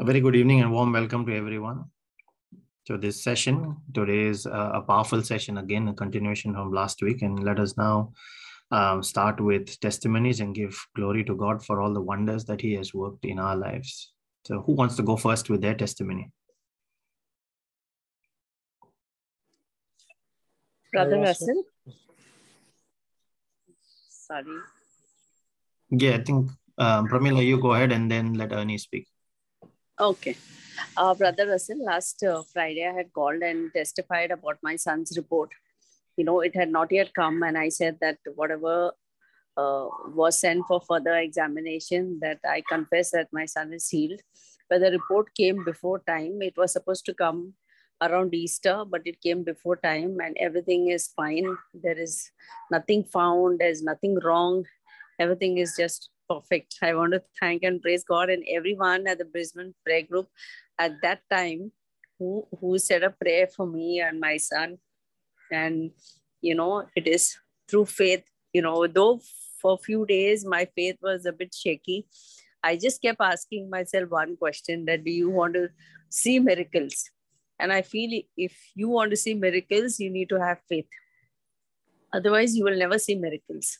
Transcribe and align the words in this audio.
A 0.00 0.04
very 0.04 0.20
good 0.20 0.36
evening 0.36 0.60
and 0.60 0.70
warm 0.70 0.92
welcome 0.92 1.26
to 1.26 1.34
everyone 1.34 1.86
to 2.86 2.96
this 2.96 3.20
session. 3.20 3.78
Today 3.92 4.26
is 4.26 4.46
a 4.46 4.80
powerful 4.86 5.24
session 5.24 5.58
again, 5.58 5.88
a 5.88 5.92
continuation 5.92 6.54
from 6.54 6.72
last 6.72 7.02
week. 7.02 7.22
And 7.22 7.42
let 7.42 7.58
us 7.58 7.76
now 7.76 8.12
um, 8.70 9.02
start 9.02 9.40
with 9.40 9.80
testimonies 9.80 10.38
and 10.38 10.54
give 10.54 10.78
glory 10.94 11.24
to 11.24 11.34
God 11.34 11.64
for 11.64 11.80
all 11.80 11.92
the 11.92 12.00
wonders 12.00 12.44
that 12.44 12.60
He 12.60 12.74
has 12.74 12.94
worked 12.94 13.24
in 13.24 13.40
our 13.40 13.56
lives. 13.56 14.12
So, 14.46 14.60
who 14.60 14.74
wants 14.74 14.94
to 14.98 15.02
go 15.02 15.16
first 15.16 15.50
with 15.50 15.62
their 15.62 15.74
testimony? 15.74 16.30
Brother 20.92 21.18
Russell. 21.18 21.64
Sorry. 24.08 24.58
Yeah, 25.90 26.14
I 26.14 26.22
think 26.22 26.50
um, 26.78 27.08
Pramila, 27.08 27.44
you 27.44 27.60
go 27.60 27.72
ahead 27.72 27.90
and 27.90 28.08
then 28.08 28.34
let 28.34 28.52
Ernie 28.52 28.78
speak. 28.78 29.08
Okay. 30.00 30.36
Uh, 30.96 31.12
Brother 31.12 31.48
Russell, 31.48 31.84
last 31.84 32.22
uh, 32.22 32.42
Friday 32.52 32.86
I 32.86 32.92
had 32.92 33.12
called 33.12 33.42
and 33.42 33.72
testified 33.72 34.30
about 34.30 34.58
my 34.62 34.76
son's 34.76 35.16
report. 35.16 35.50
You 36.16 36.24
know, 36.24 36.40
it 36.40 36.54
had 36.54 36.70
not 36.70 36.92
yet 36.92 37.12
come, 37.14 37.42
and 37.42 37.58
I 37.58 37.68
said 37.68 37.98
that 38.00 38.18
whatever 38.36 38.92
uh, 39.56 39.86
was 40.14 40.38
sent 40.40 40.66
for 40.68 40.80
further 40.80 41.16
examination, 41.16 42.20
that 42.22 42.38
I 42.48 42.62
confess 42.68 43.10
that 43.10 43.28
my 43.32 43.46
son 43.46 43.72
is 43.72 43.88
healed. 43.88 44.20
But 44.70 44.80
the 44.80 44.92
report 44.92 45.34
came 45.34 45.64
before 45.64 46.00
time. 46.06 46.42
It 46.42 46.56
was 46.56 46.72
supposed 46.72 47.04
to 47.06 47.14
come 47.14 47.54
around 48.00 48.34
Easter, 48.34 48.84
but 48.88 49.02
it 49.04 49.20
came 49.20 49.42
before 49.42 49.76
time, 49.76 50.18
and 50.22 50.36
everything 50.38 50.90
is 50.90 51.08
fine. 51.08 51.56
There 51.74 51.98
is 51.98 52.30
nothing 52.70 53.02
found, 53.02 53.58
there's 53.58 53.82
nothing 53.82 54.16
wrong. 54.22 54.64
Everything 55.18 55.58
is 55.58 55.74
just 55.76 56.10
perfect. 56.28 56.76
I 56.82 56.94
want 56.94 57.12
to 57.12 57.22
thank 57.40 57.62
and 57.62 57.80
praise 57.80 58.04
God 58.04 58.30
and 58.30 58.44
everyone 58.48 59.06
at 59.06 59.18
the 59.18 59.24
Brisbane 59.24 59.74
prayer 59.84 60.02
group 60.02 60.28
at 60.78 61.00
that 61.02 61.20
time 61.30 61.72
who, 62.18 62.46
who 62.60 62.78
said 62.78 63.02
a 63.02 63.10
prayer 63.10 63.46
for 63.46 63.66
me 63.66 64.00
and 64.00 64.20
my 64.20 64.36
son. 64.36 64.78
And, 65.50 65.92
you 66.40 66.54
know, 66.54 66.86
it 66.94 67.06
is 67.06 67.36
through 67.68 67.86
faith, 67.86 68.24
you 68.52 68.62
know, 68.62 68.86
though 68.86 69.20
for 69.60 69.74
a 69.74 69.78
few 69.78 70.06
days 70.06 70.44
my 70.44 70.68
faith 70.76 70.96
was 71.02 71.26
a 71.26 71.32
bit 71.32 71.54
shaky, 71.54 72.06
I 72.62 72.76
just 72.76 73.00
kept 73.00 73.20
asking 73.20 73.70
myself 73.70 74.10
one 74.10 74.36
question 74.36 74.84
that 74.86 75.04
do 75.04 75.10
you 75.10 75.30
want 75.30 75.54
to 75.54 75.68
see 76.10 76.38
miracles? 76.38 77.10
And 77.58 77.72
I 77.72 77.82
feel 77.82 78.22
if 78.36 78.56
you 78.74 78.88
want 78.88 79.10
to 79.10 79.16
see 79.16 79.34
miracles, 79.34 79.98
you 79.98 80.10
need 80.10 80.28
to 80.28 80.40
have 80.40 80.58
faith. 80.68 80.86
Otherwise, 82.12 82.56
you 82.56 82.64
will 82.64 82.76
never 82.76 82.98
see 82.98 83.14
miracles 83.14 83.78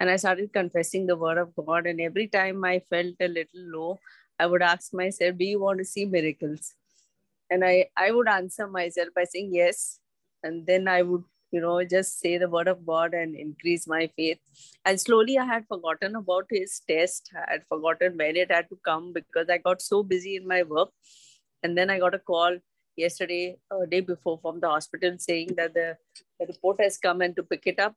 and 0.00 0.10
I 0.10 0.16
started 0.16 0.52
confessing 0.52 1.06
the 1.06 1.16
word 1.16 1.38
of 1.38 1.54
God. 1.54 1.86
And 1.86 2.00
every 2.00 2.26
time 2.26 2.64
I 2.64 2.82
felt 2.90 3.14
a 3.20 3.28
little 3.28 3.64
low, 3.76 4.00
I 4.38 4.46
would 4.46 4.62
ask 4.62 4.92
myself, 4.92 5.38
Do 5.38 5.44
you 5.44 5.60
want 5.60 5.78
to 5.78 5.84
see 5.84 6.04
miracles? 6.04 6.74
And 7.50 7.64
I, 7.64 7.86
I 7.96 8.10
would 8.10 8.28
answer 8.28 8.66
myself 8.66 9.08
by 9.14 9.24
saying 9.24 9.54
yes. 9.54 10.00
And 10.42 10.66
then 10.66 10.88
I 10.88 11.02
would, 11.02 11.22
you 11.52 11.60
know, 11.60 11.84
just 11.84 12.18
say 12.18 12.36
the 12.38 12.48
word 12.48 12.68
of 12.68 12.84
God 12.84 13.14
and 13.14 13.36
increase 13.36 13.86
my 13.86 14.10
faith. 14.16 14.38
And 14.84 15.00
slowly 15.00 15.38
I 15.38 15.44
had 15.44 15.66
forgotten 15.68 16.16
about 16.16 16.46
his 16.50 16.80
test. 16.88 17.30
I 17.36 17.52
had 17.52 17.66
forgotten 17.68 18.16
when 18.16 18.36
it 18.36 18.50
had 18.50 18.68
to 18.70 18.78
come 18.84 19.12
because 19.12 19.48
I 19.48 19.58
got 19.58 19.80
so 19.80 20.02
busy 20.02 20.36
in 20.36 20.48
my 20.48 20.64
work. 20.64 20.90
And 21.62 21.78
then 21.78 21.90
I 21.90 21.98
got 21.98 22.14
a 22.14 22.18
call 22.18 22.58
yesterday, 22.96 23.56
a 23.70 23.86
day 23.86 24.00
before 24.00 24.38
from 24.42 24.60
the 24.60 24.68
hospital 24.68 25.16
saying 25.18 25.50
that 25.56 25.74
the, 25.74 25.96
the 26.40 26.46
report 26.46 26.80
has 26.80 26.98
come 26.98 27.20
and 27.20 27.36
to 27.36 27.42
pick 27.42 27.62
it 27.66 27.78
up 27.78 27.94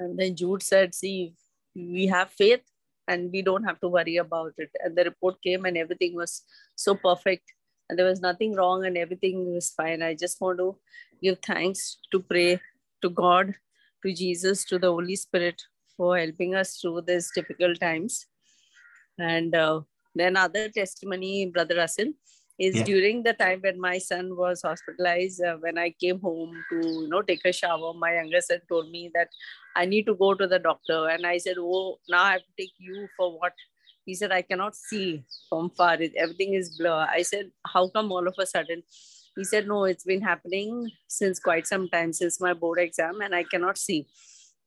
and 0.00 0.18
then 0.18 0.36
Jude 0.36 0.62
said, 0.62 0.94
See, 0.94 1.34
we 1.74 2.06
have 2.06 2.30
faith 2.30 2.62
and 3.06 3.30
we 3.32 3.42
don't 3.42 3.64
have 3.64 3.80
to 3.80 3.88
worry 3.88 4.16
about 4.16 4.52
it. 4.58 4.70
And 4.80 4.96
the 4.96 5.04
report 5.04 5.42
came 5.42 5.64
and 5.64 5.76
everything 5.76 6.14
was 6.14 6.42
so 6.76 6.94
perfect 6.94 7.52
and 7.88 7.98
there 7.98 8.06
was 8.06 8.20
nothing 8.20 8.54
wrong 8.54 8.84
and 8.84 8.96
everything 8.96 9.54
was 9.54 9.70
fine. 9.70 10.02
I 10.02 10.14
just 10.14 10.40
want 10.40 10.58
to 10.58 10.76
give 11.22 11.38
thanks 11.40 11.98
to 12.12 12.20
pray 12.20 12.60
to 13.02 13.10
God, 13.10 13.54
to 14.04 14.12
Jesus, 14.12 14.64
to 14.66 14.78
the 14.78 14.90
Holy 14.90 15.16
Spirit 15.16 15.62
for 15.96 16.18
helping 16.18 16.54
us 16.54 16.76
through 16.76 17.02
these 17.02 17.30
difficult 17.34 17.80
times. 17.80 18.26
And 19.18 19.54
uh, 19.54 19.80
then 20.14 20.36
other 20.36 20.68
testimony, 20.68 21.46
Brother 21.46 21.76
Russell, 21.76 22.12
is 22.58 22.76
yeah. 22.76 22.82
during 22.82 23.22
the 23.22 23.32
time 23.32 23.60
when 23.62 23.80
my 23.80 23.98
son 23.98 24.36
was 24.36 24.62
hospitalized 24.62 25.42
uh, 25.42 25.56
when 25.60 25.78
i 25.78 25.90
came 25.90 26.20
home 26.20 26.52
to 26.70 26.76
you 26.86 27.08
know 27.08 27.22
take 27.22 27.44
a 27.44 27.52
shower 27.52 27.92
my 27.94 28.14
younger 28.14 28.40
son 28.40 28.60
told 28.68 28.90
me 28.90 29.10
that 29.14 29.28
i 29.78 29.84
need 29.86 30.06
to 30.06 30.14
go 30.14 30.34
to 30.34 30.46
the 30.46 30.58
doctor. 30.58 31.08
And 31.08 31.26
i 31.26 31.38
said 31.38 31.56
oh 31.58 31.98
now 32.08 32.22
i 32.22 32.32
have 32.32 32.46
to 32.46 32.54
take 32.58 32.72
you 32.78 33.08
for 33.16 33.38
what? 33.38 33.52
He 34.04 34.14
said 34.14 34.32
i 34.32 34.42
cannot 34.42 34.74
see 34.74 35.24
from 35.48 35.70
far. 35.70 35.92
Everything 36.16 36.54
is 36.54 36.76
blur. 36.78 37.06
I 37.18 37.22
said 37.22 37.50
how 37.74 37.88
come 37.88 38.12
all 38.12 38.26
of 38.26 38.34
a 38.38 38.46
sudden? 38.46 38.82
He 39.36 39.44
said 39.44 39.68
no 39.68 39.84
it's 39.84 40.04
been 40.04 40.22
happening 40.22 40.90
since 41.06 41.38
quite 41.48 41.66
some 41.66 41.88
time 41.88 42.12
since 42.12 42.40
my 42.40 42.54
board 42.54 42.80
exam 42.80 43.20
and 43.20 43.34
i 43.34 43.44
cannot 43.44 43.78
see. 43.78 44.06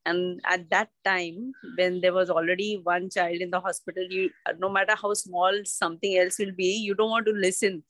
And 0.05 0.41
at 0.51 0.69
that 0.72 0.89
time 1.05 1.51
when 1.78 2.01
there 2.01 2.13
was 2.13 2.29
already 2.35 2.69
one 2.83 3.09
child 3.16 3.41
in 3.47 3.51
the 3.51 3.59
hospital 3.59 4.05
you 4.09 4.29
no 4.59 4.69
matter 4.69 4.95
how 5.01 5.13
small 5.13 5.59
something 5.66 6.17
else 6.17 6.39
will 6.39 6.55
be 6.61 6.69
you 6.83 6.95
don't 7.01 7.16
want 7.16 7.25
to 7.25 7.33
listen 7.33 7.83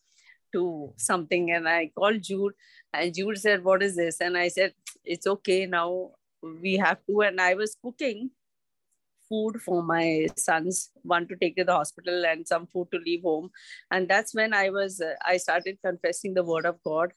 to 0.54 0.94
something. 0.98 1.52
And 1.52 1.70
i 1.70 1.92
called 2.00 2.24
jude 2.24 2.54
and 2.94 3.14
jude 3.14 3.38
said 3.38 3.64
what 3.64 3.84
is 3.84 3.96
this? 3.96 4.20
And 4.22 4.38
i 4.38 4.48
said 4.48 4.74
it's 5.04 5.28
okay 5.28 5.66
now 5.66 6.12
we 6.62 6.76
have 6.76 7.00
to 7.08 7.22
and 7.22 7.40
i 7.40 7.54
was 7.54 7.76
cooking 7.84 8.30
food 9.30 9.62
for 9.62 9.82
my 9.82 10.28
sons 10.36 10.92
one 11.04 11.28
to 11.28 11.36
take 11.38 11.56
to 11.56 11.64
the 11.64 11.74
hospital 11.74 12.26
and 12.26 12.48
some 12.48 12.68
food 12.68 12.88
to 12.92 13.00
leave 13.06 13.22
home 13.22 13.50
and 13.92 14.10
that's 14.10 14.36
when 14.36 14.54
i 14.54 14.70
was 14.70 15.00
uh, 15.00 15.14
i 15.26 15.38
started 15.38 15.78
confessing 15.86 16.34
the 16.34 16.44
word 16.44 16.66
of 16.66 16.82
god 16.84 17.14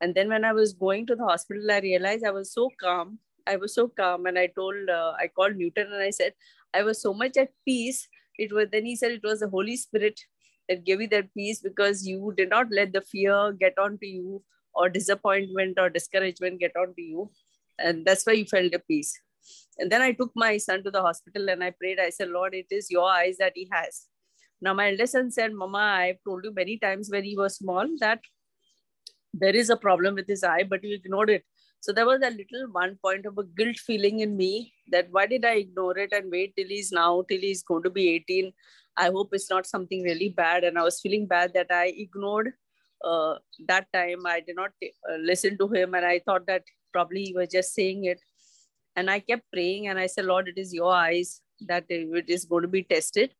and 0.00 0.14
then 0.14 0.28
when 0.28 0.44
i 0.44 0.52
was 0.52 0.72
going 0.72 1.06
to 1.06 1.14
the 1.14 1.24
hospital 1.24 1.70
i 1.70 1.80
realized 1.80 2.24
i 2.24 2.30
was 2.30 2.52
so 2.52 2.70
calm 2.80 3.18
I 3.48 3.56
was 3.56 3.74
so 3.74 3.88
calm 3.88 4.26
and 4.26 4.38
I 4.38 4.48
told, 4.48 4.90
uh, 4.90 5.12
I 5.18 5.28
called 5.28 5.56
Newton 5.56 5.92
and 5.92 6.02
I 6.02 6.10
said, 6.10 6.34
I 6.74 6.82
was 6.82 7.00
so 7.00 7.14
much 7.14 7.36
at 7.36 7.50
peace. 7.64 8.06
It 8.38 8.52
was, 8.52 8.68
then 8.70 8.84
he 8.84 8.94
said 8.94 9.12
it 9.12 9.24
was 9.24 9.40
the 9.40 9.48
Holy 9.48 9.76
Spirit 9.76 10.20
that 10.68 10.84
gave 10.84 11.00
you 11.00 11.08
that 11.08 11.32
peace 11.34 11.60
because 11.60 12.06
you 12.06 12.34
did 12.36 12.50
not 12.50 12.66
let 12.70 12.92
the 12.92 13.00
fear 13.00 13.52
get 13.52 13.78
onto 13.78 14.06
you 14.06 14.42
or 14.74 14.88
disappointment 14.90 15.78
or 15.78 15.88
discouragement 15.88 16.60
get 16.60 16.76
onto 16.76 17.00
you. 17.00 17.30
And 17.78 18.04
that's 18.04 18.24
why 18.24 18.34
you 18.34 18.44
felt 18.44 18.72
the 18.72 18.80
peace. 18.80 19.18
And 19.78 19.90
then 19.90 20.02
I 20.02 20.12
took 20.12 20.32
my 20.34 20.56
son 20.56 20.82
to 20.84 20.90
the 20.90 21.02
hospital 21.02 21.48
and 21.48 21.62
I 21.62 21.70
prayed. 21.70 22.00
I 22.00 22.10
said, 22.10 22.30
Lord, 22.30 22.54
it 22.54 22.66
is 22.70 22.90
your 22.90 23.08
eyes 23.08 23.36
that 23.38 23.52
he 23.54 23.68
has. 23.72 24.06
Now, 24.60 24.74
my 24.74 24.90
eldest 24.90 25.12
son 25.12 25.30
said, 25.30 25.52
Mama, 25.52 25.78
I've 25.78 26.22
told 26.26 26.44
you 26.44 26.52
many 26.52 26.78
times 26.78 27.10
when 27.10 27.22
he 27.22 27.36
was 27.36 27.56
small 27.56 27.86
that 28.00 28.20
there 29.32 29.54
is 29.54 29.70
a 29.70 29.76
problem 29.76 30.16
with 30.16 30.26
his 30.26 30.42
eye, 30.42 30.64
but 30.64 30.82
you 30.82 30.96
ignored 30.96 31.30
it. 31.30 31.44
So 31.80 31.92
there 31.92 32.06
was 32.06 32.20
a 32.22 32.30
little 32.30 32.72
one 32.72 32.98
point 33.04 33.24
of 33.24 33.38
a 33.38 33.44
guilt 33.44 33.76
feeling 33.76 34.18
in 34.20 34.36
me 34.36 34.72
that 34.90 35.06
why 35.12 35.26
did 35.26 35.44
I 35.44 35.54
ignore 35.54 35.96
it 35.96 36.12
and 36.12 36.30
wait 36.30 36.56
till 36.56 36.66
he's 36.66 36.90
now, 36.90 37.22
till 37.28 37.40
he's 37.40 37.62
going 37.62 37.84
to 37.84 37.90
be 37.90 38.08
18? 38.08 38.52
I 38.96 39.10
hope 39.10 39.28
it's 39.32 39.48
not 39.48 39.64
something 39.64 40.02
really 40.02 40.30
bad. 40.30 40.64
And 40.64 40.76
I 40.76 40.82
was 40.82 41.00
feeling 41.00 41.26
bad 41.26 41.52
that 41.54 41.68
I 41.70 41.94
ignored 41.96 42.52
uh, 43.04 43.36
that 43.68 43.86
time. 43.92 44.26
I 44.26 44.40
did 44.40 44.56
not 44.56 44.72
uh, 45.08 45.16
listen 45.20 45.56
to 45.58 45.68
him. 45.68 45.94
And 45.94 46.04
I 46.04 46.18
thought 46.18 46.46
that 46.48 46.64
probably 46.92 47.24
he 47.24 47.34
was 47.34 47.48
just 47.48 47.74
saying 47.74 48.04
it. 48.04 48.20
And 48.96 49.10
I 49.10 49.20
kept 49.20 49.50
praying 49.52 49.88
and 49.88 49.98
I 49.98 50.06
said, 50.06 50.24
Lord, 50.24 50.48
it 50.48 50.58
is 50.58 50.74
your 50.74 50.92
eyes 50.92 51.40
that 51.66 51.84
it 51.88 52.28
is 52.28 52.44
going 52.44 52.62
to 52.62 52.68
be 52.68 52.82
tested. 52.82 53.32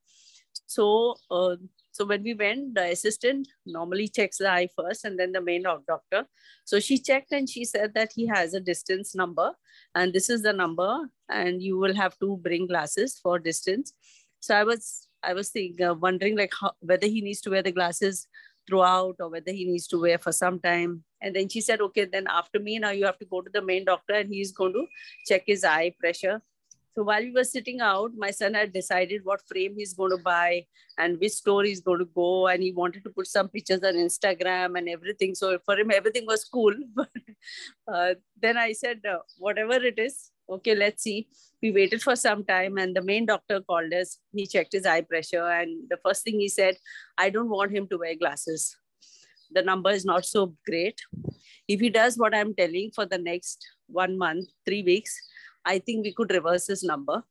So 0.67 1.17
uh, 1.31 1.57
so 1.99 2.05
when 2.05 2.23
we 2.23 2.33
went, 2.33 2.77
the 2.77 2.93
assistant 2.93 3.49
normally 3.67 4.07
checks 4.07 4.39
the 4.39 4.49
eye 4.49 4.69
first 4.77 5.05
and 5.05 5.19
then 5.19 5.33
the 5.33 5.41
main 5.41 5.65
doctor. 5.65 6.27
So 6.65 6.79
she 6.79 6.97
checked 6.97 7.33
and 7.33 7.51
she 7.51 7.65
said 7.65 7.93
that 7.95 8.13
he 8.15 8.25
has 8.29 8.55
a 8.55 8.61
distance 8.61 9.17
number 9.17 9.51
and 9.97 10.13
this 10.13 10.31
is 10.31 10.43
the 10.43 10.53
number 10.53 10.97
and 11.29 11.61
you 11.61 11.77
will 11.77 11.97
have 11.97 12.17
to 12.21 12.37
bring 12.37 12.69
glasses 12.69 13.19
for 13.21 13.41
distance. 13.41 13.95
So 14.39 14.55
I 14.55 14.63
was 14.63 15.09
I 15.25 15.35
was 15.35 15.51
thinking, 15.51 15.85
uh, 15.85 15.95
wondering 15.95 16.37
like 16.37 16.53
how, 16.61 16.71
whether 16.79 17.09
he 17.09 17.21
needs 17.21 17.41
to 17.41 17.51
wear 17.51 17.63
the 17.63 17.73
glasses 17.73 18.29
throughout 18.69 19.17
or 19.21 19.31
whether 19.31 19.53
he 19.53 19.65
needs 19.65 19.87
to 19.89 20.01
wear 20.01 20.19
for 20.19 20.33
some 20.33 20.61
time. 20.61 21.05
And 21.23 21.35
then 21.35 21.49
she 21.49 21.61
said, 21.61 21.81
okay, 21.81 22.05
then 22.05 22.27
after 22.29 22.61
me, 22.61 22.79
now 22.79 22.91
you 22.91 23.07
have 23.07 23.19
to 23.19 23.25
go 23.25 23.41
to 23.41 23.51
the 23.53 23.63
main 23.63 23.85
doctor 23.87 24.15
and 24.15 24.33
he's 24.33 24.53
going 24.53 24.75
to 24.75 24.87
check 25.27 25.45
his 25.47 25.65
eye 25.65 25.95
pressure 25.99 26.43
so 26.99 27.05
while 27.05 27.23
we 27.23 27.31
were 27.31 27.45
sitting 27.45 27.81
out, 27.81 28.11
my 28.17 28.33
son 28.33 28.55
had 28.55 28.73
decided 28.73 29.25
what 29.25 29.47
frame 29.47 29.77
he's 29.79 29.95
going 29.95 30.11
to 30.11 30.21
buy 30.21 30.67
and 30.99 31.21
which 31.21 31.35
store 31.35 31.63
he's 31.63 31.81
going 31.81 32.01
to 32.01 32.07
go. 32.07 32.49
And 32.49 32.61
he 32.61 32.73
wanted 32.73 33.05
to 33.05 33.11
put 33.11 33.29
some 33.29 33.49
pictures 33.49 33.85
on 33.85 33.95
Instagram 33.95 34.77
and 34.77 34.89
everything. 34.89 35.37
So 35.37 35.61
for 35.65 35.79
him, 35.79 35.93
everything 35.93 36.27
was 36.27 36.45
cool. 36.45 36.75
But 36.97 37.09
uh, 37.87 38.15
then 38.43 38.57
I 38.57 38.73
said, 38.73 39.03
uh, 39.09 39.19
whatever 39.39 39.75
it 39.75 39.97
is, 39.97 40.33
okay, 40.49 40.75
let's 40.75 41.03
see. 41.03 41.29
We 41.63 41.73
waited 41.73 42.03
for 42.03 42.17
some 42.17 42.45
time 42.45 42.79
and 42.79 42.95
the 42.95 43.03
main 43.03 43.27
doctor 43.27 43.61
called 43.61 43.93
us. 43.93 44.19
He 44.33 44.47
checked 44.47 44.73
his 44.73 44.87
eye 44.87 45.03
pressure. 45.03 45.47
And 45.47 45.89
the 45.91 45.99
first 46.05 46.25
thing 46.25 46.39
he 46.41 46.49
said, 46.49 46.77
I 47.17 47.31
don't 47.31 47.49
want 47.51 47.73
him 47.73 47.89
to 47.89 47.99
wear 47.99 48.17
glasses. 48.17 48.77
The 49.51 49.63
number 49.63 49.91
is 49.91 50.05
not 50.05 50.25
so 50.25 50.55
great. 50.67 51.01
If 51.67 51.81
he 51.81 51.91
does 51.91 52.17
what 52.17 52.35
I'm 52.35 52.55
telling 52.55 52.91
for 52.95 53.07
the 53.07 53.19
next 53.19 53.67
one 53.89 54.17
month, 54.19 54.49
three 54.67 54.83
weeks, 54.83 55.15
I 55.65 55.79
think 55.79 56.05
we 56.05 56.15
could 56.15 56.31
reverse 56.31 56.67
his 56.67 56.83
number. 56.83 57.23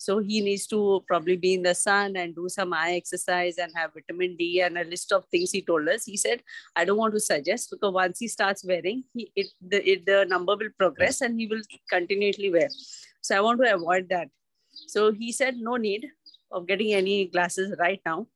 So 0.00 0.20
he 0.20 0.40
needs 0.40 0.66
to 0.68 1.04
probably 1.08 1.36
be 1.36 1.54
in 1.54 1.62
the 1.62 1.74
sun 1.74 2.16
and 2.16 2.34
do 2.34 2.48
some 2.48 2.72
eye 2.72 2.92
exercise 2.92 3.58
and 3.58 3.72
have 3.74 3.92
vitamin 3.92 4.36
D 4.36 4.60
and 4.60 4.78
a 4.78 4.84
list 4.84 5.12
of 5.12 5.24
things 5.26 5.50
he 5.50 5.60
told 5.60 5.88
us. 5.88 6.04
He 6.04 6.16
said, 6.16 6.42
I 6.76 6.84
don't 6.84 6.96
want 6.96 7.14
to 7.14 7.20
suggest 7.20 7.70
because 7.70 7.92
once 7.92 8.20
he 8.20 8.28
starts 8.28 8.64
wearing, 8.64 9.04
he, 9.12 9.30
it, 9.34 9.48
the, 9.60 9.90
it, 9.90 10.06
the 10.06 10.24
number 10.24 10.56
will 10.56 10.70
progress 10.78 11.20
and 11.20 11.38
he 11.38 11.48
will 11.48 11.62
continually 11.90 12.50
wear. 12.50 12.68
So 13.20 13.36
I 13.36 13.40
want 13.40 13.60
to 13.60 13.74
avoid 13.74 14.08
that. 14.10 14.28
So 14.86 15.12
he 15.12 15.32
said, 15.32 15.56
no 15.56 15.76
need 15.76 16.06
of 16.52 16.68
getting 16.68 16.94
any 16.94 17.26
glasses 17.26 17.74
right 17.78 18.00
now. 18.06 18.28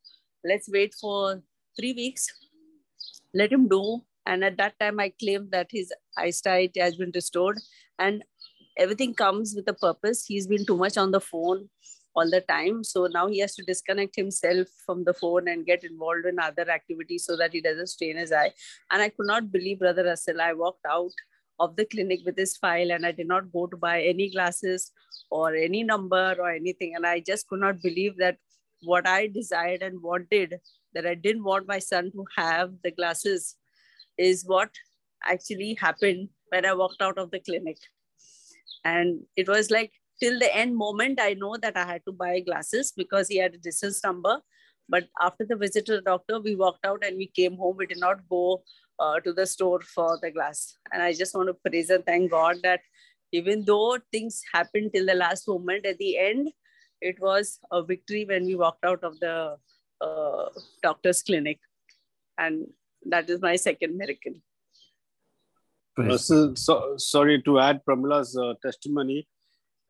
Let's 0.44 0.68
wait 0.68 0.94
for 1.00 1.40
three 1.78 1.92
weeks. 1.92 2.26
Let 3.32 3.52
him 3.52 3.68
do. 3.68 4.02
And 4.26 4.44
at 4.44 4.56
that 4.56 4.78
time, 4.80 4.98
I 5.00 5.12
claimed 5.18 5.52
that 5.52 5.68
his 5.70 5.92
eyesight 6.18 6.72
has 6.76 6.96
been 6.96 7.12
restored. 7.14 7.58
And 7.98 8.24
everything 8.76 9.14
comes 9.14 9.54
with 9.54 9.68
a 9.68 9.74
purpose. 9.74 10.24
He's 10.26 10.46
been 10.46 10.66
too 10.66 10.76
much 10.76 10.96
on 10.96 11.10
the 11.10 11.20
phone 11.20 11.68
all 12.14 12.30
the 12.30 12.40
time. 12.42 12.84
So 12.84 13.06
now 13.06 13.26
he 13.26 13.38
has 13.40 13.54
to 13.56 13.64
disconnect 13.64 14.16
himself 14.16 14.68
from 14.84 15.04
the 15.04 15.14
phone 15.14 15.48
and 15.48 15.66
get 15.66 15.84
involved 15.84 16.26
in 16.26 16.38
other 16.38 16.70
activities 16.70 17.24
so 17.24 17.36
that 17.36 17.52
he 17.52 17.60
doesn't 17.60 17.86
strain 17.88 18.16
his 18.16 18.32
eye. 18.32 18.52
And 18.90 19.02
I 19.02 19.08
could 19.08 19.26
not 19.26 19.50
believe, 19.50 19.78
Brother 19.78 20.04
Russell, 20.04 20.40
I 20.40 20.52
walked 20.52 20.84
out 20.86 21.12
of 21.58 21.76
the 21.76 21.84
clinic 21.84 22.20
with 22.24 22.36
his 22.36 22.56
file 22.56 22.90
and 22.90 23.06
I 23.06 23.12
did 23.12 23.28
not 23.28 23.52
go 23.52 23.66
to 23.66 23.76
buy 23.76 24.02
any 24.02 24.30
glasses 24.30 24.90
or 25.30 25.54
any 25.54 25.82
number 25.82 26.36
or 26.38 26.50
anything. 26.50 26.94
And 26.96 27.06
I 27.06 27.20
just 27.20 27.48
could 27.48 27.60
not 27.60 27.80
believe 27.80 28.16
that 28.18 28.36
what 28.82 29.06
I 29.06 29.28
desired 29.28 29.82
and 29.82 30.02
wanted, 30.02 30.56
that 30.94 31.06
I 31.06 31.14
didn't 31.14 31.44
want 31.44 31.68
my 31.68 31.78
son 31.78 32.10
to 32.12 32.24
have 32.36 32.72
the 32.82 32.90
glasses, 32.90 33.56
is 34.18 34.44
what 34.46 34.70
actually 35.24 35.74
happened 35.80 36.28
when 36.48 36.66
I 36.66 36.74
walked 36.74 37.00
out 37.00 37.16
of 37.16 37.30
the 37.30 37.40
clinic 37.40 37.78
and 38.84 39.20
it 39.36 39.48
was 39.48 39.70
like 39.70 39.92
till 40.20 40.38
the 40.38 40.54
end 40.54 40.76
moment 40.76 41.20
i 41.20 41.34
know 41.34 41.56
that 41.56 41.76
i 41.76 41.84
had 41.84 42.02
to 42.06 42.12
buy 42.12 42.40
glasses 42.40 42.92
because 42.96 43.28
he 43.28 43.38
had 43.38 43.54
a 43.54 43.58
distance 43.58 44.02
number 44.04 44.40
but 44.88 45.08
after 45.20 45.44
the 45.44 45.56
visit 45.56 45.86
to 45.86 45.96
the 45.96 46.02
doctor 46.02 46.40
we 46.40 46.54
walked 46.54 46.84
out 46.84 47.04
and 47.04 47.16
we 47.16 47.26
came 47.26 47.56
home. 47.56 47.76
We 47.76 47.86
did 47.86 48.00
not 48.00 48.28
go 48.28 48.62
uh, 48.98 49.20
to 49.20 49.32
the 49.32 49.46
store 49.46 49.80
for 49.80 50.18
the 50.22 50.30
glass. 50.30 50.76
And 50.92 51.02
i 51.02 51.12
just 51.12 51.34
want 51.34 51.48
to 51.48 51.54
praise 51.54 51.90
and 51.90 52.04
thank 52.04 52.30
god 52.30 52.56
that 52.62 52.80
even 53.32 53.64
though 53.64 53.98
things 54.10 54.42
happened 54.52 54.90
till 54.92 55.06
the 55.06 55.14
last 55.14 55.48
moment 55.48 55.86
at 55.86 55.98
the 55.98 56.18
end 56.18 56.50
it 57.00 57.20
was 57.20 57.58
a 57.70 57.82
victory 57.82 58.24
when 58.24 58.44
we 58.44 58.54
walked 58.54 58.84
out 58.84 59.02
of 59.02 59.18
the 59.20 59.56
uh, 60.00 60.44
doctor's 60.82 61.22
clinic. 61.22 61.58
And 62.38 62.66
that 63.06 63.28
is 63.28 63.40
my 63.40 63.56
second 63.56 63.96
miracle 63.96 64.34
uh, 65.98 66.16
so, 66.16 66.54
so, 66.54 66.94
sorry 66.96 67.42
to 67.42 67.58
add 67.60 67.84
Pramila's 67.84 68.36
uh, 68.36 68.54
testimony. 68.62 69.26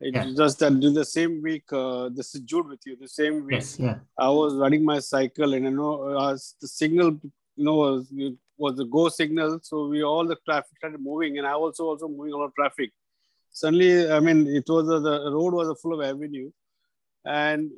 It's 0.00 0.16
yeah. 0.16 0.32
just 0.36 0.58
that 0.58 0.72
in 0.72 0.94
the 0.94 1.04
same 1.04 1.40
week, 1.42 1.64
uh, 1.72 2.08
this 2.08 2.34
is 2.34 2.40
Jude 2.40 2.68
with 2.68 2.80
you. 2.84 2.96
The 2.96 3.08
same 3.08 3.46
week, 3.46 3.60
yes, 3.60 3.78
yeah. 3.78 3.98
I 4.18 4.30
was 4.30 4.54
running 4.54 4.84
my 4.84 4.98
cycle, 4.98 5.54
and 5.54 5.64
you 5.64 5.70
know, 5.70 6.02
uh, 6.08 6.36
the 6.60 6.66
signal, 6.66 7.20
you 7.56 7.64
know, 7.64 7.76
was 7.76 8.12
was 8.58 8.76
the 8.76 8.84
go 8.84 9.08
signal. 9.08 9.60
So 9.62 9.86
we 9.86 10.02
all 10.02 10.26
the 10.26 10.36
traffic 10.44 10.76
started 10.78 11.00
moving, 11.00 11.38
and 11.38 11.46
I 11.46 11.52
also 11.52 11.84
also 11.84 12.08
moving 12.08 12.32
a 12.32 12.36
lot 12.36 12.46
of 12.46 12.54
traffic. 12.56 12.90
Suddenly, 13.52 14.10
I 14.10 14.18
mean, 14.18 14.48
it 14.48 14.64
was 14.68 14.88
uh, 14.90 14.98
the 14.98 15.30
road 15.30 15.54
was 15.54 15.80
full 15.80 15.94
of 15.94 16.04
avenue, 16.04 16.50
and 17.24 17.70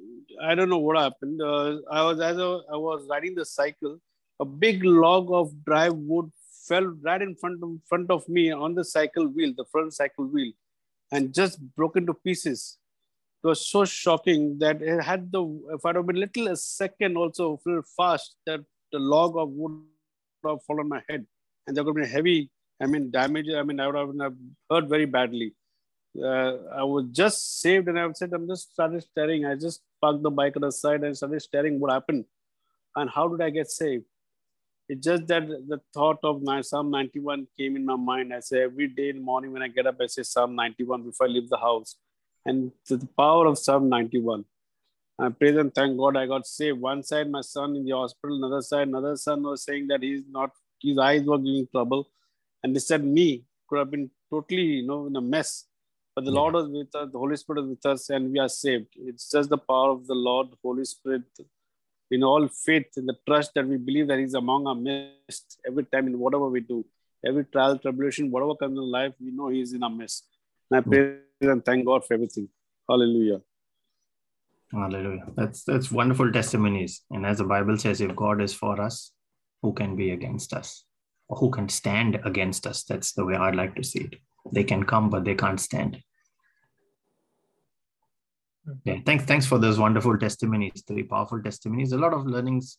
I 0.43 0.55
don't 0.55 0.71
know 0.71 0.79
what 0.79 0.97
happened. 0.97 1.43
Uh, 1.43 1.79
I 1.91 2.03
was 2.05 2.21
as 2.21 2.39
a, 2.39 2.61
I 2.73 2.77
was 2.77 3.07
riding 3.11 3.35
the 3.35 3.45
cycle, 3.45 3.99
a 4.41 4.47
big 4.47 4.83
log 4.83 5.31
of 5.31 5.53
dry 5.63 5.91
wood 5.91 6.31
fell 6.69 6.87
right 7.03 7.23
in 7.23 7.35
front 7.37 7.63
of, 7.63 7.71
front 7.87 8.11
of 8.11 8.29
me 8.29 8.51
on 8.51 8.75
the 8.75 8.85
cycle 8.85 9.27
wheel, 9.27 9.53
the 9.57 9.65
front 9.65 9.93
cycle 9.93 10.27
wheel, 10.27 10.53
and 11.13 11.35
just 11.35 11.61
broke 11.77 11.97
into 11.97 12.15
pieces. 12.15 12.79
It 13.43 13.47
was 13.47 13.69
so 13.69 13.85
shocking 13.85 14.59
that 14.59 14.81
it 14.81 15.03
had 15.03 15.31
the, 15.31 15.43
if 15.75 15.85
I'd 15.85 15.97
have 15.97 16.07
been 16.07 16.17
little 16.17 16.49
a 16.49 16.57
second 16.57 17.17
also, 17.17 17.61
fast, 17.97 18.37
that 18.47 18.61
the 18.91 18.99
log 18.99 19.37
of 19.37 19.51
wood 19.51 19.83
would 20.43 20.51
have 20.51 20.63
fallen 20.63 20.81
on 20.81 20.89
my 20.89 21.03
head. 21.09 21.27
And 21.67 21.77
there 21.77 21.85
would 21.85 21.97
have 21.97 22.03
been 22.03 22.11
heavy, 22.11 22.51
I 22.81 22.87
mean, 22.87 23.11
damage. 23.11 23.49
I 23.51 23.63
mean, 23.63 23.81
I 23.81 23.87
would 23.87 24.21
have 24.21 24.35
hurt 24.71 24.89
very 24.89 25.05
badly. 25.05 25.55
Uh, 26.17 26.57
I 26.73 26.85
was 26.85 27.07
just 27.11 27.61
saved 27.61 27.89
and 27.89 27.99
I 27.99 28.11
said, 28.13 28.33
I'm 28.33 28.47
just 28.47 28.73
started 28.73 29.03
staring. 29.03 29.45
I 29.45 29.57
just 29.57 29.83
parked 30.01 30.23
the 30.23 30.31
bike 30.31 30.57
on 30.57 30.63
the 30.63 30.71
side 30.73 31.03
and 31.03 31.17
started 31.17 31.43
staring 31.43 31.81
what 31.81 31.93
happened 31.93 32.25
and 32.97 33.11
how 33.11 33.29
did 33.29 33.41
I 33.41 33.51
get 33.51 33.71
saved? 33.71 34.05
It's 34.89 35.05
just 35.05 35.27
that 35.29 35.47
the 35.49 35.81
thought 35.95 36.19
of 36.23 36.43
Psalm 36.65 36.91
91 36.91 37.47
came 37.59 37.77
in 37.77 37.87
my 37.87 37.97
mind. 37.97 38.35
I 38.35 38.41
say 38.41 38.63
every 38.63 38.89
day 38.89 39.09
in 39.11 39.17
the 39.17 39.23
morning 39.23 39.53
when 39.53 39.63
I 39.63 39.69
get 39.69 39.87
up, 39.87 39.97
I 40.01 40.07
say 40.07 40.23
Psalm 40.23 40.55
91 40.55 41.05
before 41.05 41.27
I 41.27 41.31
leave 41.31 41.49
the 41.49 41.57
house. 41.57 41.97
And 42.45 42.71
to 42.87 42.97
the 42.99 43.07
power 43.07 43.47
of 43.47 43.59
Psalm 43.59 43.89
91, 43.89 44.45
I 45.19 45.29
praise 45.31 45.57
and 45.57 45.75
thank 45.75 45.97
God 45.97 46.17
I 46.17 46.27
got 46.27 46.47
saved. 46.47 46.81
One 46.81 47.03
side, 47.03 47.31
my 47.31 47.41
son 47.41 47.77
in 47.77 47.85
the 47.85 47.93
hospital, 47.93 48.37
another 48.37 48.61
side, 48.61 48.89
another 48.89 49.17
son 49.17 49.43
was 49.43 49.65
saying 49.65 49.87
that 49.87 50.03
he's 50.03 50.23
not, 50.29 50.51
his 50.83 50.99
eyes 50.99 51.23
were 51.25 51.39
giving 51.39 51.67
trouble. 51.69 52.11
And 52.63 52.75
they 52.77 52.81
said 52.81 53.05
me 53.05 53.45
could 53.69 53.79
have 53.79 53.91
been 53.91 54.11
totally, 54.31 54.63
you 54.63 54.87
know, 54.87 55.07
in 55.07 55.17
a 55.17 55.21
mess. 55.21 55.65
But 56.15 56.27
the 56.27 56.31
yeah. 56.31 56.41
Lord 56.41 56.55
was 56.55 56.69
with 56.69 56.95
us, 56.95 57.11
the 57.11 57.19
Holy 57.19 57.37
Spirit 57.37 57.63
was 57.63 57.71
with 57.71 57.87
us, 57.87 58.11
and 58.11 58.31
we 58.31 58.39
are 58.39 58.49
saved. 58.49 58.89
It's 58.97 59.31
just 59.31 59.49
the 59.49 59.59
power 59.59 59.91
of 59.91 60.07
the 60.07 60.15
Lord, 60.15 60.49
Holy 60.63 60.85
Spirit, 60.85 61.23
in 62.11 62.23
all 62.23 62.47
faith 62.49 62.87
and 62.97 63.09
the 63.09 63.17
trust 63.27 63.53
that 63.55 63.67
we 63.67 63.77
believe 63.77 64.09
that 64.09 64.19
He's 64.19 64.35
among 64.35 64.67
our 64.67 64.75
midst 64.75 65.61
every 65.67 65.85
time 65.85 66.07
in 66.07 66.19
whatever 66.19 66.49
we 66.49 66.61
do, 66.61 66.85
every 67.25 67.45
trial, 67.45 67.79
tribulation, 67.79 68.31
whatever 68.31 68.55
comes 68.55 68.79
in 68.79 68.85
life, 68.85 69.13
we 69.21 69.31
know 69.31 69.49
He's 69.49 69.73
in 69.73 69.83
our 69.83 69.91
midst. 69.91 70.27
And 70.71 70.79
I 70.79 70.89
pray 70.89 71.17
and 71.41 71.65
thank 71.65 71.85
God 71.87 72.05
for 72.05 72.15
everything. 72.15 72.49
Hallelujah. 72.89 73.41
Hallelujah. 74.73 75.27
That's 75.37 75.63
that's 75.65 75.93
wonderful 75.93 76.33
testimonies. 76.33 77.03
And 77.11 77.25
as 77.25 77.39
the 77.39 77.45
Bible 77.45 77.79
says, 77.79 78.01
if 78.01 78.15
God 78.17 78.43
is 78.43 78.53
for 78.53 78.81
us, 78.81 79.13
who 79.63 79.73
can 79.73 79.97
be 79.97 80.11
against 80.11 80.53
us? 80.53 80.85
Or 81.29 81.39
who 81.39 81.51
can 81.51 81.69
stand 81.69 82.21
against 82.25 82.67
us? 82.67 82.85
That's 82.85 83.13
the 83.13 83.25
way 83.25 83.35
I'd 83.35 83.55
like 83.55 83.75
to 83.77 83.85
see 83.85 84.01
it. 84.01 84.17
They 84.53 84.65
can 84.65 84.85
come, 84.85 85.09
but 85.09 85.25
they 85.25 85.35
can't 85.35 85.61
stand. 85.61 86.03
Yeah, 88.85 88.99
thanks. 89.05 89.25
Thanks 89.25 89.47
for 89.47 89.59
those 89.59 89.79
wonderful 89.79 90.19
testimonies, 90.19 90.83
three 90.87 91.03
powerful 91.03 91.43
testimonies. 91.43 91.93
A 91.93 91.99
lot 91.99 92.15
of 92.15 92.27
learnings 92.27 92.79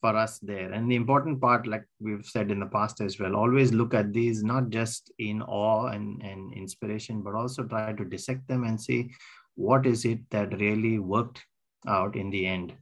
for 0.00 0.16
us 0.16 0.38
there. 0.38 0.72
And 0.72 0.90
the 0.90 0.96
important 0.96 1.40
part, 1.40 1.66
like 1.66 1.84
we've 2.00 2.24
said 2.24 2.50
in 2.50 2.60
the 2.60 2.66
past 2.66 3.00
as 3.00 3.18
well, 3.18 3.36
always 3.36 3.72
look 3.72 3.94
at 3.94 4.12
these 4.12 4.42
not 4.42 4.70
just 4.70 5.12
in 5.18 5.42
awe 5.42 5.88
and, 5.88 6.20
and 6.22 6.52
inspiration, 6.54 7.22
but 7.22 7.34
also 7.34 7.64
try 7.64 7.92
to 7.92 8.04
dissect 8.04 8.48
them 8.48 8.64
and 8.64 8.80
see 8.80 9.10
what 9.54 9.86
is 9.86 10.04
it 10.04 10.18
that 10.30 10.58
really 10.58 10.98
worked 10.98 11.44
out 11.86 12.16
in 12.16 12.30
the 12.30 12.46
end. 12.46 12.72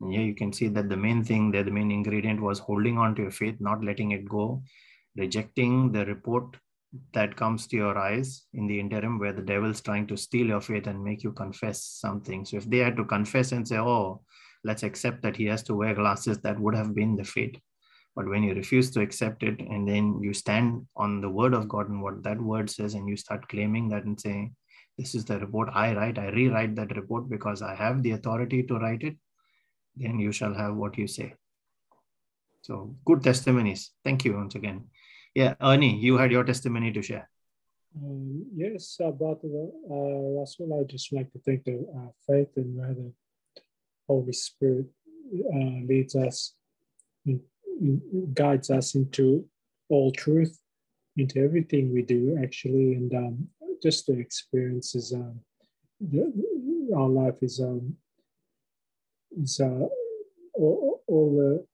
And 0.00 0.12
here 0.12 0.22
you 0.22 0.34
can 0.34 0.52
see 0.52 0.68
that 0.68 0.88
the 0.88 0.96
main 0.96 1.24
thing 1.24 1.50
that 1.52 1.64
the 1.64 1.70
main 1.70 1.90
ingredient 1.90 2.40
was 2.40 2.58
holding 2.58 2.98
on 2.98 3.14
to 3.14 3.22
your 3.22 3.30
faith, 3.30 3.56
not 3.60 3.82
letting 3.82 4.10
it 4.10 4.28
go, 4.28 4.62
rejecting 5.16 5.90
the 5.90 6.04
report 6.04 6.56
that 7.12 7.36
comes 7.36 7.66
to 7.66 7.76
your 7.76 7.98
eyes 7.98 8.44
in 8.54 8.66
the 8.66 8.78
interim 8.78 9.18
where 9.18 9.32
the 9.32 9.42
devil's 9.42 9.80
trying 9.80 10.06
to 10.06 10.16
steal 10.16 10.46
your 10.46 10.60
faith 10.60 10.86
and 10.86 11.02
make 11.02 11.22
you 11.22 11.32
confess 11.32 11.82
something. 11.82 12.44
So 12.44 12.56
if 12.56 12.68
they 12.68 12.78
had 12.78 12.96
to 12.96 13.04
confess 13.04 13.52
and 13.52 13.66
say, 13.66 13.78
oh, 13.78 14.22
let's 14.64 14.82
accept 14.82 15.22
that 15.22 15.36
he 15.36 15.46
has 15.46 15.62
to 15.64 15.74
wear 15.74 15.94
glasses, 15.94 16.38
that 16.40 16.58
would 16.58 16.74
have 16.74 16.94
been 16.94 17.16
the 17.16 17.24
fate. 17.24 17.60
But 18.14 18.28
when 18.28 18.42
you 18.42 18.54
refuse 18.54 18.90
to 18.92 19.02
accept 19.02 19.42
it 19.42 19.60
and 19.60 19.86
then 19.86 20.20
you 20.22 20.32
stand 20.32 20.86
on 20.96 21.20
the 21.20 21.28
word 21.28 21.52
of 21.52 21.68
God 21.68 21.90
and 21.90 22.02
what 22.02 22.22
that 22.22 22.40
word 22.40 22.70
says, 22.70 22.94
and 22.94 23.08
you 23.08 23.16
start 23.16 23.48
claiming 23.48 23.88
that 23.90 24.04
and 24.04 24.18
saying, 24.18 24.56
This 24.96 25.14
is 25.14 25.26
the 25.26 25.38
report 25.38 25.68
I 25.74 25.94
write, 25.94 26.18
I 26.18 26.28
rewrite 26.28 26.76
that 26.76 26.96
report 26.96 27.28
because 27.28 27.60
I 27.60 27.74
have 27.74 28.02
the 28.02 28.12
authority 28.12 28.62
to 28.62 28.78
write 28.78 29.02
it, 29.02 29.16
then 29.96 30.18
you 30.18 30.32
shall 30.32 30.54
have 30.54 30.76
what 30.76 30.96
you 30.96 31.06
say. 31.06 31.34
So 32.62 32.96
good 33.04 33.22
testimonies. 33.22 33.92
Thank 34.02 34.24
you 34.24 34.34
once 34.34 34.54
again. 34.54 34.86
Yeah, 35.36 35.52
Ernie, 35.60 35.94
you 35.94 36.16
had 36.16 36.32
your 36.32 36.44
testimony 36.44 36.90
to 36.92 37.02
share. 37.02 37.28
Um, 37.94 38.46
yes, 38.56 38.96
about 39.00 39.42
the 39.42 39.70
uh, 39.90 40.40
Russell, 40.40 40.80
I 40.80 40.90
just 40.90 41.12
like 41.12 41.30
to 41.32 41.38
thank 41.40 41.64
the 41.64 41.86
uh, 41.94 42.08
faith 42.26 42.48
and 42.56 42.78
the 42.78 43.12
Holy 44.08 44.32
Spirit 44.32 44.86
uh, 45.54 45.84
leads 45.86 46.16
us, 46.16 46.54
in, 47.26 47.42
in, 47.82 48.32
guides 48.32 48.70
us 48.70 48.94
into 48.94 49.44
all 49.90 50.10
truth, 50.10 50.58
into 51.18 51.38
everything 51.44 51.92
we 51.92 52.00
do, 52.00 52.38
actually, 52.42 52.94
and 52.94 53.12
um, 53.12 53.46
just 53.82 54.06
the 54.06 54.18
experiences. 54.18 55.12
Um, 55.12 55.40
the, 56.00 56.32
our 56.96 57.10
life 57.10 57.42
is 57.42 57.60
um, 57.60 57.94
is 59.38 59.60
uh, 59.60 59.86
all, 60.54 61.02
all 61.06 61.36
the 61.36 61.66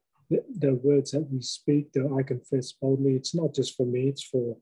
the, 0.58 0.74
words 0.74 1.12
that 1.12 1.28
we 1.30 1.40
speak, 1.40 1.92
that 1.92 2.14
I 2.18 2.22
confess 2.22 2.72
boldly, 2.72 3.14
it's 3.14 3.34
not 3.34 3.54
just 3.54 3.76
for 3.76 3.86
me, 3.86 4.08
it's 4.08 4.24
for 4.24 4.56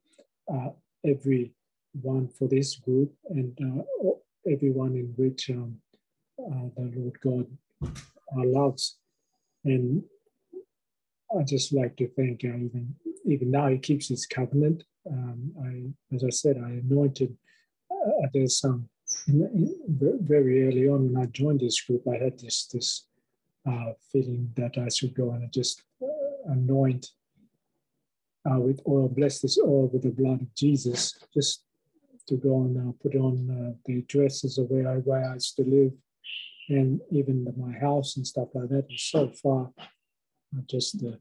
uh, 0.53 0.71
everyone 1.05 2.29
for 2.39 2.49
this 2.49 2.77
group 2.77 3.13
and 3.31 3.57
uh, 3.63 4.11
everyone 4.51 4.95
in 4.95 5.13
which 5.17 5.51
um, 5.51 5.77
uh, 6.39 6.69
the 6.77 6.93
Lord 6.97 7.21
God 7.21 7.47
uh, 7.83 8.45
loves. 8.47 8.99
And 9.65 10.03
I 11.39 11.43
just 11.43 11.73
like 11.73 11.97
to 11.97 12.09
thank 12.09 12.43
you, 12.43 12.55
even 12.55 12.95
even 13.27 13.51
now 13.51 13.69
He 13.69 13.79
keeps 13.79 14.09
His 14.09 14.27
covenant. 14.27 14.85
Um, 15.11 15.53
I, 15.63 16.15
as 16.15 16.25
I 16.25 16.31
said, 16.31 16.57
I 16.57 16.71
anointed. 16.71 17.37
Uh, 17.91 18.27
there's 18.33 18.59
some 18.59 18.89
very 19.29 20.67
early 20.67 20.89
on 20.89 21.13
when 21.13 21.23
I 21.23 21.27
joined 21.27 21.61
this 21.61 21.81
group, 21.83 22.03
I 22.09 22.17
had 22.17 22.39
this 22.39 22.67
this 22.67 23.07
uh, 23.69 23.93
feeling 24.13 24.53
that 24.57 24.79
I 24.79 24.89
should 24.89 25.15
go 25.15 25.33
and 25.33 25.53
just 25.53 25.83
uh, 26.03 26.07
anoint 26.53 27.07
uh, 28.51 28.59
with 28.59 28.81
oil, 28.89 29.09
bless 29.09 29.41
this 29.41 29.59
oil 29.59 29.89
with 29.93 30.03
the 30.03 30.11
blood 30.11 30.41
of 30.43 30.55
Jesus, 30.55 31.19
just 31.35 31.65
to 32.29 32.37
go 32.37 32.63
and 32.63 32.89
uh, 32.89 32.93
put 33.03 33.15
on 33.15 33.51
uh, 33.51 33.77
the 33.85 34.03
dresses 34.03 34.57
of 34.59 34.71
where 34.71 34.89
I, 34.89 34.97
where 34.97 35.29
I 35.29 35.35
used 35.35 35.57
to 35.57 35.63
live 35.63 35.93
and 36.69 37.01
even 37.11 37.53
my 37.57 37.77
house 37.79 38.17
and 38.17 38.27
stuff 38.27 38.49
like 38.55 38.69
that 38.69 38.87
And 38.89 38.99
so 38.99 39.31
far. 39.43 39.71
Just 40.67 40.99
the, 40.99 41.19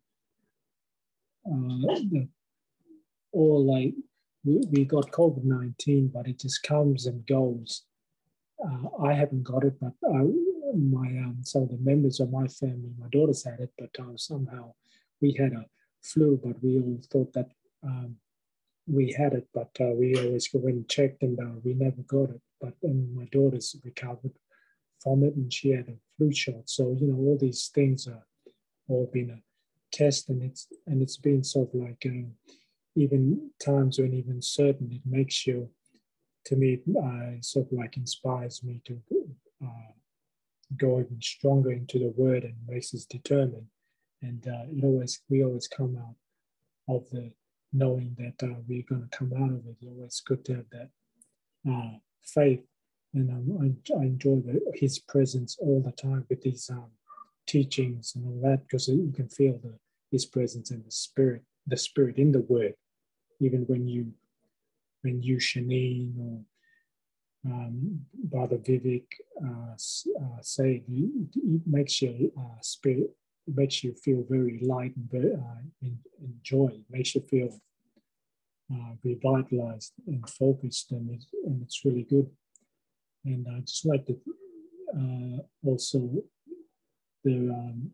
the 1.45 2.27
all 3.31 3.63
like 3.63 3.93
we, 4.43 4.61
we 4.71 4.85
got 4.85 5.11
COVID 5.11 5.43
19, 5.43 6.11
but 6.13 6.27
it 6.27 6.39
just 6.39 6.63
comes 6.63 7.05
and 7.05 7.25
goes. 7.27 7.83
Uh, 8.63 9.03
I 9.03 9.13
haven't 9.13 9.43
got 9.43 9.63
it, 9.63 9.79
but 9.79 9.93
I, 10.03 10.21
my 10.75 11.07
um, 11.07 11.37
some 11.43 11.63
of 11.63 11.69
the 11.69 11.77
members 11.77 12.19
of 12.19 12.31
my 12.31 12.47
family, 12.47 12.91
my 12.97 13.07
daughters 13.11 13.43
had 13.43 13.59
it, 13.59 13.71
but 13.77 13.89
uh, 13.99 14.15
somehow 14.15 14.73
we 15.21 15.33
had 15.33 15.53
a 15.53 15.65
flu, 16.01 16.39
but 16.43 16.61
we 16.63 16.79
all 16.79 16.99
thought 17.11 17.33
that 17.33 17.49
um, 17.83 18.15
we 18.87 19.11
had 19.11 19.33
it, 19.33 19.47
but 19.53 19.69
uh, 19.79 19.93
we 19.93 20.15
always 20.15 20.49
went 20.53 20.75
and 20.75 20.89
checked 20.89 21.21
and 21.21 21.39
uh, 21.39 21.59
we 21.63 21.73
never 21.73 22.01
got 22.07 22.29
it. 22.29 22.41
But 22.59 22.73
then 22.81 23.13
my 23.15 23.25
daughters 23.25 23.75
recovered 23.83 24.33
from 25.01 25.23
it 25.23 25.35
and 25.35 25.51
she 25.53 25.69
had 25.69 25.87
a 25.87 25.97
flu 26.17 26.33
shot. 26.33 26.69
So, 26.69 26.95
you 26.99 27.07
know, 27.07 27.17
all 27.17 27.37
these 27.39 27.69
things 27.73 28.07
are 28.07 28.25
all 28.87 29.09
been 29.13 29.29
a 29.29 29.41
test 29.91 30.29
and 30.29 30.43
it's 30.43 30.67
and 30.87 31.01
it's 31.01 31.17
been 31.17 31.43
sort 31.43 31.73
of 31.73 31.81
like 31.81 32.05
uh, 32.05 32.27
even 32.95 33.49
times 33.63 33.99
when 33.99 34.13
even 34.13 34.41
certain 34.41 34.91
it 34.91 35.01
makes 35.05 35.47
you 35.47 35.69
to 36.45 36.55
me 36.55 36.79
uh, 37.01 37.41
sort 37.41 37.67
of 37.67 37.77
like 37.77 37.97
inspires 37.97 38.63
me 38.63 38.81
to 38.85 38.99
uh, 39.63 39.91
go 40.77 40.99
even 40.99 41.21
stronger 41.21 41.71
into 41.71 41.99
the 41.99 42.13
word 42.15 42.43
and 42.43 42.55
makes 42.67 42.93
us 42.93 43.05
determined. 43.05 43.67
And 44.21 44.45
uh, 44.47 44.65
it 44.69 44.83
always 44.83 45.21
we 45.29 45.43
always 45.43 45.67
come 45.67 45.97
out 45.97 46.15
of 46.93 47.09
the 47.11 47.31
knowing 47.71 48.15
that 48.17 48.45
uh, 48.45 48.55
we're 48.67 48.83
going 48.89 49.07
to 49.09 49.17
come 49.17 49.31
out 49.33 49.51
of 49.51 49.65
it. 49.65 49.75
It's 49.81 49.83
always 49.83 50.21
good 50.25 50.43
to 50.45 50.55
have 50.55 50.65
that 50.71 50.89
uh, 51.69 51.97
faith, 52.23 52.61
and 53.13 53.29
um, 53.29 53.77
I, 53.91 53.93
I, 53.99 54.03
enjoy 54.03 54.37
the, 54.37 54.61
his 54.75 54.99
presence 54.99 55.57
all 55.59 55.81
the 55.81 55.91
time 55.91 56.25
with 56.29 56.41
these 56.41 56.69
um, 56.69 56.91
teachings 57.47 58.13
and 58.15 58.25
all 58.25 58.49
that 58.49 58.63
because 58.63 58.87
you 58.87 59.11
can 59.15 59.27
feel 59.27 59.59
the 59.63 59.73
his 60.11 60.25
presence 60.25 60.71
and 60.71 60.83
the 60.85 60.91
spirit, 60.91 61.43
the 61.67 61.77
spirit 61.77 62.17
in 62.17 62.31
the 62.31 62.41
word, 62.41 62.73
even 63.39 63.61
when 63.67 63.87
you 63.87 64.11
when 65.01 65.21
you 65.21 65.37
Shanine 65.37 66.13
or 66.19 66.41
um, 67.45 68.01
Brother 68.13 68.57
Vivek 68.57 69.05
uh, 69.43 69.73
uh, 69.73 70.41
say 70.41 70.83
it 70.87 71.61
makes 71.65 72.01
your 72.01 72.13
uh, 72.37 72.59
spirit 72.61 73.11
makes 73.55 73.83
you 73.83 73.93
feel 73.93 74.23
very 74.29 74.59
light 74.61 74.95
and 74.95 75.09
very 75.09 75.33
uh, 75.33 75.89
enjoy. 76.21 76.67
It 76.67 76.85
makes 76.89 77.15
you 77.15 77.21
feel 77.21 77.59
uh, 78.71 78.93
revitalized 79.03 79.93
and 80.07 80.27
focused, 80.29 80.91
and, 80.91 81.09
and 81.45 81.61
it's 81.63 81.83
really 81.83 82.03
good. 82.03 82.29
And 83.25 83.47
I 83.51 83.59
just 83.61 83.85
like 83.85 84.05
to 84.07 84.19
uh, 84.95 85.67
also 85.67 86.09
the 87.23 87.49
um, 87.49 87.91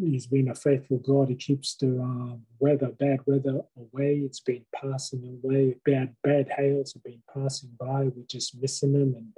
he's 0.00 0.26
been 0.26 0.48
a 0.48 0.54
faithful 0.54 0.98
God. 0.98 1.28
He 1.28 1.34
keeps 1.34 1.74
the 1.76 1.88
um, 2.00 2.42
weather, 2.58 2.88
bad 2.88 3.20
weather 3.26 3.60
away. 3.76 4.22
It's 4.24 4.40
been 4.40 4.64
passing 4.74 5.40
away. 5.42 5.76
Bad 5.84 6.14
bad 6.22 6.48
hails 6.56 6.94
have 6.94 7.02
been 7.02 7.22
passing 7.32 7.70
by. 7.78 8.04
We're 8.04 8.26
just 8.26 8.60
missing 8.60 8.92
them, 8.92 9.14
and 9.16 9.32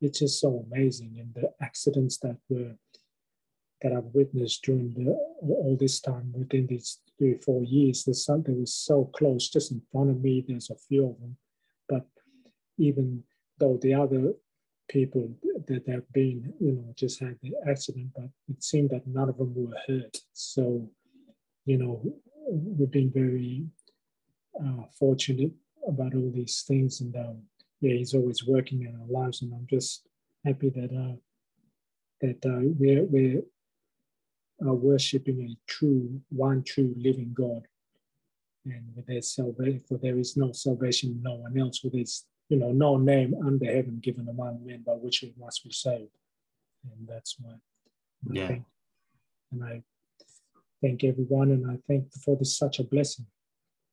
it's 0.00 0.20
just 0.20 0.40
so 0.40 0.66
amazing. 0.70 1.16
And 1.18 1.34
the 1.34 1.52
accidents 1.60 2.18
that 2.18 2.36
were 2.48 2.74
that 3.82 3.92
I've 3.92 4.14
witnessed 4.14 4.62
during 4.64 4.94
the, 4.94 5.10
all 5.10 5.76
this 5.78 6.00
time 6.00 6.32
within 6.34 6.66
these 6.66 6.98
three 7.18 7.34
or 7.34 7.38
four 7.38 7.62
years. 7.62 8.04
There's 8.04 8.24
something 8.24 8.58
was 8.58 8.74
so 8.74 9.10
close, 9.14 9.48
just 9.48 9.70
in 9.70 9.82
front 9.92 10.10
of 10.10 10.22
me. 10.22 10.44
There's 10.46 10.70
a 10.70 10.76
few 10.88 11.10
of 11.10 11.20
them, 11.20 11.36
but 11.88 12.06
even 12.78 13.22
though 13.58 13.78
the 13.80 13.94
other 13.94 14.32
people 14.88 15.30
that 15.66 15.86
have 15.88 16.10
been, 16.12 16.52
you 16.60 16.72
know, 16.72 16.92
just 16.96 17.20
had 17.20 17.36
the 17.42 17.54
accident, 17.68 18.10
but 18.14 18.28
it 18.48 18.62
seemed 18.62 18.90
that 18.90 19.06
none 19.06 19.28
of 19.28 19.38
them 19.38 19.52
were 19.54 19.76
hurt. 19.86 20.16
So, 20.32 20.88
you 21.64 21.78
know, 21.78 22.02
we've 22.48 22.90
been 22.90 23.10
very 23.10 23.64
uh, 24.60 24.84
fortunate 24.98 25.52
about 25.86 26.14
all 26.14 26.32
these 26.34 26.64
things, 26.66 27.00
and 27.00 27.14
um, 27.16 27.42
yeah, 27.80 27.94
he's 27.94 28.14
always 28.14 28.46
working 28.46 28.82
in 28.82 28.98
our 29.00 29.22
lives, 29.22 29.42
and 29.42 29.52
I'm 29.52 29.66
just 29.68 30.06
happy 30.44 30.70
that 30.70 30.92
uh, 30.92 31.16
that 32.20 32.46
uh, 32.46 32.60
we're 32.78 33.04
we're 33.04 33.42
are 34.64 34.74
worshiping 34.74 35.40
a 35.42 35.70
true, 35.70 36.20
one 36.30 36.62
true 36.62 36.94
living 36.96 37.32
God. 37.34 37.66
And 38.64 38.84
with 38.96 39.06
their 39.06 39.22
salvation, 39.22 39.80
for 39.86 39.98
there 39.98 40.18
is 40.18 40.36
no 40.36 40.52
salvation, 40.52 41.20
no 41.22 41.34
one 41.34 41.58
else, 41.58 41.78
for 41.78 41.90
there's 41.90 42.24
you 42.48 42.56
know 42.56 42.72
no 42.72 42.96
name 42.96 43.34
under 43.44 43.66
heaven 43.66 43.98
given 44.02 44.28
among 44.28 44.64
men 44.64 44.82
by 44.86 44.92
which 44.92 45.22
we 45.22 45.34
must 45.38 45.64
be 45.64 45.72
saved. 45.72 46.10
And 46.84 47.08
that's 47.08 47.36
why. 47.40 47.54
Yeah. 48.30 48.48
I 48.48 48.64
and 49.52 49.64
I 49.64 49.82
thank 50.82 51.04
everyone, 51.04 51.50
and 51.50 51.70
I 51.70 51.78
thank 51.88 52.12
for 52.24 52.36
this 52.36 52.56
such 52.56 52.78
a 52.78 52.84
blessing. 52.84 53.26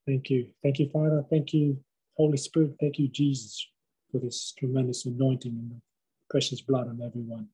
Thank 0.05 0.29
you, 0.29 0.47
thank 0.61 0.79
you, 0.79 0.89
Father. 0.89 1.23
Thank 1.29 1.53
you, 1.53 1.77
Holy 2.17 2.37
Spirit. 2.37 2.75
Thank 2.79 2.99
you, 2.99 3.07
Jesus, 3.07 3.67
for 4.11 4.19
this 4.19 4.53
tremendous 4.57 5.05
anointing 5.05 5.51
and 5.51 5.71
the 5.71 5.81
precious 6.29 6.61
blood 6.61 6.87
on 6.87 7.01
everyone. 7.01 7.47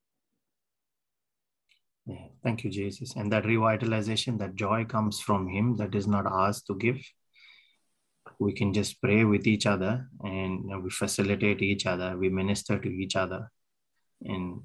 Yeah, 2.05 2.25
thank 2.43 2.63
you, 2.63 2.71
Jesus. 2.71 3.15
And 3.15 3.31
that 3.31 3.43
revitalization, 3.43 4.39
that 4.39 4.55
joy 4.55 4.85
comes 4.85 5.19
from 5.19 5.47
Him, 5.47 5.75
that 5.77 5.93
is 5.93 6.07
not 6.07 6.25
ours 6.25 6.63
to 6.63 6.75
give. 6.75 6.99
We 8.39 8.53
can 8.53 8.73
just 8.73 9.01
pray 9.01 9.23
with 9.23 9.47
each 9.47 9.65
other 9.65 10.07
and 10.23 10.83
we 10.83 10.89
facilitate 10.89 11.61
each 11.61 11.85
other, 11.85 12.17
we 12.17 12.29
minister 12.29 12.77
to 12.79 12.89
each 12.89 13.15
other. 13.15 13.51
And 14.21 14.61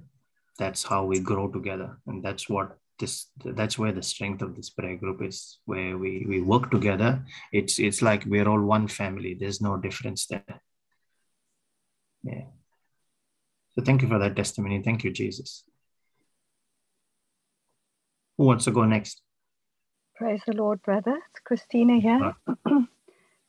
that's 0.59 0.83
how 0.83 1.05
we 1.05 1.21
grow 1.21 1.49
together. 1.49 1.99
And 2.07 2.23
that's 2.23 2.49
what 2.49 2.77
this 2.99 3.27
that's 3.45 3.77
where 3.77 3.93
the 3.93 4.03
strength 4.03 4.41
of 4.43 4.55
this 4.55 4.71
prayer 4.71 4.97
group 4.97 5.21
is 5.21 5.59
where 5.65 5.99
we 5.99 6.25
we 6.29 6.41
work 6.41 6.71
together 6.71 7.25
it's 7.51 7.81
it's 7.81 8.01
like 8.03 8.25
we're 8.25 8.49
all 8.49 8.63
one 8.63 8.87
family 8.87 9.35
there's 9.35 9.61
no 9.61 9.77
difference 9.77 10.27
there 10.27 10.61
yeah 12.23 12.45
so 13.73 13.83
thank 13.83 14.01
you 14.01 14.07
for 14.07 14.21
that 14.21 14.37
testimony 14.37 14.81
thank 14.81 15.03
you 15.03 15.11
jesus 15.11 15.65
who 18.37 18.45
wants 18.45 18.65
to 18.65 18.73
go 18.73 18.85
next? 18.85 19.21
Praise 20.17 20.41
the 20.47 20.55
Lord, 20.55 20.83
brother. 20.83 21.19
It's 21.31 21.41
Christina 21.45 21.99
here. 22.01 22.35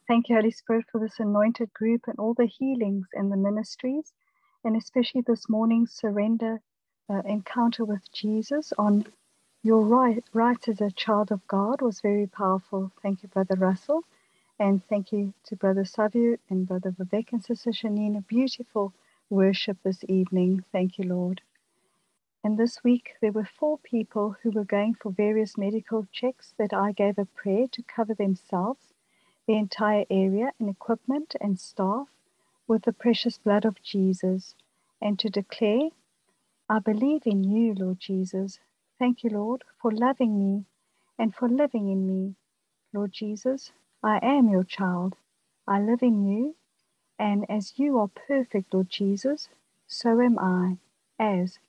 Thank 0.07 0.29
you, 0.29 0.35
Holy 0.35 0.51
Spirit, 0.51 0.85
for 0.91 0.99
this 0.99 1.19
anointed 1.19 1.73
group 1.73 2.03
and 2.07 2.19
all 2.19 2.33
the 2.35 2.47
healings 2.47 3.07
and 3.13 3.31
the 3.31 3.37
ministries, 3.37 4.13
and 4.63 4.75
especially 4.77 5.21
this 5.21 5.49
morning's 5.49 5.93
surrender 5.93 6.61
uh, 7.09 7.21
encounter 7.25 7.85
with 7.85 8.11
Jesus 8.13 8.73
on 8.77 9.07
your 9.63 9.81
right, 9.83 10.23
right 10.33 10.67
as 10.67 10.81
a 10.81 10.91
child 10.91 11.31
of 11.31 11.47
God 11.47 11.81
was 11.81 12.01
very 12.01 12.27
powerful. 12.27 12.91
Thank 13.01 13.23
you, 13.23 13.29
Brother 13.29 13.55
Russell. 13.55 14.03
And 14.59 14.85
thank 14.87 15.11
you 15.11 15.33
to 15.45 15.55
Brother 15.57 15.85
Savio 15.85 16.37
and 16.49 16.67
Brother 16.67 16.91
Vivek 16.91 17.33
and 17.33 17.43
Sister 17.43 17.71
Shanina. 17.71 18.27
Beautiful 18.27 18.93
worship 19.29 19.77
this 19.83 20.03
evening. 20.09 20.63
Thank 20.71 20.97
you, 20.99 21.05
Lord. 21.05 21.41
And 22.43 22.57
this 22.57 22.83
week, 22.83 23.15
there 23.21 23.33
were 23.33 23.49
four 23.59 23.79
people 23.79 24.37
who 24.43 24.51
were 24.51 24.65
going 24.65 24.95
for 24.95 25.11
various 25.11 25.57
medical 25.57 26.07
checks 26.11 26.55
that 26.57 26.73
I 26.73 26.93
gave 26.93 27.19
a 27.19 27.25
prayer 27.25 27.67
to 27.73 27.83
cover 27.83 28.15
themselves, 28.15 28.94
the 29.47 29.55
entire 29.55 30.05
area, 30.09 30.51
and 30.59 30.69
equipment 30.69 31.35
and 31.41 31.59
staff 31.59 32.07
with 32.67 32.83
the 32.83 32.93
precious 32.93 33.37
blood 33.37 33.65
of 33.65 33.81
Jesus, 33.83 34.55
and 35.01 35.19
to 35.19 35.29
declare, 35.29 35.89
I 36.69 36.79
believe 36.79 37.23
in 37.25 37.43
you, 37.43 37.75
Lord 37.75 37.99
Jesus. 37.99 38.59
Thank 38.99 39.23
you, 39.23 39.31
Lord, 39.31 39.63
for 39.81 39.91
loving 39.91 40.39
me 40.39 40.65
and 41.19 41.35
for 41.35 41.49
living 41.49 41.89
in 41.89 42.07
me. 42.07 42.35
Lord 42.93 43.13
Jesus, 43.13 43.71
I 44.03 44.19
am 44.23 44.49
your 44.49 44.63
child. 44.63 45.15
I 45.67 45.79
live 45.81 46.01
in 46.03 46.27
you, 46.27 46.55
and 47.19 47.45
as 47.49 47.73
you 47.77 47.99
are 47.99 48.09
perfect, 48.09 48.73
Lord 48.73 48.89
Jesus, 48.89 49.49
so 49.87 50.21
am 50.21 50.39
I, 50.39 50.77
as 51.19 51.59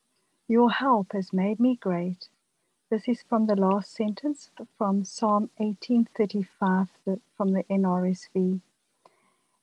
your 0.49 0.71
help 0.71 1.12
has 1.12 1.33
made 1.33 1.61
me 1.61 1.76
great. 1.76 2.28
This 2.90 3.09
is 3.09 3.23
from 3.23 3.47
the 3.47 3.57
last 3.57 3.93
sentence 3.95 4.50
from 4.78 5.05
Psalm 5.05 5.50
1835 5.59 6.88
from 7.37 7.52
the 7.52 7.64
NRSV. 7.64 8.61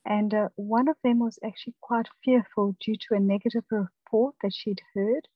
And 0.06 0.34
uh, 0.34 0.50
one 0.56 0.88
of 0.90 0.98
them 1.04 1.20
was 1.20 1.40
actually 1.44 1.76
quite 1.82 2.10
fearful 2.24 2.76
due 2.80 2.98
to 2.98 3.16
a 3.16 3.20
negative 3.20 3.66
report 3.72 4.36
that 4.42 4.54
she'd 4.54 4.82
heard. 4.96 5.28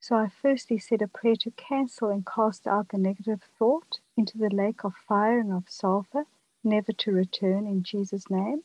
So 0.00 0.16
I 0.16 0.28
firstly 0.28 0.78
said 0.78 1.02
a 1.02 1.08
prayer 1.08 1.36
to 1.40 1.50
cancel 1.52 2.10
and 2.10 2.26
cast 2.26 2.66
out 2.66 2.90
the 2.90 2.98
negative 2.98 3.42
thought 3.58 4.00
into 4.16 4.38
the 4.38 4.50
lake 4.50 4.84
of 4.84 4.94
fire 5.08 5.40
and 5.40 5.52
of 5.52 5.64
sulfur, 5.68 6.26
never 6.64 6.92
to 6.92 7.12
return 7.12 7.66
in 7.66 7.82
Jesus' 7.82 8.30
name. 8.30 8.62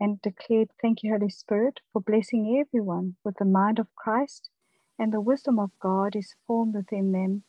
and 0.00 0.22
declared, 0.22 0.70
Thank 0.80 1.02
you, 1.02 1.12
Holy 1.12 1.30
Spirit, 1.30 1.80
for 1.92 2.00
blessing 2.02 2.58
everyone 2.58 3.16
with 3.24 3.36
the 3.38 3.44
mind 3.44 3.78
of 3.78 3.94
Christ, 3.96 4.50
and 4.98 5.12
the 5.12 5.20
wisdom 5.20 5.58
of 5.58 5.70
God 5.80 6.16
is 6.16 6.34
formed 6.46 6.74
within 6.74 7.12
them. 7.12 7.44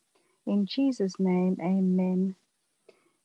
In 0.48 0.66
Jesus' 0.68 1.16
name, 1.20 1.58
amen. 1.62 2.36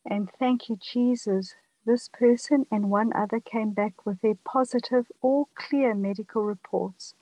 And 0.09 0.29
thank 0.39 0.69
you, 0.69 0.77
Jesus. 0.81 1.55
This 1.85 2.09
person 2.09 2.65
and 2.71 2.91
one 2.91 3.13
other 3.15 3.39
came 3.39 3.71
back 3.71 4.05
with 4.05 4.21
their 4.21 4.35
positive, 4.45 5.07
all 5.21 5.49
clear 5.55 5.95
medical 5.95 6.43
reports, 6.43 7.15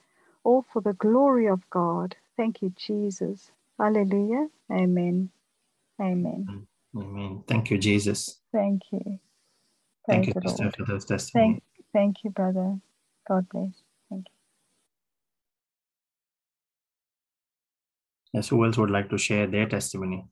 all 0.44 0.64
for 0.74 0.82
the 0.82 0.94
glory 0.94 1.48
of 1.48 1.70
God. 1.70 2.18
Thank 2.38 2.62
you, 2.62 2.74
Jesus. 2.78 3.52
Hallelujah. 3.80 4.50
Amen. 4.72 5.32
Amen. 6.02 6.52
Amen. 6.96 7.44
Thank 7.48 7.72
you, 7.72 7.78
Jesus. 7.78 8.40
Thank 8.54 8.84
you. 8.92 9.20
Thank 10.08 10.28
you, 10.28 10.34
sister, 10.44 10.72
for 10.78 10.86
those 10.86 11.06
testimonies. 11.06 11.62
Thank, 11.62 11.64
thank 11.94 12.24
you, 12.24 12.32
brother. 12.32 12.78
God 13.28 13.48
bless. 13.50 13.74
Yes, 18.34 18.50
who 18.50 18.64
else 18.66 18.78
would 18.78 18.92
like 18.92 19.10
to 19.10 19.18
share 19.18 19.48
their 19.48 19.68
testimony? 19.68 20.26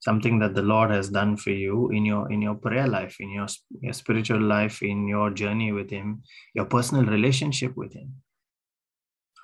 Something 0.00 0.40
that 0.40 0.54
the 0.54 0.62
Lord 0.62 0.90
has 0.90 1.08
done 1.08 1.36
for 1.36 1.50
you 1.50 1.90
in 1.90 2.04
your 2.04 2.30
in 2.32 2.42
your 2.42 2.56
prayer 2.56 2.88
life, 2.88 3.16
in 3.20 3.30
your, 3.30 3.46
your 3.80 3.92
spiritual 3.92 4.40
life, 4.40 4.82
in 4.82 5.06
your 5.06 5.30
journey 5.30 5.70
with 5.70 5.90
Him, 5.90 6.22
your 6.54 6.64
personal 6.64 7.04
relationship 7.04 7.76
with 7.76 7.94
Him. 7.94 8.14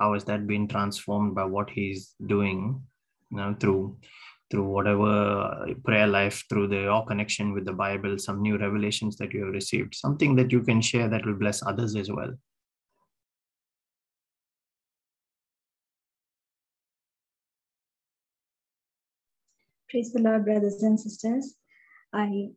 How 0.00 0.14
has 0.14 0.25
that 0.25 0.47
been 0.49 0.66
transformed 0.66 1.37
by 1.37 1.45
what 1.45 1.71
He's 1.71 2.14
doing, 2.26 2.83
you 3.30 3.37
know, 3.37 3.54
through 3.61 3.99
through 4.50 4.64
whatever 4.64 5.66
prayer 5.85 6.07
life, 6.07 6.42
through 6.49 6.68
the, 6.68 6.76
your 6.76 7.04
connection 7.04 7.52
with 7.52 7.66
the 7.66 7.73
Bible, 7.73 8.18
some 8.18 8.40
new 8.40 8.57
revelations 8.57 9.16
that 9.16 9.33
you 9.33 9.45
have 9.45 9.52
received, 9.52 9.95
something 9.95 10.35
that 10.37 10.50
you 10.50 10.62
can 10.62 10.80
share 10.80 11.09
that 11.09 11.26
will 11.26 11.35
bless 11.35 11.62
others 11.62 11.95
as 11.97 12.11
well. 12.11 12.33
Praise 19.90 20.12
the 20.12 20.21
lord 20.21 20.45
brothers 20.45 20.83
and 20.83 20.99
sisters. 20.99 21.54
I 22.12 22.50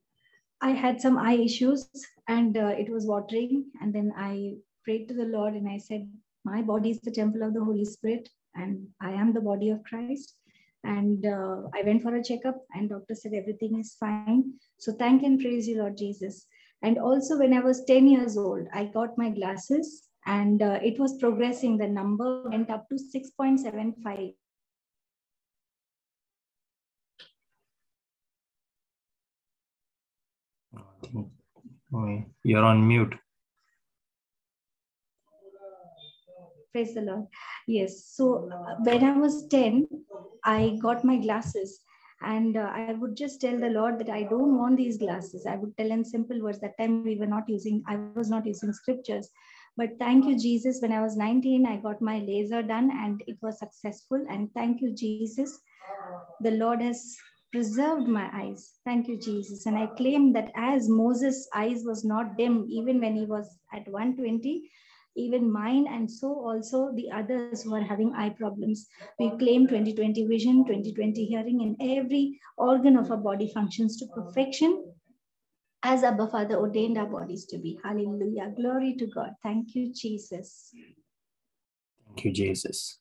i 0.62 0.72
had 0.72 1.02
some 1.02 1.18
eye 1.18 1.36
issues 1.36 1.90
and 2.28 2.58
uh, 2.58 2.74
it 2.78 2.90
was 2.90 3.06
watering. 3.06 3.66
And 3.82 3.94
then 3.94 4.14
i 4.18 4.56
prayed 4.84 5.08
to 5.08 5.14
the 5.14 5.26
lord 5.26 5.54
and 5.54 5.70
i 5.70 5.78
said 5.78 6.10
my 6.44 6.62
body 6.62 6.92
is 6.92 7.02
the 7.02 7.12
temple 7.12 7.44
of 7.44 7.54
the 7.54 7.64
holy 7.64 7.86
spirit 7.86 8.30
and 8.56 8.88
i 9.02 9.12
am 9.12 9.34
the 9.34 9.42
body 9.42 9.70
of 9.70 9.84
christ. 9.84 10.36
And 10.84 11.26
uh, 11.26 11.70
i 11.74 11.82
went 11.84 12.04
for 12.04 12.16
a 12.16 12.24
checkup 12.24 12.64
and 12.74 12.90
doctor 12.90 13.16
said 13.16 13.34
everything 13.34 13.80
is 13.80 13.96
fine. 14.00 14.54
So 14.78 14.94
thank 14.94 15.24
and 15.24 15.40
praise 15.40 15.68
you 15.68 15.78
lord 15.80 15.98
jesus. 15.98 16.46
And 16.84 16.98
also 16.98 17.38
when 17.38 17.54
i 17.54 17.60
was 17.60 17.84
10 17.86 18.08
years 18.08 18.38
old 18.38 18.68
i 18.74 18.86
got 18.86 19.18
my 19.18 19.30
glasses 19.30 20.08
and 20.26 20.62
uh, 20.62 20.80
it 20.84 21.00
was 21.00 21.18
progressing. 21.18 21.78
The 21.78 21.88
number 21.88 22.44
went 22.50 22.70
up 22.70 22.88
to 22.90 22.96
6.75 22.96 24.36
You're 32.44 32.64
on 32.64 32.88
mute. 32.88 33.14
praise 36.72 36.94
the 36.94 37.02
lord. 37.02 37.28
Yes 37.68 38.06
so 38.16 38.50
uh, 38.52 38.76
when 38.84 39.04
i 39.04 39.18
was 39.18 39.48
10 39.48 39.88
i 40.46 40.78
got 40.82 41.04
my 41.04 41.18
glasses 41.18 41.82
and 42.22 42.58
uh, 42.58 42.70
i 42.76 42.94
would 42.94 43.16
just 43.16 43.42
tell 43.42 43.58
the 43.60 43.70
lord 43.70 44.00
that 44.00 44.10
i 44.10 44.24
don't 44.24 44.58
want 44.58 44.78
these 44.78 44.98
glasses. 44.98 45.46
I 45.46 45.56
would 45.56 45.76
tell 45.78 45.92
in 45.92 46.06
simple 46.06 46.42
words 46.42 46.60
that 46.62 46.78
time 46.78 47.04
we 47.04 47.16
were 47.16 47.32
not 47.36 47.50
using 47.50 47.84
i 47.88 47.98
was 48.16 48.30
not 48.30 48.46
using 48.46 48.74
scriptures. 48.74 49.30
But 49.78 49.98
thank 50.00 50.26
you 50.26 50.38
jesus 50.38 50.80
when 50.82 50.92
i 50.92 51.02
was 51.02 51.18
19 51.18 51.66
i 51.66 51.78
got 51.78 52.02
my 52.02 52.20
laser 52.20 52.62
done 52.62 52.92
and 52.92 53.24
it 53.28 53.38
was 53.42 53.60
successful. 53.60 54.26
And 54.30 54.54
thank 54.54 54.82
you 54.82 54.94
jesus 54.94 55.60
the 56.42 56.52
lord 56.52 56.82
has 56.82 57.16
preserved 57.52 58.08
my 58.08 58.30
eyes 58.34 58.74
thank 58.86 59.08
you 59.08 59.18
jesus 59.18 59.66
and 59.66 59.78
i 59.78 59.86
claim 59.98 60.32
that 60.34 60.52
as 60.56 60.88
moses 60.90 61.48
eyes 61.54 61.84
was 61.86 62.06
not 62.06 62.38
dim 62.38 62.66
even 62.70 63.00
when 63.02 63.16
he 63.16 63.26
was 63.26 63.58
at 63.74 63.88
120 63.88 64.70
even 65.16 65.52
mine 65.52 65.88
and 65.88 66.10
so 66.10 66.28
also 66.28 66.92
the 66.96 67.12
others 67.12 67.64
who 67.64 67.76
are 67.76 67.82
having 67.82 68.14
eye 68.14 68.30
problems. 68.30 68.88
We 69.20 69.30
claim 69.38 69.68
2020 69.68 70.26
vision, 70.28 70.66
2020 70.66 71.26
hearing, 71.26 71.62
and 71.62 71.98
every 71.98 72.40
organ 72.58 72.98
of 72.98 73.12
our 73.12 73.18
body 73.18 73.52
functions 73.54 73.98
to 73.98 74.08
perfection 74.08 74.94
as 75.84 76.04
Abba 76.04 76.28
Father 76.28 76.56
ordained 76.56 76.98
our 76.98 77.08
bodies 77.08 77.46
to 77.48 77.58
be. 77.58 77.78
Hallelujah. 77.84 78.54
Glory 78.56 78.96
to 79.00 79.08
God. 79.08 79.32
Thank 79.44 79.76
you, 79.76 79.94
Jesus. 79.94 80.72
Thank 82.06 82.26
you, 82.26 82.32
Jesus. 82.32 83.01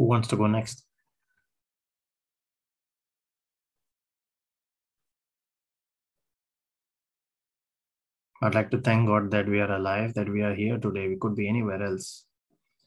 Who 0.00 0.06
wants 0.06 0.28
to 0.28 0.36
go 0.36 0.46
next? 0.46 0.82
I'd 8.40 8.54
like 8.54 8.70
to 8.70 8.80
thank 8.80 9.08
God 9.08 9.30
that 9.32 9.46
we 9.46 9.60
are 9.60 9.70
alive, 9.70 10.14
that 10.14 10.30
we 10.30 10.40
are 10.40 10.54
here 10.54 10.78
today. 10.78 11.06
We 11.06 11.16
could 11.16 11.34
be 11.34 11.46
anywhere 11.46 11.82
else, 11.82 12.24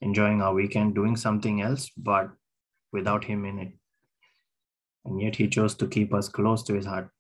enjoying 0.01 0.41
our 0.41 0.55
weekend, 0.55 0.95
doing 0.95 1.15
something 1.15 1.61
else, 1.61 1.91
but 1.95 2.31
without 2.91 3.25
Him 3.25 3.45
in 3.45 3.59
it. 3.59 3.73
And 5.05 5.21
yet 5.21 5.35
He 5.35 5.47
chose 5.47 5.75
to 5.75 5.87
keep 5.87 6.15
us 6.15 6.27
close 6.27 6.63
to 6.63 6.73
His 6.73 6.87
heart, 6.87 7.11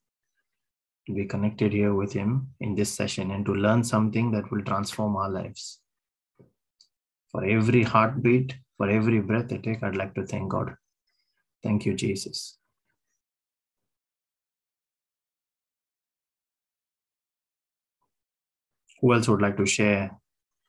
to 1.05 1.13
be 1.13 1.25
connected 1.25 1.71
here 1.71 1.93
with 1.93 2.13
Him 2.13 2.47
in 2.59 2.73
this 2.73 2.91
session, 2.91 3.29
and 3.29 3.45
to 3.45 3.53
learn 3.53 3.83
something 3.83 4.31
that 4.31 4.49
will 4.49 4.63
transform 4.63 5.15
our 5.17 5.29
lives. 5.29 5.81
For 7.31 7.45
every 7.45 7.83
heartbeat, 7.83 8.55
for 8.77 8.89
every 8.89 9.21
breath 9.21 9.51
I 9.53 9.57
take, 9.57 9.83
I'd 9.83 9.95
like 9.95 10.15
to 10.15 10.25
thank 10.25 10.49
God. 10.51 10.75
Thank 11.63 11.85
you, 11.85 11.93
Jesus. 11.95 12.57
Who 19.01 19.13
else 19.13 19.27
would 19.27 19.41
like 19.41 19.57
to 19.57 19.65
share 19.65 20.11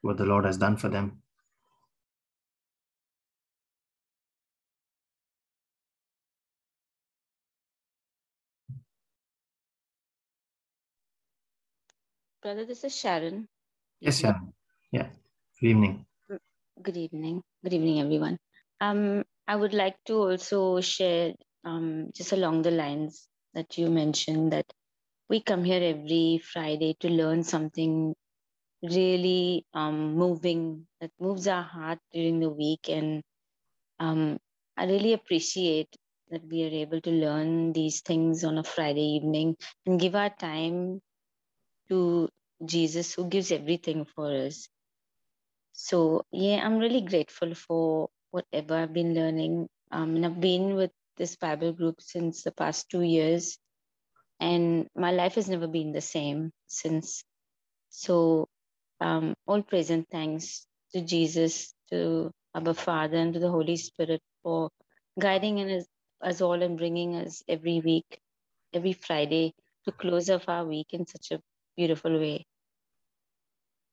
what 0.02 0.18
the 0.18 0.26
Lord 0.26 0.44
has 0.44 0.58
done 0.58 0.76
for 0.76 0.88
them? 0.88 1.22
Brother, 12.42 12.66
this 12.66 12.84
is 12.84 12.96
Sharon. 12.96 13.48
Yes, 14.00 14.20
Sharon. 14.20 14.52
Yeah. 14.92 15.08
Good 15.60 15.68
evening. 15.70 16.06
Good 16.82 16.96
evening. 16.96 17.42
Good 17.64 17.72
evening, 17.72 18.00
everyone. 18.00 18.36
Um, 18.82 19.24
I 19.48 19.56
would 19.56 19.72
like 19.72 19.96
to 20.04 20.16
also 20.16 20.82
share 20.82 21.32
um, 21.64 22.10
just 22.14 22.32
along 22.32 22.60
the 22.60 22.70
lines 22.70 23.26
that 23.54 23.78
you 23.78 23.88
mentioned 23.88 24.52
that 24.52 24.66
we 25.30 25.40
come 25.40 25.64
here 25.64 25.82
every 25.82 26.42
Friday 26.44 26.94
to 27.00 27.08
learn 27.08 27.42
something 27.42 28.14
really 28.82 29.64
um, 29.72 30.14
moving 30.14 30.86
that 31.00 31.10
moves 31.18 31.48
our 31.48 31.62
heart 31.62 32.00
during 32.12 32.38
the 32.38 32.50
week. 32.50 32.90
And 32.90 33.22
um, 33.98 34.38
I 34.76 34.84
really 34.84 35.14
appreciate 35.14 35.88
that 36.28 36.46
we 36.46 36.64
are 36.64 36.82
able 36.84 37.00
to 37.00 37.10
learn 37.10 37.72
these 37.72 38.02
things 38.02 38.44
on 38.44 38.58
a 38.58 38.62
Friday 38.62 39.16
evening 39.16 39.56
and 39.86 39.98
give 39.98 40.14
our 40.14 40.28
time 40.28 41.00
to 41.88 42.28
Jesus, 42.62 43.14
who 43.14 43.26
gives 43.26 43.50
everything 43.50 44.04
for 44.04 44.30
us. 44.30 44.68
So, 45.74 46.22
yeah, 46.32 46.64
I'm 46.64 46.78
really 46.78 47.02
grateful 47.02 47.54
for 47.54 48.08
whatever 48.30 48.76
I've 48.76 48.94
been 48.94 49.14
learning. 49.14 49.68
Um, 49.90 50.16
and 50.16 50.26
I've 50.26 50.40
been 50.40 50.76
with 50.76 50.92
this 51.18 51.36
Bible 51.36 51.72
group 51.72 52.00
since 52.00 52.44
the 52.44 52.52
past 52.52 52.88
two 52.90 53.02
years, 53.02 53.58
and 54.40 54.86
my 54.96 55.12
life 55.12 55.34
has 55.34 55.48
never 55.48 55.66
been 55.66 55.92
the 55.92 56.00
same 56.00 56.52
since. 56.68 57.24
So, 57.90 58.48
um, 59.00 59.34
all 59.46 59.62
praise 59.62 59.90
and 59.90 60.06
thanks 60.10 60.66
to 60.92 61.00
Jesus, 61.02 61.74
to 61.90 62.30
our 62.54 62.74
Father, 62.74 63.18
and 63.18 63.34
to 63.34 63.40
the 63.40 63.50
Holy 63.50 63.76
Spirit 63.76 64.20
for 64.42 64.70
guiding 65.20 65.60
us, 65.70 65.86
us 66.22 66.40
all 66.40 66.62
and 66.62 66.78
bringing 66.78 67.16
us 67.16 67.42
every 67.48 67.80
week, 67.80 68.20
every 68.72 68.92
Friday 68.92 69.52
to 69.84 69.92
close 69.92 70.30
off 70.30 70.48
our 70.48 70.64
week 70.64 70.88
in 70.92 71.06
such 71.06 71.32
a 71.32 71.40
beautiful 71.76 72.18
way 72.18 72.46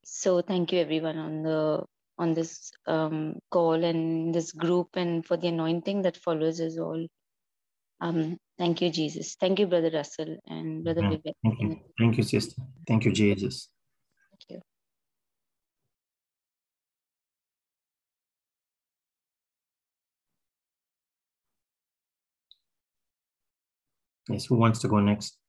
so 0.04 0.42
thank 0.42 0.72
you 0.72 0.80
everyone 0.80 1.18
on 1.18 1.44
the 1.44 1.84
on 2.18 2.34
this 2.34 2.72
um, 2.88 3.40
call 3.50 3.84
and 3.84 4.34
this 4.34 4.52
group 4.52 4.90
and 4.96 5.26
for 5.26 5.38
the 5.38 5.48
anointing 5.48 6.04
that 6.04 6.18
follows 6.18 6.62
us 6.62 6.78
all. 6.78 7.08
Um, 8.00 8.38
thank 8.58 8.82
you, 8.82 8.92
Jesus. 8.92 9.36
Thank 9.40 9.60
you, 9.60 9.68
Brother 9.68 9.92
Russell 9.92 10.38
and 10.48 10.84
Brother 10.84 11.02
yeah, 11.02 11.10
Vivek. 11.10 11.34
Thank 11.44 11.62
you. 11.62 11.80
thank 12.00 12.18
you, 12.18 12.24
sister. 12.24 12.62
Thank 12.88 13.06
you, 13.06 13.12
Jesus. 13.12 13.70
Thank 14.32 14.62
you. 14.62 14.62
Yes, 24.30 24.46
who 24.46 24.56
wants 24.56 24.80
to 24.80 24.88
go 24.88 25.00
next? 25.00 25.41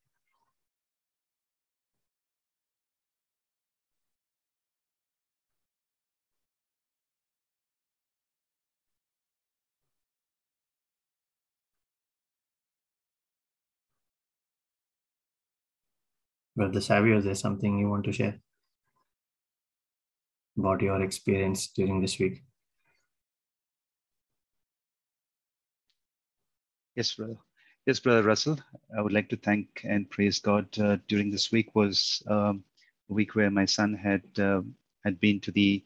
Brother 16.55 16.83
Savio, 16.83 17.19
is 17.19 17.25
there 17.25 17.35
something 17.35 17.79
you 17.79 17.89
want 17.89 18.05
to 18.05 18.13
share 18.13 18.39
about 20.59 20.83
your 20.83 21.03
experience 21.03 21.69
during 21.69 22.01
this 22.03 22.19
week? 22.19 22.43
Yes, 26.95 27.15
brother. 27.15 27.39
Yes, 27.87 28.01
brother 28.01 28.23
Russell. 28.23 28.59
I 28.97 29.01
would 29.01 29.15
like 29.15 29.31
to 29.31 29.37
thank 29.37 29.81
and 29.85 30.11
praise 30.11 30.41
God. 30.41 30.67
Uh, 30.79 30.99
during 31.09 31.31
this 31.31 31.51
week 31.51 31.75
was 31.75 32.23
um, 32.27 32.63
a 33.09 33.15
week 33.15 33.35
where 33.35 33.51
my 33.51 33.65
son 33.65 33.95
had 33.95 34.23
uh, 34.39 34.61
had 35.05 35.19
been 35.21 35.41
to 35.41 35.53
the 35.53 35.83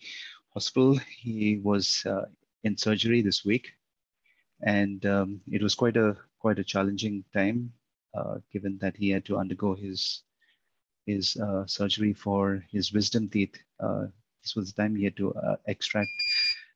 hospital. 0.52 0.98
He 1.16 1.58
was 1.62 2.02
uh, 2.06 2.26
in 2.64 2.76
surgery 2.76 3.22
this 3.22 3.44
week, 3.44 3.72
and 4.62 5.06
um, 5.06 5.40
it 5.46 5.62
was 5.62 5.76
quite 5.76 5.96
a 5.96 6.16
quite 6.40 6.58
a 6.58 6.64
challenging 6.64 7.24
time, 7.32 7.72
uh, 8.14 8.38
given 8.52 8.78
that 8.78 8.96
he 8.96 9.10
had 9.10 9.24
to 9.26 9.38
undergo 9.38 9.76
his 9.76 10.24
his 11.06 11.36
uh, 11.36 11.64
surgery 11.66 12.12
for 12.12 12.64
his 12.70 12.92
wisdom 12.92 13.28
teeth. 13.28 13.54
Uh, 13.80 14.06
this 14.42 14.56
was 14.56 14.72
the 14.72 14.82
time 14.82 14.94
he 14.96 15.04
had 15.04 15.16
to 15.16 15.32
uh, 15.34 15.56
extract 15.66 16.10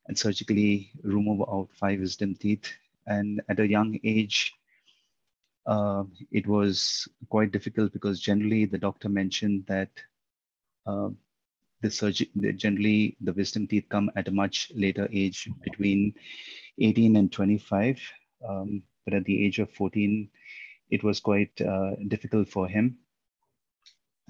and 0.07 0.19
surgically 0.19 0.91
remove 1.03 1.43
out 1.43 1.69
five 1.73 2.01
wisdom 2.01 2.35
teeth. 2.35 2.73
And 3.07 3.43
at 3.49 3.61
a 3.61 3.69
young 3.69 3.99
age, 4.05 4.55
uh, 5.67 6.05
it 6.31 6.47
was 6.47 7.09
quite 7.29 7.53
difficult 7.53 7.93
because 7.93 8.21
generally 8.21 8.65
the 8.65 8.79
doctor 8.79 9.09
mentioned 9.09 9.65
that 9.67 9.91
uh, 10.87 11.11
the 11.83 11.91
surgery, 11.91 12.31
generally 12.57 13.17
the 13.21 13.33
wisdom 13.33 13.67
teeth 13.67 13.87
come 13.89 14.11
at 14.17 14.29
a 14.29 14.33
much 14.33 14.71
later 14.75 15.09
age 15.13 15.49
between 15.63 16.15
18 16.79 17.17
and 17.17 17.33
25. 17.33 18.01
Um, 18.49 18.83
but 19.05 19.15
at 19.15 19.25
the 19.25 19.45
age 19.45 19.59
of 19.59 19.71
14, 19.73 20.29
it 20.91 21.03
was 21.03 21.21
quite 21.21 21.61
uh, 21.61 21.97
difficult 22.09 22.49
for 22.49 22.69
him 22.69 22.99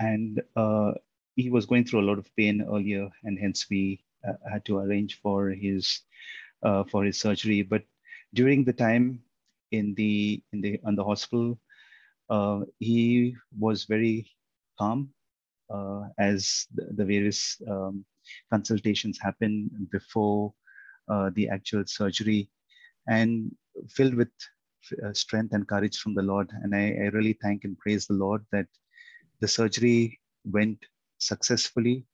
and 0.00 0.42
uh, 0.56 0.92
he 1.36 1.50
was 1.50 1.66
going 1.66 1.84
through 1.84 2.00
a 2.00 2.08
lot 2.08 2.18
of 2.18 2.34
pain 2.36 2.62
earlier, 2.62 3.08
and 3.24 3.38
hence 3.38 3.66
we 3.70 4.02
uh, 4.26 4.32
had 4.50 4.64
to 4.64 4.78
arrange 4.78 5.20
for 5.20 5.50
his 5.50 6.00
uh, 6.62 6.84
for 6.84 7.04
his 7.04 7.20
surgery. 7.20 7.62
But 7.62 7.84
during 8.34 8.64
the 8.64 8.72
time 8.72 9.20
in 9.70 9.94
the 9.94 10.42
in 10.52 10.60
the 10.60 10.80
on 10.84 10.96
the 10.96 11.04
hospital, 11.04 11.58
uh, 12.30 12.60
he 12.78 13.36
was 13.58 13.84
very 13.84 14.26
calm 14.78 15.10
uh, 15.72 16.02
as 16.18 16.66
the, 16.74 16.88
the 16.96 17.04
various 17.04 17.60
um, 17.68 18.04
consultations 18.50 19.18
happened 19.20 19.70
before 19.92 20.52
uh, 21.12 21.30
the 21.34 21.48
actual 21.48 21.84
surgery, 21.86 22.50
and 23.06 23.52
filled 23.90 24.14
with 24.14 24.32
strength 25.12 25.52
and 25.52 25.68
courage 25.68 25.98
from 25.98 26.14
the 26.14 26.22
Lord. 26.22 26.50
And 26.62 26.74
I, 26.74 26.86
I 27.04 27.06
really 27.12 27.36
thank 27.42 27.64
and 27.64 27.78
praise 27.78 28.06
the 28.06 28.14
Lord 28.14 28.44
that 28.50 28.66
the 29.40 29.48
surgery 29.48 30.20
went 30.44 30.78
successfully. 31.18 32.04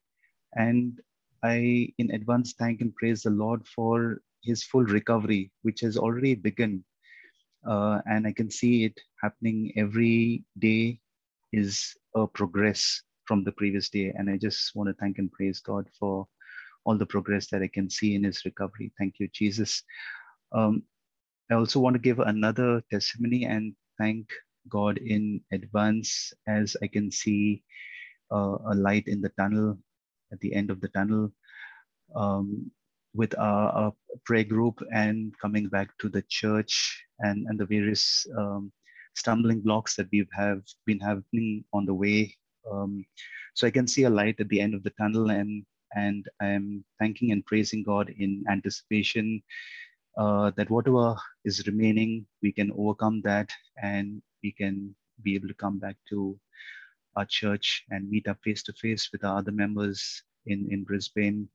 And 0.54 0.98
I, 1.42 1.92
in 1.98 2.10
advance, 2.12 2.54
thank 2.58 2.80
and 2.80 2.94
praise 2.94 3.22
the 3.22 3.30
Lord 3.30 3.66
for 3.68 4.20
his 4.42 4.64
full 4.64 4.84
recovery, 4.84 5.50
which 5.62 5.80
has 5.80 5.96
already 5.96 6.34
begun. 6.34 6.84
Uh, 7.66 8.00
and 8.06 8.26
I 8.26 8.32
can 8.32 8.50
see 8.50 8.84
it 8.84 8.98
happening 9.22 9.72
every 9.76 10.44
day 10.58 11.00
is 11.52 11.94
a 12.14 12.26
progress 12.26 13.02
from 13.24 13.44
the 13.44 13.52
previous 13.52 13.88
day. 13.90 14.12
And 14.16 14.30
I 14.30 14.36
just 14.36 14.74
want 14.74 14.88
to 14.88 14.94
thank 14.94 15.18
and 15.18 15.30
praise 15.32 15.60
God 15.60 15.86
for 15.98 16.26
all 16.84 16.96
the 16.96 17.06
progress 17.06 17.48
that 17.50 17.62
I 17.62 17.68
can 17.68 17.90
see 17.90 18.14
in 18.14 18.24
his 18.24 18.44
recovery. 18.44 18.92
Thank 18.98 19.16
you, 19.18 19.28
Jesus. 19.32 19.82
Um, 20.52 20.84
I 21.50 21.54
also 21.54 21.80
want 21.80 21.94
to 21.94 22.00
give 22.00 22.18
another 22.20 22.82
testimony 22.90 23.44
and 23.44 23.74
thank 23.98 24.28
God 24.68 24.98
in 24.98 25.40
advance 25.52 26.33
as 26.46 26.76
I 26.83 26.87
can 26.87 27.11
see 27.11 27.62
uh, 28.33 28.59
a 28.70 28.74
light 28.74 29.05
in 29.07 29.20
the 29.20 29.31
tunnel 29.31 29.79
at 30.33 30.40
the 30.40 30.52
end 30.55 30.70
of 30.70 30.81
the 30.81 30.88
tunnel 30.88 31.33
um, 32.14 32.70
with 33.14 33.37
our, 33.38 33.70
our, 33.70 33.92
prayer 34.24 34.44
group 34.44 34.83
and 34.92 35.33
coming 35.40 35.68
back 35.68 35.88
to 35.98 36.09
the 36.09 36.22
church 36.29 37.05
and, 37.20 37.46
and 37.46 37.59
the 37.59 37.66
various 37.66 38.26
um, 38.37 38.72
stumbling 39.14 39.61
blocks 39.61 39.94
that 39.94 40.09
we 40.11 40.26
have 40.33 40.62
been 40.85 40.98
having 40.98 41.64
on 41.72 41.87
the 41.87 41.94
way. 41.94 42.35
Um, 42.70 43.05
so 43.55 43.66
I 43.66 43.70
can 43.70 43.87
see 43.87 44.05
a 44.05 44.11
light 44.11 44.40
at 44.40 44.48
the 44.48 44.61
end 44.61 44.74
of 44.74 44.83
the 44.83 44.90
tunnel 44.98 45.31
and 45.31 45.64
and 45.94 46.26
I'm 46.40 46.85
thanking 46.98 47.33
and 47.33 47.46
praising 47.46 47.83
God 47.83 48.12
in 48.18 48.44
anticipation 48.50 49.42
uh, 50.18 50.50
that 50.57 50.70
whatever 50.70 51.16
is 51.44 51.66
remaining, 51.66 52.26
we 52.42 52.52
can 52.52 52.72
overcome 52.76 53.22
that 53.22 53.50
and 53.83 54.20
we 54.46 54.52
can 54.52 54.94
be 55.26 55.35
able 55.35 55.48
to 55.48 55.62
come 55.64 55.78
back 55.78 55.96
to 56.11 56.38
our 57.16 57.26
church 57.40 57.85
and 57.90 58.09
meet 58.09 58.28
up 58.28 58.38
face 58.44 58.62
to 58.62 58.72
face 58.85 59.09
with 59.12 59.24
our 59.24 59.38
other 59.38 59.54
members 59.62 60.22
in, 60.52 60.68
in 60.70 60.85
Brisbane 60.85 61.48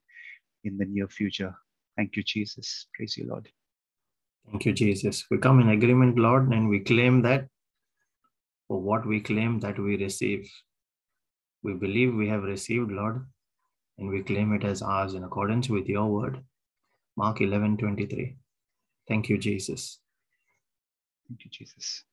in 0.65 0.77
the 0.77 0.85
near 0.85 1.07
future. 1.07 1.53
Thank 1.95 2.17
you, 2.17 2.23
Jesus. 2.23 2.87
Praise 2.95 3.15
you, 3.17 3.27
Lord. 3.27 3.47
Thank 4.49 4.65
you, 4.65 4.73
Jesus. 4.73 5.25
We 5.31 5.37
come 5.37 5.61
in 5.61 5.69
agreement, 5.69 6.17
Lord, 6.17 6.51
and 6.51 6.67
we 6.67 6.79
claim 6.79 7.21
that 7.21 7.47
for 8.67 8.81
what 8.81 9.05
we 9.05 9.21
claim 9.21 9.59
that 9.61 9.79
we 9.79 9.95
receive. 9.97 10.51
We 11.63 11.73
believe 11.73 12.13
we 12.13 12.27
have 12.27 12.43
received, 12.43 12.91
Lord, 12.91 13.25
and 13.97 14.09
we 14.09 14.23
claim 14.23 14.53
it 14.53 14.65
as 14.65 14.81
ours 14.81 15.13
in 15.13 15.23
accordance 15.23 15.69
with 15.69 15.87
your 15.87 16.07
word. 16.07 16.43
Mark 17.15 17.39
11 17.39 17.77
23. 17.77 18.35
Thank 19.07 19.29
you, 19.29 19.37
Jesus. 19.37 19.99
Thank 21.27 21.45
you, 21.45 21.51
Jesus. 21.51 22.03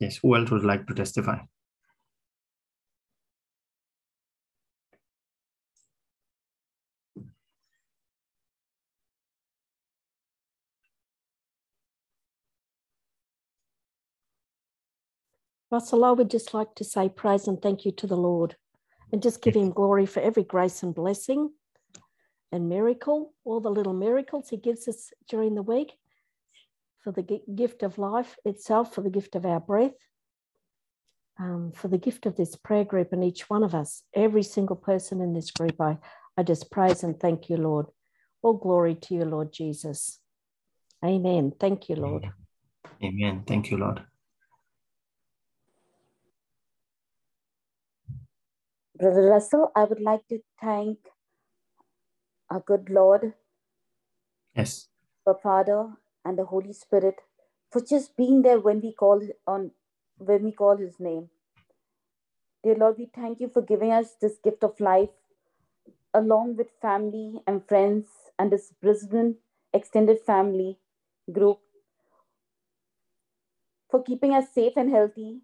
Yes, 0.00 0.16
who 0.16 0.34
else 0.34 0.50
would 0.50 0.64
like 0.64 0.86
to 0.86 0.94
testify? 0.94 1.38
Russell, 15.70 16.04
I 16.04 16.10
would 16.12 16.30
just 16.30 16.52
like 16.52 16.74
to 16.76 16.84
say 16.84 17.08
praise 17.08 17.46
and 17.46 17.62
thank 17.62 17.84
you 17.84 17.92
to 17.92 18.06
the 18.06 18.16
Lord 18.16 18.56
and 19.12 19.22
just 19.22 19.42
give 19.42 19.54
him 19.54 19.70
glory 19.70 20.06
for 20.06 20.20
every 20.20 20.42
grace 20.42 20.82
and 20.82 20.94
blessing 20.94 21.50
and 22.50 22.68
miracle, 22.68 23.34
all 23.44 23.60
the 23.60 23.70
little 23.70 23.92
miracles 23.92 24.48
he 24.48 24.56
gives 24.56 24.88
us 24.88 25.12
during 25.28 25.54
the 25.54 25.62
week 25.62 25.92
for 27.02 27.12
the 27.12 27.40
gift 27.54 27.82
of 27.82 27.98
life 27.98 28.36
itself, 28.44 28.94
for 28.94 29.00
the 29.00 29.10
gift 29.10 29.34
of 29.34 29.46
our 29.46 29.60
breath, 29.60 29.92
um, 31.38 31.72
for 31.74 31.88
the 31.88 31.98
gift 31.98 32.26
of 32.26 32.36
this 32.36 32.56
prayer 32.56 32.84
group 32.84 33.12
and 33.12 33.24
each 33.24 33.48
one 33.48 33.62
of 33.62 33.74
us, 33.74 34.02
every 34.14 34.42
single 34.42 34.76
person 34.76 35.20
in 35.20 35.32
this 35.32 35.50
group. 35.50 35.80
I, 35.80 35.98
I 36.36 36.42
just 36.42 36.70
praise 36.70 37.02
and 37.02 37.18
thank 37.18 37.48
you, 37.48 37.56
Lord. 37.56 37.86
All 38.42 38.54
glory 38.54 38.94
to 38.94 39.14
you, 39.14 39.24
Lord 39.24 39.52
Jesus. 39.52 40.20
Amen. 41.04 41.52
Thank 41.58 41.88
you, 41.88 41.96
Lord. 41.96 42.30
Amen. 43.02 43.44
Thank 43.46 43.70
you, 43.70 43.78
Lord. 43.78 44.02
Brother 48.98 49.22
Russell, 49.22 49.72
I 49.74 49.84
would 49.84 50.00
like 50.00 50.26
to 50.28 50.40
thank 50.60 50.98
our 52.50 52.60
good 52.60 52.90
Lord. 52.90 53.32
Yes. 54.54 54.88
The 55.24 55.34
Father 55.42 55.88
and 56.24 56.38
the 56.38 56.44
Holy 56.46 56.72
Spirit 56.72 57.16
for 57.70 57.80
just 57.80 58.16
being 58.16 58.42
there 58.42 58.60
when 58.60 58.80
we 58.80 58.92
call 58.92 59.22
on 59.46 59.70
when 60.18 60.44
we 60.44 60.52
call 60.52 60.76
his 60.76 61.00
name. 61.00 61.30
Dear 62.62 62.74
Lord, 62.74 62.96
we 62.98 63.10
thank 63.14 63.40
you 63.40 63.48
for 63.48 63.62
giving 63.62 63.90
us 63.92 64.14
this 64.20 64.38
gift 64.44 64.62
of 64.64 64.78
life 64.80 65.10
along 66.12 66.56
with 66.56 66.68
family 66.82 67.40
and 67.46 67.66
friends 67.66 68.08
and 68.38 68.52
this 68.52 68.72
Brisbane 68.82 69.36
extended 69.72 70.20
family 70.20 70.78
group 71.32 71.60
for 73.90 74.02
keeping 74.02 74.34
us 74.34 74.52
safe 74.52 74.74
and 74.76 74.90
healthy. 74.90 75.40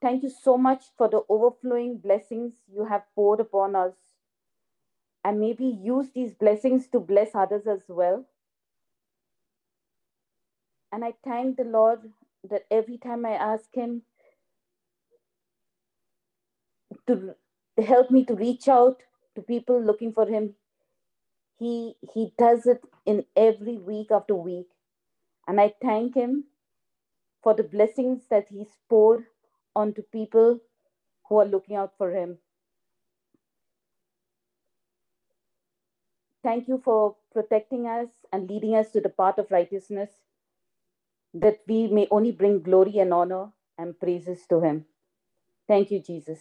Thank 0.00 0.22
you 0.22 0.30
so 0.30 0.58
much 0.58 0.84
for 0.96 1.08
the 1.08 1.22
overflowing 1.28 1.98
blessings 1.98 2.54
you 2.72 2.84
have 2.84 3.02
poured 3.14 3.40
upon 3.40 3.74
us. 3.74 3.94
And 5.24 5.40
maybe 5.40 5.64
use 5.64 6.10
these 6.14 6.34
blessings 6.34 6.86
to 6.88 7.00
bless 7.00 7.34
others 7.34 7.66
as 7.66 7.82
well. 7.88 8.26
And 10.92 11.04
I 11.04 11.14
thank 11.24 11.56
the 11.56 11.64
Lord 11.64 12.12
that 12.48 12.64
every 12.70 12.98
time 12.98 13.26
I 13.26 13.32
ask 13.32 13.74
Him 13.74 14.02
to 17.06 17.34
help 17.78 18.10
me 18.10 18.24
to 18.26 18.34
reach 18.34 18.68
out 18.68 19.02
to 19.34 19.42
people 19.42 19.82
looking 19.82 20.12
for 20.12 20.26
Him, 20.26 20.54
He 21.58 21.96
He 22.14 22.32
does 22.38 22.66
it 22.66 22.82
in 23.06 23.24
every 23.36 23.78
week 23.78 24.10
after 24.10 24.34
week. 24.34 24.68
And 25.48 25.60
I 25.60 25.74
thank 25.82 26.14
Him 26.14 26.44
for 27.42 27.54
the 27.54 27.64
blessings 27.64 28.22
that 28.30 28.48
He's 28.50 28.76
poured 28.88 29.26
onto 29.74 30.02
people 30.02 30.60
who 31.28 31.38
are 31.38 31.46
looking 31.46 31.76
out 31.76 31.94
for 31.98 32.10
Him. 32.12 32.38
Thank 36.42 36.68
you 36.68 36.80
for 36.84 37.16
protecting 37.32 37.86
us 37.86 38.08
and 38.32 38.48
leading 38.48 38.76
us 38.76 38.90
to 38.92 39.00
the 39.00 39.08
path 39.08 39.38
of 39.38 39.50
righteousness, 39.50 40.10
that 41.40 41.58
we 41.66 41.86
may 41.88 42.06
only 42.10 42.32
bring 42.32 42.62
glory 42.62 42.98
and 42.98 43.12
honor 43.12 43.52
and 43.78 43.98
praises 43.98 44.46
to 44.48 44.60
Him. 44.60 44.84
Thank 45.68 45.90
you, 45.90 46.00
Jesus. 46.00 46.40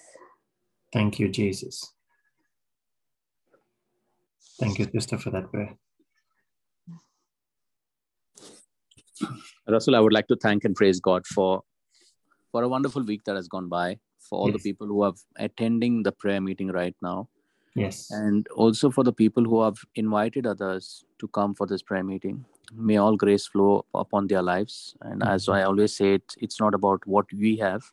Thank 0.93 1.19
you, 1.19 1.29
Jesus. 1.29 1.91
Thank 4.59 4.79
you, 4.79 4.87
sister, 4.93 5.17
for 5.17 5.31
that 5.31 5.51
prayer. 5.51 5.75
Russell, 9.67 9.95
I 9.95 9.99
would 9.99 10.13
like 10.13 10.27
to 10.27 10.35
thank 10.35 10.63
and 10.63 10.75
praise 10.75 10.99
God 10.99 11.25
for 11.25 11.63
for 12.51 12.63
a 12.63 12.69
wonderful 12.69 13.03
week 13.03 13.23
that 13.25 13.35
has 13.35 13.49
gone 13.49 13.67
by, 13.67 13.99
for 14.19 14.39
all 14.39 14.49
yes. 14.49 14.53
the 14.55 14.71
people 14.71 14.87
who 14.87 15.01
are 15.01 15.13
attending 15.37 16.03
the 16.03 16.11
prayer 16.11 16.39
meeting 16.39 16.69
right 16.69 16.95
now. 17.01 17.27
Yes. 17.75 18.09
And 18.11 18.47
also 18.55 18.89
for 18.89 19.03
the 19.03 19.11
people 19.11 19.43
who 19.43 19.61
have 19.61 19.75
invited 19.95 20.47
others 20.47 21.03
to 21.19 21.27
come 21.27 21.53
for 21.53 21.67
this 21.67 21.81
prayer 21.81 22.03
meeting. 22.03 22.45
May 22.73 22.97
all 22.97 23.15
grace 23.15 23.47
flow 23.47 23.85
upon 23.93 24.27
their 24.27 24.41
lives. 24.41 24.95
And 25.01 25.21
mm-hmm. 25.21 25.29
as 25.29 25.47
I 25.49 25.63
always 25.63 25.95
say, 25.95 26.15
it, 26.15 26.33
it's 26.37 26.59
not 26.59 26.73
about 26.73 27.05
what 27.05 27.25
we 27.33 27.57
have, 27.57 27.83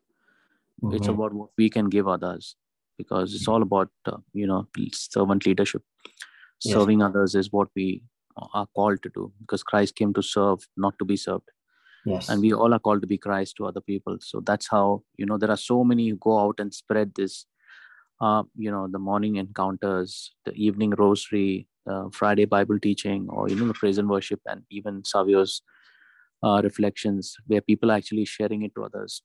mm-hmm. 0.82 0.94
it's 0.94 1.08
about 1.08 1.32
what 1.32 1.50
we 1.56 1.70
can 1.70 1.88
give 1.88 2.08
others 2.08 2.56
because 2.98 3.34
it's 3.34 3.48
all 3.48 3.62
about, 3.62 3.90
uh, 4.06 4.18
you 4.32 4.46
know, 4.46 4.68
servant 4.92 5.46
leadership. 5.46 5.82
Yes. 6.62 6.74
Serving 6.74 7.02
others 7.02 7.34
is 7.34 7.52
what 7.52 7.68
we 7.74 8.02
are 8.54 8.66
called 8.74 9.02
to 9.02 9.10
do 9.14 9.32
because 9.40 9.62
Christ 9.62 9.96
came 9.96 10.14
to 10.14 10.22
serve, 10.22 10.66
not 10.76 10.98
to 10.98 11.04
be 11.04 11.16
served. 11.16 11.50
Yes. 12.04 12.28
And 12.28 12.40
we 12.40 12.52
all 12.52 12.74
are 12.74 12.78
called 12.78 13.00
to 13.02 13.06
be 13.06 13.18
Christ 13.18 13.56
to 13.56 13.66
other 13.66 13.80
people. 13.80 14.18
So 14.20 14.40
that's 14.40 14.68
how, 14.68 15.02
you 15.16 15.26
know, 15.26 15.38
there 15.38 15.50
are 15.50 15.56
so 15.56 15.84
many 15.84 16.08
who 16.08 16.16
go 16.16 16.38
out 16.38 16.58
and 16.58 16.74
spread 16.74 17.14
this, 17.14 17.46
uh, 18.20 18.42
you 18.56 18.70
know, 18.70 18.88
the 18.90 18.98
morning 18.98 19.36
encounters, 19.36 20.32
the 20.44 20.52
evening 20.52 20.90
rosary, 20.90 21.68
uh, 21.88 22.04
Friday 22.12 22.44
Bible 22.44 22.78
teaching, 22.78 23.26
or 23.28 23.48
even 23.48 23.68
the 23.68 23.74
praise 23.74 23.98
and 23.98 24.08
worship, 24.08 24.40
and 24.46 24.62
even 24.70 25.04
Savio's 25.04 25.62
uh, 26.42 26.60
reflections, 26.62 27.36
where 27.46 27.60
people 27.60 27.90
are 27.90 27.96
actually 27.96 28.24
sharing 28.24 28.62
it 28.62 28.74
to 28.74 28.84
others. 28.84 29.22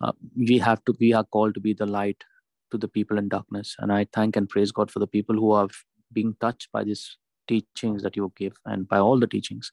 Uh, 0.00 0.12
we 0.36 0.58
have 0.58 0.84
to, 0.84 0.94
we 1.00 1.12
are 1.12 1.24
called 1.24 1.54
to 1.54 1.60
be 1.60 1.72
the 1.72 1.86
light 1.86 2.24
to 2.70 2.78
the 2.78 2.88
people 2.88 3.18
in 3.18 3.28
darkness. 3.28 3.76
And 3.78 3.92
I 3.92 4.06
thank 4.12 4.36
and 4.36 4.48
praise 4.48 4.72
God 4.72 4.90
for 4.90 4.98
the 4.98 5.06
people 5.06 5.36
who 5.36 5.52
are 5.52 5.68
being 6.12 6.36
touched 6.40 6.68
by 6.72 6.84
these 6.84 7.16
teachings 7.46 8.02
that 8.02 8.16
you 8.16 8.32
give 8.36 8.54
and 8.64 8.88
by 8.88 8.98
all 8.98 9.18
the 9.18 9.26
teachings 9.26 9.70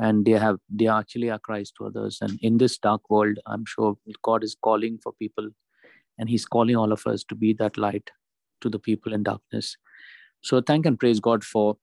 and 0.00 0.24
they 0.24 0.32
have 0.32 0.58
they 0.68 0.86
actually 0.88 1.30
are 1.30 1.38
christ 1.38 1.74
to 1.76 1.86
others 1.86 2.18
and 2.22 2.38
in 2.42 2.58
this 2.58 2.78
dark 2.78 3.08
world 3.10 3.38
i'm 3.46 3.64
sure 3.66 3.96
god 4.22 4.42
is 4.42 4.56
calling 4.62 4.98
for 5.02 5.12
people 5.24 5.48
and 6.18 6.28
he's 6.28 6.46
calling 6.46 6.76
all 6.76 6.92
of 6.92 7.06
us 7.06 7.22
to 7.24 7.34
be 7.34 7.52
that 7.52 7.76
light 7.76 8.10
to 8.60 8.68
the 8.68 8.78
people 8.78 9.12
in 9.12 9.22
darkness 9.22 9.76
so 10.42 10.60
thank 10.60 10.86
and 10.86 10.98
praise 10.98 11.20
god 11.20 11.44
for 11.44 11.76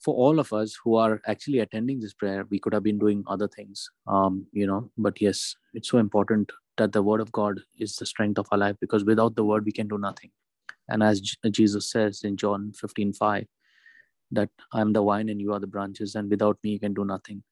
for 0.00 0.14
all 0.14 0.38
of 0.38 0.52
us 0.52 0.76
who 0.82 0.94
are 0.94 1.20
actually 1.26 1.58
attending 1.58 2.00
this 2.00 2.14
prayer 2.14 2.46
we 2.50 2.58
could 2.58 2.72
have 2.72 2.82
been 2.82 2.98
doing 2.98 3.24
other 3.26 3.48
things 3.48 3.90
um 4.06 4.46
you 4.52 4.66
know 4.66 4.90
but 4.96 5.20
yes 5.20 5.54
it's 5.74 5.88
so 5.88 5.98
important 5.98 6.50
that 6.76 6.92
the 6.92 7.02
word 7.02 7.20
of 7.20 7.32
god 7.32 7.60
is 7.78 7.96
the 7.96 8.06
strength 8.06 8.38
of 8.38 8.46
our 8.52 8.58
life 8.58 8.76
because 8.80 9.04
without 9.04 9.34
the 9.34 9.44
word 9.44 9.64
we 9.64 9.72
can 9.72 9.88
do 9.88 9.98
nothing 9.98 10.30
and 10.88 11.02
as 11.02 11.20
jesus 11.50 11.90
says 11.90 12.22
in 12.22 12.36
john 12.36 12.72
15 12.72 13.12
5 13.12 13.46
that 14.30 14.50
I'm 14.72 14.92
the 14.92 15.02
vine 15.02 15.28
and 15.28 15.40
you 15.40 15.52
are 15.52 15.60
the 15.60 15.66
branches, 15.66 16.14
and 16.14 16.30
without 16.30 16.58
me, 16.62 16.70
you 16.70 16.80
can 16.80 16.94
do 16.94 17.04
nothing. 17.04 17.42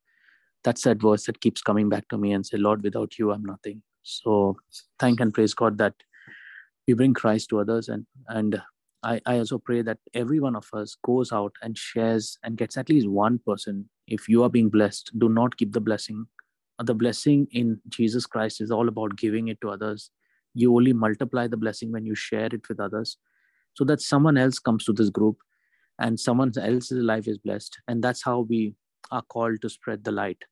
That's 0.65 0.83
that 0.83 1.01
verse 1.01 1.27
that 1.27 1.41
keeps 1.41 1.63
coming 1.63 1.89
back 1.89 2.09
to 2.09 2.19
me 2.19 2.33
and 2.33 2.45
say, 2.45 2.59
Lord, 2.59 2.83
without 2.83 3.19
you, 3.19 3.33
I'm 3.33 3.45
nothing. 3.45 3.83
So 4.03 4.57
thank 4.99 5.21
and 5.21 5.33
praise 5.33 5.55
God 5.55 5.79
that 5.79 5.95
we 6.87 6.95
bring 6.95 7.15
Christ 7.15 7.49
to 7.51 7.61
others. 7.61 7.89
And, 7.89 8.07
and 8.29 8.61
I, 9.03 9.21
I 9.27 9.39
also 9.39 9.59
pray 9.59 9.83
that 9.83 9.99
every 10.15 10.41
one 10.41 10.57
of 10.57 10.69
us 10.73 10.97
goes 11.05 11.33
out 11.33 11.55
and 11.63 11.77
shares 11.77 12.39
and 12.43 12.57
gets 12.57 12.77
at 12.77 12.89
least 12.89 13.09
one 13.09 13.39
person. 13.47 13.89
If 14.07 14.29
you 14.29 14.43
are 14.43 14.51
being 14.51 14.69
blessed, 14.69 15.13
do 15.19 15.29
not 15.29 15.57
keep 15.57 15.73
the 15.73 15.81
blessing. 15.81 16.27
The 16.83 16.95
blessing 16.95 17.49
in 17.53 17.81
Jesus 17.89 18.27
Christ 18.27 18.61
is 18.61 18.71
all 18.71 18.89
about 18.89 19.17
giving 19.17 19.49
it 19.49 19.61
to 19.61 19.71
others. 19.71 20.11
You 20.55 20.75
only 20.75 20.93
multiply 20.93 21.47
the 21.47 21.57
blessing 21.57 21.93
when 21.93 22.05
you 22.05 22.15
share 22.15 22.47
it 22.47 22.69
with 22.69 22.81
others 22.81 23.17
so 23.75 23.85
that 23.85 24.01
someone 24.01 24.37
else 24.37 24.59
comes 24.59 24.85
to 24.85 24.93
this 24.93 25.11
group 25.11 25.37
and 25.99 26.19
someone 26.19 26.53
else's 26.61 27.03
life 27.03 27.29
is 27.29 27.39
blessed 27.39 27.79
and 27.89 28.03
that's 28.03 28.23
how 28.23 28.41
we 28.41 28.75
are 29.11 29.23
called 29.23 29.61
to 29.63 29.69
spread 29.69 30.05
the 30.05 30.13
light 30.13 30.43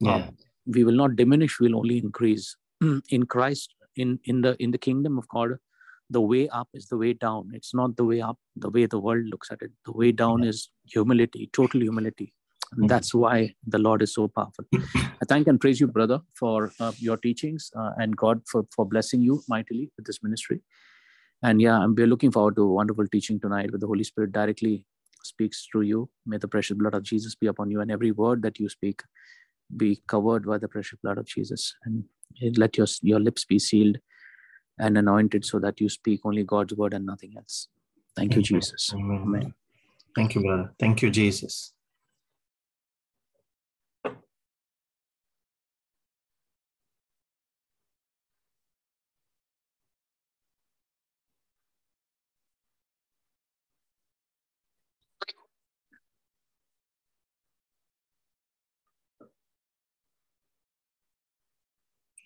yeah. 0.00 0.16
Um, 0.16 0.36
we 0.66 0.84
will 0.84 0.94
not 0.94 1.16
diminish 1.16 1.60
we'll 1.60 1.76
only 1.76 1.98
increase 1.98 2.56
in 3.10 3.26
christ 3.26 3.74
in 3.96 4.18
in 4.24 4.40
the 4.40 4.56
in 4.62 4.70
the 4.70 4.78
kingdom 4.78 5.18
of 5.18 5.28
god 5.28 5.58
the 6.10 6.20
way 6.20 6.48
up 6.48 6.68
is 6.74 6.86
the 6.86 6.96
way 6.96 7.12
down 7.12 7.50
it's 7.52 7.74
not 7.74 7.96
the 7.96 8.04
way 8.04 8.20
up 8.20 8.38
the 8.56 8.70
way 8.70 8.86
the 8.86 8.98
world 8.98 9.24
looks 9.26 9.50
at 9.50 9.62
it 9.62 9.70
the 9.86 9.92
way 9.92 10.12
down 10.12 10.42
yeah. 10.42 10.50
is 10.50 10.68
humility 10.84 11.48
total 11.52 11.80
humility 11.80 12.32
and 12.76 12.88
that's 12.90 13.14
why 13.14 13.54
the 13.66 13.78
lord 13.78 14.02
is 14.02 14.12
so 14.12 14.28
powerful 14.28 14.64
i 14.96 15.24
thank 15.28 15.46
and 15.46 15.60
praise 15.60 15.80
you 15.80 15.86
brother 15.86 16.20
for 16.34 16.72
uh, 16.80 16.92
your 16.98 17.16
teachings 17.16 17.70
uh, 17.78 17.92
and 17.96 18.16
god 18.16 18.42
for 18.50 18.64
for 18.74 18.84
blessing 18.84 19.22
you 19.22 19.42
mightily 19.48 19.90
with 19.96 20.06
this 20.06 20.22
ministry 20.22 20.60
and 21.44 21.60
yeah, 21.60 21.86
we're 21.86 22.06
looking 22.06 22.32
forward 22.32 22.56
to 22.56 22.62
a 22.62 22.72
wonderful 22.72 23.06
teaching 23.06 23.38
tonight 23.38 23.70
where 23.70 23.78
the 23.78 23.86
Holy 23.86 24.02
Spirit 24.02 24.32
directly 24.32 24.86
speaks 25.24 25.66
through 25.70 25.82
you. 25.82 26.08
May 26.24 26.38
the 26.38 26.48
precious 26.48 26.74
blood 26.74 26.94
of 26.94 27.02
Jesus 27.02 27.34
be 27.34 27.48
upon 27.48 27.70
you, 27.70 27.82
and 27.82 27.90
every 27.90 28.12
word 28.12 28.40
that 28.42 28.58
you 28.58 28.70
speak 28.70 29.02
be 29.76 30.00
covered 30.08 30.46
by 30.46 30.56
the 30.56 30.68
precious 30.68 30.98
blood 31.02 31.18
of 31.18 31.26
Jesus. 31.26 31.74
And 31.84 32.04
let 32.56 32.78
your, 32.78 32.86
your 33.02 33.20
lips 33.20 33.44
be 33.44 33.58
sealed 33.58 33.98
and 34.78 34.98
anointed 34.98 35.44
so 35.44 35.58
that 35.58 35.80
you 35.80 35.88
speak 35.88 36.20
only 36.24 36.44
God's 36.44 36.74
word 36.74 36.94
and 36.94 37.06
nothing 37.06 37.34
else. 37.36 37.68
Thank, 38.16 38.32
Thank 38.32 38.50
you, 38.50 38.58
Jesus. 38.58 38.90
Amen. 38.94 39.22
Amen. 39.22 39.54
Thank 40.14 40.34
you, 40.34 40.42
brother. 40.42 40.72
Thank 40.78 41.02
you, 41.02 41.10
Jesus. 41.10 41.73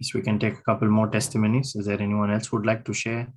Yes, 0.00 0.14
we 0.14 0.22
can 0.22 0.38
take 0.38 0.54
a 0.54 0.62
couple 0.62 0.88
more 0.88 1.08
testimonies. 1.08 1.74
Is 1.74 1.86
there 1.86 2.00
anyone 2.00 2.30
else 2.30 2.52
would 2.52 2.64
like 2.64 2.84
to 2.84 2.92
share 2.92 3.32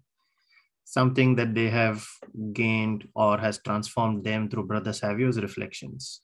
something 0.84 1.36
that 1.36 1.56
they 1.56 1.70
have 1.70 2.06
gained 2.54 3.08
or 3.16 3.38
has 3.38 3.60
transformed 3.60 4.24
them 4.24 4.50
through 4.50 4.68
Brother 4.68 4.94
Savio's 4.94 5.42
reflections? 5.42 6.22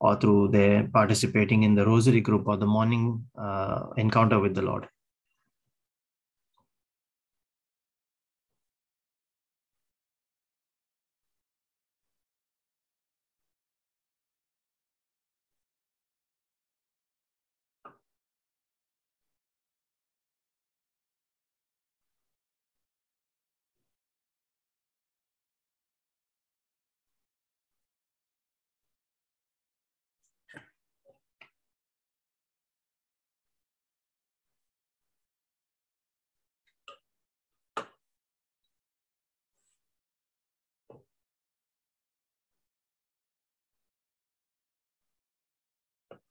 Or 0.00 0.16
through 0.16 0.48
their 0.48 0.88
participating 0.88 1.62
in 1.62 1.74
the 1.74 1.84
rosary 1.84 2.20
group 2.20 2.46
or 2.46 2.56
the 2.56 2.66
morning 2.66 3.26
uh, 3.38 3.86
encounter 3.96 4.38
with 4.38 4.54
the 4.54 4.62
Lord? 4.62 4.88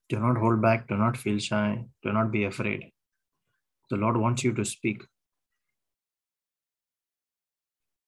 Do 0.09 0.19
not 0.19 0.37
hold 0.37 0.61
back. 0.61 0.87
Do 0.87 0.97
not 0.97 1.17
feel 1.17 1.39
shy. 1.39 1.85
Do 2.03 2.11
not 2.11 2.31
be 2.31 2.43
afraid. 2.45 2.91
The 3.89 3.97
Lord 3.97 4.17
wants 4.17 4.43
you 4.43 4.53
to 4.53 4.65
speak. 4.65 5.01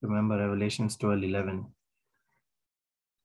Remember 0.01 0.37
Revelations 0.37 0.97
12 0.97 1.23
11. 1.23 1.65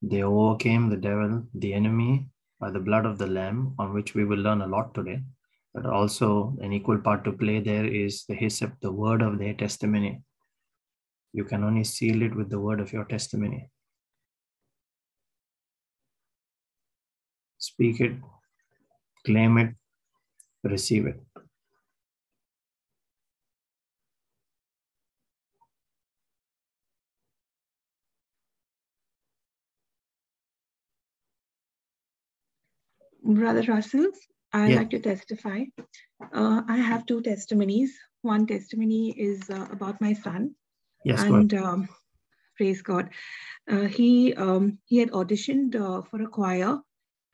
They 0.02 0.22
overcame 0.22 0.90
the 0.90 0.96
devil, 0.96 1.44
the 1.54 1.72
enemy, 1.72 2.28
by 2.60 2.70
the 2.70 2.80
blood 2.80 3.06
of 3.06 3.18
the 3.18 3.26
Lamb, 3.26 3.74
on 3.78 3.94
which 3.94 4.14
we 4.14 4.24
will 4.24 4.38
learn 4.38 4.60
a 4.60 4.66
lot 4.66 4.94
today. 4.94 5.22
But 5.74 5.86
also, 5.86 6.56
an 6.60 6.72
equal 6.72 6.98
part 6.98 7.24
to 7.24 7.32
play 7.32 7.60
there 7.60 7.86
is 7.86 8.24
the 8.26 8.34
hyssop, 8.34 8.72
the 8.80 8.92
word 8.92 9.22
of 9.22 9.38
their 9.38 9.54
testimony. 9.54 10.22
You 11.32 11.44
can 11.44 11.64
only 11.64 11.84
seal 11.84 12.22
it 12.22 12.36
with 12.36 12.50
the 12.50 12.60
word 12.60 12.80
of 12.80 12.92
your 12.92 13.04
testimony. 13.04 13.70
speak 17.66 18.00
it, 18.00 18.12
claim 19.26 19.58
it, 19.58 19.74
receive 20.62 21.06
it. 21.06 21.20
Brother 33.26 33.62
Russell, 33.66 34.06
I'd 34.52 34.70
yeah. 34.70 34.76
like 34.76 34.90
to 34.90 35.00
testify. 35.00 35.64
Uh, 36.32 36.62
I 36.68 36.76
have 36.76 37.06
two 37.06 37.20
testimonies. 37.22 37.98
One 38.22 38.46
testimony 38.46 39.10
is 39.18 39.50
uh, 39.50 39.66
about 39.70 40.00
my 40.00 40.12
son. 40.12 40.54
Yes, 41.04 41.22
and 41.22 41.52
um, 41.54 41.88
praise 42.56 42.82
God. 42.82 43.10
Uh, 43.68 43.86
he 43.86 44.34
um, 44.34 44.78
he 44.86 44.98
had 44.98 45.10
auditioned 45.10 45.74
uh, 45.74 46.02
for 46.02 46.22
a 46.22 46.28
choir, 46.28 46.78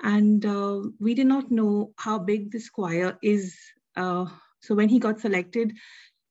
and 0.03 0.45
uh, 0.45 0.83
we 1.01 1.15
did 1.15 1.27
not 1.27 1.51
know 1.51 1.93
how 1.97 2.19
big 2.19 2.51
this 2.51 2.69
choir 2.69 3.19
is. 3.23 3.57
Uh, 3.97 4.27
so 4.61 4.75
when 4.75 4.88
he 4.88 4.99
got 4.99 5.21
selected, 5.21 5.73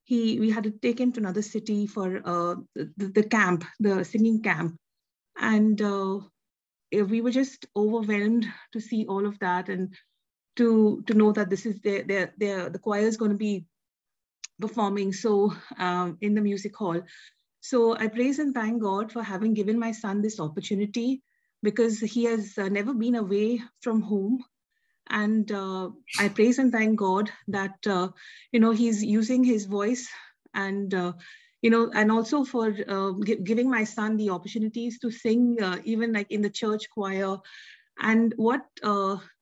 he 0.04 0.40
we 0.40 0.50
had 0.50 0.64
to 0.64 0.72
take 0.72 1.00
him 1.00 1.12
to 1.14 1.20
another 1.20 1.42
city 1.42 1.88
for 1.88 2.22
the, 2.76 2.88
the, 2.98 3.24
camp, 3.24 3.66
the 3.80 4.04
singing 4.04 4.42
camp, 4.42 4.78
and 5.40 5.82
we 6.92 7.22
were 7.22 7.32
just 7.32 7.66
overwhelmed 7.76 8.46
to 8.74 8.80
see 8.80 9.06
all 9.08 9.26
of 9.26 9.40
that 9.40 9.70
and 9.70 9.96
to 10.58 11.04
to 11.08 11.14
know 11.14 11.32
that 11.32 11.50
this 11.50 11.66
is 11.66 11.80
their 11.82 12.04
their, 12.04 12.34
their 12.38 12.70
the 12.70 12.80
choir 12.80 13.08
is 13.08 13.18
going 13.18 13.32
to 13.32 13.38
be 13.38 13.66
performing 14.60 15.14
so 15.14 15.54
um, 15.78 16.18
in 16.22 16.36
the 16.36 16.42
music 16.42 16.76
hall 16.76 17.02
so 17.62 17.96
i 17.98 18.08
praise 18.08 18.40
and 18.40 18.54
thank 18.54 18.82
god 18.82 19.12
for 19.12 19.24
having 19.24 19.54
given 19.54 19.80
my 19.80 19.92
son 19.92 20.22
this 20.22 20.40
opportunity 20.40 21.22
because 21.64 22.00
he 22.00 22.26
has 22.26 22.58
uh, 22.58 22.70
never 22.70 22.94
been 22.94 23.16
away 23.16 23.62
from 23.82 24.02
home 24.02 24.44
and 25.10 25.52
uh, 25.52 25.90
i 26.20 26.30
praise 26.30 26.60
and 26.60 26.72
thank 26.72 26.98
god 26.98 27.30
that 27.48 27.76
uh, 27.88 28.08
you 28.52 28.60
know 28.60 28.72
he's 28.72 29.04
using 29.04 29.44
his 29.44 29.66
voice 29.66 30.08
and 30.54 30.94
uh, 30.94 31.14
you 31.62 31.70
know, 31.70 31.92
and 31.94 32.12
also 32.12 32.44
for 32.44 32.76
uh, 32.88 33.12
giving 33.44 33.70
my 33.70 33.84
son 33.84 34.18
the 34.18 34.32
opportunities 34.32 35.00
to 35.00 35.12
sing, 35.12 35.58
uh, 35.62 35.78
even 35.84 36.12
like 36.12 36.32
in 36.32 36.42
the 36.42 36.50
church 36.50 36.90
choir. 36.90 37.38
And 38.00 38.34
what 38.38 38.62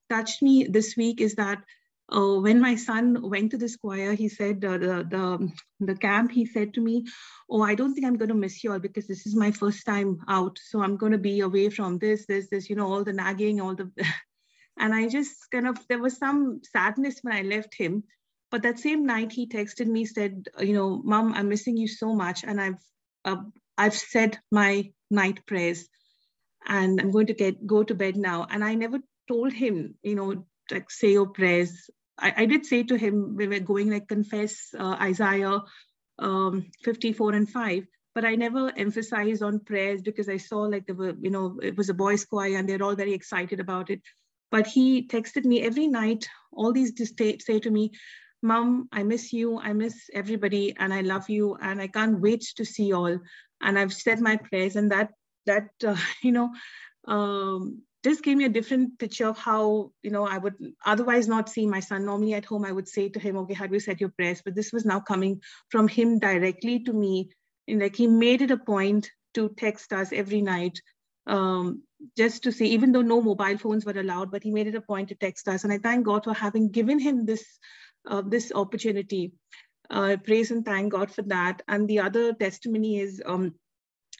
touched 0.09 0.41
me 0.41 0.65
this 0.65 0.97
week 0.97 1.21
is 1.21 1.35
that 1.35 1.63
uh, 2.11 2.39
when 2.39 2.59
my 2.59 2.75
son 2.75 3.17
went 3.21 3.51
to 3.51 3.57
this 3.57 3.75
choir, 3.75 4.13
he 4.13 4.29
said 4.29 4.63
uh, 4.65 4.77
the 4.77 5.07
the 5.09 5.51
the 5.79 5.95
camp. 5.95 6.31
He 6.31 6.45
said 6.45 6.73
to 6.73 6.81
me, 6.81 7.05
"Oh, 7.49 7.61
I 7.61 7.75
don't 7.75 7.93
think 7.93 8.07
I'm 8.07 8.17
going 8.17 8.29
to 8.29 8.35
miss 8.35 8.63
you 8.63 8.71
all 8.71 8.79
because 8.79 9.07
this 9.07 9.25
is 9.25 9.35
my 9.35 9.51
first 9.51 9.85
time 9.85 10.19
out. 10.27 10.57
So 10.61 10.81
I'm 10.81 10.97
going 10.97 11.11
to 11.11 11.17
be 11.17 11.41
away 11.41 11.69
from 11.69 11.97
this, 11.99 12.25
this, 12.25 12.49
this. 12.49 12.69
You 12.69 12.75
know, 12.75 12.91
all 12.91 13.03
the 13.03 13.13
nagging, 13.13 13.61
all 13.61 13.75
the." 13.75 13.91
and 14.79 14.93
I 14.93 15.07
just 15.07 15.51
kind 15.51 15.67
of 15.67 15.77
there 15.87 15.99
was 15.99 16.17
some 16.17 16.61
sadness 16.71 17.19
when 17.21 17.35
I 17.35 17.41
left 17.41 17.75
him 17.75 18.03
but 18.51 18.63
that 18.63 18.79
same 18.79 19.05
night, 19.05 19.31
he 19.31 19.47
texted 19.47 19.85
me, 19.85 20.05
said, 20.05 20.47
you 20.59 20.73
know, 20.73 21.01
Mom, 21.03 21.33
I'm 21.33 21.49
missing 21.49 21.77
you 21.77 21.87
so 21.87 22.15
much, 22.15 22.43
and 22.43 22.59
I've 22.59 22.81
uh, 23.25 23.43
I've 23.77 23.93
said 23.93 24.39
my 24.51 24.91
night 25.11 25.45
prayers, 25.45 25.87
and 26.67 26.99
I'm 26.99 27.11
going 27.11 27.27
to 27.27 27.33
get 27.33 27.65
go 27.65 27.83
to 27.83 27.93
bed 27.93 28.17
now. 28.17 28.47
And 28.49 28.63
I 28.63 28.73
never 28.73 28.99
told 29.27 29.53
him, 29.53 29.95
you 30.01 30.15
know, 30.15 30.45
like 30.71 30.89
say 30.89 31.11
your 31.11 31.27
prayers. 31.27 31.89
I, 32.19 32.33
I 32.37 32.45
did 32.45 32.65
say 32.65 32.83
to 32.83 32.97
him 32.97 33.35
we 33.35 33.47
were 33.47 33.59
going 33.59 33.89
like 33.89 34.07
confess 34.07 34.73
uh, 34.77 34.97
Isaiah 35.01 35.61
um, 36.19 36.65
54 36.83 37.33
and 37.33 37.49
5, 37.49 37.85
but 38.13 38.25
I 38.25 38.35
never 38.35 38.71
emphasized 38.75 39.41
on 39.41 39.59
prayers 39.59 40.01
because 40.01 40.29
I 40.29 40.37
saw 40.37 40.61
like 40.61 40.85
there 40.85 40.95
were, 40.95 41.15
you 41.19 41.29
know, 41.29 41.59
it 41.61 41.77
was 41.77 41.89
a 41.89 41.93
boys' 41.93 42.25
choir 42.25 42.57
and 42.57 42.67
they're 42.67 42.83
all 42.83 42.95
very 42.95 43.13
excited 43.13 43.59
about 43.59 43.89
it. 43.89 44.01
But 44.51 44.67
he 44.67 45.07
texted 45.07 45.45
me 45.45 45.61
every 45.61 45.87
night, 45.87 46.27
all 46.51 46.73
these 46.73 46.93
to 46.95 47.05
say 47.05 47.59
to 47.59 47.69
me, 47.69 47.91
Mom, 48.41 48.87
I 48.91 49.03
miss 49.03 49.33
you. 49.33 49.59
I 49.59 49.73
miss 49.73 50.09
everybody, 50.13 50.73
and 50.77 50.93
I 50.93 51.01
love 51.01 51.29
you, 51.29 51.55
and 51.61 51.81
I 51.81 51.87
can't 51.87 52.21
wait 52.21 52.41
to 52.55 52.65
see 52.65 52.93
all. 52.93 53.19
And 53.61 53.77
I've 53.77 53.93
said 53.93 54.21
my 54.21 54.37
prayers, 54.37 54.75
and 54.77 54.91
that 54.91 55.11
that 55.45 55.69
uh, 55.85 55.97
you 56.23 56.31
know 56.31 56.49
um, 57.05 57.81
just 58.03 58.23
gave 58.23 58.37
me 58.37 58.45
a 58.45 58.49
different 58.49 58.97
picture 58.97 59.27
of 59.27 59.37
how 59.37 59.91
you 60.03 60.11
know 60.11 60.25
I 60.25 60.37
would 60.37 60.55
otherwise 60.85 61.27
not 61.27 61.49
see 61.49 61.65
my 61.65 61.79
son. 61.79 62.05
Normally 62.05 62.33
at 62.33 62.45
home, 62.45 62.65
I 62.65 62.71
would 62.71 62.87
say 62.87 63.09
to 63.09 63.19
him, 63.19 63.37
"Okay, 63.37 63.53
have 63.53 63.73
you 63.73 63.79
said 63.79 63.99
your 63.99 64.09
prayers?" 64.09 64.41
But 64.43 64.55
this 64.55 64.71
was 64.71 64.85
now 64.85 64.99
coming 64.99 65.41
from 65.69 65.87
him 65.87 66.19
directly 66.19 66.79
to 66.83 66.93
me, 66.93 67.29
and 67.67 67.81
like 67.81 67.95
he 67.95 68.07
made 68.07 68.41
it 68.41 68.51
a 68.51 68.57
point 68.57 69.11
to 69.33 69.49
text 69.49 69.93
us 69.93 70.11
every 70.11 70.41
night 70.41 70.79
um, 71.27 71.83
just 72.17 72.43
to 72.43 72.51
say, 72.51 72.65
even 72.65 72.91
though 72.91 73.01
no 73.01 73.21
mobile 73.21 73.57
phones 73.57 73.85
were 73.85 73.99
allowed, 73.99 74.31
but 74.31 74.43
he 74.43 74.51
made 74.51 74.67
it 74.67 74.75
a 74.75 74.81
point 74.81 75.09
to 75.09 75.15
text 75.15 75.47
us. 75.47 75.63
And 75.63 75.71
I 75.71 75.77
thank 75.77 76.05
God 76.05 76.23
for 76.23 76.33
having 76.33 76.69
given 76.69 76.99
him 76.99 77.25
this 77.25 77.45
uh, 78.07 78.23
this 78.25 78.51
opportunity. 78.53 79.33
Uh, 79.89 80.17
praise 80.23 80.51
and 80.51 80.63
thank 80.65 80.91
God 80.91 81.11
for 81.11 81.23
that. 81.23 81.61
And 81.67 81.87
the 81.87 81.99
other 81.99 82.33
testimony 82.33 82.99
is 82.99 83.21
um, 83.25 83.55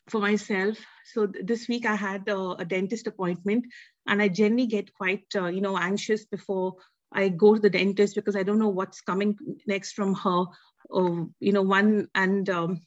for 0.10 0.20
myself. 0.20 0.78
So 1.14 1.28
th 1.28 1.46
this 1.52 1.68
week 1.68 1.86
I 1.86 1.96
had 1.96 2.30
uh, 2.30 2.56
a 2.64 2.66
dentist 2.66 3.08
appointment, 3.08 3.66
and 4.08 4.22
I 4.22 4.28
generally 4.42 4.68
get 4.68 4.94
quite 5.02 5.28
uh, 5.36 5.50
you 5.56 5.62
know 5.62 5.78
anxious 5.78 6.26
before 6.26 6.76
I 7.12 7.30
go 7.30 7.56
to 7.56 7.62
the 7.62 7.76
dentist 7.78 8.16
because 8.16 8.36
I 8.36 8.44
don't 8.44 8.64
know 8.64 8.76
what's 8.80 9.02
coming 9.02 9.38
next 9.74 9.94
from 9.94 10.14
her. 10.26 10.42
Or 10.90 11.28
you 11.40 11.54
know 11.54 11.66
one 11.80 12.08
and 12.16 12.50
um, 12.50 12.82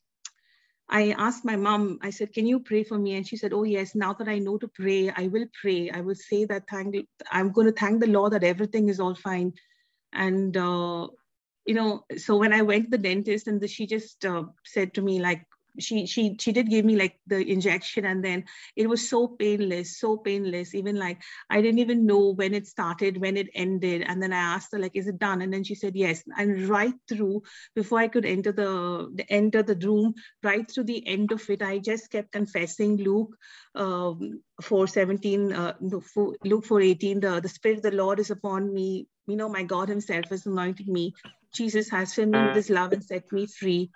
I 0.89 1.03
asked 1.27 1.45
my 1.45 1.57
mom, 1.57 1.99
I 2.03 2.11
said, 2.11 2.33
can 2.35 2.47
you 2.47 2.61
pray 2.61 2.85
for 2.85 2.99
me? 2.99 3.15
And 3.17 3.27
she 3.27 3.37
said, 3.37 3.53
oh, 3.55 3.63
yes, 3.65 3.95
now 3.95 4.13
that 4.15 4.29
I 4.29 4.39
know 4.41 4.59
to 4.59 4.69
pray, 4.69 5.11
I 5.23 5.29
will 5.29 5.47
pray. 5.61 5.91
I 5.91 6.01
will 6.03 6.19
say 6.31 6.45
that 6.47 6.65
thank, 6.69 6.97
I'm 7.31 7.53
going 7.53 7.69
to 7.69 7.81
thank 7.81 8.01
the 8.01 8.13
Lord 8.17 8.33
that 8.35 8.45
everything 8.45 8.91
is 8.91 9.01
all 9.01 9.15
fine 9.15 9.55
and 10.13 10.57
uh, 10.57 11.07
you 11.65 11.75
know 11.75 12.05
so 12.17 12.37
when 12.37 12.53
i 12.53 12.63
went 12.63 12.85
to 12.85 12.91
the 12.91 12.99
dentist 12.99 13.47
and 13.47 13.61
the, 13.61 13.69
she 13.69 13.87
just 13.87 14.25
uh, 14.25 14.45
said 14.65 14.95
to 14.95 15.03
me 15.03 15.21
like 15.21 15.45
she 15.79 16.07
she 16.07 16.37
she 16.39 16.53
did 16.53 16.69
give 16.69 16.85
me 16.85 16.97
like 16.97 17.19
the 17.27 17.39
injection 17.39 18.05
and 18.05 18.25
then 18.25 18.45
it 18.77 18.89
was 18.89 19.09
so 19.09 19.29
painless 19.29 19.99
so 19.99 20.17
painless. 20.17 20.75
Even 20.75 20.97
like 20.97 21.21
i 21.51 21.61
didn't 21.61 21.79
even 21.79 22.07
know 22.07 22.33
when 22.35 22.55
it 22.55 22.67
started 22.67 23.19
when 23.19 23.37
it 23.37 23.49
ended. 23.55 24.03
And 24.07 24.23
then 24.23 24.33
i 24.33 24.55
asked 24.55 24.73
her 24.73 24.79
like 24.79 24.97
is 24.97 25.09
it 25.09 25.19
done? 25.19 25.43
And 25.43 25.53
then 25.53 25.65
she 25.65 25.75
said 25.75 25.97
yes. 25.97 26.23
And 26.37 26.69
right 26.69 26.95
through 27.09 27.43
before 27.75 27.99
i 27.99 28.09
could 28.09 28.27
enter 28.27 28.53
the, 28.53 29.11
the 29.15 29.31
enter 29.31 29.63
the 29.63 29.77
room 29.87 30.15
right 30.43 30.71
through 30.71 30.85
the 30.85 31.07
end 31.07 31.33
of 31.33 31.49
it 31.49 31.63
i 31.63 31.79
just 31.79 32.11
kept 32.11 32.33
confessing 32.33 32.97
luke 32.97 33.37
um, 33.75 34.43
417 34.61 35.53
uh, 35.53 35.75
luke 35.81 36.65
418 36.65 37.21
the, 37.21 37.41
the 37.41 37.49
spirit 37.49 37.79
of 37.79 37.83
the 37.83 37.91
lord 37.91 38.19
is 38.19 38.31
upon 38.31 38.73
me. 38.73 39.07
You 39.27 39.37
know, 39.37 39.49
my 39.49 39.63
God 39.63 39.89
Himself 39.89 40.29
has 40.31 40.47
anointed 40.47 40.89
me. 40.89 41.15
Jesus 41.55 41.89
has 41.91 42.15
filled 42.15 42.31
me 42.31 42.41
with 42.41 42.55
His 42.55 42.71
love 42.71 42.93
and 42.93 43.05
set 43.05 43.31
me 43.31 43.47
free. 43.47 43.91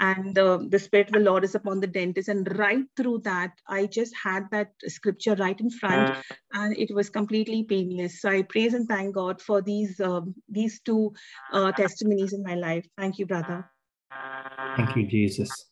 And 0.00 0.38
uh, 0.38 0.58
the 0.68 0.78
Spirit 0.78 1.08
of 1.08 1.12
the 1.12 1.20
Lord 1.20 1.44
is 1.44 1.54
upon 1.54 1.80
the 1.80 1.86
dentist. 1.86 2.28
And 2.28 2.58
right 2.58 2.84
through 2.96 3.20
that, 3.24 3.52
I 3.68 3.86
just 3.86 4.14
had 4.16 4.44
that 4.50 4.72
scripture 4.88 5.34
right 5.34 5.60
in 5.60 5.70
front, 5.70 6.08
and 6.54 6.76
it 6.76 6.94
was 6.94 7.10
completely 7.10 7.64
painless. 7.64 8.22
So 8.22 8.30
I 8.30 8.42
praise 8.42 8.74
and 8.74 8.88
thank 8.88 9.14
God 9.14 9.42
for 9.42 9.60
these 9.60 10.00
um, 10.00 10.34
these 10.48 10.80
two 10.80 11.12
uh, 11.52 11.72
testimonies 11.72 12.32
in 12.32 12.42
my 12.42 12.54
life. 12.54 12.86
Thank 12.98 13.18
you, 13.18 13.26
brother. 13.26 13.70
Thank 14.76 14.96
you, 14.96 15.06
Jesus. 15.06 15.66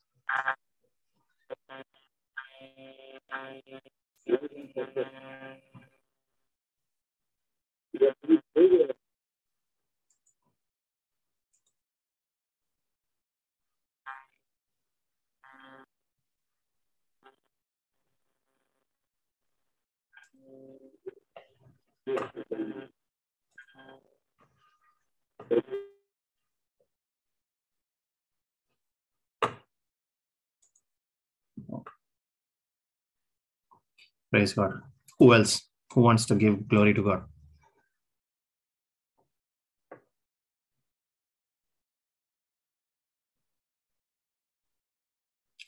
Praise 34.31 34.55
God. 34.55 34.73
Who 35.19 35.35
else? 35.35 35.63
Who 35.95 36.03
wants 36.03 36.27
to 36.27 36.35
give 36.37 36.69
glory 36.69 36.95
to 36.95 37.03
God? 37.03 37.25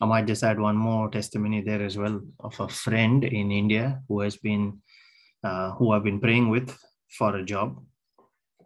I 0.01 0.07
might 0.07 0.27
just 0.29 0.45
add 0.45 0.61
one 0.61 0.77
more 0.77 1.11
testimony 1.11 1.63
there 1.63 1.83
as 1.83 1.99
well 1.99 2.21
of 2.41 2.59
a 2.61 2.69
friend 2.69 3.25
in 3.25 3.51
India 3.53 4.03
who 4.09 4.21
has 4.21 4.37
been, 4.37 4.81
uh, 5.45 5.73
who 5.73 5.93
I've 5.93 6.05
been 6.05 6.21
praying 6.21 6.49
with 6.49 6.77
for 7.19 7.37
a 7.37 7.45
job. 7.45 7.83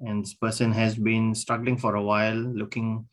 And 0.00 0.24
this 0.24 0.34
person 0.34 0.72
has 0.72 0.96
been 0.96 1.34
struggling 1.34 1.78
for 1.78 1.94
a 1.94 2.02
while, 2.02 2.36
looking 2.36 3.06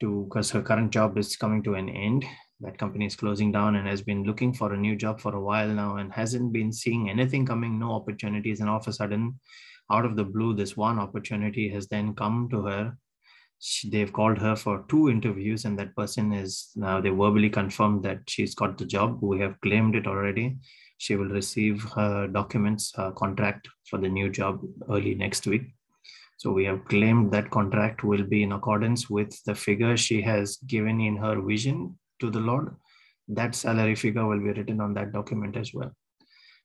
to, 0.00 0.24
because 0.28 0.50
her 0.50 0.62
current 0.62 0.92
job 0.92 1.16
is 1.16 1.36
coming 1.36 1.62
to 1.64 1.74
an 1.74 1.88
end. 1.88 2.24
That 2.60 2.78
company 2.78 3.06
is 3.06 3.16
closing 3.16 3.52
down 3.52 3.76
and 3.76 3.86
has 3.86 4.02
been 4.02 4.24
looking 4.24 4.52
for 4.52 4.72
a 4.72 4.78
new 4.78 4.96
job 4.96 5.20
for 5.20 5.34
a 5.34 5.40
while 5.40 5.68
now 5.68 5.96
and 5.96 6.12
hasn't 6.12 6.52
been 6.52 6.72
seeing 6.72 7.10
anything 7.10 7.46
coming, 7.46 7.78
no 7.78 7.92
opportunities. 7.92 8.60
And 8.60 8.68
all 8.68 8.78
of 8.78 8.88
a 8.88 8.92
sudden, 8.92 9.38
out 9.90 10.04
of 10.04 10.16
the 10.16 10.24
blue, 10.24 10.54
this 10.54 10.76
one 10.76 10.98
opportunity 10.98 11.68
has 11.70 11.86
then 11.88 12.14
come 12.14 12.48
to 12.50 12.62
her. 12.62 12.98
She, 13.58 13.88
they've 13.88 14.12
called 14.12 14.38
her 14.38 14.56
for 14.56 14.84
two 14.88 15.08
interviews, 15.08 15.64
and 15.64 15.78
that 15.78 15.96
person 15.96 16.32
is 16.32 16.70
now 16.76 17.00
they 17.00 17.08
verbally 17.08 17.48
confirmed 17.48 18.04
that 18.04 18.18
she's 18.28 18.54
got 18.54 18.76
the 18.76 18.84
job. 18.84 19.18
We 19.22 19.40
have 19.40 19.60
claimed 19.60 19.94
it 19.94 20.06
already. 20.06 20.58
She 20.98 21.16
will 21.16 21.28
receive 21.28 21.82
her 21.94 22.26
documents, 22.26 22.92
her 22.96 23.12
contract 23.12 23.68
for 23.88 23.98
the 23.98 24.08
new 24.08 24.30
job 24.30 24.60
early 24.90 25.14
next 25.14 25.46
week. 25.46 25.74
So 26.38 26.52
we 26.52 26.64
have 26.66 26.84
claimed 26.86 27.32
that 27.32 27.50
contract 27.50 28.04
will 28.04 28.24
be 28.24 28.42
in 28.42 28.52
accordance 28.52 29.08
with 29.08 29.42
the 29.44 29.54
figure 29.54 29.96
she 29.96 30.20
has 30.22 30.56
given 30.66 31.00
in 31.00 31.16
her 31.16 31.40
vision 31.40 31.98
to 32.20 32.30
the 32.30 32.40
Lord. 32.40 32.74
That 33.28 33.54
salary 33.54 33.94
figure 33.94 34.26
will 34.26 34.38
be 34.38 34.52
written 34.52 34.80
on 34.80 34.94
that 34.94 35.12
document 35.12 35.56
as 35.56 35.72
well. 35.72 35.92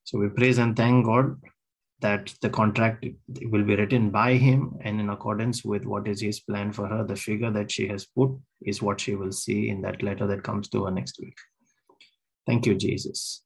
So 0.03 0.17
we 0.17 0.29
praise 0.29 0.57
and 0.57 0.75
thank 0.75 1.05
God 1.05 1.37
that 2.01 2.33
the 2.41 2.49
contract 2.49 3.05
will 3.43 3.63
be 3.63 3.75
written 3.75 4.09
by 4.09 4.33
him 4.33 4.75
and 4.81 4.99
in 4.99 5.09
accordance 5.09 5.63
with 5.63 5.85
what 5.85 6.07
is 6.07 6.19
his 6.19 6.39
plan 6.39 6.71
for 6.71 6.87
her 6.87 7.03
the 7.03 7.15
figure 7.15 7.51
that 7.51 7.71
she 7.71 7.87
has 7.87 8.05
put 8.05 8.31
is 8.63 8.81
what 8.81 8.99
she 8.99 9.15
will 9.15 9.31
see 9.31 9.69
in 9.69 9.81
that 9.81 10.01
letter 10.03 10.27
that 10.27 10.43
comes 10.43 10.67
to 10.69 10.85
her 10.85 10.91
next 10.91 11.19
week 11.19 11.37
thank 12.47 12.65
you 12.65 12.75
jesus 12.75 13.43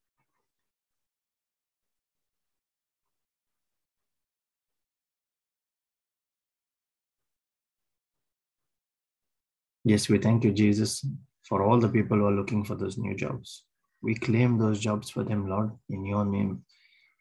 yes 9.91 10.09
we 10.09 10.17
thank 10.17 10.43
you 10.43 10.51
jesus 10.51 11.05
for 11.49 11.63
all 11.63 11.79
the 11.79 11.93
people 11.97 12.17
who 12.17 12.27
are 12.31 12.39
looking 12.39 12.65
for 12.65 12.75
those 12.75 12.97
new 12.97 13.15
jobs 13.15 13.63
we 14.01 14.15
claim 14.27 14.57
those 14.57 14.79
jobs 14.79 15.09
for 15.09 15.23
them 15.23 15.47
lord 15.47 15.71
in 15.89 16.05
your 16.13 16.25
name 16.25 16.53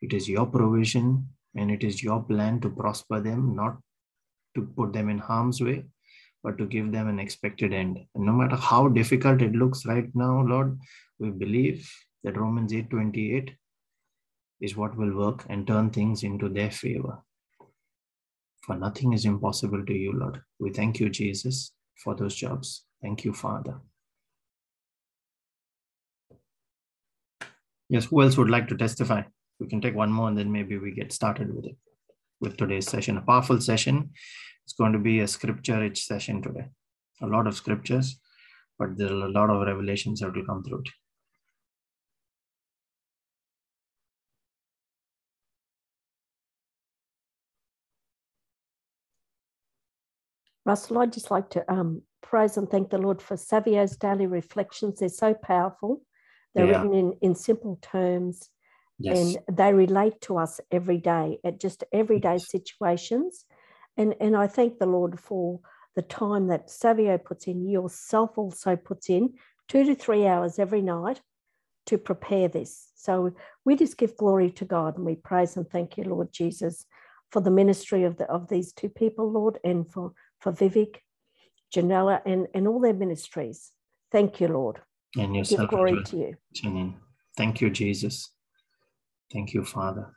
it 0.04 0.12
is 0.12 0.28
your 0.28 0.46
provision 0.46 1.28
and 1.54 1.70
it 1.70 1.82
is 1.82 2.02
your 2.02 2.22
plan 2.22 2.60
to 2.60 2.68
prosper 2.68 3.20
them, 3.20 3.54
not 3.54 3.78
to 4.54 4.62
put 4.76 4.92
them 4.92 5.08
in 5.08 5.18
harm's 5.18 5.60
way, 5.60 5.84
but 6.42 6.58
to 6.58 6.66
give 6.66 6.92
them 6.92 7.08
an 7.08 7.18
expected 7.18 7.72
end. 7.72 7.98
And 8.14 8.24
no 8.26 8.32
matter 8.32 8.56
how 8.56 8.88
difficult 8.88 9.40
it 9.40 9.52
looks 9.52 9.86
right 9.86 10.08
now, 10.14 10.42
Lord, 10.42 10.78
we 11.18 11.30
believe 11.30 11.90
that 12.22 12.36
Romans 12.36 12.72
8:28 12.72 13.56
is 14.60 14.76
what 14.76 14.96
will 14.96 15.14
work 15.14 15.44
and 15.48 15.66
turn 15.66 15.90
things 15.90 16.22
into 16.22 16.48
their 16.48 16.70
favor. 16.70 17.18
For 18.62 18.76
nothing 18.76 19.12
is 19.12 19.24
impossible 19.24 19.84
to 19.86 19.94
you, 19.94 20.12
Lord. 20.12 20.42
We 20.58 20.70
thank 20.70 21.00
you, 21.00 21.08
Jesus, 21.08 21.72
for 21.96 22.14
those 22.14 22.34
jobs. 22.34 22.84
Thank 23.02 23.24
you, 23.24 23.32
Father. 23.32 23.80
Yes, 27.88 28.06
who 28.06 28.22
else 28.22 28.36
would 28.36 28.50
like 28.50 28.68
to 28.68 28.76
testify? 28.76 29.22
we 29.60 29.68
can 29.68 29.80
take 29.80 29.94
one 29.94 30.12
more 30.12 30.28
and 30.28 30.36
then 30.36 30.50
maybe 30.50 30.78
we 30.78 30.90
get 30.90 31.12
started 31.12 31.54
with 31.54 31.66
it 31.66 31.76
with 32.40 32.56
today's 32.56 32.88
session 32.88 33.16
a 33.16 33.22
powerful 33.22 33.60
session 33.60 34.10
it's 34.64 34.74
going 34.74 34.92
to 34.92 34.98
be 34.98 35.20
a 35.20 35.28
scripture 35.28 35.78
rich 35.78 36.04
session 36.04 36.42
today 36.42 36.66
a 37.22 37.26
lot 37.26 37.46
of 37.46 37.56
scriptures 37.56 38.18
but 38.78 38.96
there 38.96 39.12
are 39.12 39.26
a 39.26 39.36
lot 39.38 39.50
of 39.50 39.66
revelations 39.66 40.20
that 40.20 40.34
will 40.34 40.44
come 40.44 40.62
through 40.62 40.80
it 40.80 40.88
Russell, 50.64 50.98
I'd 50.98 51.12
just 51.12 51.30
like 51.30 51.50
to 51.50 51.72
um, 51.72 52.02
praise 52.22 52.56
and 52.56 52.70
thank 52.70 52.90
the 52.90 52.98
Lord 52.98 53.20
for 53.20 53.36
Savio's 53.36 53.96
daily 53.96 54.26
reflections. 54.26 55.00
They're 55.00 55.08
so 55.08 55.34
powerful. 55.34 56.00
They're 56.54 56.66
yeah. 56.66 56.82
written 56.82 56.94
in, 56.94 57.14
in 57.20 57.34
simple 57.34 57.78
terms 57.82 58.48
Yes. 58.98 59.18
And 59.18 59.56
they 59.56 59.72
relate 59.72 60.20
to 60.22 60.38
us 60.38 60.60
every 60.70 60.98
day 60.98 61.38
at 61.44 61.60
just 61.60 61.84
everyday 61.92 62.38
situations. 62.38 63.44
And, 63.96 64.14
and 64.20 64.36
I 64.36 64.46
thank 64.46 64.78
the 64.78 64.86
Lord 64.86 65.18
for 65.18 65.60
the 65.96 66.02
time 66.02 66.48
that 66.48 66.70
Savio 66.70 67.18
puts 67.18 67.46
in, 67.46 67.68
yourself 67.68 68.38
also 68.38 68.76
puts 68.76 69.08
in 69.10 69.34
two 69.68 69.84
to 69.84 69.94
three 69.94 70.26
hours 70.26 70.58
every 70.58 70.82
night 70.82 71.20
to 71.86 71.98
prepare 71.98 72.48
this. 72.48 72.90
So 72.94 73.34
we 73.64 73.76
just 73.76 73.98
give 73.98 74.16
glory 74.16 74.50
to 74.52 74.64
God 74.64 74.96
and 74.96 75.04
we 75.04 75.16
praise 75.16 75.56
and 75.56 75.68
thank 75.68 75.96
you, 75.96 76.04
Lord 76.04 76.32
Jesus, 76.32 76.86
for 77.30 77.40
the 77.40 77.50
ministry 77.50 78.04
of 78.04 78.16
the 78.16 78.24
of 78.30 78.48
these 78.48 78.72
two 78.72 78.88
people, 78.88 79.30
Lord, 79.30 79.58
and 79.64 79.90
for, 79.90 80.12
for 80.44 80.52
Vivek, 80.52 80.96
Janella, 81.74 82.20
and, 82.26 82.46
and 82.54 82.68
all 82.68 82.78
their 82.78 82.92
ministries. 82.92 83.72
Thank 84.12 84.40
you, 84.40 84.48
Lord. 84.48 84.80
And 85.16 85.34
yourself. 85.34 85.62
Give 85.62 85.70
glory 85.70 86.04
to 86.04 86.16
you. 86.16 86.36
Janine. 86.54 86.94
Thank 87.36 87.62
you, 87.62 87.70
Jesus. 87.70 88.30
Thank 89.32 89.54
you, 89.54 89.64
Father. 89.64 90.14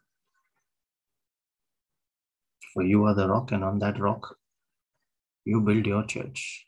For 2.73 2.83
you 2.83 3.05
are 3.05 3.15
the 3.15 3.29
rock, 3.29 3.53
and 3.53 3.63
on 3.63 3.79
that 3.79 3.99
rock, 3.99 4.35
you 5.45 5.61
build 5.61 5.87
your 5.87 6.03
church. 6.03 6.65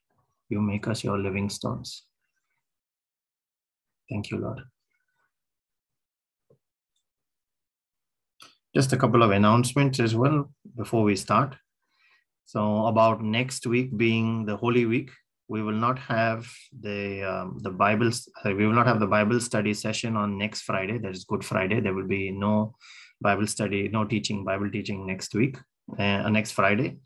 You 0.48 0.62
make 0.62 0.88
us 0.88 1.04
your 1.04 1.20
living 1.20 1.50
stones. 1.50 2.04
Thank 4.10 4.32
you, 4.32 4.38
Lord. 4.38 4.62
Just 8.74 8.94
a 8.94 8.98
couple 8.98 9.22
of 9.22 9.32
announcements 9.32 10.00
as 10.00 10.16
well 10.16 10.50
before 10.76 11.04
we 11.04 11.16
start. 11.16 11.58
So, 12.52 12.88
about 12.88 13.22
next 13.22 13.68
week 13.68 13.96
being 13.96 14.44
the 14.44 14.58
Holy 14.58 14.88
Week, 14.88 15.12
we 15.50 15.62
will 15.62 15.80
not 15.88 16.00
have 16.00 16.48
the 16.82 17.24
um, 17.24 17.60
the 17.62 17.70
Bible. 17.70 18.10
We 18.44 18.66
will 18.66 18.74
not 18.74 18.88
have 18.88 19.00
the 19.00 19.06
Bible 19.06 19.40
study 19.40 19.76
session 19.76 20.18
on 20.18 20.36
next 20.36 20.62
Friday. 20.62 20.98
That 20.98 21.12
is 21.12 21.26
Good 21.26 21.46
Friday. 21.46 21.80
There 21.80 21.94
will 21.94 22.08
be 22.08 22.32
no 22.32 22.74
Bible 23.22 23.46
study, 23.46 23.88
no 23.90 24.04
teaching, 24.04 24.44
Bible 24.44 24.72
teaching 24.72 25.06
next 25.06 25.36
week, 25.36 25.58
uh, 26.00 26.28
next 26.38 26.54
Friday. 26.54 26.98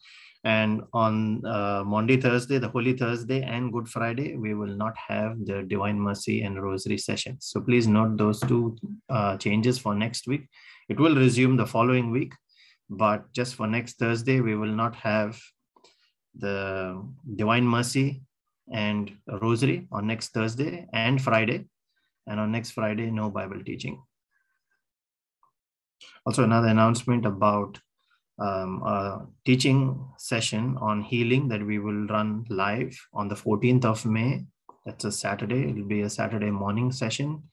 And 0.46 0.84
on 0.94 1.46
uh, 1.46 1.84
Monday, 1.86 2.16
Thursday, 2.16 2.58
the 2.58 2.70
Holy 2.70 2.94
Thursday, 2.94 3.42
and 3.42 3.74
Good 3.74 3.90
Friday, 3.90 4.38
we 4.38 4.54
will 4.54 4.76
not 4.84 4.96
have 5.10 5.46
the 5.46 5.64
Divine 5.64 6.00
Mercy 6.00 6.44
and 6.44 6.64
Rosary 6.64 6.98
sessions. 6.98 7.48
So 7.52 7.60
please 7.60 7.86
note 7.86 8.16
those 8.18 8.40
two 8.40 8.78
uh, 9.10 9.36
changes 9.36 9.78
for 9.78 9.94
next 9.94 10.26
week. 10.26 10.48
It 10.88 11.02
will 11.02 11.16
resume 11.16 11.58
the 11.58 11.66
following 11.66 12.12
week, 12.12 12.34
but 12.90 13.32
just 13.34 13.56
for 13.56 13.68
next 13.68 13.98
Thursday, 13.98 14.40
we 14.40 14.56
will 14.56 14.74
not 14.74 14.96
have 14.96 15.40
the 16.36 17.04
Divine 17.36 17.66
Mercy 17.66 18.24
and 18.72 19.12
rosary 19.42 19.88
on 19.92 20.08
next 20.08 20.30
Thursday 20.30 20.88
and 20.94 21.22
Friday. 21.22 21.66
And 22.28 22.40
on 22.40 22.52
next 22.52 22.72
Friday, 22.72 23.12
no 23.12 23.30
Bible 23.30 23.64
teaching. 23.64 24.02
Also, 26.26 26.44
another 26.44 26.70
announcement 26.70 27.26
about 27.26 27.80
um, 28.40 28.82
a 28.84 29.28
teaching 29.46 30.06
session 30.18 30.78
on 30.80 31.02
healing 31.02 31.48
that 31.50 31.66
we 31.66 31.80
will 31.80 32.08
run 32.08 32.46
live 32.50 32.98
on 33.14 33.28
the 33.28 33.36
14th 33.36 33.86
of 33.86 34.06
May. 34.06 34.46
That's 34.86 35.06
a 35.06 35.12
Saturday. 35.12 35.70
It'll 35.70 35.86
be 35.86 36.02
a 36.02 36.10
Saturday 36.10 36.50
morning 36.50 36.92
session. 36.92 37.44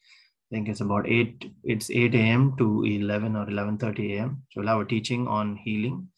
I 0.50 0.56
think 0.56 0.68
it's 0.68 0.80
about 0.80 1.08
8, 1.08 1.52
it's 1.62 1.90
8 1.90 2.14
a.m. 2.14 2.56
to 2.58 2.84
11 2.84 3.36
or 3.36 3.46
11.30 3.46 4.16
a.m. 4.16 4.42
So 4.50 4.60
we'll 4.60 4.68
have 4.68 4.80
a 4.80 4.84
teaching 4.84 5.28
on 5.28 5.56
healing 5.56 6.08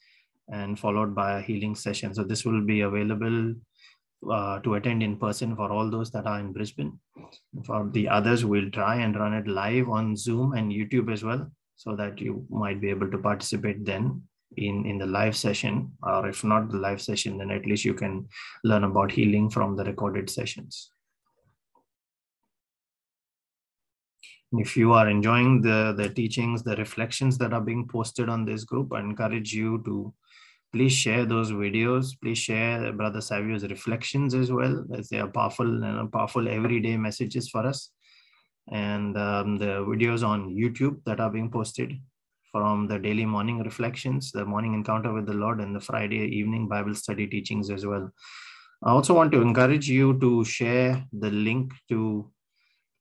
and 0.48 0.78
followed 0.78 1.14
by 1.14 1.38
a 1.38 1.42
healing 1.42 1.74
session. 1.74 2.14
So 2.14 2.24
this 2.24 2.44
will 2.44 2.62
be 2.62 2.80
available 2.80 3.54
uh, 4.30 4.60
to 4.60 4.74
attend 4.74 5.02
in 5.02 5.16
person 5.16 5.54
for 5.54 5.70
all 5.70 5.90
those 5.90 6.10
that 6.12 6.26
are 6.26 6.40
in 6.40 6.52
Brisbane. 6.52 6.98
For 7.66 7.90
the 7.92 8.08
others, 8.08 8.44
we'll 8.44 8.70
try 8.70 8.96
and 8.96 9.16
run 9.16 9.34
it 9.34 9.46
live 9.46 9.88
on 9.90 10.16
Zoom 10.16 10.52
and 10.54 10.72
YouTube 10.72 11.12
as 11.12 11.22
well, 11.22 11.50
so 11.76 11.94
that 11.96 12.20
you 12.20 12.46
might 12.48 12.80
be 12.80 12.88
able 12.88 13.10
to 13.10 13.18
participate 13.18 13.84
then 13.84 14.22
in, 14.56 14.86
in 14.86 14.98
the 14.98 15.06
live 15.06 15.36
session, 15.36 15.92
or 16.02 16.28
if 16.28 16.44
not 16.44 16.70
the 16.70 16.78
live 16.78 17.02
session, 17.02 17.36
then 17.36 17.50
at 17.50 17.66
least 17.66 17.84
you 17.84 17.94
can 17.94 18.28
learn 18.64 18.84
about 18.84 19.12
healing 19.12 19.50
from 19.50 19.76
the 19.76 19.84
recorded 19.84 20.30
sessions. 20.30 20.90
If 24.54 24.76
you 24.76 24.92
are 24.92 25.08
enjoying 25.08 25.62
the, 25.62 25.94
the 25.96 26.10
teachings, 26.10 26.62
the 26.62 26.76
reflections 26.76 27.38
that 27.38 27.54
are 27.54 27.60
being 27.60 27.88
posted 27.88 28.28
on 28.28 28.44
this 28.44 28.64
group, 28.64 28.92
I 28.92 29.00
encourage 29.00 29.52
you 29.52 29.82
to 29.86 30.12
please 30.72 30.92
share 30.92 31.24
those 31.24 31.52
videos. 31.52 32.12
Please 32.20 32.38
share 32.38 32.92
Brother 32.92 33.20
Savio's 33.20 33.64
reflections 33.64 34.34
as 34.34 34.52
well, 34.52 34.84
as 34.94 35.08
they 35.08 35.20
are 35.20 35.28
powerful 35.28 35.84
and 35.84 36.12
powerful 36.12 36.48
everyday 36.48 36.96
messages 36.96 37.48
for 37.48 37.66
us. 37.66 37.90
And 38.70 39.16
um, 39.16 39.56
the 39.56 39.84
videos 39.86 40.26
on 40.26 40.54
YouTube 40.54 41.02
that 41.06 41.20
are 41.20 41.30
being 41.30 41.50
posted 41.50 41.94
from 42.50 42.86
the 42.86 42.98
daily 42.98 43.24
morning 43.24 43.62
reflections, 43.62 44.32
the 44.32 44.44
morning 44.44 44.74
encounter 44.74 45.12
with 45.12 45.26
the 45.26 45.32
Lord, 45.32 45.60
and 45.60 45.74
the 45.74 45.80
Friday 45.80 46.26
evening 46.26 46.68
Bible 46.68 46.94
study 46.94 47.26
teachings 47.26 47.70
as 47.70 47.86
well. 47.86 48.10
I 48.84 48.90
also 48.90 49.14
want 49.14 49.32
to 49.32 49.40
encourage 49.40 49.88
you 49.88 50.18
to 50.20 50.44
share 50.44 51.04
the 51.12 51.30
link 51.30 51.72
to 51.88 52.31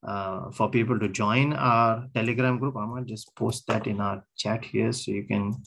uh, 0.07 0.51
for 0.51 0.69
people 0.69 0.99
to 0.99 1.07
join 1.07 1.53
our 1.53 2.07
Telegram 2.13 2.57
group. 2.57 2.75
I'm 2.75 3.05
just 3.05 3.35
post 3.35 3.67
that 3.67 3.87
in 3.87 4.01
our 4.01 4.23
chat 4.37 4.65
here 4.65 4.91
so 4.91 5.11
you 5.11 5.23
can 5.23 5.61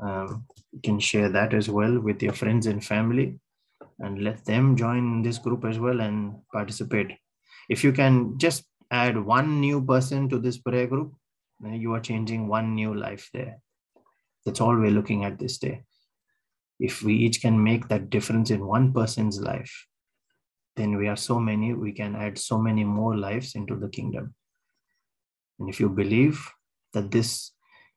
um, 0.00 0.44
you 0.72 0.80
can 0.82 0.98
share 1.00 1.28
that 1.28 1.54
as 1.54 1.68
well 1.68 1.98
with 1.98 2.22
your 2.22 2.32
friends 2.32 2.66
and 2.66 2.84
family 2.84 3.38
and 3.98 4.22
let 4.22 4.44
them 4.44 4.76
join 4.76 5.22
this 5.22 5.38
group 5.38 5.64
as 5.64 5.78
well 5.78 6.00
and 6.00 6.36
participate 6.52 7.12
If 7.68 7.84
you 7.84 7.92
can 7.92 8.38
just 8.38 8.64
add 8.90 9.22
one 9.22 9.60
new 9.60 9.84
person 9.84 10.28
to 10.30 10.38
this 10.38 10.58
prayer 10.58 10.86
group, 10.86 11.12
you 11.62 11.92
are 11.94 12.00
changing 12.00 12.48
one 12.48 12.74
new 12.74 12.94
life 12.94 13.28
there. 13.34 13.60
That's 14.44 14.60
all 14.60 14.76
we're 14.76 14.90
looking 14.90 15.24
at 15.24 15.38
this 15.38 15.58
day. 15.58 15.82
If 16.80 17.02
we 17.02 17.14
each 17.14 17.42
can 17.42 17.62
make 17.62 17.88
that 17.88 18.08
difference 18.08 18.50
in 18.50 18.66
one 18.66 18.92
person's 18.92 19.40
life, 19.40 19.86
then 20.78 20.96
we 20.96 21.08
are 21.08 21.16
so 21.16 21.38
many, 21.38 21.74
we 21.74 21.92
can 21.92 22.16
add 22.16 22.38
so 22.38 22.58
many 22.58 22.84
more 22.84 23.16
lives 23.16 23.54
into 23.54 23.76
the 23.76 23.88
kingdom. 23.88 24.34
And 25.58 25.68
if 25.68 25.80
you 25.80 25.88
believe 25.88 26.40
that 26.94 27.10
this 27.10 27.52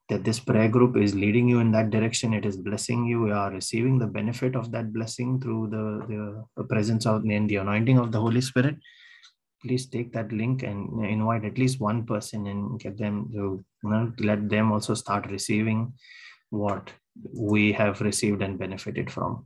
that 0.10 0.26
this 0.26 0.42
prayer 0.42 0.68
group 0.68 0.98
is 0.98 1.16
leading 1.16 1.48
you 1.48 1.60
in 1.60 1.72
that 1.72 1.90
direction, 1.90 2.34
it 2.34 2.46
is 2.46 2.58
blessing 2.58 3.06
you, 3.06 3.28
you 3.28 3.34
are 3.34 3.50
receiving 3.50 3.98
the 3.98 4.08
benefit 4.08 4.58
of 4.58 4.70
that 4.72 4.92
blessing 4.92 5.40
through 5.40 5.70
the, 5.70 6.44
the 6.58 6.64
presence 6.66 7.06
of 7.06 7.24
and 7.24 7.50
the 7.50 7.56
anointing 7.56 7.98
of 7.98 8.12
the 8.12 8.20
Holy 8.20 8.42
Spirit, 8.42 8.76
please 9.62 9.86
take 9.86 10.12
that 10.12 10.30
link 10.34 10.64
and 10.64 11.06
invite 11.06 11.46
at 11.46 11.58
least 11.58 11.80
one 11.80 12.06
person 12.06 12.48
and 12.48 12.78
get 12.78 12.98
them 12.98 13.30
to 13.32 13.64
you 13.84 13.90
know, 13.90 14.12
let 14.20 14.50
them 14.50 14.74
also 14.74 14.94
start 14.94 15.32
receiving 15.32 15.94
what 16.50 16.92
we 17.34 17.72
have 17.72 18.02
received 18.02 18.42
and 18.42 18.60
benefited 18.60 19.10
from. 19.10 19.46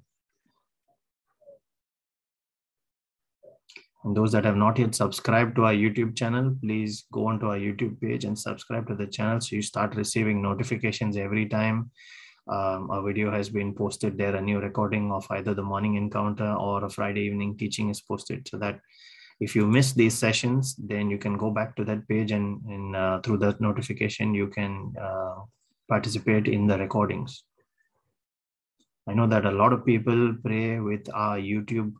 And 4.06 4.16
those 4.16 4.32
that 4.34 4.46
have 4.46 4.56
not 4.56 4.78
yet 4.78 4.94
subscribed 4.94 5.56
to 5.56 5.66
our 5.66 5.74
YouTube 5.74 6.16
channel, 6.16 6.56
please 6.62 7.06
go 7.12 7.26
onto 7.26 7.48
our 7.48 7.58
YouTube 7.58 8.00
page 8.00 8.24
and 8.24 8.38
subscribe 8.38 8.88
to 8.88 8.96
the 8.96 9.08
channel 9.08 9.42
so 9.42 9.56
you 9.56 9.64
start 9.64 9.96
receiving 9.96 10.44
notifications 10.44 11.18
every 11.18 11.48
time 11.48 11.90
um, 12.48 12.92
a 12.92 13.02
video 13.02 13.32
has 13.32 13.50
been 13.50 13.74
posted 13.74 14.16
there. 14.16 14.36
A 14.36 14.42
new 14.42 14.60
recording 14.60 15.12
of 15.12 15.26
either 15.32 15.56
the 15.56 15.64
morning 15.64 15.96
encounter 15.96 16.54
or 16.54 16.86
a 16.86 16.90
Friday 16.90 17.22
evening 17.22 17.58
teaching 17.58 17.90
is 17.90 18.00
posted 18.00 18.48
so 18.48 18.58
that 18.58 18.80
if 19.40 19.56
you 19.56 19.66
miss 19.66 19.94
these 19.94 20.14
sessions, 20.14 20.76
then 20.76 21.10
you 21.10 21.18
can 21.18 21.36
go 21.36 21.50
back 21.50 21.76
to 21.76 21.84
that 21.86 22.08
page 22.08 22.32
and, 22.32 22.62
and 22.66 22.96
uh, 22.96 23.22
through 23.22 23.40
that 23.40 23.60
notification, 23.60 24.36
you 24.36 24.48
can 24.50 24.94
uh, 25.02 25.38
participate 25.90 26.48
in 26.48 26.68
the 26.68 26.78
recordings. 26.78 27.44
I 29.08 29.16
know 29.16 29.26
that 29.28 29.46
a 29.46 29.52
lot 29.52 29.74
of 29.74 29.84
people 29.84 30.36
pray 30.44 30.80
with 30.80 31.10
our 31.12 31.38
YouTube 31.38 31.94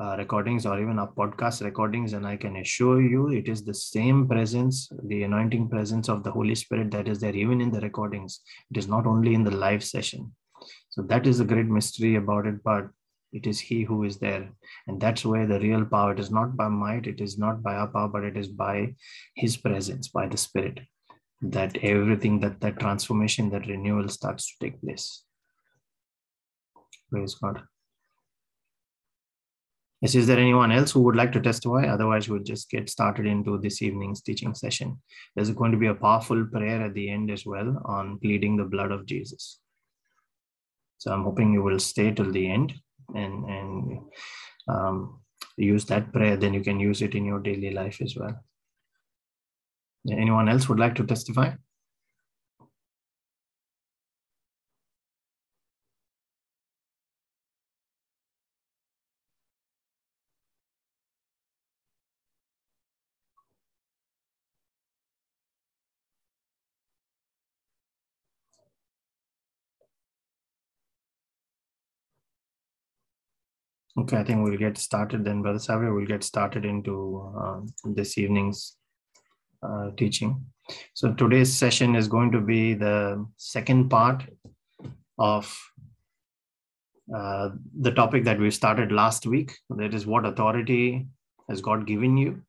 uh, 0.00 0.16
recordings 0.18 0.66
or 0.66 0.80
even 0.80 0.98
our 0.98 1.12
podcast 1.12 1.62
recordings 1.62 2.14
and 2.14 2.26
i 2.26 2.36
can 2.36 2.56
assure 2.56 3.00
you 3.00 3.28
it 3.28 3.48
is 3.48 3.64
the 3.64 3.74
same 3.74 4.26
presence 4.26 4.88
the 5.04 5.22
anointing 5.22 5.68
presence 5.68 6.08
of 6.08 6.24
the 6.24 6.30
holy 6.30 6.54
spirit 6.54 6.90
that 6.90 7.06
is 7.06 7.20
there 7.20 7.34
even 7.34 7.60
in 7.60 7.70
the 7.70 7.80
recordings. 7.80 8.40
It 8.70 8.76
is 8.76 8.88
not 8.88 9.06
only 9.06 9.34
in 9.34 9.44
the 9.44 9.50
live 9.50 9.84
session. 9.84 10.34
So 10.90 11.02
that 11.02 11.26
is 11.26 11.40
a 11.40 11.44
great 11.44 11.66
mystery 11.66 12.16
about 12.16 12.46
it 12.46 12.62
but 12.64 12.88
it 13.32 13.46
is 13.46 13.58
he 13.58 13.82
who 13.82 14.04
is 14.04 14.18
there. 14.18 14.48
And 14.86 15.00
that's 15.00 15.24
where 15.24 15.46
the 15.46 15.58
real 15.58 15.84
power 15.84 16.12
it 16.12 16.20
is 16.20 16.30
not 16.30 16.56
by 16.56 16.68
might 16.68 17.06
it 17.06 17.20
is 17.20 17.38
not 17.38 17.62
by 17.62 17.74
our 17.74 17.88
power 17.88 18.08
but 18.08 18.24
it 18.24 18.36
is 18.36 18.48
by 18.48 18.94
his 19.34 19.56
presence 19.56 20.08
by 20.08 20.26
the 20.28 20.36
spirit 20.36 20.80
that 21.42 21.76
everything 21.82 22.40
that 22.40 22.60
that 22.60 22.78
transformation 22.78 23.50
that 23.50 23.66
renewal 23.66 24.08
starts 24.08 24.46
to 24.46 24.64
take 24.64 24.80
place. 24.80 25.24
Praise 27.10 27.34
god 27.34 27.62
Yes, 30.04 30.14
is 30.16 30.26
there 30.26 30.38
anyone 30.38 30.70
else 30.70 30.92
who 30.92 31.00
would 31.00 31.16
like 31.16 31.32
to 31.32 31.40
testify? 31.40 31.86
Otherwise, 31.86 32.28
we'll 32.28 32.42
just 32.42 32.68
get 32.68 32.90
started 32.90 33.24
into 33.24 33.56
this 33.56 33.80
evening's 33.80 34.20
teaching 34.20 34.54
session. 34.54 35.00
There's 35.34 35.50
going 35.50 35.72
to 35.72 35.78
be 35.78 35.86
a 35.86 35.94
powerful 35.94 36.44
prayer 36.44 36.82
at 36.82 36.92
the 36.92 37.08
end 37.08 37.30
as 37.30 37.46
well 37.46 37.80
on 37.86 38.18
pleading 38.18 38.58
the 38.58 38.64
blood 38.64 38.92
of 38.92 39.06
Jesus. 39.06 39.60
So 40.98 41.10
I'm 41.10 41.22
hoping 41.22 41.54
you 41.54 41.62
will 41.62 41.78
stay 41.78 42.12
till 42.12 42.30
the 42.30 42.50
end 42.50 42.74
and, 43.14 43.46
and 43.46 44.00
um, 44.68 45.20
use 45.56 45.86
that 45.86 46.12
prayer. 46.12 46.36
Then 46.36 46.52
you 46.52 46.60
can 46.60 46.78
use 46.78 47.00
it 47.00 47.14
in 47.14 47.24
your 47.24 47.40
daily 47.40 47.70
life 47.70 48.02
as 48.02 48.14
well. 48.14 48.38
Anyone 50.06 50.50
else 50.50 50.68
would 50.68 50.78
like 50.78 50.96
to 50.96 51.06
testify? 51.06 51.52
Okay, 73.96 74.16
I 74.16 74.24
think 74.24 74.42
we'll 74.42 74.58
get 74.58 74.76
started 74.76 75.24
then, 75.24 75.42
Brother 75.42 75.60
Savio. 75.60 75.94
We'll 75.94 76.06
get 76.06 76.24
started 76.24 76.64
into 76.64 77.32
uh, 77.38 77.60
this 77.84 78.18
evening's 78.18 78.76
uh, 79.62 79.90
teaching. 79.96 80.44
So 80.94 81.12
today's 81.12 81.54
session 81.54 81.94
is 81.94 82.08
going 82.08 82.32
to 82.32 82.40
be 82.40 82.74
the 82.74 83.24
second 83.36 83.90
part 83.90 84.24
of 85.18 85.56
uh, 87.14 87.50
the 87.80 87.92
topic 87.92 88.24
that 88.24 88.40
we 88.40 88.50
started 88.50 88.90
last 88.90 89.26
week. 89.26 89.52
That 89.70 89.94
is 89.94 90.06
what 90.06 90.26
authority 90.26 91.06
has 91.48 91.60
God 91.60 91.86
given 91.86 92.16
you. 92.16 92.42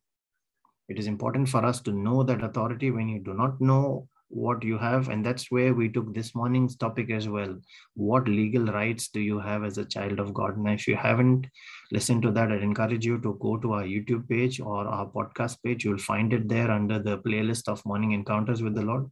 It 0.89 0.98
is 0.98 1.06
important 1.06 1.50
for 1.50 1.64
us 1.64 1.80
to 1.82 1.91
know 1.91 2.24
that 2.24 2.43
authority 2.43 2.89
when 2.89 3.08
you 3.08 3.20
do 3.20 3.34
not 3.34 3.62
know 3.62 4.08
what 4.36 4.63
you 4.63 4.77
have 4.77 5.07
and 5.09 5.25
that's 5.25 5.49
where 5.49 5.73
we 5.73 5.88
took 5.88 6.13
this 6.13 6.36
morning's 6.36 6.75
topic 6.75 7.09
as 7.09 7.29
well. 7.29 7.55
What 7.95 8.27
legal 8.27 8.65
rights 8.65 9.07
do 9.07 9.21
you 9.21 9.39
have 9.39 9.63
as 9.63 9.77
a 9.77 9.86
child 9.86 10.19
of 10.19 10.33
god? 10.33 10.57
And 10.57 10.67
if 10.69 10.88
you 10.88 10.95
haven't 10.95 11.47
listened 11.91 12.23
to 12.23 12.31
that 12.31 12.51
i'd 12.51 12.63
encourage 12.63 13.05
you 13.05 13.17
to 13.19 13.38
go 13.41 13.57
to 13.57 13.73
our 13.73 13.83
youtube 13.83 14.27
page 14.27 14.59
or 14.59 14.88
our 14.88 15.07
podcast 15.07 15.57
page. 15.63 15.86
You'll 15.86 15.97
find 15.97 16.33
it 16.33 16.49
there 16.49 16.71
under 16.71 16.99
the 16.99 17.19
playlist 17.19 17.67
of 17.67 17.86
morning 17.86 18.11
encounters 18.11 18.61
with 18.61 18.75
the 18.75 18.81
lord 18.81 19.09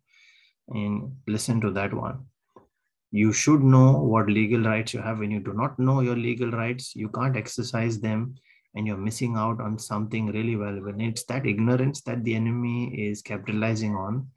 and 0.69 1.15
listen 1.28 1.59
to 1.61 1.71
that 1.71 1.93
one. 1.93 2.26
You 3.11 3.32
should 3.34 3.61
know 3.61 3.91
what 3.91 4.28
legal 4.28 4.63
rights 4.63 4.93
you 4.93 5.01
have. 5.01 5.19
When 5.19 5.30
you 5.30 5.39
do 5.39 5.53
not 5.53 5.78
know 5.78 6.01
your 6.01 6.15
legal 6.15 6.49
rights 6.49 6.95
you 6.95 7.09
can't 7.09 7.38
exercise 7.38 7.99
them 7.99 8.36
and 8.76 8.88
you're 8.88 8.97
missing 8.97 9.36
out 9.38 9.61
on 9.61 9.78
something 9.78 10.32
really 10.32 10.55
valuable. 10.55 10.93
It's 10.97 11.26
that 11.26 11.45
ignorance 11.45 12.01
that 12.01 12.24
the 12.24 12.36
enemy 12.36 13.07
is 13.09 13.21
capitalizing 13.21 13.95
on 13.95 14.28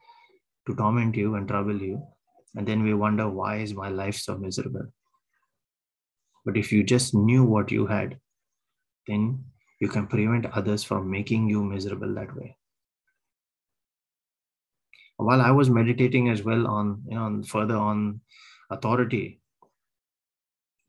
to 0.66 0.74
torment 0.74 1.16
you 1.16 1.34
and 1.34 1.46
trouble 1.46 1.80
you. 1.80 2.02
And 2.54 2.66
then 2.66 2.82
we 2.82 2.94
wonder, 2.94 3.28
why 3.28 3.56
is 3.56 3.74
my 3.74 3.88
life 3.88 4.16
so 4.16 4.36
miserable? 4.36 4.86
But 6.44 6.56
if 6.56 6.72
you 6.72 6.82
just 6.82 7.14
knew 7.14 7.44
what 7.44 7.70
you 7.70 7.86
had, 7.86 8.18
then 9.06 9.44
you 9.80 9.88
can 9.88 10.06
prevent 10.06 10.46
others 10.46 10.82
from 10.82 11.10
making 11.10 11.48
you 11.48 11.62
miserable 11.62 12.14
that 12.14 12.34
way. 12.34 12.56
While 15.18 15.40
I 15.40 15.50
was 15.50 15.70
meditating 15.70 16.28
as 16.28 16.42
well 16.42 16.66
on, 16.66 17.02
you 17.08 17.16
know, 17.16 17.42
further 17.42 17.76
on 17.76 18.20
authority 18.70 19.40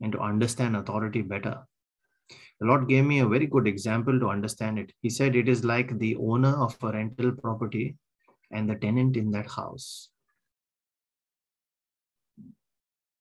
and 0.00 0.12
to 0.12 0.20
understand 0.20 0.76
authority 0.76 1.22
better, 1.22 1.66
the 2.60 2.66
Lord 2.66 2.88
gave 2.88 3.04
me 3.04 3.20
a 3.20 3.26
very 3.26 3.46
good 3.46 3.66
example 3.66 4.18
to 4.18 4.28
understand 4.28 4.78
it. 4.78 4.92
He 5.00 5.10
said 5.10 5.36
it 5.36 5.48
is 5.48 5.64
like 5.64 5.98
the 5.98 6.16
owner 6.16 6.56
of 6.56 6.76
a 6.82 6.92
rental 6.92 7.32
property 7.32 7.96
and 8.50 8.68
the 8.68 8.74
tenant 8.74 9.16
in 9.16 9.30
that 9.32 9.46
house. 9.50 10.08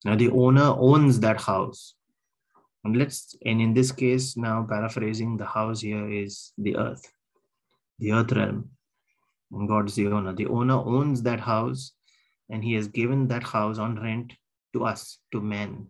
Now 0.05 0.15
the 0.15 0.29
owner 0.29 0.73
owns 0.77 1.19
that 1.21 1.41
house. 1.41 1.93
And 2.83 2.95
let's, 2.95 3.35
and 3.45 3.61
in 3.61 3.73
this 3.73 3.91
case, 3.91 4.37
now 4.37 4.65
paraphrasing, 4.69 5.37
the 5.37 5.45
house 5.45 5.81
here 5.81 6.09
is 6.09 6.53
the 6.57 6.77
earth, 6.77 7.11
the 7.99 8.13
earth 8.13 8.31
realm. 8.31 8.69
And 9.51 9.67
God's 9.67 9.95
the 9.95 10.07
owner. 10.07 10.33
The 10.33 10.47
owner 10.47 10.75
owns 10.75 11.21
that 11.23 11.39
house 11.39 11.93
and 12.49 12.63
he 12.63 12.73
has 12.73 12.87
given 12.87 13.27
that 13.27 13.43
house 13.43 13.77
on 13.77 14.01
rent 14.01 14.33
to 14.73 14.85
us, 14.85 15.19
to 15.31 15.41
men. 15.41 15.87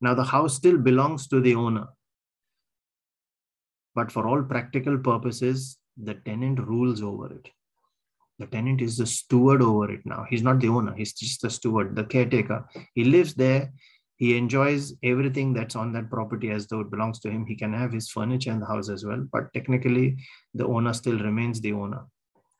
Now 0.00 0.14
the 0.14 0.24
house 0.24 0.54
still 0.54 0.78
belongs 0.78 1.26
to 1.28 1.40
the 1.40 1.54
owner. 1.54 1.88
But 3.94 4.10
for 4.10 4.26
all 4.26 4.42
practical 4.42 4.98
purposes, 4.98 5.78
the 5.96 6.14
tenant 6.14 6.58
rules 6.58 7.02
over 7.02 7.32
it. 7.32 7.50
The 8.38 8.46
tenant 8.46 8.82
is 8.82 8.96
the 8.96 9.06
steward 9.06 9.62
over 9.62 9.90
it 9.90 10.04
now. 10.04 10.26
He's 10.28 10.42
not 10.42 10.60
the 10.60 10.68
owner, 10.68 10.94
he's 10.94 11.12
just 11.12 11.42
the 11.42 11.50
steward, 11.50 11.94
the 11.94 12.04
caretaker. 12.04 12.66
He 12.94 13.04
lives 13.04 13.34
there. 13.34 13.72
He 14.16 14.36
enjoys 14.36 14.94
everything 15.02 15.52
that's 15.52 15.76
on 15.76 15.92
that 15.92 16.10
property 16.10 16.50
as 16.50 16.66
though 16.66 16.80
it 16.80 16.90
belongs 16.90 17.18
to 17.20 17.30
him. 17.30 17.46
He 17.46 17.56
can 17.56 17.72
have 17.72 17.92
his 17.92 18.08
furniture 18.08 18.52
in 18.52 18.60
the 18.60 18.66
house 18.66 18.88
as 18.88 19.04
well, 19.04 19.26
but 19.32 19.52
technically, 19.54 20.16
the 20.54 20.66
owner 20.66 20.92
still 20.92 21.18
remains 21.18 21.60
the 21.60 21.72
owner. 21.72 22.04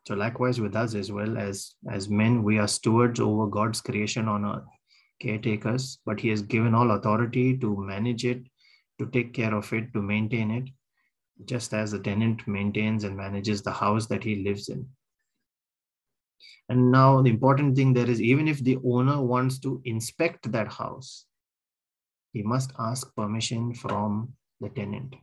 So, 0.07 0.15
likewise 0.15 0.61
with 0.61 0.77
us 0.77 0.95
as 0.95 1.11
well 1.13 1.39
as 1.39 1.75
as 1.91 2.09
men, 2.09 2.43
we 2.43 2.59
are 2.59 2.69
stewards 2.69 3.21
over 3.21 3.47
God's 3.47 3.81
creation 3.81 4.29
on 4.29 4.45
earth, 4.45 4.65
caretakers. 5.21 5.99
But 6.05 6.21
He 6.21 6.29
has 6.31 6.43
given 6.43 6.75
all 6.75 6.91
authority 6.91 7.57
to 7.59 7.77
manage 7.77 8.25
it, 8.25 8.43
to 8.99 9.07
take 9.07 9.33
care 9.33 9.55
of 9.55 9.73
it, 9.73 9.93
to 9.93 10.03
maintain 10.03 10.51
it, 10.51 10.69
just 11.47 11.73
as 11.75 11.91
the 11.91 11.99
tenant 11.99 12.47
maintains 12.47 13.05
and 13.05 13.17
manages 13.17 13.63
the 13.63 13.73
house 13.73 14.07
that 14.07 14.25
he 14.25 14.45
lives 14.45 14.69
in. 14.69 14.87
And 16.69 16.91
now 16.91 17.21
the 17.21 17.31
important 17.31 17.77
thing 17.77 17.93
there 17.93 18.09
is 18.09 18.21
even 18.21 18.49
if 18.49 18.61
the 18.61 18.79
owner 18.85 19.21
wants 19.21 19.59
to 19.61 19.83
inspect 19.85 20.51
that 20.53 20.73
house, 20.73 21.27
he 22.33 22.43
must 22.43 22.73
ask 22.79 23.15
permission 23.15 23.75
from 23.75 24.33
the 24.61 24.69
tenant. 24.71 25.15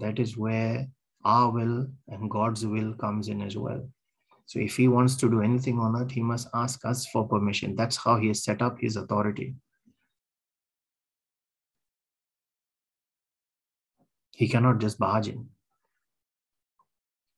That 0.00 0.18
is 0.18 0.36
where 0.36 0.88
our 1.24 1.50
will 1.50 1.88
and 2.08 2.30
God's 2.30 2.64
will 2.64 2.94
comes 2.94 3.28
in 3.28 3.42
as 3.42 3.56
well. 3.56 3.88
So 4.46 4.58
if 4.58 4.76
he 4.76 4.88
wants 4.88 5.16
to 5.16 5.30
do 5.30 5.40
anything 5.40 5.78
on 5.78 5.96
earth, 5.96 6.10
he 6.10 6.22
must 6.22 6.48
ask 6.54 6.84
us 6.84 7.06
for 7.06 7.26
permission. 7.26 7.74
That's 7.74 7.96
how 7.96 8.18
he 8.18 8.28
has 8.28 8.44
set 8.44 8.62
up 8.62 8.78
his 8.78 8.96
authority. 8.96 9.54
He 14.32 14.48
cannot 14.48 14.80
just 14.80 14.98
barge 14.98 15.28
in. 15.28 15.48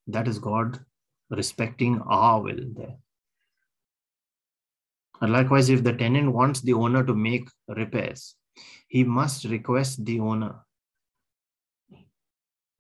That 0.07 0.29
is 0.29 0.39
God 0.39 0.85
respecting 1.31 2.01
our 2.07 2.43
will 2.43 2.65
there. 2.77 2.97
And 5.21 5.33
likewise, 5.33 5.71
if 5.71 5.83
the 5.83 5.93
tenant 5.93 6.33
wants 6.33 6.61
the 6.61 6.75
owner 6.75 7.03
to 7.05 7.15
make 7.15 7.49
repairs, 7.69 8.35
he 8.89 9.03
must 9.03 9.45
request 9.45 10.05
the 10.05 10.21
owner. 10.21 10.57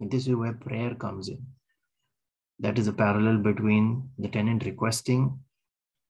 And 0.01 0.11
this 0.11 0.27
is 0.27 0.35
where 0.35 0.53
prayer 0.53 0.95
comes 0.95 1.29
in. 1.29 1.45
That 2.59 2.79
is 2.79 2.89
a 2.89 2.93
parallel 2.93 3.39
between 3.39 4.11
the 4.19 4.29
tenant 4.29 4.65
requesting 4.65 5.39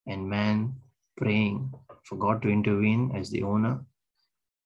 and 0.07 0.29
man 0.29 0.75
praying 1.17 1.73
for 2.05 2.17
God 2.17 2.43
to 2.43 2.49
intervene 2.49 3.13
as 3.15 3.31
the 3.31 3.43
owner 3.43 3.85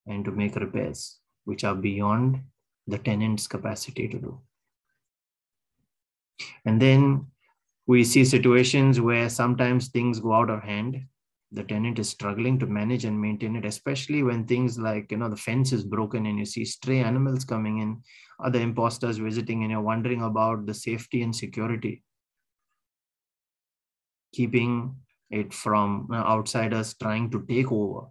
and 0.07 0.25
to 0.25 0.31
make 0.31 0.57
repairs 0.57 1.19
which 1.45 1.65
are 1.65 1.75
beyond 1.75 2.41
the 2.87 2.99
tenant's 2.99 3.47
capacity 3.47 4.09
to 4.09 4.19
do. 4.19 4.41
And 6.65 6.81
then 6.81 7.27
we 7.91 8.05
see 8.05 8.25
situations 8.25 9.01
where 9.01 9.29
sometimes 9.29 9.89
things 9.89 10.21
go 10.21 10.33
out 10.33 10.49
of 10.49 10.63
hand. 10.63 11.03
The 11.51 11.65
tenant 11.65 11.99
is 11.99 12.09
struggling 12.09 12.57
to 12.61 12.67
manage 12.67 13.05
and 13.05 13.21
maintain 13.21 13.57
it 13.57 13.65
especially 13.65 14.23
when 14.23 14.45
things 14.47 14.79
like 14.79 15.11
you 15.11 15.19
know 15.19 15.29
the 15.29 15.43
fence 15.47 15.73
is 15.73 15.83
broken 15.83 16.27
and 16.27 16.39
you 16.39 16.45
see 16.45 16.65
stray 16.65 17.01
animals 17.01 17.45
coming 17.45 17.79
in 17.79 18.01
other 18.39 18.61
imposters 18.61 19.19
visiting 19.19 19.65
and 19.65 19.73
you're 19.73 19.89
wondering 19.89 20.23
about 20.23 20.67
the 20.67 20.75
safety 20.75 21.23
and 21.23 21.35
security. 21.35 22.05
Keeping 24.33 24.95
it 25.29 25.53
from 25.53 26.09
outsiders 26.13 26.95
trying 26.95 27.29
to 27.33 27.45
take 27.49 27.73
over. 27.73 28.07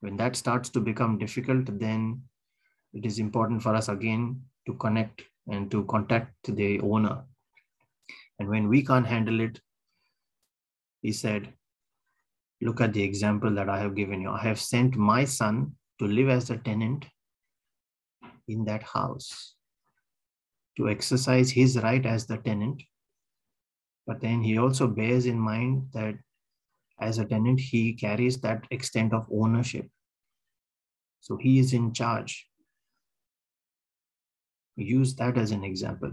When 0.00 0.18
that 0.18 0.36
starts 0.36 0.68
to 0.76 0.80
become 0.80 1.16
difficult 1.16 1.78
then 1.80 2.20
it 2.92 3.06
is 3.06 3.18
important 3.18 3.62
for 3.62 3.74
us 3.74 3.88
again 3.88 4.42
to 4.66 4.74
connect 4.74 5.22
and 5.50 5.70
to 5.70 5.84
contact 5.84 6.34
the 6.44 6.80
owner 6.80 7.24
and 8.38 8.48
when 8.48 8.68
we 8.68 8.84
can't 8.84 9.06
handle 9.06 9.40
it 9.40 9.60
he 11.00 11.12
said 11.12 11.52
Look 12.62 12.80
at 12.80 12.92
the 12.92 13.02
example 13.02 13.52
that 13.56 13.68
I 13.68 13.80
have 13.80 13.96
given 13.96 14.20
you. 14.20 14.30
I 14.30 14.40
have 14.42 14.60
sent 14.60 14.94
my 14.94 15.24
son 15.24 15.72
to 15.98 16.06
live 16.06 16.28
as 16.28 16.48
a 16.48 16.58
tenant 16.58 17.04
in 18.46 18.64
that 18.66 18.84
house, 18.84 19.56
to 20.76 20.88
exercise 20.88 21.50
his 21.50 21.76
right 21.82 22.06
as 22.06 22.26
the 22.26 22.36
tenant. 22.36 22.80
But 24.06 24.20
then 24.20 24.42
he 24.42 24.58
also 24.58 24.86
bears 24.86 25.26
in 25.26 25.40
mind 25.40 25.88
that 25.92 26.14
as 27.00 27.18
a 27.18 27.24
tenant, 27.24 27.58
he 27.58 27.94
carries 27.94 28.40
that 28.42 28.64
extent 28.70 29.12
of 29.12 29.26
ownership. 29.32 29.88
So 31.20 31.36
he 31.36 31.58
is 31.58 31.72
in 31.72 31.92
charge. 31.92 32.46
Use 34.76 35.16
that 35.16 35.36
as 35.36 35.50
an 35.50 35.64
example. 35.64 36.12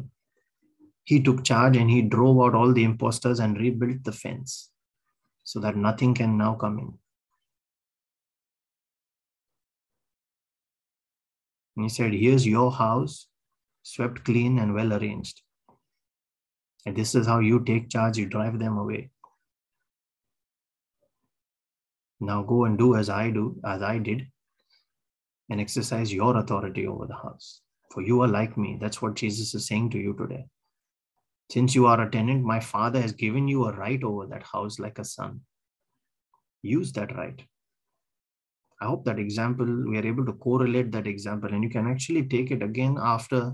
He 1.10 1.20
took 1.20 1.44
charge 1.44 1.76
and 1.76 1.90
he 1.90 2.04
drove 2.04 2.40
out 2.40 2.54
all 2.54 2.72
the 2.72 2.84
imposters 2.84 3.40
and 3.40 3.60
rebuilt 3.60 4.04
the 4.04 4.12
fence 4.12 4.70
so 5.44 5.60
that 5.62 5.76
nothing 5.76 6.14
can 6.14 6.38
now 6.38 6.54
come 6.54 6.78
in. 6.78 6.94
And 11.76 11.86
he 11.86 11.90
said, 11.90 12.14
Here's 12.14 12.46
your 12.46 12.72
house, 12.72 13.26
swept 13.82 14.24
clean 14.24 14.60
and 14.60 14.76
well 14.76 14.94
arranged. 14.94 15.42
And 16.86 16.96
this 16.96 17.16
is 17.16 17.26
how 17.26 17.40
you 17.40 17.64
take 17.66 17.90
charge, 17.90 18.20
you 18.20 18.28
drive 18.28 18.60
them 18.60 18.78
away. 18.78 19.10
Now 22.20 22.44
go 22.44 22.66
and 22.66 22.78
do 22.78 22.96
as 22.96 23.10
I 23.10 23.32
do, 23.32 23.60
as 23.66 23.82
I 23.82 23.98
did, 23.98 24.28
and 25.50 25.60
exercise 25.60 26.14
your 26.14 26.38
authority 26.38 26.86
over 26.86 27.08
the 27.08 27.16
house. 27.16 27.62
For 27.92 28.04
you 28.04 28.22
are 28.22 28.28
like 28.28 28.60
me. 28.60 28.78
That's 28.80 29.02
what 29.02 29.16
Jesus 29.16 29.56
is 29.56 29.66
saying 29.66 29.90
to 29.90 29.98
you 29.98 30.14
today. 30.14 30.46
Since 31.52 31.74
you 31.74 31.88
are 31.88 32.02
a 32.02 32.10
tenant, 32.10 32.44
my 32.44 32.60
father 32.60 33.02
has 33.02 33.12
given 33.12 33.48
you 33.48 33.66
a 33.66 33.76
right 33.76 34.04
over 34.04 34.28
that 34.28 34.44
house 34.44 34.78
like 34.78 35.00
a 35.00 35.06
son. 35.06 35.42
Use 36.62 36.92
that 36.94 37.16
right. 37.16 37.42
I 38.82 38.86
hope 38.86 39.04
that 39.06 39.20
example, 39.20 39.66
we 39.66 39.98
are 39.98 40.06
able 40.06 40.26
to 40.26 40.34
correlate 40.34 40.92
that 40.92 41.08
example, 41.08 41.54
and 41.54 41.64
you 41.64 41.70
can 41.70 41.88
actually 41.88 42.24
take 42.24 42.52
it 42.52 42.62
again 42.62 42.98
after 43.02 43.54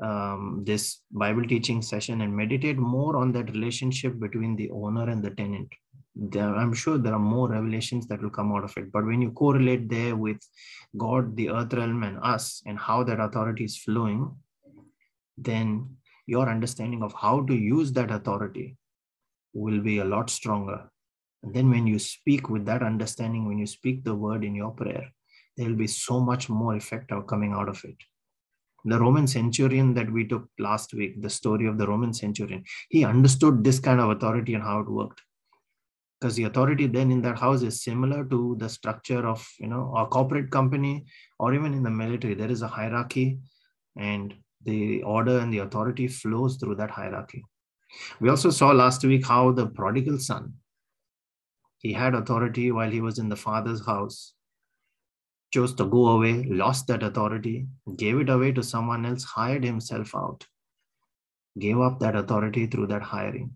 um, 0.00 0.62
this 0.64 1.00
Bible 1.10 1.44
teaching 1.44 1.82
session 1.82 2.20
and 2.20 2.36
meditate 2.36 2.76
more 2.76 3.16
on 3.16 3.32
that 3.32 3.50
relationship 3.50 4.20
between 4.20 4.54
the 4.54 4.70
owner 4.70 5.08
and 5.08 5.24
the 5.24 5.30
tenant. 5.30 5.72
There, 6.14 6.54
I'm 6.54 6.74
sure 6.74 6.98
there 6.98 7.14
are 7.14 7.18
more 7.18 7.48
revelations 7.48 8.06
that 8.08 8.22
will 8.22 8.30
come 8.30 8.52
out 8.52 8.64
of 8.64 8.76
it. 8.76 8.92
But 8.92 9.04
when 9.04 9.20
you 9.20 9.30
correlate 9.32 9.88
there 9.88 10.16
with 10.16 10.38
God, 10.96 11.36
the 11.36 11.50
earth 11.50 11.72
realm, 11.72 12.02
and 12.04 12.18
us, 12.22 12.62
and 12.66 12.78
how 12.78 13.04
that 13.04 13.20
authority 13.20 13.64
is 13.64 13.78
flowing, 13.78 14.34
then 15.36 15.95
your 16.26 16.48
understanding 16.48 17.02
of 17.02 17.12
how 17.14 17.44
to 17.46 17.54
use 17.54 17.92
that 17.92 18.10
authority 18.10 18.76
will 19.54 19.80
be 19.80 19.98
a 19.98 20.04
lot 20.04 20.28
stronger. 20.28 20.90
And 21.42 21.54
then 21.54 21.70
when 21.70 21.86
you 21.86 21.98
speak 21.98 22.50
with 22.50 22.66
that 22.66 22.82
understanding, 22.82 23.46
when 23.46 23.58
you 23.58 23.66
speak 23.66 24.04
the 24.04 24.14
word 24.14 24.44
in 24.44 24.54
your 24.54 24.72
prayer, 24.72 25.12
there 25.56 25.68
will 25.68 25.76
be 25.76 25.86
so 25.86 26.20
much 26.20 26.48
more 26.48 26.74
effect 26.74 27.12
coming 27.28 27.52
out 27.52 27.68
of 27.68 27.82
it. 27.84 27.96
The 28.84 28.98
Roman 28.98 29.26
centurion 29.26 29.94
that 29.94 30.12
we 30.12 30.26
took 30.26 30.48
last 30.58 30.94
week, 30.94 31.20
the 31.20 31.30
story 31.30 31.66
of 31.66 31.78
the 31.78 31.86
Roman 31.86 32.12
centurion, 32.12 32.64
he 32.88 33.04
understood 33.04 33.64
this 33.64 33.80
kind 33.80 34.00
of 34.00 34.10
authority 34.10 34.54
and 34.54 34.62
how 34.62 34.80
it 34.80 34.88
worked. 34.88 35.22
Because 36.20 36.36
the 36.36 36.44
authority 36.44 36.86
then 36.86 37.10
in 37.10 37.20
that 37.22 37.38
house 37.38 37.62
is 37.62 37.82
similar 37.82 38.24
to 38.24 38.56
the 38.58 38.68
structure 38.68 39.26
of 39.26 39.46
you 39.58 39.66
know 39.66 39.92
a 39.96 40.06
corporate 40.06 40.50
company 40.50 41.04
or 41.38 41.52
even 41.52 41.74
in 41.74 41.82
the 41.82 41.90
military. 41.90 42.34
There 42.34 42.50
is 42.50 42.62
a 42.62 42.68
hierarchy, 42.68 43.38
and 43.96 44.34
the 44.66 45.02
order 45.02 45.38
and 45.38 45.52
the 45.52 45.58
authority 45.58 46.08
flows 46.08 46.56
through 46.56 46.74
that 46.74 46.90
hierarchy. 46.90 47.44
We 48.20 48.28
also 48.28 48.50
saw 48.50 48.72
last 48.72 49.04
week 49.04 49.26
how 49.26 49.52
the 49.52 49.66
prodigal 49.66 50.18
son, 50.18 50.54
he 51.78 51.92
had 51.92 52.14
authority 52.14 52.72
while 52.72 52.90
he 52.90 53.00
was 53.00 53.18
in 53.18 53.28
the 53.28 53.36
father's 53.36 53.86
house, 53.86 54.34
chose 55.54 55.72
to 55.74 55.84
go 55.84 56.08
away, 56.08 56.42
lost 56.44 56.88
that 56.88 57.02
authority, 57.02 57.68
gave 57.96 58.18
it 58.18 58.28
away 58.28 58.52
to 58.52 58.62
someone 58.62 59.06
else, 59.06 59.22
hired 59.22 59.64
himself 59.64 60.14
out, 60.14 60.44
gave 61.58 61.78
up 61.78 62.00
that 62.00 62.16
authority 62.16 62.66
through 62.66 62.88
that 62.88 63.02
hiring. 63.02 63.54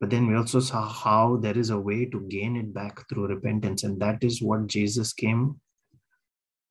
But 0.00 0.08
then 0.08 0.26
we 0.26 0.36
also 0.36 0.60
saw 0.60 0.88
how 0.88 1.36
there 1.36 1.58
is 1.58 1.70
a 1.70 1.78
way 1.78 2.06
to 2.06 2.20
gain 2.28 2.56
it 2.56 2.72
back 2.72 3.06
through 3.08 3.26
repentance. 3.26 3.82
And 3.82 4.00
that 4.00 4.24
is 4.24 4.40
what 4.40 4.66
Jesus 4.66 5.12
came 5.12 5.60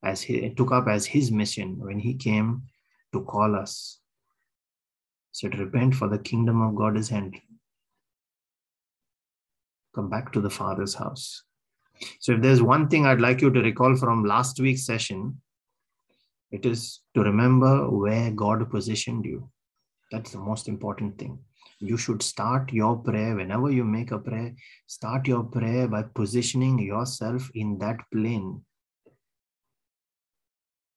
as 0.02 0.22
he 0.22 0.50
took 0.56 0.72
up 0.72 0.88
as 0.88 1.06
his 1.06 1.32
mission 1.32 1.78
when 1.78 2.00
he 2.00 2.16
came 2.16 2.64
to 3.14 3.22
call 3.22 3.56
us. 3.56 4.00
Said, 5.32 5.58
Repent, 5.60 5.96
for 5.96 6.08
the 6.08 6.18
kingdom 6.18 6.62
of 6.62 6.76
God 6.76 6.98
is 6.98 7.10
hand. 7.10 7.36
Come 9.96 10.10
back 10.10 10.32
to 10.34 10.42
the 10.42 10.50
Father's 10.50 10.96
house. 10.96 11.44
So, 12.20 12.34
if 12.34 12.42
there's 12.42 12.62
one 12.62 12.88
thing 12.88 13.06
I'd 13.06 13.22
like 13.22 13.42
you 13.42 13.52
to 13.52 13.62
recall 13.62 13.96
from 13.96 14.24
last 14.24 14.60
week's 14.60 14.86
session, 14.86 15.42
it 16.52 16.66
is 16.66 17.02
to 17.14 17.22
remember 17.22 17.90
where 17.90 18.32
God 18.32 18.70
positioned 18.70 19.26
you. 19.26 19.50
That's 20.12 20.32
the 20.32 20.40
most 20.40 20.68
important 20.68 21.18
thing. 21.18 21.40
You 21.80 21.98
should 21.98 22.22
start 22.22 22.74
your 22.74 22.98
prayer 22.98 23.36
whenever 23.36 23.72
you 23.72 23.84
make 23.84 24.12
a 24.12 24.20
prayer, 24.20 24.56
start 24.88 25.28
your 25.28 25.44
prayer 25.44 25.88
by 25.88 26.04
positioning 26.04 26.80
yourself 26.80 27.50
in 27.54 27.78
that 27.80 27.98
plane 28.12 28.62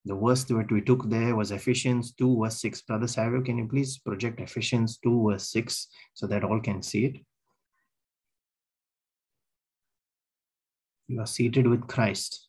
the 0.05 0.17
worst 0.17 0.49
that 0.49 0.71
we 0.73 0.81
took 0.81 1.09
there 1.09 1.37
was 1.37 1.53
Ephesians 1.53 2.13
2, 2.13 2.43
verse 2.43 2.61
6. 2.61 2.83
Brother 2.83 3.07
Savio, 3.07 3.41
can 3.41 3.59
you 3.59 3.69
please 3.69 3.99
project 3.99 4.41
Ephesians 4.41 4.99
2, 4.99 5.31
verse 5.31 5.51
6 5.51 5.89
so 6.15 6.27
that 6.27 6.45
all 6.45 6.61
can 6.61 6.83
see 6.83 7.05
it? 7.07 7.17
You 11.09 11.21
are 11.21 11.27
seated 11.27 11.67
with 11.67 11.87
Christ 11.87 12.49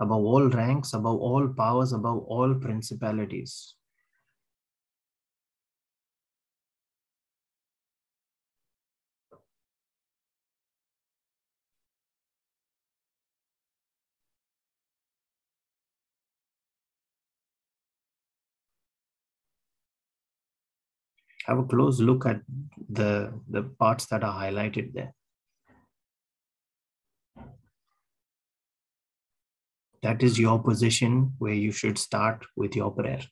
above 0.00 0.24
all 0.24 0.48
ranks, 0.48 0.94
above 0.94 1.18
all 1.20 1.46
powers, 1.48 1.92
above 1.92 2.24
all 2.24 2.54
principalities. 2.54 3.74
have 21.50 21.58
a 21.58 21.64
close 21.64 22.00
look 22.00 22.26
at 22.26 22.40
the, 22.88 23.32
the 23.48 23.62
parts 23.62 24.06
that 24.06 24.22
are 24.22 24.40
highlighted 24.40 24.94
there. 24.94 25.12
That 30.02 30.22
is 30.22 30.38
your 30.38 30.62
position 30.62 31.32
where 31.38 31.52
you 31.52 31.72
should 31.72 31.98
start 31.98 32.46
with 32.56 32.76
your 32.76 32.92
prayer. 32.92 33.22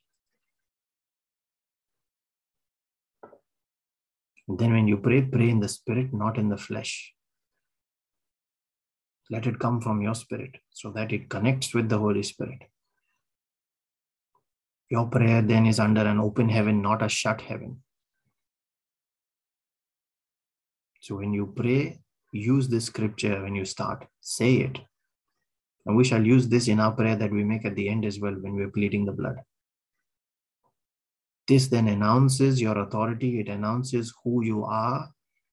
Then 4.47 4.73
when 4.73 4.87
you 4.87 4.97
pray, 4.97 5.21
pray 5.21 5.49
in 5.49 5.61
the 5.61 5.69
spirit, 5.69 6.13
not 6.13 6.37
in 6.37 6.49
the 6.49 6.57
flesh. 6.57 7.13
Let 9.31 9.47
it 9.47 9.59
come 9.59 9.79
from 9.79 10.01
your 10.01 10.15
spirit 10.15 10.57
so 10.71 10.91
that 10.91 11.13
it 11.13 11.29
connects 11.29 11.73
with 11.73 11.87
the 11.87 11.99
Holy 11.99 12.23
Spirit. 12.23 12.63
Your 14.89 15.05
prayer 15.07 15.41
then 15.43 15.67
is 15.67 15.79
under 15.79 16.01
an 16.01 16.19
open 16.19 16.49
heaven, 16.49 16.81
not 16.81 17.03
a 17.03 17.09
shut 17.09 17.41
heaven. 17.41 17.83
So 21.09 21.15
when 21.15 21.33
you 21.33 21.51
pray, 21.55 21.99
use 22.31 22.67
this 22.67 22.85
scripture 22.85 23.41
when 23.41 23.55
you 23.55 23.65
start, 23.65 24.05
say 24.21 24.57
it. 24.57 24.77
And 25.87 25.97
we 25.97 26.03
shall 26.03 26.23
use 26.23 26.47
this 26.47 26.67
in 26.67 26.79
our 26.79 26.91
prayer 26.91 27.15
that 27.15 27.31
we 27.31 27.43
make 27.43 27.65
at 27.65 27.73
the 27.73 27.89
end 27.89 28.05
as 28.05 28.19
well 28.19 28.33
when 28.33 28.53
we're 28.53 28.69
pleading 28.69 29.05
the 29.05 29.11
blood. 29.11 29.37
This 31.47 31.65
then 31.65 31.87
announces 31.87 32.61
your 32.61 32.77
authority, 32.77 33.39
it 33.39 33.49
announces 33.49 34.13
who 34.23 34.43
you 34.45 34.65
are 34.65 35.09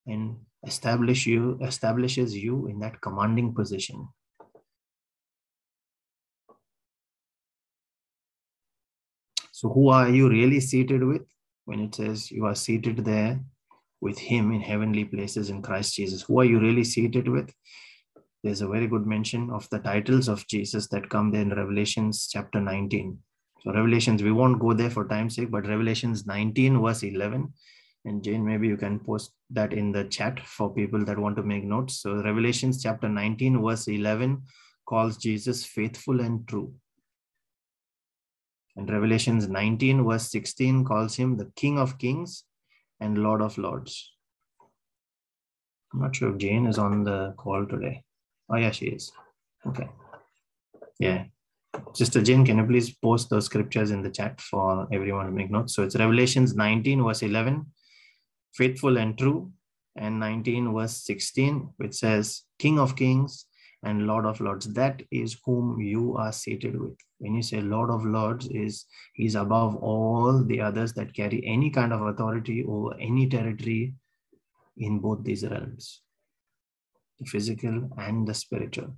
and 0.06 0.36
establish 0.66 1.24
you, 1.24 1.58
establishes 1.62 2.36
you 2.36 2.66
in 2.66 2.78
that 2.80 3.00
commanding 3.00 3.54
position. 3.54 4.06
So, 9.52 9.70
who 9.70 9.88
are 9.88 10.10
you 10.10 10.28
really 10.28 10.60
seated 10.60 11.02
with? 11.02 11.22
When 11.64 11.80
it 11.80 11.94
says 11.94 12.30
you 12.30 12.44
are 12.44 12.54
seated 12.54 13.06
there 13.06 13.40
with 14.00 14.18
Him 14.18 14.52
in 14.52 14.60
heavenly 14.60 15.04
places 15.04 15.50
in 15.50 15.62
Christ 15.62 15.94
Jesus, 15.94 16.22
who 16.22 16.40
are 16.40 16.44
you 16.44 16.60
really 16.60 16.84
seated 16.84 17.28
with? 17.28 17.52
There's 18.42 18.60
a 18.60 18.68
very 18.68 18.86
good 18.86 19.06
mention 19.06 19.50
of 19.50 19.68
the 19.70 19.78
titles 19.78 20.28
of 20.28 20.46
Jesus 20.46 20.86
that 20.88 21.08
come 21.08 21.30
there 21.30 21.42
in 21.42 21.50
Revelations 21.50 22.28
chapter 22.30 22.60
19. 22.60 23.18
So, 23.62 23.72
Revelations, 23.72 24.22
we 24.22 24.32
won't 24.32 24.60
go 24.60 24.72
there 24.72 24.90
for 24.90 25.08
time's 25.08 25.34
sake, 25.34 25.50
but 25.50 25.66
Revelations 25.66 26.26
19, 26.26 26.80
verse 26.80 27.02
11. 27.02 27.52
And 28.04 28.22
Jane, 28.22 28.46
maybe 28.46 28.68
you 28.68 28.76
can 28.76 29.00
post 29.00 29.32
that 29.50 29.72
in 29.72 29.90
the 29.90 30.04
chat 30.04 30.38
for 30.46 30.72
people 30.72 31.04
that 31.04 31.18
want 31.18 31.34
to 31.36 31.42
make 31.42 31.64
notes. 31.64 32.00
So, 32.02 32.22
Revelations 32.22 32.80
chapter 32.80 33.08
19, 33.08 33.60
verse 33.60 33.88
11 33.88 34.42
calls 34.86 35.16
Jesus 35.16 35.64
faithful 35.64 36.20
and 36.20 36.46
true. 36.46 36.72
And 38.76 38.88
Revelations 38.88 39.48
19, 39.48 40.04
verse 40.04 40.30
16 40.30 40.84
calls 40.84 41.16
him 41.16 41.36
the 41.36 41.50
King 41.56 41.78
of 41.78 41.98
Kings 41.98 42.44
and 43.00 43.18
Lord 43.18 43.42
of 43.42 43.58
Lords. 43.58 44.12
I'm 45.92 46.00
not 46.00 46.16
sure 46.16 46.32
if 46.32 46.38
Jane 46.38 46.66
is 46.66 46.78
on 46.78 47.04
the 47.04 47.34
call 47.36 47.66
today. 47.66 48.02
Oh, 48.50 48.56
yeah, 48.56 48.70
she 48.70 48.86
is. 48.86 49.12
Okay. 49.66 49.88
Yeah. 50.98 51.24
Sister 51.94 52.22
Jane, 52.22 52.44
can 52.44 52.58
you 52.58 52.64
please 52.64 52.94
post 52.94 53.30
those 53.30 53.46
scriptures 53.46 53.90
in 53.90 54.02
the 54.02 54.10
chat 54.10 54.40
for 54.40 54.88
everyone 54.92 55.26
to 55.26 55.32
make 55.32 55.50
notes? 55.50 55.74
So 55.74 55.82
it's 55.82 55.96
Revelations 55.96 56.54
19, 56.54 57.02
verse 57.02 57.22
11, 57.22 57.66
faithful 58.54 58.96
and 58.96 59.16
true, 59.16 59.52
and 59.96 60.18
19, 60.20 60.72
verse 60.72 61.04
16, 61.04 61.70
which 61.76 61.94
says, 61.94 62.42
King 62.58 62.78
of 62.78 62.96
Kings 62.96 63.46
and 63.86 64.06
Lord 64.06 64.26
of 64.26 64.40
Lords. 64.40 64.66
That 64.74 65.02
is 65.10 65.36
whom 65.44 65.80
you 65.80 66.16
are 66.16 66.32
seated 66.32 66.78
with. 66.78 66.96
When 67.18 67.34
you 67.34 67.42
say 67.42 67.60
Lord 67.60 67.90
of 67.90 68.04
Lords, 68.04 68.48
is 68.48 68.84
He's 69.14 69.36
above 69.36 69.76
all 69.76 70.42
the 70.44 70.60
others 70.60 70.92
that 70.94 71.14
carry 71.14 71.42
any 71.46 71.70
kind 71.70 71.92
of 71.92 72.02
authority 72.02 72.64
over 72.68 72.94
any 73.00 73.28
territory 73.28 73.94
in 74.76 74.98
both 74.98 75.22
these 75.24 75.46
realms, 75.46 76.02
the 77.18 77.26
physical 77.26 77.88
and 77.96 78.26
the 78.26 78.34
spiritual. 78.34 78.94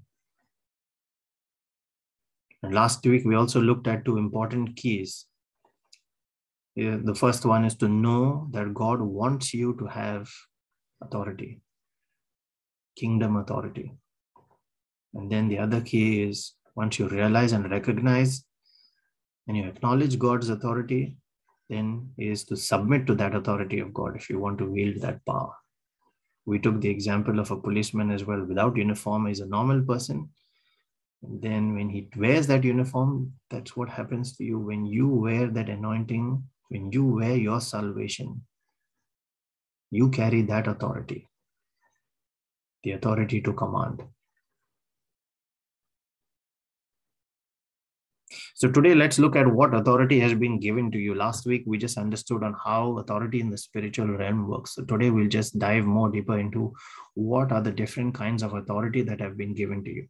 And 2.62 2.74
last 2.74 3.04
week 3.06 3.24
we 3.24 3.36
also 3.36 3.60
looked 3.60 3.86
at 3.86 4.04
two 4.04 4.16
important 4.16 4.74
keys. 4.74 5.26
Uh, 6.80 6.98
the 7.04 7.14
first 7.14 7.44
one 7.44 7.64
is 7.64 7.76
to 7.76 7.88
know 7.88 8.48
that 8.52 8.74
God 8.74 9.00
wants 9.00 9.52
you 9.52 9.76
to 9.78 9.86
have 9.86 10.28
authority, 11.00 11.60
kingdom 12.96 13.36
authority. 13.36 13.92
And 15.14 15.30
then 15.30 15.48
the 15.48 15.58
other 15.58 15.80
key 15.80 16.22
is 16.22 16.54
once 16.74 16.98
you 16.98 17.08
realize 17.08 17.52
and 17.52 17.70
recognize 17.70 18.44
and 19.46 19.56
you 19.56 19.64
acknowledge 19.64 20.18
God's 20.18 20.48
authority, 20.48 21.16
then 21.68 22.10
is 22.16 22.44
to 22.44 22.56
submit 22.56 23.06
to 23.06 23.14
that 23.16 23.34
authority 23.34 23.80
of 23.80 23.92
God 23.92 24.16
if 24.16 24.30
you 24.30 24.38
want 24.38 24.58
to 24.58 24.70
wield 24.70 25.00
that 25.00 25.24
power. 25.26 25.52
We 26.46 26.58
took 26.58 26.80
the 26.80 26.88
example 26.88 27.38
of 27.38 27.50
a 27.50 27.60
policeman 27.60 28.10
as 28.10 28.24
well. 28.24 28.42
Without 28.42 28.76
uniform, 28.76 29.26
is 29.26 29.40
a 29.40 29.46
normal 29.46 29.82
person. 29.82 30.30
And 31.22 31.42
then 31.42 31.74
when 31.74 31.90
he 31.90 32.08
wears 32.16 32.46
that 32.46 32.64
uniform, 32.64 33.32
that's 33.50 33.76
what 33.76 33.88
happens 33.88 34.36
to 34.36 34.44
you. 34.44 34.58
When 34.58 34.86
you 34.86 35.08
wear 35.08 35.48
that 35.48 35.68
anointing, 35.68 36.42
when 36.68 36.92
you 36.92 37.04
wear 37.04 37.36
your 37.36 37.60
salvation, 37.60 38.42
you 39.90 40.10
carry 40.10 40.42
that 40.42 40.68
authority, 40.68 41.28
the 42.84 42.92
authority 42.92 43.40
to 43.42 43.52
command. 43.52 44.02
So 48.58 48.68
today, 48.68 48.92
let's 48.92 49.20
look 49.20 49.36
at 49.36 49.46
what 49.46 49.72
authority 49.72 50.18
has 50.18 50.34
been 50.34 50.58
given 50.58 50.90
to 50.90 50.98
you. 50.98 51.14
Last 51.14 51.46
week, 51.46 51.62
we 51.64 51.78
just 51.78 51.96
understood 51.96 52.42
on 52.42 52.56
how 52.64 52.98
authority 52.98 53.38
in 53.38 53.50
the 53.50 53.56
spiritual 53.56 54.08
realm 54.08 54.48
works. 54.48 54.74
So 54.74 54.84
today, 54.84 55.10
we'll 55.10 55.28
just 55.28 55.60
dive 55.60 55.84
more 55.84 56.10
deeper 56.10 56.36
into 56.40 56.74
what 57.14 57.52
are 57.52 57.62
the 57.62 57.70
different 57.70 58.16
kinds 58.16 58.42
of 58.42 58.54
authority 58.54 59.02
that 59.02 59.20
have 59.20 59.36
been 59.36 59.54
given 59.54 59.84
to 59.84 59.90
you. 59.90 60.08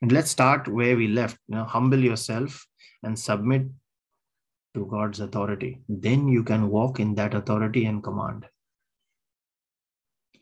And 0.00 0.10
let's 0.12 0.30
start 0.30 0.66
where 0.66 0.96
we 0.96 1.08
left. 1.08 1.36
You 1.46 1.56
know, 1.56 1.64
humble 1.64 1.98
yourself 1.98 2.66
and 3.02 3.18
submit 3.18 3.66
to 4.74 4.86
God's 4.86 5.20
authority. 5.20 5.82
Then 5.86 6.26
you 6.26 6.42
can 6.42 6.70
walk 6.70 7.00
in 7.00 7.14
that 7.16 7.34
authority 7.34 7.84
and 7.84 8.02
command. 8.02 8.46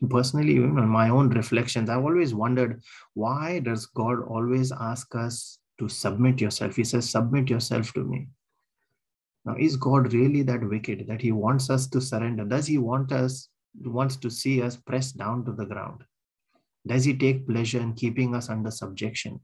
Personally, 0.09 0.53
even 0.53 0.79
on 0.79 0.87
my 0.87 1.09
own 1.09 1.27
reflections, 1.27 1.89
I've 1.89 2.05
always 2.05 2.33
wondered 2.33 2.81
why 3.15 3.59
does 3.59 3.85
God 3.85 4.23
always 4.23 4.71
ask 4.71 5.13
us 5.13 5.59
to 5.83 5.93
submit 5.93 6.39
yourself. 6.39 6.75
He 6.75 6.83
says, 6.83 7.09
Submit 7.09 7.49
yourself 7.49 7.93
to 7.93 8.03
me. 8.03 8.27
Now, 9.45 9.55
is 9.59 9.75
God 9.75 10.13
really 10.13 10.41
that 10.43 10.67
wicked 10.67 11.05
that 11.07 11.21
He 11.21 11.31
wants 11.31 11.69
us 11.69 11.87
to 11.87 12.01
surrender? 12.01 12.45
Does 12.45 12.67
He 12.67 12.77
want 12.77 13.11
us, 13.11 13.49
wants 13.83 14.15
to 14.17 14.29
see 14.29 14.61
us 14.61 14.77
pressed 14.77 15.17
down 15.17 15.43
to 15.45 15.51
the 15.51 15.65
ground? 15.65 16.03
Does 16.87 17.03
He 17.03 17.15
take 17.17 17.47
pleasure 17.47 17.81
in 17.81 17.93
keeping 17.93 18.33
us 18.35 18.49
under 18.49 18.71
subjection? 18.71 19.41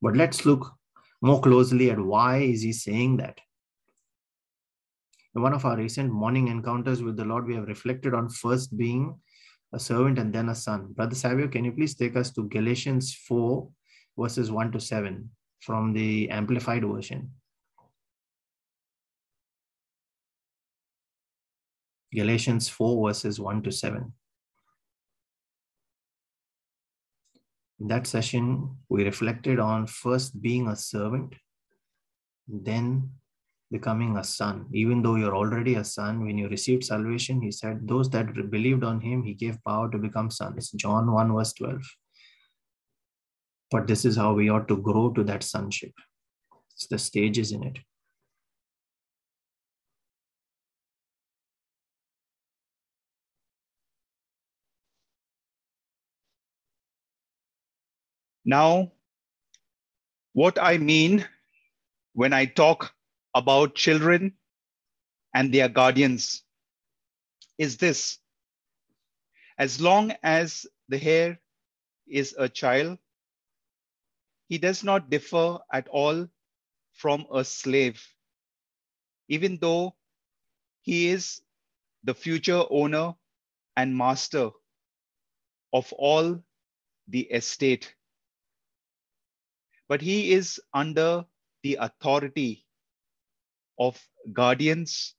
But 0.00 0.16
let's 0.16 0.46
look 0.46 0.72
more 1.20 1.40
closely 1.40 1.90
at 1.90 1.98
why 1.98 2.38
is 2.38 2.62
He 2.62 2.72
saying 2.72 3.16
that. 3.18 3.38
In 5.34 5.42
one 5.42 5.52
of 5.52 5.64
our 5.64 5.76
recent 5.76 6.12
morning 6.12 6.48
encounters 6.48 7.02
with 7.02 7.16
the 7.16 7.24
Lord, 7.24 7.46
we 7.46 7.54
have 7.54 7.68
reflected 7.68 8.14
on 8.14 8.28
first 8.28 8.76
being 8.76 9.16
a 9.72 9.78
servant 9.78 10.18
and 10.18 10.32
then 10.32 10.48
a 10.48 10.54
son. 10.54 10.92
Brother 10.92 11.14
Savio, 11.14 11.46
can 11.46 11.64
you 11.64 11.72
please 11.72 11.94
take 11.94 12.16
us 12.16 12.30
to 12.32 12.48
Galatians 12.48 13.14
4, 13.28 13.68
verses 14.20 14.50
1 14.50 14.72
to 14.72 14.80
7 14.80 15.30
from 15.60 15.92
the 15.92 16.28
Amplified 16.30 16.84
Version? 16.84 17.30
Galatians 22.12 22.68
4, 22.68 23.08
verses 23.08 23.38
1 23.38 23.62
to 23.62 23.70
7. 23.70 24.12
In 27.80 27.88
that 27.88 28.06
session, 28.06 28.76
we 28.88 29.04
reflected 29.04 29.58
on 29.58 29.86
first 29.86 30.42
being 30.42 30.68
a 30.68 30.76
servant, 30.76 31.34
then 32.46 33.10
becoming 33.70 34.16
a 34.16 34.24
son. 34.24 34.66
Even 34.72 35.02
though 35.02 35.14
you're 35.14 35.36
already 35.36 35.76
a 35.76 35.84
son, 35.84 36.24
when 36.24 36.36
you 36.36 36.48
received 36.48 36.84
salvation, 36.84 37.40
he 37.40 37.52
said, 37.52 37.86
Those 37.86 38.10
that 38.10 38.50
believed 38.50 38.84
on 38.84 39.00
him, 39.00 39.22
he 39.22 39.32
gave 39.32 39.62
power 39.64 39.90
to 39.90 39.98
become 39.98 40.30
sons. 40.30 40.70
John 40.72 41.10
1, 41.10 41.32
verse 41.32 41.52
12. 41.54 41.80
But 43.70 43.86
this 43.86 44.04
is 44.04 44.16
how 44.16 44.34
we 44.34 44.50
ought 44.50 44.66
to 44.68 44.76
grow 44.76 45.10
to 45.12 45.22
that 45.24 45.42
sonship. 45.42 45.92
It's 46.72 46.86
the 46.88 46.98
stages 46.98 47.52
in 47.52 47.62
it. 47.62 47.78
Now, 58.44 58.92
what 60.32 60.58
I 60.60 60.78
mean 60.78 61.26
when 62.14 62.32
I 62.32 62.46
talk 62.46 62.92
about 63.34 63.74
children 63.74 64.32
and 65.34 65.54
their 65.54 65.68
guardians 65.68 66.42
is 67.58 67.76
this 67.76 68.18
as 69.58 69.80
long 69.80 70.12
as 70.22 70.66
the 70.88 71.00
heir 71.02 71.38
is 72.08 72.34
a 72.38 72.48
child, 72.48 72.98
he 74.50 74.58
does 74.58 74.82
not 74.84 75.08
differ 75.10 75.58
at 75.72 75.88
all 75.88 76.28
from 76.92 77.24
a 77.32 77.44
slave, 77.44 78.04
even 79.28 79.56
though 79.58 79.96
he 80.82 81.08
is 81.08 81.40
the 82.02 82.14
future 82.14 82.64
owner 82.70 83.14
and 83.76 83.96
master 83.96 84.50
of 85.72 85.92
all 85.92 86.42
the 87.08 87.20
estate. 87.40 87.94
But 89.88 90.02
he 90.02 90.32
is 90.32 90.60
under 90.74 91.24
the 91.62 91.76
authority 91.76 92.66
of 93.78 94.02
guardians 94.32 95.14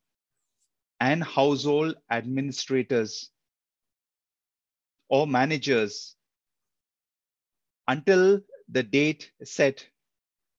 and 1.00 1.24
household 1.24 1.96
administrators 2.12 3.32
or 5.10 5.26
managers 5.26 6.18
until 7.88 8.42
the 8.72 8.84
date 8.84 9.32
set 9.44 9.86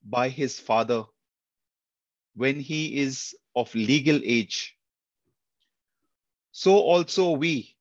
by 0.04 0.28
his 0.28 0.60
father 0.60 1.04
when 2.34 2.60
he 2.60 2.98
is 2.98 3.34
of 3.56 3.74
legal 3.74 4.20
age. 4.24 4.76
So 6.52 6.74
also 6.76 7.32
we, 7.32 7.74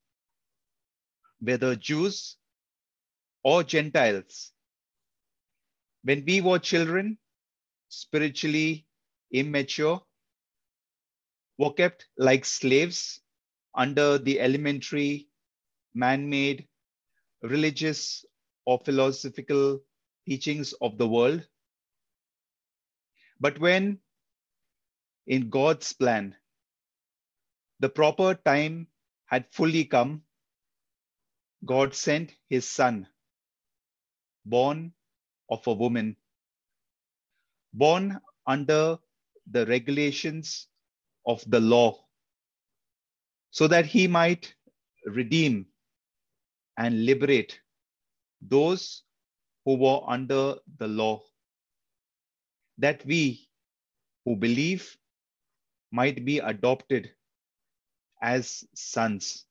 whether 1.40 1.76
Jews 1.76 2.38
or 3.44 3.64
Gentiles, 3.64 4.52
when 6.04 6.24
we 6.26 6.42
were 6.42 6.60
children, 6.60 7.18
spiritually 7.90 8.86
immature, 9.32 10.02
were 11.58 11.74
kept 11.74 12.08
like 12.18 12.46
slaves 12.46 13.20
under 13.76 14.18
the 14.18 14.40
elementary, 14.40 15.28
man 15.94 16.30
made, 16.30 16.68
religious, 17.44 18.26
or 18.66 18.80
philosophical 18.86 19.82
teachings 20.28 20.74
of 20.82 20.98
the 20.98 21.08
world. 21.08 21.48
But 23.40 23.60
when, 23.60 24.00
in 25.28 25.50
God's 25.50 25.94
plan, 25.94 26.36
the 27.80 27.90
proper 27.90 28.36
time 28.36 28.88
had 29.26 29.46
fully 29.52 29.86
come, 29.86 30.24
God 31.66 31.94
sent 31.94 32.36
his 32.50 32.68
son, 32.68 33.08
born 34.46 34.94
of 35.50 35.66
a 35.68 35.74
woman, 35.74 36.16
born 37.74 38.20
under 38.46 38.98
the 39.50 39.66
regulations 39.66 40.68
of 41.26 41.44
the 41.50 41.60
law, 41.60 42.06
so 43.52 43.68
that 43.68 43.86
he 43.86 44.08
might 44.08 44.54
redeem 45.06 45.66
and 46.78 47.06
liberate 47.06 47.60
those 48.42 49.04
who 49.66 49.76
were 49.76 50.02
under 50.08 50.56
the 50.78 50.88
law, 50.88 51.22
that 52.78 53.06
we 53.06 53.48
who 54.26 54.36
believe 54.36 54.98
might 55.92 56.24
be 56.26 56.40
adopted 56.40 57.12
as 58.22 58.64
sons, 58.76 59.46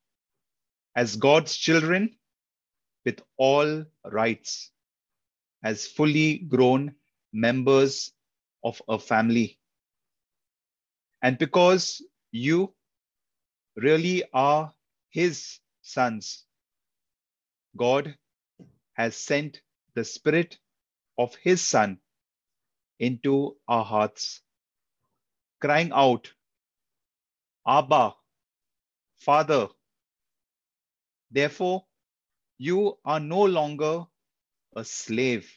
as 0.97 1.17
God's 1.17 1.57
children 1.57 2.17
with 3.05 3.21
all 3.37 3.85
rights, 4.05 4.71
as 5.63 5.87
fully 5.87 6.39
grown 6.39 6.95
members 7.33 8.13
of 8.65 8.81
a 8.89 8.99
family. 8.99 9.59
And 11.23 11.39
because 11.39 12.03
you 12.33 12.75
really 13.77 14.25
are 14.33 14.73
his 15.11 15.59
sons, 15.83 16.45
God 17.77 18.17
has 18.95 19.17
sent 19.17 19.61
the 19.95 20.05
spirit 20.05 20.59
of 21.19 21.35
his 21.37 21.63
son 21.63 21.99
into 22.99 23.57
our 23.69 23.85
hearts, 23.85 24.43
crying 25.61 25.91
out, 25.93 26.33
Abba, 27.67 28.15
Father. 29.19 29.69
Therefore, 31.31 31.87
you 32.59 32.99
are 33.05 33.21
no 33.21 33.43
longer 33.43 34.07
a 34.77 34.85
slave, 34.85 35.51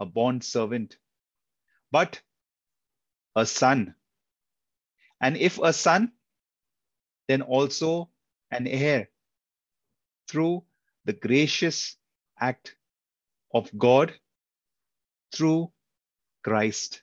a 0.00 0.06
bond 0.06 0.44
servant, 0.44 0.98
but 1.90 2.20
a 3.36 3.46
son. 3.46 3.94
And 5.20 5.36
if 5.36 5.58
a 5.58 5.72
son, 5.72 6.12
then 7.28 7.42
also 7.42 8.10
an 8.50 8.66
heir 8.66 9.08
through 10.28 10.64
the 11.04 11.14
gracious 11.14 11.96
act 12.40 12.76
of 13.54 13.70
God 13.76 14.12
through 15.34 15.70
Christ. 16.44 17.02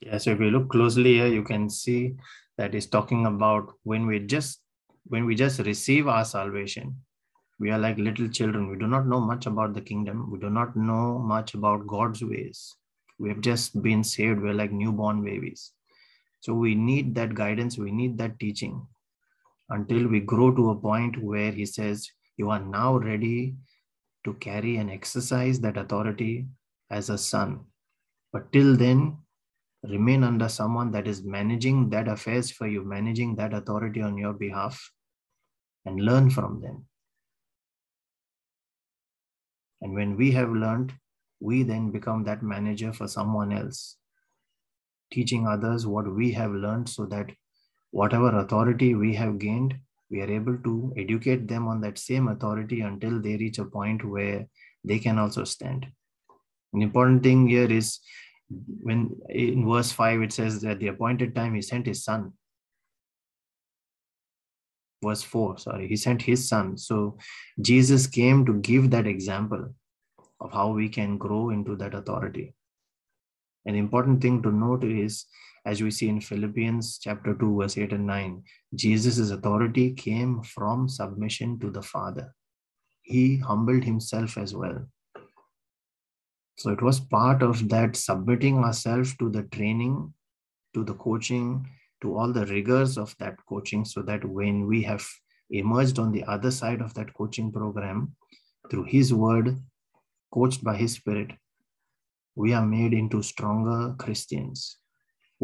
Yeah, 0.00 0.18
so 0.18 0.30
if 0.30 0.40
you 0.40 0.50
look 0.50 0.70
closely 0.70 1.14
here, 1.14 1.26
you 1.26 1.42
can 1.42 1.70
see 1.70 2.14
that 2.58 2.74
is 2.74 2.86
talking 2.86 3.26
about 3.26 3.72
when 3.82 4.06
we 4.06 4.20
just 4.20 4.60
when 5.06 5.26
we 5.26 5.34
just 5.34 5.58
receive 5.60 6.08
our 6.08 6.24
salvation, 6.24 6.96
we 7.60 7.70
are 7.70 7.78
like 7.78 7.98
little 7.98 8.28
children. 8.28 8.70
We 8.70 8.76
do 8.76 8.86
not 8.86 9.06
know 9.06 9.20
much 9.20 9.46
about 9.46 9.74
the 9.74 9.80
kingdom. 9.80 10.30
We 10.30 10.38
do 10.38 10.50
not 10.50 10.76
know 10.76 11.18
much 11.18 11.54
about 11.54 11.86
God's 11.86 12.22
ways. 12.22 12.74
We 13.18 13.28
have 13.28 13.40
just 13.40 13.80
been 13.82 14.02
saved. 14.02 14.40
We're 14.40 14.54
like 14.54 14.72
newborn 14.72 15.22
babies. 15.22 15.72
So 16.40 16.54
we 16.54 16.74
need 16.74 17.14
that 17.14 17.34
guidance. 17.34 17.78
We 17.78 17.90
need 17.90 18.18
that 18.18 18.38
teaching 18.38 18.86
until 19.70 20.08
we 20.08 20.20
grow 20.20 20.54
to 20.54 20.70
a 20.70 20.76
point 20.76 21.22
where 21.22 21.52
He 21.52 21.66
says, 21.66 22.10
You 22.36 22.50
are 22.50 22.60
now 22.60 22.96
ready 22.96 23.54
to 24.24 24.34
carry 24.34 24.76
and 24.76 24.90
exercise 24.90 25.60
that 25.60 25.76
authority 25.76 26.46
as 26.90 27.10
a 27.10 27.18
son. 27.18 27.60
But 28.32 28.52
till 28.52 28.76
then, 28.76 29.18
remain 29.82 30.24
under 30.24 30.48
someone 30.48 30.90
that 30.92 31.06
is 31.06 31.22
managing 31.22 31.90
that 31.90 32.08
affairs 32.08 32.50
for 32.50 32.66
you, 32.66 32.84
managing 32.84 33.36
that 33.36 33.52
authority 33.52 34.00
on 34.00 34.16
your 34.16 34.32
behalf, 34.32 34.90
and 35.84 36.00
learn 36.00 36.30
from 36.30 36.60
them. 36.60 36.86
And 39.82 39.94
when 39.94 40.16
we 40.16 40.32
have 40.32 40.50
learned, 40.50 40.94
we 41.40 41.62
then 41.62 41.90
become 41.90 42.24
that 42.24 42.42
manager 42.42 42.92
for 42.92 43.06
someone 43.06 43.52
else, 43.52 43.98
teaching 45.12 45.46
others 45.46 45.86
what 45.86 46.10
we 46.10 46.32
have 46.32 46.52
learned 46.52 46.88
so 46.88 47.04
that 47.06 47.30
whatever 47.90 48.38
authority 48.38 48.94
we 48.94 49.14
have 49.14 49.38
gained, 49.38 49.76
we 50.14 50.20
are 50.22 50.30
able 50.30 50.56
to 50.58 50.94
educate 50.96 51.48
them 51.48 51.66
on 51.66 51.80
that 51.80 51.98
same 51.98 52.28
authority 52.28 52.82
until 52.82 53.20
they 53.20 53.36
reach 53.36 53.58
a 53.58 53.64
point 53.64 54.04
where 54.08 54.46
they 54.84 55.00
can 55.00 55.18
also 55.18 55.42
stand. 55.42 55.86
An 56.72 56.82
important 56.82 57.24
thing 57.24 57.48
here 57.48 57.70
is 57.70 57.98
when 58.80 59.10
in 59.28 59.68
verse 59.68 59.90
5 59.90 60.22
it 60.22 60.32
says 60.32 60.60
that 60.62 60.78
the 60.78 60.86
appointed 60.86 61.34
time 61.34 61.54
he 61.56 61.62
sent 61.62 61.86
his 61.86 62.04
son. 62.04 62.32
Verse 65.02 65.22
4, 65.22 65.58
sorry, 65.58 65.88
he 65.88 65.96
sent 65.96 66.22
his 66.22 66.48
son. 66.48 66.78
So 66.78 67.18
Jesus 67.60 68.06
came 68.06 68.46
to 68.46 68.54
give 68.54 68.90
that 68.90 69.08
example 69.08 69.74
of 70.40 70.52
how 70.52 70.68
we 70.68 70.88
can 70.88 71.18
grow 71.18 71.50
into 71.50 71.74
that 71.76 71.94
authority. 71.94 72.54
An 73.66 73.74
important 73.74 74.22
thing 74.22 74.42
to 74.44 74.52
note 74.52 74.84
is 74.84 75.26
as 75.66 75.82
we 75.82 75.90
see 75.90 76.08
in 76.08 76.20
Philippians 76.20 76.98
chapter 76.98 77.34
2, 77.34 77.60
verse 77.60 77.78
8 77.78 77.92
and 77.92 78.06
9, 78.06 78.42
Jesus' 78.74 79.30
authority 79.30 79.92
came 79.92 80.42
from 80.42 80.88
submission 80.88 81.58
to 81.60 81.70
the 81.70 81.80
Father. 81.80 82.34
He 83.00 83.38
humbled 83.38 83.84
himself 83.84 84.36
as 84.36 84.54
well. 84.54 84.86
So 86.58 86.70
it 86.70 86.82
was 86.82 87.00
part 87.00 87.42
of 87.42 87.68
that 87.70 87.96
submitting 87.96 88.58
ourselves 88.58 89.16
to 89.16 89.30
the 89.30 89.44
training, 89.44 90.12
to 90.74 90.84
the 90.84 90.94
coaching, 90.94 91.66
to 92.02 92.16
all 92.16 92.32
the 92.32 92.46
rigors 92.46 92.98
of 92.98 93.16
that 93.18 93.36
coaching, 93.48 93.86
so 93.86 94.02
that 94.02 94.24
when 94.24 94.66
we 94.66 94.82
have 94.82 95.06
emerged 95.50 95.98
on 95.98 96.12
the 96.12 96.24
other 96.24 96.50
side 96.50 96.82
of 96.82 96.92
that 96.94 97.14
coaching 97.14 97.50
program, 97.50 98.14
through 98.70 98.84
His 98.84 99.14
word, 99.14 99.58
coached 100.32 100.62
by 100.62 100.76
His 100.76 100.92
Spirit, 100.92 101.32
we 102.34 102.52
are 102.52 102.64
made 102.64 102.92
into 102.92 103.22
stronger 103.22 103.94
Christians 103.98 104.78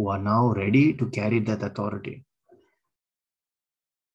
who 0.00 0.08
are 0.08 0.18
now 0.18 0.48
ready 0.54 0.94
to 0.94 1.06
carry 1.10 1.38
that 1.40 1.62
authority. 1.62 2.24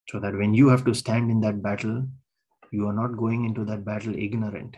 So 0.10 0.20
that 0.20 0.36
when 0.36 0.56
you 0.56 0.68
have 0.70 0.84
to 0.86 0.96
stand 0.96 1.30
in 1.30 1.42
that 1.42 1.62
battle, 1.62 2.08
you 2.72 2.88
are 2.88 2.94
not 2.94 3.16
going 3.16 3.46
into 3.46 3.64
that 3.66 3.86
battle 3.86 4.16
ignorant. 4.16 4.78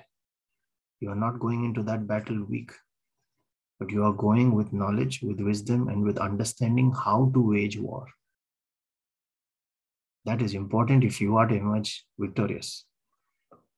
You 0.99 1.11
are 1.11 1.15
not 1.15 1.39
going 1.39 1.63
into 1.63 1.81
that 1.83 2.07
battle 2.07 2.43
weak, 2.49 2.73
but 3.79 3.89
you 3.89 4.03
are 4.03 4.11
going 4.11 4.53
with 4.53 4.73
knowledge, 4.73 5.21
with 5.23 5.39
wisdom, 5.39 5.87
and 5.87 6.03
with 6.03 6.17
understanding 6.17 6.91
how 6.91 7.31
to 7.33 7.51
wage 7.51 7.79
war. 7.79 8.05
That 10.25 10.41
is 10.41 10.55
important 10.55 11.05
if 11.05 11.21
you 11.21 11.37
are 11.37 11.47
to 11.47 11.55
emerge 11.55 12.03
victorious. 12.19 12.83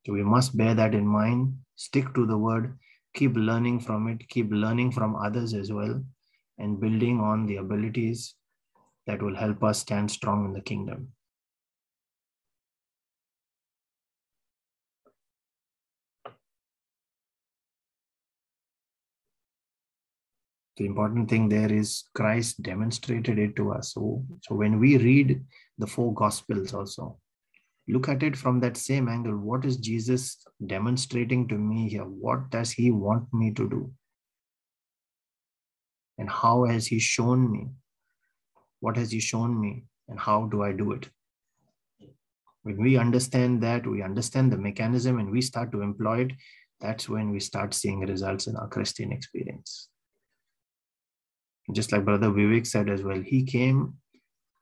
So 0.07 0.13
we 0.13 0.23
must 0.23 0.57
bear 0.57 0.73
that 0.73 0.95
in 0.95 1.05
mind, 1.05 1.59
stick 1.75 2.11
to 2.15 2.25
the 2.25 2.39
word, 2.39 2.75
keep 3.13 3.35
learning 3.35 3.81
from 3.81 4.07
it, 4.07 4.27
keep 4.29 4.47
learning 4.49 4.93
from 4.93 5.15
others 5.15 5.53
as 5.53 5.71
well, 5.71 6.03
and 6.59 6.79
building 6.79 7.19
on 7.19 7.47
the 7.47 7.55
abilities 7.55 8.35
that 9.07 9.21
will 9.21 9.35
help 9.35 9.63
us 9.63 9.79
stand 9.79 10.11
strong 10.11 10.45
in 10.45 10.53
the 10.53 10.61
kingdom. 10.61 11.13
the 20.79 20.85
important 20.85 21.29
thing 21.29 21.49
there 21.49 21.71
is 21.71 22.05
Christ 22.15 22.63
demonstrated 22.63 23.37
it 23.37 23.55
to 23.57 23.73
us. 23.73 23.93
So, 23.93 24.25
so 24.41 24.55
when 24.55 24.79
we 24.79 24.97
read 24.97 25.43
the 25.77 25.85
four 25.85 26.13
gospels 26.13 26.73
also, 26.73 27.19
look 27.87 28.07
at 28.07 28.23
it 28.23 28.37
from 28.37 28.61
that 28.61 28.77
same 28.77 29.09
angle. 29.09 29.37
What 29.37 29.65
is 29.65 29.77
Jesus 29.77 30.37
demonstrating 30.65 31.47
to 31.49 31.55
me 31.55 31.89
here? 31.89 32.05
What 32.05 32.49
does 32.49 32.71
he 32.71 32.91
want 32.91 33.31
me 33.33 33.53
to 33.55 33.69
do? 33.69 33.91
And 36.19 36.29
how 36.29 36.65
has 36.65 36.85
he 36.85 36.99
shown 36.99 37.51
me 37.51 37.69
What 38.79 38.97
has 38.97 39.11
He 39.11 39.19
shown 39.19 39.59
me? 39.59 39.85
And 40.07 40.19
how 40.19 40.47
do 40.47 40.63
I 40.63 40.71
do 40.71 40.91
it? 40.91 41.09
When 42.63 42.77
we 42.77 42.97
understand 42.97 43.61
that, 43.63 43.87
we 43.87 44.01
understand 44.01 44.51
the 44.51 44.57
mechanism 44.57 45.19
and 45.19 45.31
we 45.31 45.41
start 45.41 45.71
to 45.71 45.81
employ 45.81 46.21
it, 46.25 46.31
that's 46.81 47.09
when 47.09 47.31
we 47.31 47.39
start 47.39 47.73
seeing 47.73 48.01
results 48.01 48.47
in 48.47 48.55
our 48.55 48.67
Christian 48.67 49.11
experience. 49.11 49.89
Just 51.73 51.91
like 51.91 52.05
Brother 52.05 52.29
Vivek 52.29 52.65
said 52.65 52.89
as 52.89 53.03
well, 53.03 53.21
he 53.21 53.43
came 53.43 53.95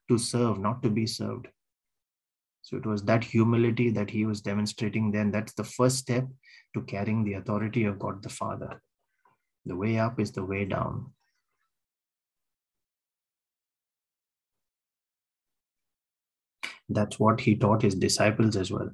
to 0.09 0.17
serve, 0.17 0.59
not 0.59 0.81
to 0.83 0.89
be 0.89 1.05
served. 1.05 1.47
So 2.61 2.75
it 2.75 2.85
was 2.85 3.03
that 3.03 3.23
humility 3.23 3.89
that 3.91 4.09
he 4.09 4.25
was 4.25 4.41
demonstrating 4.41 5.11
then. 5.11 5.31
That's 5.31 5.53
the 5.53 5.63
first 5.63 5.97
step 5.97 6.27
to 6.75 6.81
carrying 6.81 7.23
the 7.23 7.33
authority 7.33 7.85
of 7.85 7.99
God 7.99 8.23
the 8.23 8.29
Father. 8.29 8.81
The 9.65 9.75
way 9.75 9.99
up 9.99 10.19
is 10.19 10.31
the 10.31 10.43
way 10.43 10.65
down. 10.65 11.13
That's 16.89 17.19
what 17.19 17.41
he 17.41 17.55
taught 17.55 17.81
his 17.81 17.95
disciples 17.95 18.55
as 18.55 18.71
well. 18.71 18.89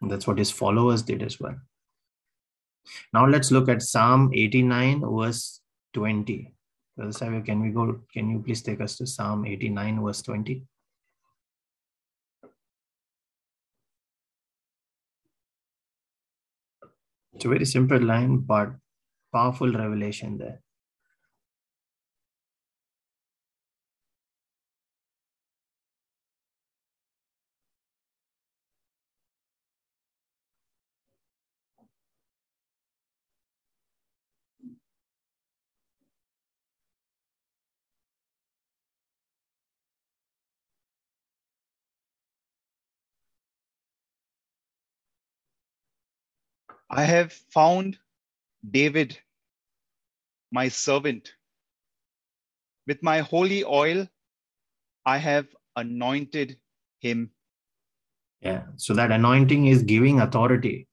And 0.00 0.10
that's 0.10 0.26
what 0.26 0.38
his 0.38 0.50
followers 0.50 1.02
did 1.02 1.22
as 1.22 1.38
well. 1.38 1.56
Now 3.12 3.26
let's 3.26 3.50
look 3.50 3.68
at 3.68 3.82
Psalm 3.82 4.30
89, 4.32 5.02
verse 5.04 5.60
20. 5.92 6.54
Brother 6.96 7.12
Savio, 7.12 7.42
can 7.42 7.60
we 7.60 7.70
go? 7.70 8.00
Can 8.12 8.30
you 8.30 8.40
please 8.40 8.62
take 8.62 8.80
us 8.80 8.96
to 8.96 9.06
Psalm 9.06 9.46
89, 9.46 10.02
verse 10.02 10.22
20? 10.22 10.64
It's 17.34 17.44
a 17.44 17.48
very 17.48 17.64
simple 17.66 18.00
line, 18.00 18.38
but 18.38 18.70
powerful 19.32 19.72
revelation 19.72 20.38
there. 20.38 20.60
I 46.90 47.04
have 47.04 47.32
found 47.32 47.98
David, 48.68 49.18
my 50.50 50.68
servant. 50.68 51.32
With 52.86 53.02
my 53.02 53.18
holy 53.18 53.64
oil, 53.64 54.08
I 55.04 55.18
have 55.18 55.46
anointed 55.76 56.58
him. 57.00 57.30
Yeah, 58.40 58.62
so 58.76 58.94
that 58.94 59.10
anointing 59.10 59.66
is 59.66 59.82
giving 59.82 60.20
authority. 60.20 60.86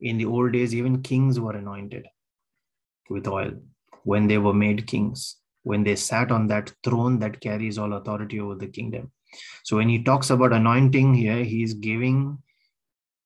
In 0.00 0.18
the 0.18 0.24
old 0.24 0.52
days, 0.52 0.74
even 0.74 1.02
kings 1.02 1.38
were 1.38 1.52
anointed 1.52 2.06
with 3.08 3.28
oil 3.28 3.52
when 4.04 4.26
they 4.26 4.38
were 4.38 4.54
made 4.54 4.86
kings, 4.86 5.36
when 5.62 5.84
they 5.84 5.94
sat 5.94 6.32
on 6.32 6.46
that 6.48 6.72
throne 6.82 7.18
that 7.18 7.40
carries 7.40 7.78
all 7.78 7.92
authority 7.92 8.40
over 8.40 8.54
the 8.54 8.66
kingdom. 8.66 9.12
So 9.62 9.76
when 9.76 9.88
he 9.88 10.02
talks 10.02 10.30
about 10.30 10.52
anointing 10.52 11.14
here, 11.14 11.44
he's 11.44 11.74
giving 11.74 12.38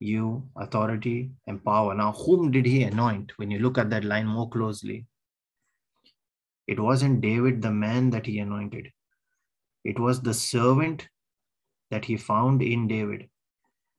you 0.05 0.49
authority 0.57 1.31
and 1.47 1.65
power. 1.65 1.95
Now, 1.95 2.13
whom 2.13 2.51
did 2.51 2.67
he 2.67 2.83
anoint? 2.83 3.33
When 3.37 3.51
you 3.51 3.59
look 3.59 3.79
at 3.79 3.91
that 3.91 4.05
line 4.05 4.27
more 4.27 4.49
closely, 4.49 5.07
it 6.67 6.79
wasn't 6.79 7.21
David, 7.21 7.63
the 7.63 7.71
man 7.71 8.11
that 8.11 8.27
he 8.27 8.39
anointed, 8.39 8.91
it 9.85 9.99
was 9.99 10.21
the 10.21 10.35
servant 10.35 11.09
that 11.91 12.05
he 12.05 12.17
found 12.17 12.63
in 12.63 12.89
David, 12.89 13.29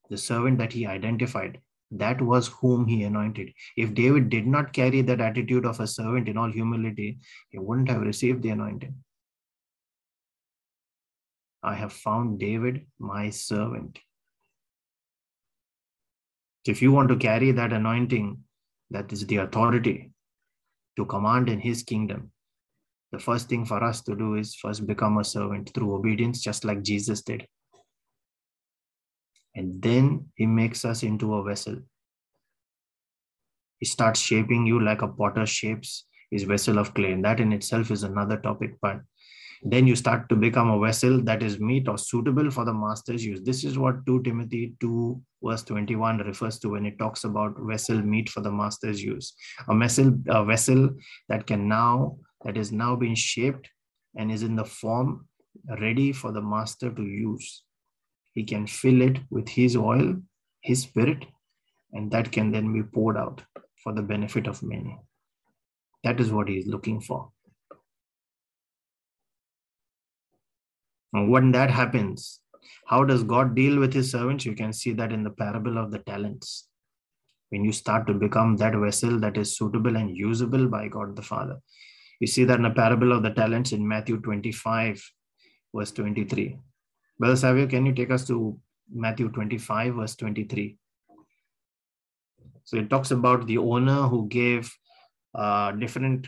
the 0.09 0.17
servant 0.17 0.57
that 0.59 0.73
he 0.73 0.85
identified. 0.85 1.59
That 1.91 2.21
was 2.21 2.47
whom 2.47 2.87
he 2.87 3.03
anointed. 3.03 3.53
If 3.77 3.93
David 3.93 4.29
did 4.29 4.47
not 4.47 4.73
carry 4.73 5.01
that 5.03 5.21
attitude 5.21 5.65
of 5.65 5.79
a 5.79 5.87
servant 5.87 6.27
in 6.27 6.37
all 6.37 6.51
humility, 6.51 7.19
he 7.49 7.59
wouldn't 7.59 7.89
have 7.89 8.01
received 8.01 8.41
the 8.41 8.49
anointing. 8.49 8.95
I 11.61 11.75
have 11.75 11.93
found 11.93 12.39
David, 12.39 12.85
my 12.99 13.29
servant. 13.29 13.99
If 16.65 16.81
you 16.81 16.91
want 16.91 17.09
to 17.09 17.15
carry 17.15 17.51
that 17.51 17.73
anointing, 17.73 18.39
that 18.89 19.11
is 19.13 19.25
the 19.27 19.37
authority 19.37 20.11
to 20.97 21.05
command 21.05 21.49
in 21.49 21.59
his 21.59 21.83
kingdom, 21.83 22.31
the 23.11 23.19
first 23.19 23.49
thing 23.49 23.65
for 23.65 23.83
us 23.83 24.01
to 24.01 24.15
do 24.15 24.35
is 24.35 24.55
first 24.55 24.85
become 24.85 25.17
a 25.17 25.23
servant 25.23 25.71
through 25.73 25.95
obedience, 25.95 26.41
just 26.41 26.65
like 26.65 26.81
Jesus 26.81 27.21
did. 27.21 27.47
And 29.55 29.81
then 29.81 30.25
he 30.35 30.45
makes 30.45 30.83
us 30.83 31.03
into 31.03 31.35
a 31.35 31.43
vessel. 31.43 31.77
He 33.79 33.85
starts 33.85 34.19
shaping 34.19 34.65
you 34.65 34.83
like 34.83 35.01
a 35.01 35.07
potter 35.07 35.45
shapes 35.45 36.05
his 36.31 36.43
vessel 36.43 36.77
of 36.77 36.93
clay. 36.93 37.11
And 37.11 37.23
that 37.23 37.39
in 37.39 37.53
itself 37.53 37.91
is 37.91 38.03
another 38.03 38.37
topic. 38.37 38.75
But 38.81 39.01
then 39.67 39.87
you 39.87 39.95
start 39.95 40.29
to 40.29 40.35
become 40.35 40.69
a 40.69 40.79
vessel 40.79 41.23
that 41.23 41.41
is 41.41 41.59
meet 41.59 41.87
or 41.87 41.97
suitable 41.97 42.51
for 42.51 42.65
the 42.65 42.73
master's 42.73 43.25
use. 43.25 43.41
This 43.41 43.63
is 43.63 43.79
what 43.79 44.05
2 44.05 44.21
Timothy 44.21 44.75
2 44.79 45.19
verse 45.43 45.63
21 45.63 46.19
refers 46.19 46.59
to 46.59 46.69
when 46.69 46.85
it 46.85 46.99
talks 46.99 47.23
about 47.23 47.55
vessel 47.57 47.99
meet 47.99 48.29
for 48.29 48.41
the 48.41 48.51
master's 48.51 49.01
use. 49.01 49.33
A 49.67 49.75
vessel, 49.75 50.19
a 50.27 50.45
vessel 50.45 50.91
that 51.29 51.47
can 51.47 51.67
now, 51.67 52.15
that 52.43 52.57
is 52.57 52.71
now 52.71 52.95
being 52.95 53.15
shaped 53.15 53.67
and 54.15 54.31
is 54.31 54.43
in 54.43 54.55
the 54.55 54.65
form 54.65 55.27
ready 55.81 56.11
for 56.11 56.31
the 56.31 56.41
master 56.41 56.91
to 56.91 57.01
use. 57.01 57.63
He 58.33 58.43
can 58.43 58.67
fill 58.67 59.01
it 59.01 59.17
with 59.31 59.49
his 59.49 59.75
oil, 59.75 60.15
his 60.61 60.83
spirit, 60.83 61.25
and 61.91 62.11
that 62.11 62.31
can 62.31 62.51
then 62.51 62.71
be 62.71 62.83
poured 62.83 63.17
out 63.17 63.41
for 63.83 63.93
the 63.93 64.03
benefit 64.03 64.45
of 64.45 64.61
many. 64.61 64.95
That 66.03 66.19
is 66.19 66.31
what 66.31 66.49
he 66.49 66.57
is 66.57 66.67
looking 66.67 67.01
for. 67.01 67.31
When 71.23 71.51
that 71.53 71.69
happens, 71.69 72.39
how 72.85 73.03
does 73.03 73.23
God 73.23 73.55
deal 73.55 73.79
with 73.79 73.93
his 73.93 74.11
servants? 74.11 74.45
You 74.45 74.53
can 74.53 74.73
see 74.73 74.91
that 74.93 75.11
in 75.11 75.23
the 75.23 75.29
parable 75.29 75.77
of 75.77 75.91
the 75.91 75.99
talents. 75.99 76.67
When 77.49 77.63
you 77.63 77.71
start 77.71 78.07
to 78.07 78.13
become 78.13 78.57
that 78.57 78.75
vessel 78.75 79.19
that 79.19 79.37
is 79.37 79.57
suitable 79.57 79.95
and 79.95 80.15
usable 80.15 80.67
by 80.67 80.87
God 80.87 81.15
the 81.15 81.21
Father. 81.21 81.59
You 82.19 82.27
see 82.27 82.43
that 82.45 82.57
in 82.57 82.63
the 82.63 82.69
parable 82.69 83.11
of 83.11 83.23
the 83.23 83.29
talents 83.29 83.71
in 83.71 83.87
Matthew 83.87 84.19
25, 84.19 85.01
verse 85.73 85.91
23. 85.91 86.57
Brother 87.19 87.35
Savio, 87.35 87.67
can 87.67 87.85
you 87.85 87.93
take 87.93 88.11
us 88.11 88.25
to 88.27 88.59
Matthew 88.93 89.29
25, 89.29 89.95
verse 89.95 90.15
23? 90.15 90.77
So 92.63 92.77
it 92.77 92.89
talks 92.89 93.11
about 93.11 93.47
the 93.47 93.57
owner 93.57 94.03
who 94.03 94.27
gave 94.27 94.71
uh, 95.33 95.71
different 95.71 96.27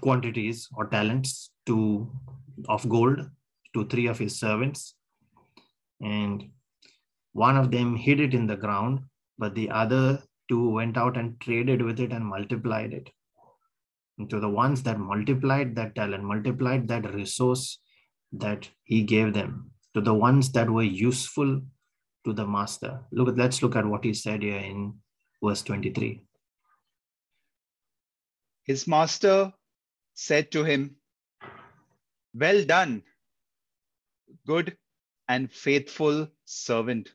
quantities 0.00 0.68
or 0.76 0.86
talents 0.86 1.50
to 1.66 2.10
of 2.68 2.88
gold 2.88 3.28
to 3.74 3.86
three 3.86 4.06
of 4.06 4.18
his 4.18 4.38
servants 4.38 4.94
and 6.00 6.50
one 7.32 7.56
of 7.56 7.70
them 7.70 7.96
hid 7.96 8.20
it 8.20 8.32
in 8.32 8.46
the 8.46 8.56
ground, 8.56 9.00
but 9.38 9.54
the 9.54 9.70
other 9.70 10.22
two 10.48 10.70
went 10.70 10.96
out 10.96 11.16
and 11.16 11.40
traded 11.40 11.82
with 11.82 11.98
it 11.98 12.12
and 12.12 12.24
multiplied 12.24 12.92
it. 12.92 13.10
And 14.18 14.30
to 14.30 14.38
the 14.38 14.48
ones 14.48 14.82
that 14.84 15.00
multiplied 15.00 15.74
that 15.74 15.96
talent, 15.96 16.22
multiplied 16.22 16.86
that 16.88 17.12
resource 17.12 17.80
that 18.32 18.68
he 18.84 19.02
gave 19.02 19.34
them, 19.34 19.72
to 19.94 20.00
the 20.00 20.14
ones 20.14 20.52
that 20.52 20.70
were 20.70 20.84
useful 20.84 21.60
to 22.24 22.32
the 22.32 22.46
master. 22.46 23.00
Look 23.10 23.28
at 23.28 23.36
let's 23.36 23.62
look 23.62 23.74
at 23.74 23.86
what 23.86 24.04
he 24.04 24.14
said 24.14 24.42
here 24.42 24.58
in 24.58 24.94
verse 25.42 25.62
23. 25.62 26.20
His 28.62 28.86
master 28.86 29.52
said 30.14 30.52
to 30.52 30.62
him, 30.62 30.96
Well 32.32 32.64
done, 32.64 33.02
good 34.46 34.76
and 35.28 35.50
faithful 35.50 36.28
servant. 36.44 37.12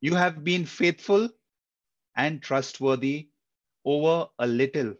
You 0.00 0.14
have 0.14 0.44
been 0.44 0.66
faithful 0.66 1.28
and 2.16 2.42
trustworthy 2.42 3.28
over 3.84 4.28
a 4.38 4.46
little. 4.46 4.94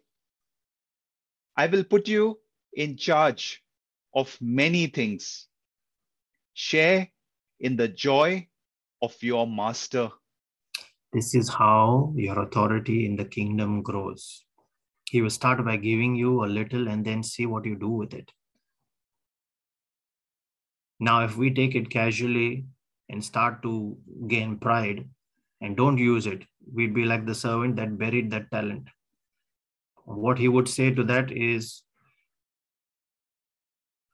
I 1.57 1.67
will 1.67 1.85
put 1.85 2.09
you 2.09 2.39
in 2.75 2.97
charge 2.97 3.63
of 4.15 4.37
many 4.41 4.87
things. 4.87 5.49
Share 6.55 7.09
in 7.61 7.77
the 7.77 7.89
joy 7.89 8.49
of 9.03 9.15
your 9.23 9.47
master. 9.47 10.11
This 11.13 11.35
is 11.35 11.49
how 11.49 12.13
your 12.17 12.43
authority 12.43 13.07
in 13.07 13.17
the 13.17 13.25
kingdom 13.25 13.83
grows. 13.83 14.45
He 15.05 15.23
will 15.23 15.31
start 15.31 15.65
by 15.65 15.77
giving 15.77 16.15
you 16.15 16.45
a 16.45 16.47
little 16.47 16.89
and 16.89 17.05
then 17.05 17.23
see 17.23 17.47
what 17.47 17.65
you 17.65 17.77
do 17.77 17.89
with 17.89 18.13
it. 18.13 18.31
Now, 20.99 21.25
if 21.25 21.37
we 21.37 21.53
take 21.53 21.75
it 21.75 21.91
casually 21.91 22.65
and 23.09 23.23
start 23.23 23.63
to 23.63 23.97
gain 24.29 24.59
pride 24.59 25.09
and 25.61 25.77
don't 25.77 25.99
use 25.99 26.27
it, 26.27 26.45
we'd 26.73 26.95
be 26.95 27.05
like 27.05 27.27
the 27.27 27.35
servant 27.35 27.77
that 27.77 27.99
buried 27.99 28.31
that 28.31 28.51
talent. 28.51 28.89
What 30.05 30.39
he 30.39 30.49
would 30.49 30.69
say 30.69 30.91
to 30.93 31.05
that 31.05 31.31
is, 31.31 31.83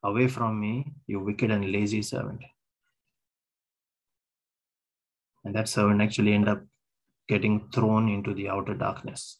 Away 0.04 0.26
from 0.26 0.60
me, 0.60 0.92
you 1.06 1.20
wicked 1.20 1.52
and 1.52 1.70
lazy 1.70 2.02
servant. 2.02 2.42
And 5.44 5.54
that 5.54 5.68
servant 5.68 6.02
actually 6.02 6.34
ended 6.34 6.48
up 6.48 6.62
getting 7.28 7.68
thrown 7.72 8.08
into 8.08 8.34
the 8.34 8.48
outer 8.48 8.74
darkness. 8.74 9.38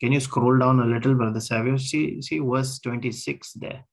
Can 0.00 0.12
you 0.12 0.20
scroll 0.20 0.58
down 0.58 0.80
a 0.80 0.86
little, 0.86 1.14
Brother 1.14 1.40
Savio? 1.40 1.76
See, 1.76 2.22
see 2.22 2.38
verse 2.38 2.78
26 2.78 3.52
there. 3.54 3.84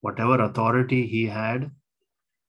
Whatever 0.00 0.42
authority 0.42 1.06
he 1.06 1.26
had, 1.26 1.70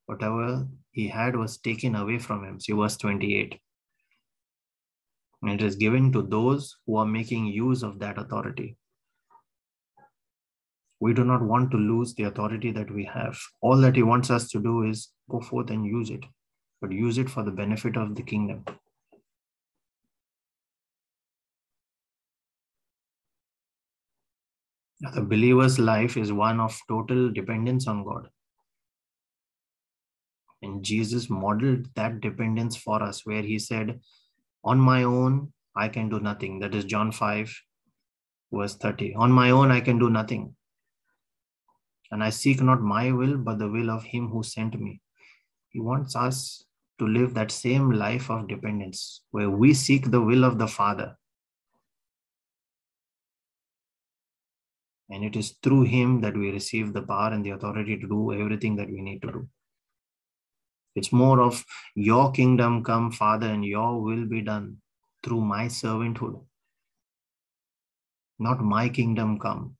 whatever 0.06 0.66
he 0.90 1.08
had 1.08 1.36
was 1.36 1.58
taken 1.58 1.94
away 1.94 2.18
from 2.18 2.44
him. 2.44 2.60
See 2.60 2.72
verse 2.72 2.96
28. 2.96 3.58
And 5.42 5.50
it 5.50 5.62
is 5.62 5.76
given 5.76 6.12
to 6.12 6.22
those 6.22 6.76
who 6.86 6.96
are 6.96 7.06
making 7.06 7.46
use 7.46 7.82
of 7.82 7.98
that 7.98 8.18
authority. 8.18 8.76
We 11.00 11.12
do 11.12 11.24
not 11.24 11.42
want 11.42 11.72
to 11.72 11.76
lose 11.76 12.14
the 12.14 12.24
authority 12.24 12.70
that 12.72 12.90
we 12.90 13.04
have. 13.06 13.36
All 13.60 13.76
that 13.78 13.96
he 13.96 14.04
wants 14.04 14.30
us 14.30 14.48
to 14.50 14.60
do 14.60 14.84
is 14.84 15.08
go 15.28 15.40
forth 15.40 15.70
and 15.70 15.84
use 15.84 16.10
it, 16.10 16.24
but 16.80 16.92
use 16.92 17.18
it 17.18 17.28
for 17.28 17.42
the 17.42 17.50
benefit 17.50 17.96
of 17.96 18.14
the 18.14 18.22
kingdom. 18.22 18.64
The 25.02 25.20
believer's 25.20 25.80
life 25.80 26.16
is 26.16 26.32
one 26.32 26.60
of 26.60 26.80
total 26.86 27.32
dependence 27.32 27.88
on 27.88 28.04
God. 28.04 28.28
And 30.62 30.84
Jesus 30.84 31.28
modeled 31.28 31.88
that 31.96 32.20
dependence 32.20 32.76
for 32.76 33.02
us, 33.02 33.26
where 33.26 33.42
he 33.42 33.58
said, 33.58 33.98
On 34.62 34.78
my 34.78 35.02
own, 35.02 35.52
I 35.74 35.88
can 35.88 36.08
do 36.08 36.20
nothing. 36.20 36.60
That 36.60 36.76
is 36.76 36.84
John 36.84 37.10
5, 37.10 37.52
verse 38.52 38.76
30. 38.76 39.16
On 39.16 39.32
my 39.32 39.50
own, 39.50 39.72
I 39.72 39.80
can 39.80 39.98
do 39.98 40.08
nothing. 40.08 40.54
And 42.12 42.22
I 42.22 42.30
seek 42.30 42.62
not 42.62 42.80
my 42.80 43.10
will, 43.10 43.36
but 43.38 43.58
the 43.58 43.68
will 43.68 43.90
of 43.90 44.04
him 44.04 44.28
who 44.28 44.44
sent 44.44 44.80
me. 44.80 45.00
He 45.70 45.80
wants 45.80 46.14
us 46.14 46.64
to 47.00 47.08
live 47.08 47.34
that 47.34 47.50
same 47.50 47.90
life 47.90 48.30
of 48.30 48.46
dependence, 48.46 49.22
where 49.32 49.50
we 49.50 49.74
seek 49.74 50.12
the 50.12 50.20
will 50.20 50.44
of 50.44 50.58
the 50.58 50.68
Father 50.68 51.16
And 55.12 55.22
it 55.22 55.36
is 55.36 55.56
through 55.62 55.82
him 55.82 56.22
that 56.22 56.34
we 56.34 56.50
receive 56.50 56.94
the 56.94 57.02
power 57.02 57.32
and 57.32 57.44
the 57.44 57.50
authority 57.50 57.98
to 57.98 58.08
do 58.08 58.32
everything 58.32 58.76
that 58.76 58.90
we 58.90 59.02
need 59.02 59.20
to 59.20 59.30
do. 59.30 59.48
It's 60.94 61.12
more 61.12 61.42
of 61.42 61.62
your 61.94 62.32
kingdom 62.32 62.82
come, 62.82 63.12
Father, 63.12 63.46
and 63.46 63.62
your 63.62 64.00
will 64.00 64.24
be 64.24 64.40
done 64.40 64.78
through 65.22 65.42
my 65.42 65.66
servanthood. 65.66 66.42
Not 68.38 68.64
my 68.64 68.88
kingdom 68.88 69.38
come, 69.38 69.76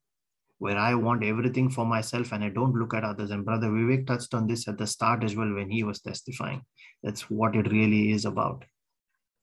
where 0.59 0.77
I 0.77 0.93
want 0.93 1.23
everything 1.23 1.71
for 1.71 1.83
myself 1.83 2.31
and 2.31 2.43
I 2.43 2.49
don't 2.49 2.75
look 2.75 2.93
at 2.93 3.03
others. 3.03 3.31
And 3.31 3.43
Brother 3.43 3.69
Vivek 3.69 4.05
touched 4.05 4.35
on 4.35 4.45
this 4.45 4.67
at 4.67 4.77
the 4.77 4.85
start 4.85 5.23
as 5.23 5.35
well 5.35 5.51
when 5.51 5.71
he 5.71 5.83
was 5.83 5.99
testifying. 5.99 6.61
That's 7.01 7.27
what 7.31 7.55
it 7.55 7.71
really 7.71 8.11
is 8.11 8.25
about. 8.25 8.65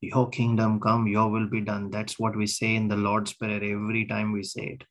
Your 0.01 0.29
kingdom 0.31 0.79
come, 0.79 1.09
your 1.09 1.31
will 1.31 1.49
be 1.49 1.61
done. 1.61 1.91
That's 1.91 2.17
what 2.17 2.37
we 2.37 2.47
say 2.47 2.77
in 2.77 2.87
the 2.87 2.97
Lord's 2.97 3.33
Prayer 3.33 3.63
every 3.63 4.07
time 4.07 4.31
we 4.31 4.45
say 4.45 4.79
it. 4.79 4.85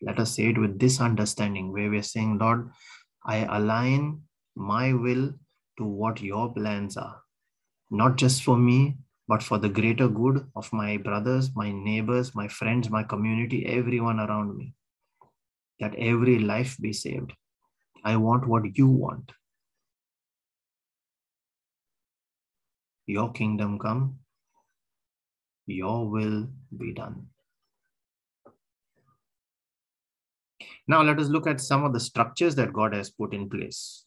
Let 0.00 0.20
us 0.20 0.36
say 0.36 0.46
it 0.50 0.58
with 0.58 0.78
this 0.78 1.00
understanding 1.00 1.72
where 1.72 1.90
we're 1.90 2.02
saying, 2.02 2.38
Lord, 2.38 2.70
I 3.26 3.38
align 3.38 4.22
my 4.54 4.92
will 4.92 5.34
to 5.78 5.84
what 5.84 6.20
your 6.20 6.52
plans 6.52 6.96
are, 6.96 7.20
not 7.90 8.16
just 8.16 8.42
for 8.42 8.56
me, 8.56 8.98
but 9.26 9.42
for 9.42 9.58
the 9.58 9.68
greater 9.68 10.08
good 10.08 10.46
of 10.56 10.72
my 10.72 10.96
brothers, 10.96 11.50
my 11.54 11.70
neighbors, 11.70 12.34
my 12.34 12.48
friends, 12.48 12.88
my 12.88 13.02
community, 13.02 13.66
everyone 13.66 14.20
around 14.20 14.56
me. 14.56 14.74
That 15.80 15.94
every 15.96 16.38
life 16.38 16.76
be 16.80 16.92
saved. 16.92 17.32
I 18.04 18.16
want 18.16 18.48
what 18.48 18.76
you 18.76 18.86
want. 18.86 19.32
Your 23.06 23.32
kingdom 23.32 23.78
come, 23.78 24.18
your 25.66 26.08
will 26.08 26.48
be 26.76 26.92
done. 26.92 27.26
Now 30.88 31.02
let 31.02 31.18
us 31.18 31.28
look 31.28 31.46
at 31.46 31.60
some 31.60 31.84
of 31.84 31.92
the 31.92 32.00
structures 32.00 32.54
that 32.56 32.72
God 32.72 32.94
has 32.94 33.10
put 33.10 33.34
in 33.34 33.48
place 33.48 34.06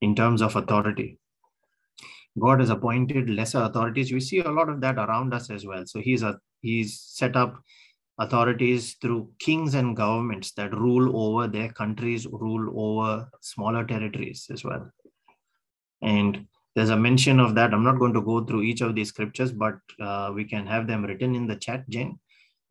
in 0.00 0.14
terms 0.14 0.40
of 0.40 0.54
authority. 0.54 1.18
God 2.38 2.60
has 2.60 2.70
appointed 2.70 3.28
lesser 3.28 3.62
authorities. 3.62 4.12
We 4.12 4.20
see 4.20 4.38
a 4.38 4.50
lot 4.50 4.68
of 4.68 4.80
that 4.80 4.96
around 4.96 5.34
us 5.34 5.50
as 5.50 5.66
well. 5.66 5.84
So 5.86 6.00
he's 6.00 6.22
a 6.22 6.38
he's 6.62 7.00
set 7.00 7.36
up 7.36 7.60
authorities 8.18 8.96
through 9.00 9.30
kings 9.40 9.74
and 9.74 9.96
governments 9.96 10.52
that 10.52 10.72
rule 10.72 11.16
over 11.16 11.48
their 11.48 11.68
countries, 11.70 12.26
rule 12.26 12.72
over 12.76 13.28
smaller 13.40 13.84
territories 13.84 14.46
as 14.52 14.64
well. 14.64 14.88
And 16.02 16.46
there's 16.74 16.90
a 16.90 16.96
mention 16.96 17.40
of 17.40 17.54
that. 17.54 17.72
I'm 17.72 17.84
not 17.84 17.98
going 17.98 18.14
to 18.14 18.20
go 18.20 18.44
through 18.44 18.62
each 18.62 18.80
of 18.80 18.94
these 18.94 19.08
scriptures, 19.08 19.52
but 19.52 19.78
uh, 20.00 20.32
we 20.34 20.44
can 20.44 20.66
have 20.66 20.86
them 20.86 21.04
written 21.04 21.34
in 21.34 21.46
the 21.46 21.56
chat, 21.56 21.88
Jen. 21.88 22.18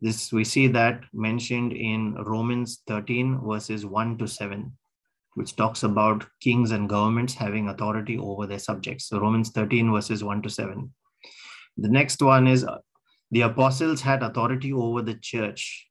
This 0.03 0.33
we 0.33 0.43
see 0.43 0.67
that 0.67 1.05
mentioned 1.13 1.71
in 1.71 2.15
Romans 2.15 2.81
13 2.87 3.39
verses 3.41 3.85
1 3.85 4.17
to 4.17 4.27
7, 4.27 4.77
which 5.35 5.55
talks 5.55 5.83
about 5.83 6.25
kings 6.41 6.71
and 6.71 6.89
governments 6.89 7.33
having 7.33 7.69
authority 7.69 8.17
over 8.17 8.45
their 8.45 8.59
subjects. 8.59 9.05
So 9.07 9.21
Romans 9.21 9.51
13 9.51 9.93
verses 9.93 10.21
1 10.21 10.41
to 10.41 10.49
7. 10.49 10.93
The 11.77 11.87
next 11.87 12.21
one 12.21 12.47
is 12.47 12.65
the 13.31 13.41
apostles 13.41 14.01
had 14.01 14.23
authority 14.23 14.73
over 14.73 15.01
the 15.01 15.15
church. 15.15 15.87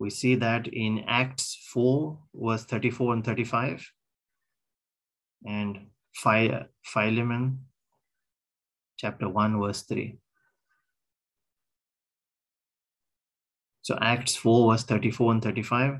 We 0.00 0.10
see 0.10 0.34
that 0.34 0.66
in 0.66 1.04
Acts 1.06 1.56
4, 1.72 2.18
verse 2.34 2.64
34 2.64 3.14
and 3.14 3.24
35, 3.24 3.88
and 5.46 5.86
Philemon, 6.82 7.60
chapter 8.96 9.28
1, 9.28 9.60
verse 9.60 9.82
3. 9.82 10.18
So 13.90 13.98
Acts 14.00 14.36
4, 14.36 14.70
verse 14.70 14.84
34 14.84 15.32
and 15.32 15.42
35, 15.42 15.98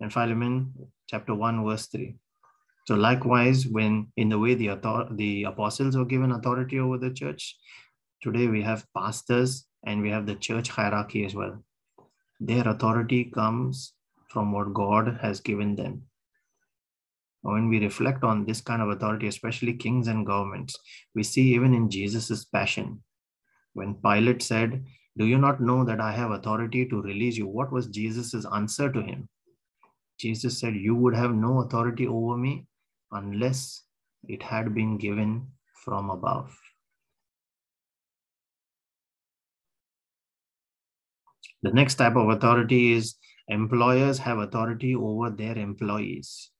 and 0.00 0.10
Philemon 0.10 0.72
chapter 1.06 1.34
1, 1.34 1.66
verse 1.66 1.86
3. 1.88 2.14
So 2.86 2.94
likewise, 2.94 3.66
when 3.66 4.10
in 4.16 4.30
the 4.30 4.38
way 4.38 4.54
the, 4.54 4.70
author- 4.70 5.14
the 5.14 5.42
apostles 5.42 5.98
were 5.98 6.06
given 6.06 6.32
authority 6.32 6.78
over 6.78 6.96
the 6.96 7.10
church, 7.10 7.58
today 8.22 8.46
we 8.46 8.62
have 8.62 8.86
pastors 8.96 9.66
and 9.84 10.00
we 10.00 10.08
have 10.08 10.24
the 10.24 10.34
church 10.34 10.70
hierarchy 10.70 11.26
as 11.26 11.34
well. 11.34 11.62
Their 12.40 12.66
authority 12.66 13.24
comes 13.24 13.92
from 14.30 14.52
what 14.52 14.72
God 14.72 15.18
has 15.20 15.42
given 15.42 15.76
them. 15.76 16.04
When 17.42 17.68
we 17.68 17.80
reflect 17.80 18.24
on 18.24 18.46
this 18.46 18.62
kind 18.62 18.80
of 18.80 18.88
authority, 18.88 19.26
especially 19.26 19.74
kings 19.74 20.08
and 20.08 20.24
governments, 20.24 20.74
we 21.14 21.22
see 21.22 21.52
even 21.52 21.74
in 21.74 21.90
Jesus's 21.90 22.46
passion, 22.46 23.02
when 23.74 23.96
Pilate 23.96 24.40
said, 24.40 24.86
do 25.18 25.26
you 25.26 25.38
not 25.38 25.60
know 25.60 25.84
that 25.84 26.00
I 26.00 26.12
have 26.12 26.30
authority 26.30 26.86
to 26.86 27.02
release 27.02 27.36
you? 27.36 27.46
What 27.46 27.72
was 27.72 27.88
Jesus' 27.88 28.46
answer 28.54 28.90
to 28.92 29.02
him? 29.02 29.28
Jesus 30.18 30.58
said, 30.58 30.74
You 30.76 30.94
would 30.94 31.14
have 31.14 31.34
no 31.34 31.60
authority 31.60 32.06
over 32.06 32.36
me 32.36 32.66
unless 33.10 33.82
it 34.28 34.42
had 34.42 34.74
been 34.74 34.98
given 34.98 35.48
from 35.84 36.10
above. 36.10 36.56
The 41.62 41.72
next 41.72 41.96
type 41.96 42.16
of 42.16 42.28
authority 42.28 42.92
is 42.92 43.16
employers 43.48 44.18
have 44.18 44.38
authority 44.38 44.94
over 44.94 45.30
their 45.30 45.58
employees. 45.58 46.50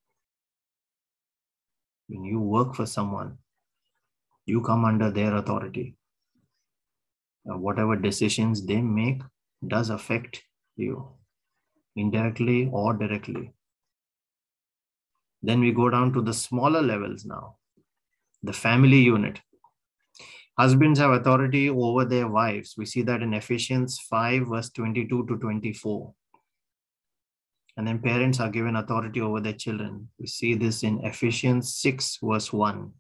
When 2.09 2.25
you 2.25 2.41
work 2.41 2.75
for 2.75 2.85
someone, 2.85 3.39
you 4.45 4.61
come 4.63 4.85
under 4.85 5.11
their 5.11 5.37
authority 5.37 5.97
uh, 7.49 7.57
whatever 7.57 7.97
decisions 7.97 8.65
they 8.67 8.81
make 8.81 9.23
does 9.67 9.91
affect 9.91 10.43
you 10.77 11.09
indirectly 11.97 12.69
or 12.73 12.95
directly. 12.95 13.53
Then 15.43 15.61
we 15.61 15.73
go 15.73 15.89
down 15.89 16.13
to 16.13 16.23
the 16.23 16.35
smaller 16.35 16.83
levels 16.83 17.25
now, 17.25 17.57
the 18.43 18.53
family 18.53 18.99
unit. 18.99 19.41
Husbands 20.59 20.99
have 20.99 21.13
authority 21.13 21.71
over 21.71 22.05
their 22.05 22.29
wives. 22.29 22.75
We 22.77 22.85
see 22.85 23.03
that 23.03 23.23
in 23.23 23.33
Ephesians 23.33 23.99
5, 23.99 24.49
verse 24.49 24.71
22 24.71 25.27
to 25.27 25.37
24. 25.39 26.15
And 27.77 27.87
then 27.87 28.01
parents 28.01 28.41
are 28.41 28.51
given 28.51 28.77
authority 28.77 29.23
over 29.23 29.41
their 29.41 29.55
children. 29.55 30.11
We 30.19 30.27
see 30.27 30.55
this 30.55 30.83
in 30.83 31.03
Ephesians 31.03 31.77
6, 31.77 32.19
verse 32.23 32.53
1. 32.53 32.93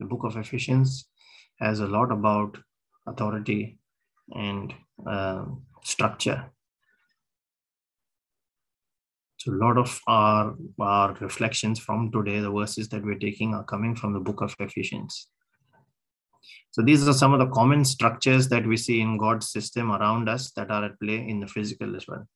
The 0.00 0.06
book 0.06 0.24
of 0.24 0.36
Ephesians 0.36 1.06
has 1.60 1.80
a 1.80 1.86
lot 1.86 2.12
about 2.12 2.58
authority 3.10 3.78
and 4.34 4.72
uh, 5.06 5.44
structure. 5.82 6.50
So 9.38 9.52
a 9.52 9.54
lot 9.54 9.78
of 9.78 9.98
our, 10.06 10.54
our 10.78 11.14
reflections 11.14 11.78
from 11.78 12.12
today, 12.12 12.40
the 12.40 12.50
verses 12.50 12.88
that 12.90 13.02
we're 13.02 13.18
taking 13.18 13.54
are 13.54 13.64
coming 13.64 13.96
from 13.96 14.12
the 14.12 14.20
book 14.20 14.42
of 14.42 14.54
Ephesians. 14.60 15.28
So 16.72 16.82
these 16.82 17.08
are 17.08 17.14
some 17.14 17.32
of 17.32 17.40
the 17.40 17.48
common 17.48 17.84
structures 17.84 18.48
that 18.48 18.66
we 18.66 18.76
see 18.76 19.00
in 19.00 19.18
God's 19.18 19.50
system 19.50 19.90
around 19.90 20.28
us 20.28 20.52
that 20.56 20.70
are 20.70 20.84
at 20.84 21.00
play 21.00 21.26
in 21.28 21.40
the 21.40 21.46
physical 21.46 21.96
as 21.96 22.06
well. 22.06 22.26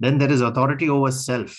Then 0.00 0.18
there 0.18 0.32
is 0.32 0.40
authority 0.40 0.88
over 0.88 1.12
self. 1.12 1.56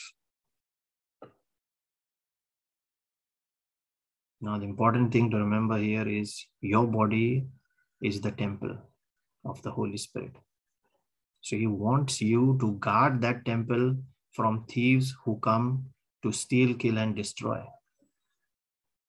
Now, 4.41 4.57
the 4.57 4.65
important 4.65 5.13
thing 5.13 5.29
to 5.31 5.37
remember 5.37 5.77
here 5.77 6.07
is 6.07 6.45
your 6.59 6.85
body 6.85 7.45
is 8.03 8.21
the 8.21 8.31
temple 8.31 8.77
of 9.45 9.61
the 9.63 9.71
Holy 9.71 9.97
Spirit. 9.97 10.35
So 11.41 11.55
he 11.55 11.67
wants 11.67 12.21
you 12.21 12.57
to 12.61 12.73
guard 12.73 13.21
that 13.21 13.45
temple 13.45 13.95
from 14.33 14.65
thieves 14.69 15.15
who 15.23 15.39
come 15.39 15.85
to 16.23 16.31
steal, 16.31 16.75
kill, 16.75 16.97
and 16.97 17.15
destroy. 17.15 17.61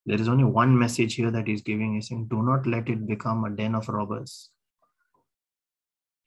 There 0.06 0.20
is 0.20 0.28
only 0.28 0.44
one 0.44 0.78
message 0.78 1.14
here 1.14 1.30
that 1.30 1.48
he's 1.48 1.62
giving. 1.62 1.94
He's 1.94 2.08
saying, 2.08 2.26
Do 2.26 2.42
not 2.42 2.66
let 2.66 2.88
it 2.88 3.06
become 3.06 3.44
a 3.44 3.50
den 3.50 3.74
of 3.74 3.88
robbers. 3.88 4.50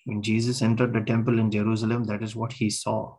When 0.06 0.22
Jesus 0.22 0.62
entered 0.62 0.94
the 0.94 1.02
temple 1.02 1.40
in 1.40 1.52
Jerusalem, 1.52 2.06
that 2.06 2.24
is 2.24 2.36
what 2.36 2.54
he 2.54 2.70
saw, 2.70 3.18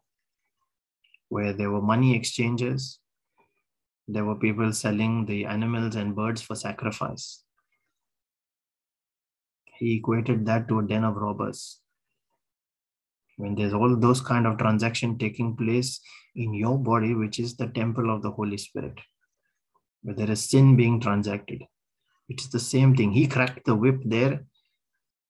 where 1.29 1.53
there 1.53 1.71
were 1.71 1.83
money 1.83 2.17
exchanges, 2.17 2.99
there 4.09 4.25
were 4.25 4.37
people 4.37 4.73
selling 4.73 5.27
the 5.27 5.45
animals 5.45 5.95
and 5.95 6.17
birds 6.17 6.41
for 6.41 6.55
sacrifice. 6.55 7.45
He 9.79 9.97
equated 9.97 10.45
that 10.47 10.69
to 10.69 10.81
a 10.81 10.87
den 10.87 11.05
of 11.05 11.17
robbers. 11.17 11.81
When 13.37 13.55
there's 13.55 13.75
all 13.75 13.97
those 13.97 14.21
kind 14.21 14.47
of 14.47 14.59
transaction 14.59 15.19
taking 15.19 15.57
place 15.57 16.01
in 16.35 16.55
your 16.55 16.79
body 16.79 17.15
which 17.15 17.39
is 17.39 17.57
the 17.57 17.69
temple 17.69 18.15
of 18.15 18.23
the 18.23 18.31
holy 18.31 18.59
spirit 18.59 18.99
where 20.03 20.15
there 20.15 20.31
is 20.31 20.49
sin 20.49 20.77
being 20.77 21.01
transacted 21.01 21.63
it's 22.29 22.49
the 22.49 22.61
same 22.61 22.95
thing. 22.95 23.13
He 23.13 23.27
cracked 23.27 23.65
the 23.65 23.75
whip 23.75 24.01
there 24.05 24.45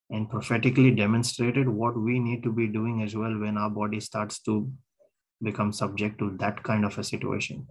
and 0.09 0.29
prophetically 0.29 0.91
demonstrated 0.91 1.67
what 1.67 1.97
we 1.97 2.19
need 2.19 2.43
to 2.43 2.51
be 2.51 2.67
doing 2.67 3.03
as 3.03 3.15
well 3.15 3.37
when 3.39 3.57
our 3.57 3.69
body 3.69 3.99
starts 3.99 4.39
to 4.41 4.71
become 5.41 5.71
subject 5.71 6.19
to 6.19 6.35
that 6.39 6.61
kind 6.63 6.83
of 6.83 6.97
a 6.97 7.03
situation. 7.03 7.67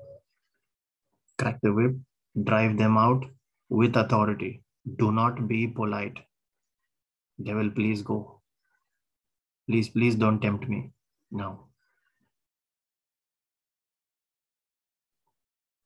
Crack 1.37 1.59
the 1.63 1.73
whip 1.73 1.95
drive 2.45 2.79
them 2.79 2.97
out 2.97 3.25
with 3.69 3.97
authority. 3.97 4.63
Do 4.97 5.13
not 5.13 5.47
be 5.47 5.67
polite 5.67 6.19
devil 7.43 7.71
please 7.71 8.03
go 8.03 8.39
Please, 9.69 9.91
please 9.91 10.15
don't 10.15 10.41
tempt 10.41 10.67
me 10.67 10.93
now. 11.31 11.67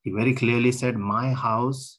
He 0.03 0.13
very 0.13 0.35
clearly 0.35 0.71
said, 0.71 0.97
My 0.97 1.33
house 1.33 1.99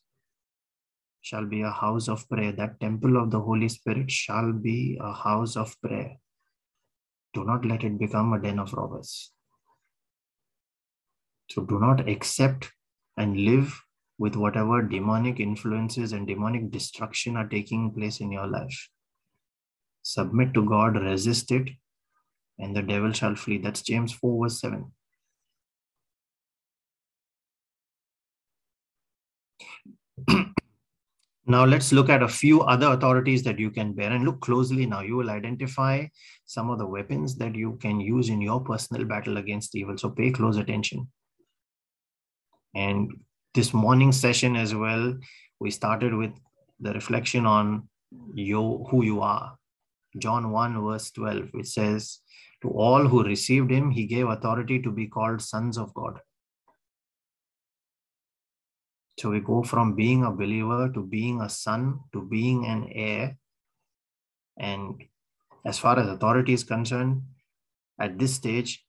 shall 1.19 1.45
be 1.45 1.61
a 1.61 1.71
house 1.71 2.07
of 2.07 2.27
prayer. 2.30 2.53
That 2.53 2.80
temple 2.80 3.17
of 3.17 3.31
the 3.31 3.41
Holy 3.41 3.67
Spirit 3.67 4.09
shall 4.09 4.53
be 4.53 4.97
a 5.01 5.11
house 5.11 5.57
of 5.57 5.75
prayer. 5.81 6.15
Do 7.34 7.43
not 7.43 7.65
let 7.65 7.84
it 7.84 7.99
become 7.99 8.31
a 8.31 8.39
den 8.39 8.59
of 8.59 8.71
robbers. 8.73 9.31
So 11.49 11.63
do 11.63 11.80
not 11.80 12.07
accept 12.07 12.71
and 13.17 13.38
live 13.38 13.77
with 14.17 14.38
whatever 14.38 14.81
demonic 14.81 15.41
influences 15.41 16.13
and 16.13 16.25
demonic 16.25 16.71
destruction 16.71 17.35
are 17.35 17.47
taking 17.47 17.91
place 17.91 18.21
in 18.21 18.31
your 18.31 18.47
life 18.47 18.89
submit 20.03 20.53
to 20.53 20.63
God, 20.63 20.95
resist 21.01 21.51
it, 21.51 21.71
and 22.59 22.75
the 22.75 22.84
devil 22.84 23.11
shall 23.11 23.35
flee. 23.35 23.57
That's 23.57 23.81
James 23.81 24.11
4, 24.13 24.43
verse 24.43 24.61
7. 24.61 24.91
now 31.47 31.65
let's 31.65 31.91
look 31.91 32.09
at 32.09 32.21
a 32.21 32.27
few 32.27 32.61
other 32.61 32.91
authorities 32.91 33.43
that 33.43 33.57
you 33.57 33.71
can 33.71 33.93
bear 33.93 34.11
and 34.11 34.25
look 34.25 34.41
closely 34.41 34.85
now. 34.85 35.01
You 35.01 35.15
will 35.15 35.31
identify 35.31 36.05
some 36.45 36.69
of 36.69 36.77
the 36.77 36.85
weapons 36.85 37.35
that 37.38 37.55
you 37.55 37.80
can 37.81 37.99
use 37.99 38.30
in 38.30 38.41
your 38.41 38.61
personal 38.61 39.05
battle 39.05 39.38
against 39.38 39.75
evil. 39.75 39.97
So 39.97 40.09
pay 40.09 40.31
close 40.31 40.57
attention. 40.57 41.07
And 42.75 43.11
this 43.53 43.73
morning 43.73 44.11
session 44.11 44.55
as 44.55 44.75
well, 44.75 45.17
we 45.59 45.71
started 45.71 46.13
with 46.13 46.31
the 46.80 46.93
reflection 46.93 47.45
on 47.45 47.88
you, 48.34 48.85
who 48.89 49.03
you 49.03 49.21
are 49.21 49.55
John 50.18 50.52
1, 50.52 50.84
verse 50.84 51.11
12, 51.11 51.49
which 51.52 51.68
says, 51.68 52.19
To 52.61 52.69
all 52.69 53.07
who 53.07 53.23
received 53.23 53.72
him, 53.72 53.91
he 53.91 54.06
gave 54.06 54.27
authority 54.27 54.81
to 54.81 54.91
be 54.91 55.07
called 55.07 55.41
sons 55.41 55.77
of 55.77 55.94
God. 55.94 56.19
So 59.19 59.30
we 59.30 59.40
go 59.40 59.64
from 59.64 59.95
being 59.95 60.23
a 60.23 60.31
believer 60.31 60.90
to 60.94 61.02
being 61.02 61.41
a 61.41 61.49
son 61.49 61.99
to 62.14 62.22
being 62.22 62.65
an 62.65 62.90
heir. 62.91 63.38
And 64.57 65.03
as 65.65 65.77
far 65.77 65.99
as 65.99 66.07
authority 66.07 66.53
is 66.53 66.64
concerned, 66.64 67.22
at 67.99 68.18
this 68.18 68.34
stage, 68.34 68.84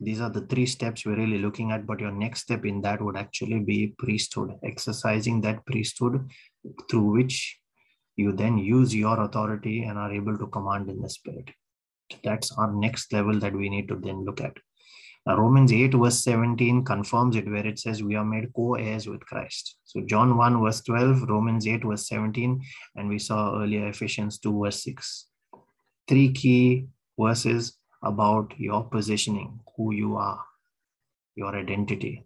these 0.00 0.20
are 0.20 0.30
the 0.30 0.46
three 0.46 0.66
steps 0.66 1.04
we're 1.04 1.16
really 1.16 1.38
looking 1.38 1.70
at. 1.70 1.86
But 1.86 2.00
your 2.00 2.12
next 2.12 2.42
step 2.42 2.64
in 2.64 2.80
that 2.82 3.02
would 3.02 3.16
actually 3.16 3.60
be 3.60 3.94
priesthood, 3.98 4.58
exercising 4.62 5.40
that 5.42 5.66
priesthood 5.66 6.30
through 6.90 7.12
which 7.12 7.58
you 8.18 8.32
then 8.32 8.58
use 8.58 8.94
your 8.94 9.20
authority 9.22 9.84
and 9.84 9.96
are 9.96 10.12
able 10.12 10.36
to 10.36 10.48
command 10.48 10.90
in 10.90 11.00
the 11.00 11.08
spirit. 11.08 11.50
That's 12.24 12.50
our 12.58 12.72
next 12.72 13.12
level 13.12 13.38
that 13.38 13.54
we 13.54 13.68
need 13.68 13.86
to 13.88 13.96
then 13.96 14.24
look 14.24 14.40
at. 14.40 14.54
Romans 15.26 15.72
8, 15.72 15.94
verse 15.94 16.24
17 16.24 16.84
confirms 16.84 17.36
it 17.36 17.48
where 17.48 17.66
it 17.66 17.78
says 17.78 18.02
we 18.02 18.14
are 18.14 18.24
made 18.24 18.50
co 18.56 18.74
heirs 18.74 19.06
with 19.06 19.20
Christ. 19.20 19.76
So, 19.84 20.00
John 20.00 20.36
1, 20.36 20.62
verse 20.62 20.80
12, 20.80 21.28
Romans 21.28 21.66
8, 21.66 21.84
verse 21.84 22.08
17, 22.08 22.62
and 22.96 23.08
we 23.08 23.18
saw 23.18 23.60
earlier 23.60 23.88
Ephesians 23.88 24.38
2, 24.38 24.62
verse 24.62 24.82
6. 24.84 25.26
Three 26.08 26.32
key 26.32 26.86
verses 27.18 27.76
about 28.02 28.54
your 28.56 28.84
positioning, 28.84 29.60
who 29.76 29.92
you 29.92 30.16
are, 30.16 30.42
your 31.36 31.54
identity. 31.54 32.24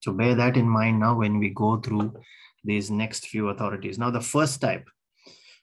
So, 0.00 0.12
bear 0.12 0.34
that 0.34 0.56
in 0.56 0.68
mind 0.68 1.00
now 1.00 1.18
when 1.18 1.38
we 1.38 1.50
go 1.50 1.76
through 1.76 2.14
these 2.64 2.90
next 2.90 3.26
few 3.26 3.48
authorities. 3.48 3.98
Now, 3.98 4.10
the 4.10 4.20
first 4.20 4.60
type, 4.60 4.88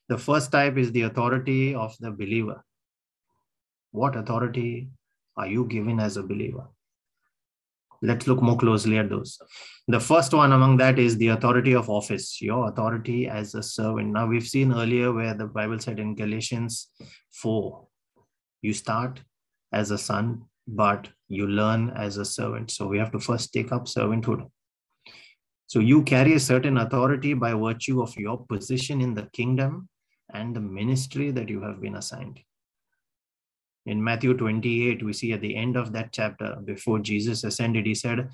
the 0.08 0.18
first 0.18 0.52
type 0.52 0.78
is 0.78 0.92
the 0.92 1.04
authority 1.04 1.74
of 1.76 1.96
the 2.00 2.12
believer. 2.12 2.64
What 3.92 4.16
authority 4.16 4.90
are 5.38 5.48
you 5.48 5.66
given 5.66 6.00
as 6.00 6.18
a 6.18 6.24
believer? 6.24 6.68
Let's 8.02 8.28
look 8.28 8.42
more 8.42 8.58
closely 8.58 8.98
at 8.98 9.10
those. 9.10 9.40
The 9.88 10.00
first 10.00 10.34
one 10.34 10.52
among 10.52 10.78
that 10.78 11.00
is 11.00 11.18
the 11.18 11.30
authority 11.30 11.74
of 11.74 11.90
office, 11.90 12.42
your 12.42 12.68
authority 12.68 13.28
as 13.28 13.56
a 13.56 13.64
servant. 13.64 14.10
Now, 14.10 14.28
we've 14.28 14.48
seen 14.48 14.74
earlier 14.74 15.12
where 15.12 15.34
the 15.34 15.48
Bible 15.48 15.80
said 15.80 16.00
in 16.00 16.16
Galatians 16.16 16.90
4, 17.32 17.88
you 18.62 18.74
start 18.74 19.22
as 19.72 19.92
a 19.92 19.98
son, 19.98 20.44
but 20.68 21.08
you 21.28 21.48
learn 21.48 21.92
as 21.92 22.18
a 22.18 22.26
servant. 22.26 22.72
So 22.72 22.88
we 22.88 22.98
have 22.98 23.12
to 23.12 23.20
first 23.20 23.54
take 23.54 23.72
up 23.72 23.86
servanthood. 23.86 24.50
So 25.68 25.80
you 25.80 26.04
carry 26.04 26.34
a 26.34 26.40
certain 26.40 26.78
authority 26.78 27.34
by 27.34 27.54
virtue 27.54 28.02
of 28.02 28.16
your 28.18 28.46
position 28.46 29.02
in 29.02 29.14
the 29.14 29.28
kingdom 29.34 29.90
and 30.34 30.56
the 30.56 30.60
ministry 30.60 31.32
that 31.32 31.50
you 31.50 31.62
have 31.62 31.82
been 31.82 31.96
assigned. 31.96 32.40
In 33.88 34.04
Matthew 34.04 34.36
28, 34.36 35.04
we 35.04 35.14
see 35.14 35.34
at 35.34 35.42
the 35.42 35.56
end 35.56 35.76
of 35.76 35.92
that 35.94 36.12
chapter, 36.12 36.58
before 36.64 37.00
Jesus 37.00 37.44
ascended, 37.44 37.86
he 37.86 37.96
said, 37.96 38.30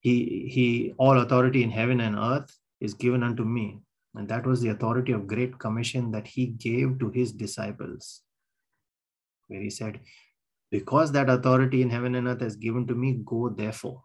he, 0.00 0.48
he, 0.50 0.94
all 0.96 1.18
authority 1.18 1.62
in 1.62 1.70
heaven 1.70 2.00
and 2.00 2.16
earth 2.16 2.56
is 2.80 2.94
given 2.94 3.22
unto 3.22 3.44
me. 3.44 3.80
And 4.14 4.28
that 4.28 4.46
was 4.46 4.60
the 4.60 4.70
authority 4.70 5.12
of 5.12 5.26
great 5.26 5.58
commission 5.58 6.10
that 6.12 6.26
he 6.26 6.46
gave 6.46 6.98
to 6.98 7.10
his 7.10 7.32
disciples. 7.32 8.22
Where 9.48 9.60
he 9.60 9.70
said, 9.70 10.00
Because 10.70 11.12
that 11.12 11.28
authority 11.28 11.82
in 11.82 11.90
heaven 11.90 12.14
and 12.14 12.26
earth 12.26 12.42
is 12.42 12.56
given 12.56 12.86
to 12.86 12.94
me, 12.94 13.20
go 13.24 13.48
therefore 13.48 14.02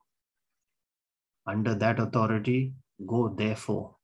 under 1.48 1.76
that 1.76 2.00
authority, 2.00 2.74
go 3.06 3.30
therefore 3.30 3.96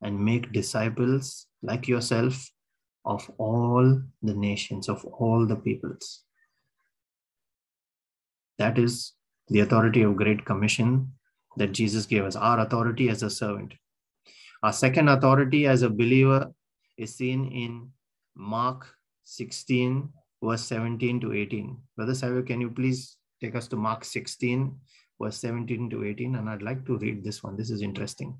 and 0.00 0.24
make 0.24 0.52
disciples 0.52 1.46
like 1.62 1.86
yourself 1.86 2.50
of 3.04 3.30
all 3.38 4.00
the 4.22 4.34
nations, 4.34 4.88
of 4.88 5.04
all 5.04 5.46
the 5.46 5.56
peoples. 5.56 6.24
That 8.58 8.78
is 8.78 9.12
the 9.48 9.60
authority 9.60 10.02
of 10.02 10.16
Great 10.16 10.44
Commission 10.44 11.12
that 11.56 11.72
Jesus 11.72 12.06
gave 12.06 12.24
us, 12.24 12.36
our 12.36 12.60
authority 12.60 13.08
as 13.08 13.22
a 13.22 13.30
servant. 13.30 13.74
Our 14.62 14.72
second 14.72 15.08
authority 15.08 15.66
as 15.66 15.82
a 15.82 15.90
believer 15.90 16.52
is 16.96 17.14
seen 17.14 17.50
in 17.50 17.90
Mark 18.36 18.86
16, 19.24 20.08
verse 20.42 20.62
17 20.62 21.20
to 21.20 21.32
18. 21.32 21.76
Brother 21.96 22.14
Savio, 22.14 22.42
can 22.42 22.60
you 22.60 22.70
please 22.70 23.16
take 23.40 23.56
us 23.56 23.66
to 23.68 23.76
Mark 23.76 24.04
16, 24.04 24.74
verse 25.22 25.38
17 25.38 25.90
to 25.90 26.04
18. 26.04 26.34
And 26.34 26.48
I'd 26.48 26.62
like 26.62 26.84
to 26.86 26.98
read 26.98 27.22
this 27.22 27.42
one. 27.42 27.56
This 27.56 27.70
is 27.70 27.82
interesting. 27.82 28.36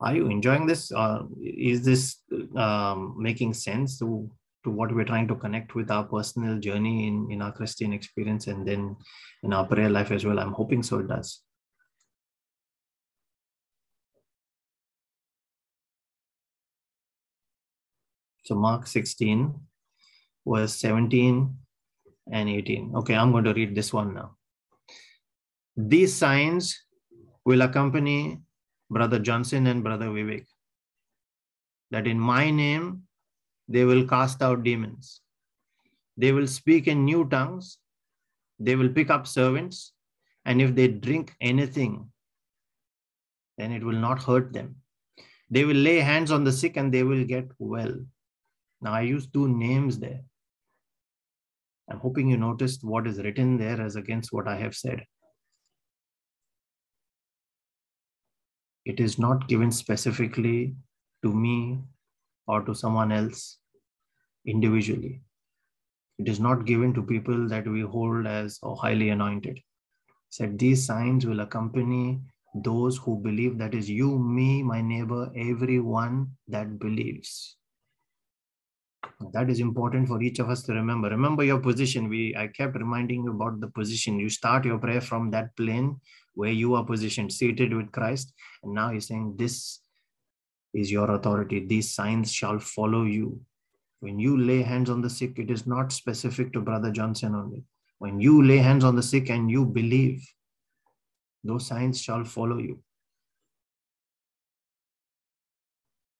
Are 0.00 0.14
you 0.14 0.26
enjoying 0.28 0.66
this? 0.66 0.92
Uh, 0.92 1.22
is 1.42 1.84
this 1.84 2.16
um, 2.56 3.16
making 3.18 3.54
sense 3.54 3.98
to, 4.00 4.30
to 4.64 4.70
what 4.70 4.94
we're 4.94 5.04
trying 5.04 5.28
to 5.28 5.34
connect 5.34 5.74
with 5.74 5.90
our 5.90 6.04
personal 6.04 6.58
journey 6.58 7.08
in, 7.08 7.28
in 7.30 7.40
our 7.40 7.52
Christian 7.52 7.92
experience 7.92 8.46
and 8.48 8.68
then 8.68 8.96
in 9.42 9.52
our 9.52 9.66
prayer 9.66 9.88
life 9.88 10.10
as 10.10 10.24
well? 10.26 10.38
I'm 10.38 10.52
hoping 10.52 10.82
so 10.82 10.98
it 10.98 11.08
does. 11.08 11.40
So 18.44 18.54
Mark 18.54 18.86
16, 18.86 19.54
verse 20.46 20.74
17 20.76 21.56
and 22.30 22.48
18. 22.48 22.92
Okay, 22.96 23.14
I'm 23.14 23.32
going 23.32 23.44
to 23.44 23.54
read 23.54 23.74
this 23.74 23.92
one 23.92 24.14
now. 24.14 24.36
These 25.76 26.14
signs 26.14 26.78
will 27.44 27.62
accompany 27.62 28.38
Brother 28.90 29.18
Johnson 29.18 29.66
and 29.66 29.82
Brother 29.82 30.06
Vivek. 30.06 30.46
That 31.90 32.06
in 32.06 32.18
my 32.18 32.50
name, 32.50 33.02
they 33.68 33.84
will 33.84 34.06
cast 34.06 34.42
out 34.42 34.62
demons. 34.62 35.20
They 36.16 36.32
will 36.32 36.46
speak 36.46 36.86
in 36.86 37.04
new 37.04 37.28
tongues. 37.28 37.78
They 38.58 38.76
will 38.76 38.90
pick 38.90 39.10
up 39.10 39.26
servants. 39.26 39.92
And 40.44 40.60
if 40.60 40.74
they 40.74 40.88
drink 40.88 41.34
anything, 41.40 42.10
then 43.56 43.72
it 43.72 43.82
will 43.82 43.98
not 43.98 44.22
hurt 44.22 44.52
them. 44.52 44.76
They 45.50 45.64
will 45.64 45.76
lay 45.76 46.00
hands 46.00 46.30
on 46.30 46.44
the 46.44 46.52
sick 46.52 46.76
and 46.76 46.92
they 46.92 47.02
will 47.02 47.24
get 47.24 47.48
well. 47.58 47.94
Now, 48.84 48.92
I 48.92 49.00
use 49.00 49.26
two 49.26 49.48
names 49.48 49.98
there. 49.98 50.20
I'm 51.90 51.98
hoping 52.00 52.28
you 52.28 52.36
noticed 52.36 52.84
what 52.84 53.06
is 53.06 53.18
written 53.18 53.56
there 53.56 53.80
as 53.80 53.96
against 53.96 54.30
what 54.30 54.46
I 54.46 54.56
have 54.56 54.76
said. 54.76 55.02
It 58.84 59.00
is 59.00 59.18
not 59.18 59.48
given 59.48 59.72
specifically 59.72 60.76
to 61.22 61.32
me 61.32 61.80
or 62.46 62.60
to 62.62 62.74
someone 62.74 63.10
else 63.10 63.58
individually. 64.46 65.22
It 66.18 66.28
is 66.28 66.38
not 66.38 66.66
given 66.66 66.92
to 66.92 67.02
people 67.02 67.48
that 67.48 67.66
we 67.66 67.80
hold 67.80 68.26
as 68.26 68.58
or 68.62 68.76
highly 68.76 69.08
anointed. 69.08 69.58
Said 70.28 70.58
these 70.58 70.84
signs 70.84 71.24
will 71.24 71.40
accompany 71.40 72.20
those 72.54 72.98
who 72.98 73.16
believe 73.16 73.56
that 73.58 73.74
is 73.74 73.88
you, 73.88 74.18
me, 74.18 74.62
my 74.62 74.82
neighbor, 74.82 75.32
everyone 75.34 76.32
that 76.48 76.78
believes. 76.78 77.56
That 79.32 79.50
is 79.50 79.60
important 79.60 80.08
for 80.08 80.22
each 80.22 80.38
of 80.38 80.50
us 80.50 80.62
to 80.64 80.72
remember. 80.72 81.08
Remember 81.08 81.42
your 81.42 81.58
position. 81.58 82.08
We 82.08 82.36
I 82.36 82.48
kept 82.48 82.76
reminding 82.76 83.24
you 83.24 83.30
about 83.30 83.60
the 83.60 83.68
position. 83.68 84.18
You 84.18 84.28
start 84.28 84.64
your 84.64 84.78
prayer 84.78 85.00
from 85.00 85.30
that 85.30 85.56
plane 85.56 86.00
where 86.34 86.52
you 86.52 86.74
are 86.74 86.84
positioned, 86.84 87.32
seated 87.32 87.72
with 87.74 87.92
Christ. 87.92 88.32
And 88.62 88.74
now 88.74 88.90
he's 88.90 89.08
saying, 89.08 89.34
This 89.36 89.80
is 90.72 90.90
your 90.90 91.10
authority. 91.10 91.64
These 91.66 91.92
signs 91.92 92.32
shall 92.32 92.58
follow 92.58 93.04
you. 93.04 93.40
When 94.00 94.18
you 94.18 94.36
lay 94.36 94.62
hands 94.62 94.90
on 94.90 95.00
the 95.00 95.10
sick, 95.10 95.38
it 95.38 95.50
is 95.50 95.66
not 95.66 95.92
specific 95.92 96.52
to 96.52 96.60
Brother 96.60 96.90
Johnson 96.90 97.34
only. 97.34 97.64
When 97.98 98.20
you 98.20 98.42
lay 98.42 98.58
hands 98.58 98.84
on 98.84 98.96
the 98.96 99.02
sick 99.02 99.30
and 99.30 99.50
you 99.50 99.64
believe, 99.64 100.26
those 101.42 101.66
signs 101.66 102.00
shall 102.00 102.24
follow 102.24 102.58
you. 102.58 102.80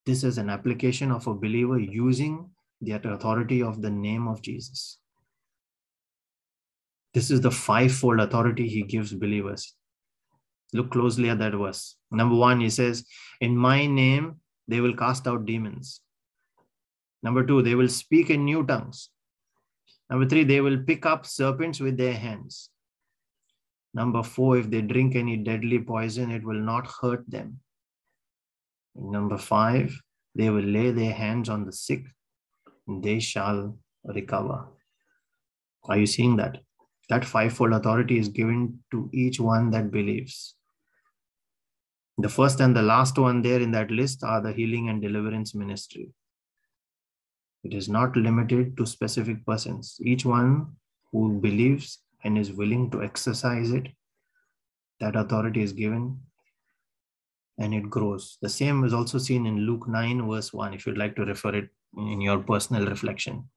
This 0.07 0.23
is 0.23 0.39
an 0.39 0.51
application 0.51 1.11
of 1.11 1.27
a 1.27 1.35
believer 1.35 1.79
using 1.79 2.51
the 2.85 2.93
authority 2.93 3.63
of 3.63 3.83
the 3.83 3.91
name 3.91 4.29
of 4.29 4.43
Jesus. 4.43 4.99
This 7.15 7.31
is 7.31 7.41
the 7.41 7.51
fivefold 7.51 8.21
authority 8.21 8.69
he 8.69 8.83
gives 8.83 9.15
believers. 9.15 9.75
Look 10.73 10.91
closely 10.91 11.31
at 11.31 11.39
that 11.39 11.53
verse. 11.53 11.97
Number 12.11 12.35
one, 12.35 12.61
he 12.61 12.71
says, 12.71 13.07
In 13.41 13.57
my 13.57 13.87
name, 13.87 14.41
they 14.67 14.81
will 14.81 14.97
cast 14.97 15.27
out 15.29 15.47
demons. 15.47 16.01
Number 17.23 17.47
two, 17.47 17.63
they 17.63 17.77
will 17.77 17.89
speak 17.89 18.31
in 18.31 18.45
new 18.45 18.67
tongues. 18.67 19.11
Number 20.11 20.29
three, 20.29 20.45
they 20.45 20.61
will 20.61 20.83
pick 20.83 21.07
up 21.07 21.25
serpents 21.25 21.81
with 21.81 21.97
their 21.97 22.15
hands. 22.15 22.71
Number 23.95 24.25
four, 24.25 24.59
if 24.59 24.69
they 24.69 24.83
drink 24.83 25.15
any 25.15 25.37
deadly 25.37 25.79
poison, 25.79 26.33
it 26.33 26.45
will 26.45 26.61
not 26.61 26.89
hurt 27.01 27.25
them. 27.31 27.61
Number 28.97 29.39
five, 29.39 29.97
they 30.35 30.51
will 30.51 30.65
lay 30.65 30.91
their 30.91 31.13
hands 31.13 31.49
on 31.49 31.65
the 31.65 31.73
sick 31.73 32.05
they 32.87 33.21
shall 33.21 33.77
recover. 34.05 34.67
Are 35.85 35.99
you 35.99 36.07
seeing 36.07 36.37
that? 36.37 36.59
That 37.09 37.25
fivefold 37.25 37.73
authority 37.73 38.19
is 38.19 38.29
given 38.29 38.81
to 38.91 39.11
each 39.13 39.39
one 39.39 39.71
that 39.71 39.91
believes. 39.91 40.55
The 42.19 42.29
first 42.29 42.61
and 42.61 42.75
the 42.75 42.83
last 42.83 43.19
one 43.19 43.43
there 43.43 43.61
in 43.61 43.73
that 43.73 43.91
list 43.91 44.23
are 44.23 44.41
the 44.41 44.53
healing 44.53 44.89
and 44.89 45.03
deliverance 45.03 45.55
ministry. 45.55 46.11
It 47.65 47.75
is 47.75 47.89
not 47.89 48.17
limited 48.17 48.77
to 48.77 48.87
specific 48.87 49.45
persons. 49.45 49.99
Each 50.03 50.25
one 50.25 50.77
who 51.11 51.41
believes 51.41 52.01
and 52.23 52.39
is 52.39 52.53
willing 52.53 52.91
to 52.91 53.03
exercise 53.03 53.71
it, 53.71 53.89
that 55.01 55.17
authority 55.17 55.63
is 55.63 55.73
given 55.73 56.19
and 57.59 57.75
it 57.75 57.91
grows. 57.91 58.39
The 58.43 58.49
same 58.49 58.85
is 58.85 58.95
also 58.95 59.19
seen 59.19 59.47
in 59.47 59.67
Luke 59.67 59.89
9, 59.89 60.29
verse 60.29 60.53
1, 60.53 60.75
if 60.75 60.87
you'd 60.87 60.99
like 60.99 61.17
to 61.17 61.25
refer 61.25 61.55
it 61.55 61.69
in 61.97 62.21
your 62.21 62.39
personal 62.39 62.87
reflection. 62.87 63.49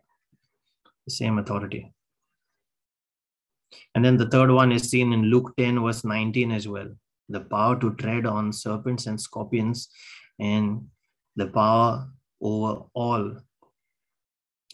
The 1.06 1.12
same 1.12 1.38
authority. 1.38 1.94
And 3.96 4.04
then 4.04 4.18
the 4.18 4.30
third 4.30 4.52
one 4.52 4.72
is 4.72 4.90
seen 4.90 5.14
in 5.14 5.24
Luke 5.24 5.54
10, 5.58 5.82
verse 5.82 6.04
19 6.04 6.52
as 6.52 6.68
well. 6.68 6.90
The 7.30 7.42
power 7.42 7.80
to 7.80 7.94
tread 7.96 8.26
on 8.26 8.54
serpents 8.54 9.08
and 9.08 9.20
scorpions, 9.20 9.90
and 10.40 10.88
the 11.36 11.48
power 11.48 12.08
over 12.42 12.84
all, 12.94 13.38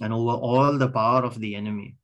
and 0.02 0.14
over 0.14 0.34
all 0.34 0.78
the 0.78 0.90
power 0.90 1.24
of 1.24 1.40
the 1.40 1.56
enemy. 1.56 1.96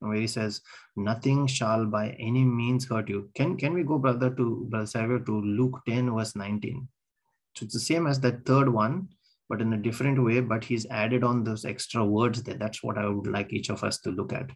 Where 0.00 0.14
he 0.14 0.28
says, 0.28 0.60
Nothing 0.96 1.48
shall 1.48 1.84
by 1.86 2.10
any 2.20 2.44
means 2.44 2.88
hurt 2.88 3.08
you. 3.08 3.30
Can, 3.34 3.56
can 3.56 3.74
we 3.74 3.82
go, 3.82 3.98
brother, 3.98 4.30
to 4.30 4.66
Brother 4.70 4.86
Savio, 4.86 5.18
to 5.18 5.40
Luke 5.40 5.80
10, 5.88 6.14
verse 6.14 6.36
19? 6.36 6.86
So 7.56 7.64
it's 7.64 7.74
the 7.74 7.80
same 7.80 8.06
as 8.06 8.20
that 8.20 8.46
third 8.46 8.68
one, 8.68 9.08
but 9.48 9.60
in 9.62 9.72
a 9.72 9.76
different 9.78 10.22
way, 10.22 10.40
but 10.40 10.64
he's 10.64 10.86
added 10.86 11.24
on 11.24 11.44
those 11.44 11.64
extra 11.64 12.04
words 12.04 12.42
there. 12.42 12.56
That's 12.56 12.82
what 12.82 12.98
I 12.98 13.08
would 13.08 13.26
like 13.26 13.52
each 13.52 13.70
of 13.70 13.84
us 13.84 13.98
to 14.00 14.10
look 14.10 14.32
at. 14.32 14.50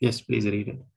Yes, 0.00 0.20
please 0.22 0.46
read 0.46 0.68
it. 0.68 0.95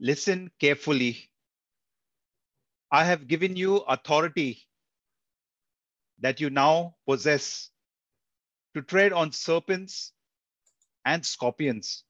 Listen 0.00 0.50
carefully. 0.60 1.30
I 2.90 3.04
have 3.04 3.28
given 3.28 3.56
you 3.56 3.76
authority 3.78 4.62
that 6.20 6.40
you 6.40 6.50
now 6.50 6.96
possess 7.06 7.70
to 8.74 8.82
tread 8.82 9.12
on 9.12 9.32
serpents 9.32 10.12
and 11.04 11.24
scorpions, 11.24 12.04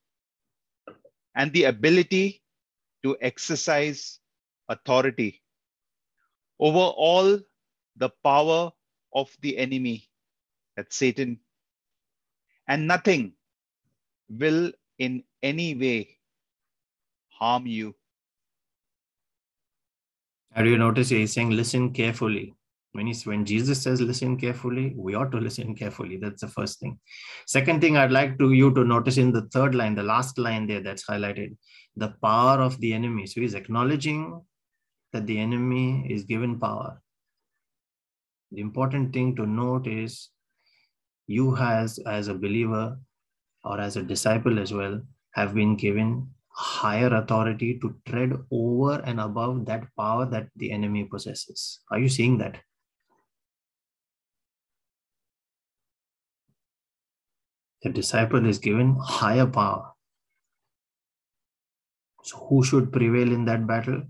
and 1.34 1.52
the 1.52 1.64
ability 1.64 2.42
to 3.02 3.16
exercise 3.20 4.20
authority 4.68 5.42
over 6.58 6.78
all 6.78 7.38
the 7.96 8.10
power 8.22 8.72
of 9.12 9.36
the 9.40 9.58
enemy, 9.58 10.08
that's 10.76 10.96
Satan, 10.96 11.40
and 12.68 12.86
nothing 12.86 13.34
will 14.28 14.72
in 14.98 15.24
any 15.42 15.74
way 15.74 16.18
harm 17.38 17.66
you. 17.66 17.94
Have 20.52 20.66
you 20.66 20.78
notice 20.78 21.08
he's 21.08 21.32
saying, 21.32 21.50
listen 21.50 21.92
carefully. 21.92 22.54
When, 22.92 23.08
he's, 23.08 23.26
when 23.26 23.44
Jesus 23.44 23.82
says 23.82 24.00
listen 24.00 24.36
carefully, 24.36 24.94
we 24.96 25.16
ought 25.16 25.32
to 25.32 25.38
listen 25.38 25.74
carefully. 25.74 26.16
That's 26.16 26.42
the 26.42 26.48
first 26.48 26.78
thing. 26.78 27.00
Second 27.44 27.80
thing 27.80 27.96
I'd 27.96 28.12
like 28.12 28.38
to 28.38 28.52
you 28.52 28.72
to 28.74 28.84
notice 28.84 29.16
in 29.16 29.32
the 29.32 29.48
third 29.52 29.74
line, 29.74 29.96
the 29.96 30.04
last 30.04 30.38
line 30.38 30.68
there 30.68 30.80
that's 30.80 31.04
highlighted, 31.04 31.56
the 31.96 32.14
power 32.22 32.60
of 32.62 32.78
the 32.78 32.92
enemy. 32.92 33.26
So 33.26 33.40
he's 33.40 33.54
acknowledging 33.54 34.40
that 35.12 35.26
the 35.26 35.40
enemy 35.40 36.06
is 36.08 36.22
given 36.22 36.60
power. 36.60 37.02
The 38.52 38.60
important 38.60 39.12
thing 39.12 39.34
to 39.36 39.44
note 39.44 39.88
is 39.88 40.28
you 41.26 41.52
has 41.54 41.98
as 42.06 42.28
a 42.28 42.34
believer 42.34 42.96
or 43.64 43.80
as 43.80 43.96
a 43.96 44.02
disciple 44.02 44.60
as 44.60 44.72
well 44.72 45.00
have 45.32 45.52
been 45.52 45.74
given 45.74 46.28
higher 46.54 47.12
authority 47.14 47.78
to 47.80 47.96
tread 48.06 48.32
over 48.50 49.00
and 49.00 49.20
above 49.20 49.66
that 49.66 49.84
power 49.98 50.24
that 50.26 50.48
the 50.56 50.70
enemy 50.70 51.04
possesses. 51.04 51.80
Are 51.90 51.98
you 51.98 52.08
seeing 52.08 52.38
that? 52.38 52.58
The 57.82 57.90
disciple 57.90 58.46
is 58.46 58.58
given 58.58 58.96
higher 59.02 59.46
power. 59.46 59.90
So, 62.22 62.38
who 62.48 62.64
should 62.64 62.92
prevail 62.92 63.30
in 63.30 63.44
that 63.44 63.66
battle? 63.66 64.02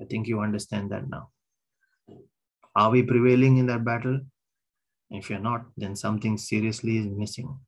I 0.00 0.04
think 0.04 0.26
you 0.26 0.40
understand 0.40 0.90
that 0.90 1.10
now. 1.10 1.28
Are 2.74 2.90
we 2.90 3.02
prevailing 3.02 3.58
in 3.58 3.66
that 3.66 3.84
battle? 3.84 4.20
If 5.10 5.28
you're 5.28 5.38
not, 5.38 5.66
then 5.76 5.94
something 5.94 6.38
seriously 6.38 6.96
is 6.96 7.06
missing. 7.06 7.58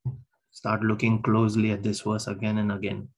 Start 0.55 0.83
looking 0.83 1.21
closely 1.21 1.73
at 1.73 1.83
this 1.83 2.01
verse 2.01 2.27
again 2.27 2.57
and 2.57 2.73
again 2.73 3.09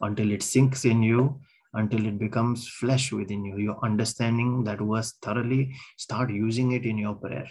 until 0.00 0.32
it 0.32 0.42
sinks 0.42 0.84
in 0.84 1.02
you, 1.02 1.40
until 1.74 2.04
it 2.04 2.18
becomes 2.18 2.66
flesh 2.66 3.12
within 3.12 3.44
you. 3.44 3.58
You're 3.58 3.84
understanding 3.84 4.64
that 4.64 4.80
verse 4.80 5.14
thoroughly. 5.22 5.72
Start 5.96 6.30
using 6.30 6.72
it 6.72 6.84
in 6.84 6.98
your 6.98 7.14
prayer. 7.14 7.46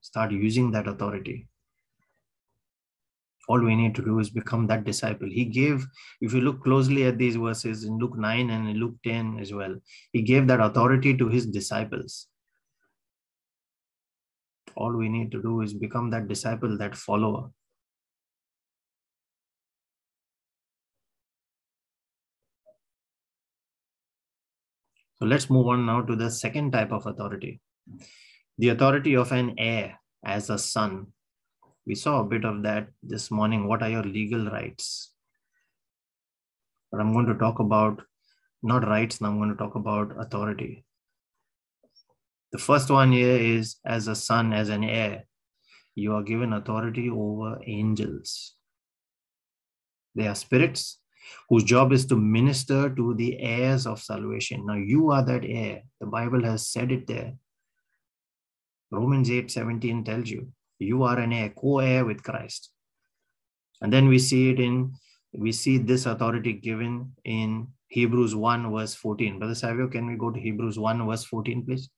Start 0.00 0.32
using 0.32 0.72
that 0.72 0.88
authority 0.88 1.46
all 3.48 3.60
we 3.60 3.74
need 3.76 3.94
to 3.94 4.02
do 4.02 4.18
is 4.18 4.30
become 4.30 4.66
that 4.66 4.84
disciple 4.84 5.28
he 5.28 5.44
gave 5.44 5.86
if 6.20 6.32
you 6.32 6.40
look 6.40 6.62
closely 6.62 7.04
at 7.04 7.18
these 7.18 7.36
verses 7.36 7.84
in 7.84 7.98
luke 7.98 8.16
9 8.16 8.50
and 8.50 8.68
in 8.68 8.76
luke 8.76 8.94
10 9.04 9.38
as 9.40 9.52
well 9.52 9.74
he 10.12 10.22
gave 10.22 10.46
that 10.46 10.60
authority 10.60 11.16
to 11.16 11.28
his 11.28 11.46
disciples 11.46 12.28
all 14.76 14.96
we 14.96 15.08
need 15.08 15.32
to 15.32 15.42
do 15.42 15.60
is 15.60 15.74
become 15.74 16.10
that 16.10 16.28
disciple 16.28 16.78
that 16.78 16.94
follower 16.96 17.50
so 25.22 25.26
let's 25.32 25.48
move 25.48 25.68
on 25.68 25.86
now 25.86 26.00
to 26.02 26.16
the 26.16 26.30
second 26.42 26.72
type 26.72 26.92
of 27.00 27.06
authority 27.06 27.60
the 28.58 28.70
authority 28.76 29.14
of 29.24 29.30
an 29.40 29.54
heir 29.56 29.98
as 30.36 30.50
a 30.50 30.58
son 30.58 30.94
we 31.84 31.94
saw 31.96 32.20
a 32.20 32.24
bit 32.24 32.44
of 32.44 32.62
that 32.62 32.88
this 33.02 33.30
morning. 33.30 33.66
What 33.66 33.82
are 33.82 33.88
your 33.88 34.04
legal 34.04 34.46
rights? 34.46 35.12
But 36.90 37.00
I'm 37.00 37.12
going 37.12 37.26
to 37.26 37.34
talk 37.34 37.58
about 37.58 38.02
not 38.62 38.86
rights, 38.86 39.20
now 39.20 39.28
I'm 39.28 39.38
going 39.38 39.50
to 39.50 39.56
talk 39.56 39.74
about 39.74 40.14
authority. 40.16 40.84
The 42.52 42.58
first 42.58 42.90
one 42.90 43.10
here 43.10 43.36
is 43.36 43.76
as 43.84 44.06
a 44.06 44.14
son, 44.14 44.52
as 44.52 44.68
an 44.68 44.84
heir, 44.84 45.24
you 45.96 46.14
are 46.14 46.22
given 46.22 46.52
authority 46.52 47.10
over 47.10 47.58
angels. 47.66 48.54
They 50.14 50.28
are 50.28 50.36
spirits 50.36 50.98
whose 51.48 51.64
job 51.64 51.92
is 51.92 52.06
to 52.06 52.16
minister 52.16 52.90
to 52.90 53.14
the 53.14 53.38
heirs 53.40 53.86
of 53.86 54.00
salvation. 54.00 54.66
Now, 54.66 54.76
you 54.76 55.10
are 55.10 55.24
that 55.24 55.44
heir. 55.44 55.82
The 56.00 56.06
Bible 56.06 56.42
has 56.44 56.66
said 56.68 56.92
it 56.92 57.06
there. 57.06 57.34
Romans 58.90 59.30
8 59.30 59.50
17 59.50 60.04
tells 60.04 60.28
you 60.28 60.52
you 60.78 61.02
are 61.04 61.18
an 61.18 61.32
heir, 61.32 61.50
co-heir 61.50 62.04
with 62.04 62.22
Christ. 62.22 62.70
And 63.80 63.92
then 63.92 64.08
we 64.08 64.18
see 64.18 64.50
it 64.50 64.60
in, 64.60 64.94
we 65.32 65.52
see 65.52 65.78
this 65.78 66.06
authority 66.06 66.52
given 66.52 67.12
in 67.24 67.68
Hebrews 67.88 68.34
1 68.34 68.72
verse 68.72 68.94
14. 68.94 69.38
Brother 69.38 69.54
Savio, 69.54 69.88
can 69.88 70.06
we 70.06 70.16
go 70.16 70.30
to 70.30 70.40
Hebrews 70.40 70.78
1 70.78 71.06
verse 71.06 71.24
14, 71.24 71.64
please? 71.64 71.88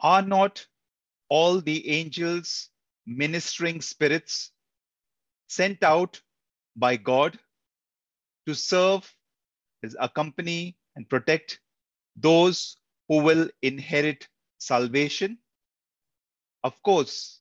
Are 0.00 0.22
not 0.22 0.66
all 1.28 1.60
the 1.60 1.88
angels 1.88 2.70
ministering 3.06 3.80
spirits 3.80 4.50
sent 5.48 5.82
out 5.82 6.20
by 6.76 6.96
God 6.96 7.38
to 8.46 8.54
serve, 8.54 9.12
accompany, 9.98 10.76
and 10.96 11.08
protect 11.08 11.60
those 12.16 12.76
who 13.08 13.22
will 13.22 13.48
inherit 13.62 14.26
salvation? 14.58 15.38
Of 16.64 16.82
course, 16.82 17.40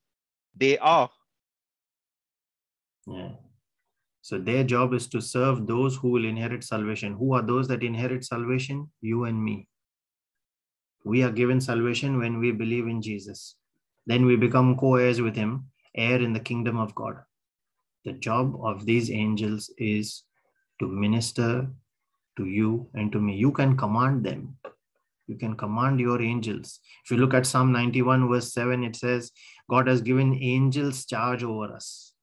they 0.55 0.77
are. 0.77 1.09
Yeah. 3.07 3.31
So 4.21 4.37
their 4.37 4.63
job 4.63 4.93
is 4.93 5.07
to 5.07 5.21
serve 5.21 5.65
those 5.65 5.95
who 5.95 6.09
will 6.09 6.25
inherit 6.25 6.63
salvation. 6.63 7.13
Who 7.13 7.33
are 7.33 7.41
those 7.41 7.67
that 7.69 7.83
inherit 7.83 8.23
salvation? 8.25 8.91
You 9.01 9.25
and 9.25 9.43
me. 9.43 9.67
We 11.03 11.23
are 11.23 11.31
given 11.31 11.61
salvation 11.61 12.17
when 12.17 12.39
we 12.39 12.51
believe 12.51 12.87
in 12.87 13.01
Jesus. 13.01 13.55
Then 14.05 14.25
we 14.25 14.35
become 14.35 14.77
co 14.77 14.95
heirs 14.95 15.21
with 15.21 15.35
Him, 15.35 15.65
heir 15.95 16.21
in 16.21 16.33
the 16.33 16.39
kingdom 16.39 16.77
of 16.77 16.93
God. 16.95 17.17
The 18.05 18.13
job 18.13 18.55
of 18.63 18.85
these 18.85 19.11
angels 19.11 19.69
is 19.77 20.23
to 20.79 20.87
minister 20.87 21.67
to 22.37 22.45
you 22.45 22.89
and 22.93 23.11
to 23.11 23.19
me. 23.19 23.35
You 23.35 23.51
can 23.51 23.77
command 23.77 24.23
them. 24.25 24.57
You 25.27 25.35
can 25.35 25.55
command 25.55 25.99
your 25.99 26.21
angels. 26.21 26.79
If 27.05 27.11
you 27.11 27.17
look 27.17 27.33
at 27.33 27.45
Psalm 27.45 27.71
91, 27.71 28.27
verse 28.29 28.51
7, 28.51 28.83
it 28.83 28.95
says, 28.95 29.31
God 29.69 29.87
has 29.87 30.01
given 30.01 30.33
angels 30.33 31.05
charge 31.05 31.43
over 31.43 31.73
us 31.73 32.13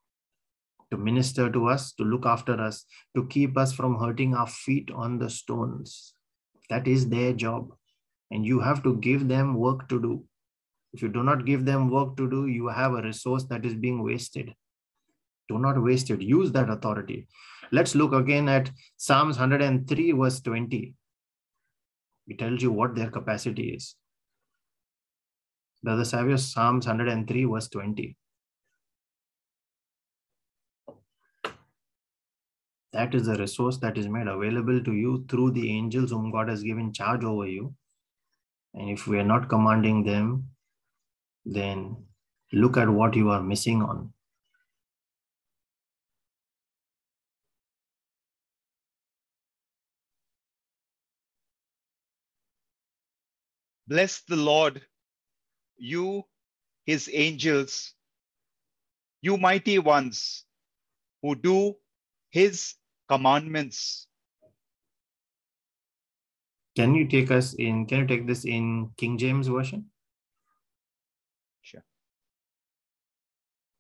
to 0.91 0.97
minister 0.97 1.51
to 1.51 1.69
us, 1.69 1.93
to 1.93 2.05
look 2.05 2.27
after 2.27 2.61
us, 2.61 2.85
to 3.15 3.27
keep 3.27 3.57
us 3.57 3.73
from 3.73 3.99
hurting 3.99 4.35
our 4.35 4.47
feet 4.47 4.91
on 4.95 5.19
the 5.19 5.31
stones. 5.31 6.15
That 6.71 6.89
is 6.89 7.09
their 7.09 7.33
job 7.33 7.73
and 8.31 8.45
you 8.45 8.61
have 8.61 8.83
to 8.83 8.97
give 8.97 9.29
them 9.29 9.55
work 9.55 9.89
to 9.89 10.01
do. 10.01 10.25
If 10.93 11.03
you 11.03 11.09
do 11.09 11.23
not 11.23 11.45
give 11.45 11.65
them 11.65 11.91
work 11.91 12.17
to 12.17 12.29
do, 12.29 12.47
you 12.47 12.69
have 12.69 12.93
a 12.93 13.03
resource 13.03 13.45
that 13.45 13.65
is 13.65 13.75
being 13.75 14.03
wasted. 14.03 14.55
Do 15.49 15.59
not 15.59 15.83
waste 15.83 16.11
it. 16.11 16.21
Use 16.23 16.51
that 16.53 16.71
authority. 16.71 17.29
Let's 17.71 17.95
look 17.95 18.13
again 18.13 18.49
at 18.49 18.71
Psalms 18.97 19.39
103, 19.39 20.13
verse 20.13 20.41
20. 20.41 20.95
It 22.29 22.39
tells 22.39 22.63
you 22.63 22.73
what 22.73 22.95
their 22.95 23.11
capacity 23.11 23.71
is. 23.71 23.95
Brother 25.83 26.05
Savio, 26.05 26.37
Psalms 26.37 26.87
103, 26.87 27.45
verse 27.45 27.69
20. 27.69 28.17
That 32.93 33.15
is 33.15 33.27
the 33.27 33.37
resource 33.37 33.77
that 33.79 33.99
is 33.99 34.09
made 34.09 34.27
available 34.27 34.83
to 34.83 34.93
you 34.93 35.27
through 35.29 35.51
the 35.51 35.71
angels 35.71 36.11
whom 36.11 36.33
God 36.33 36.49
has 36.49 36.63
given 36.63 36.93
charge 36.93 37.23
over 37.23 37.47
you 37.47 37.75
and 38.77 38.91
if 38.91 39.07
we 39.07 39.19
are 39.19 39.25
not 39.25 39.49
commanding 39.49 40.05
them, 40.05 40.51
then 41.47 41.97
look 42.53 42.77
at 42.77 42.89
what 42.89 43.17
you 43.17 43.31
are 43.31 43.43
missing 43.43 43.83
on. 43.83 44.13
Bless 53.89 54.21
the 54.23 54.37
Lord, 54.37 54.83
you, 55.79 56.25
his 56.85 57.09
angels, 57.13 57.95
you 59.23 59.39
mighty 59.39 59.79
ones 59.79 60.45
who 61.23 61.35
do 61.35 61.77
his 62.31 62.75
commandments 63.09 64.09
can 66.77 66.95
you 66.95 67.09
take 67.09 67.31
us 67.31 67.55
in, 67.55 67.87
can 67.87 68.01
you 68.01 68.07
take 68.07 68.27
this 68.27 68.45
in 68.45 68.91
King 68.99 69.17
James 69.17 69.49
Version? 69.49 69.87
Sure. 71.63 71.83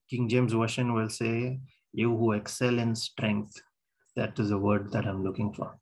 King 0.08 0.28
James 0.28 0.54
Version 0.54 0.94
will 0.94 1.10
say, 1.10 1.60
You 1.92 2.16
who 2.16 2.32
excel 2.32 2.78
in 2.78 2.96
strength. 2.96 3.60
That 4.16 4.38
is 4.38 4.48
the 4.48 4.56
word 4.58 4.90
that 4.92 5.06
I'm 5.06 5.22
looking 5.22 5.52
for. 5.52 5.78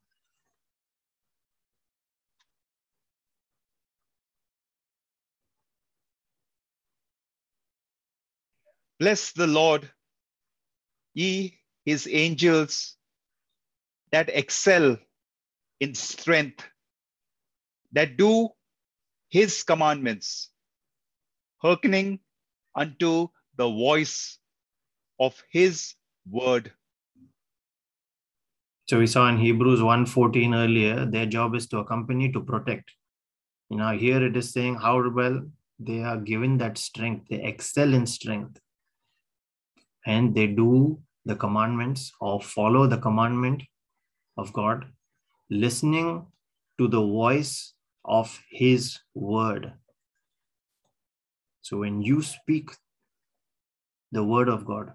Bless 8.99 9.31
the 9.31 9.47
Lord, 9.47 9.89
ye 11.13 11.59
his 11.85 12.07
angels 12.11 12.95
that 14.11 14.29
excel 14.29 14.97
in 15.79 15.93
strength 15.95 16.65
that 17.95 18.17
do 18.17 18.49
his 19.29 19.63
commandments, 19.63 20.51
hearkening 21.57 22.19
unto 22.75 23.27
the 23.57 23.67
voice 23.67 24.37
of 25.19 25.41
his 25.49 25.95
word. 26.29 26.71
So 28.87 28.99
we 28.99 29.07
saw 29.07 29.27
in 29.29 29.37
Hebrews 29.37 29.79
1:14 29.81 30.53
earlier, 30.53 31.05
their 31.05 31.25
job 31.25 31.55
is 31.55 31.67
to 31.69 31.79
accompany, 31.79 32.31
to 32.33 32.41
protect. 32.41 32.91
You 33.69 33.77
know, 33.77 33.97
here 33.97 34.23
it 34.23 34.37
is 34.37 34.51
saying 34.51 34.75
how 34.75 35.09
well 35.09 35.41
they 35.79 36.03
are 36.03 36.17
given 36.17 36.57
that 36.59 36.77
strength, 36.77 37.27
they 37.29 37.41
excel 37.43 37.93
in 37.93 38.05
strength. 38.05 38.59
And 40.05 40.35
they 40.35 40.47
do 40.47 41.01
the 41.25 41.35
commandments 41.35 42.11
or 42.21 42.41
follow 42.41 42.85
the 42.87 42.99
commandment 42.99 43.63
of 44.37 44.53
God, 44.53 44.85
listening 45.49 46.27
to 46.77 46.87
the 46.87 47.01
voice 47.01 47.74
of 48.05 48.39
his 48.49 48.99
word. 49.13 49.73
So 51.61 51.77
when 51.77 52.01
you 52.01 52.21
speak 52.21 52.69
the 54.11 54.23
word 54.23 54.49
of 54.49 54.65
God 54.65 54.93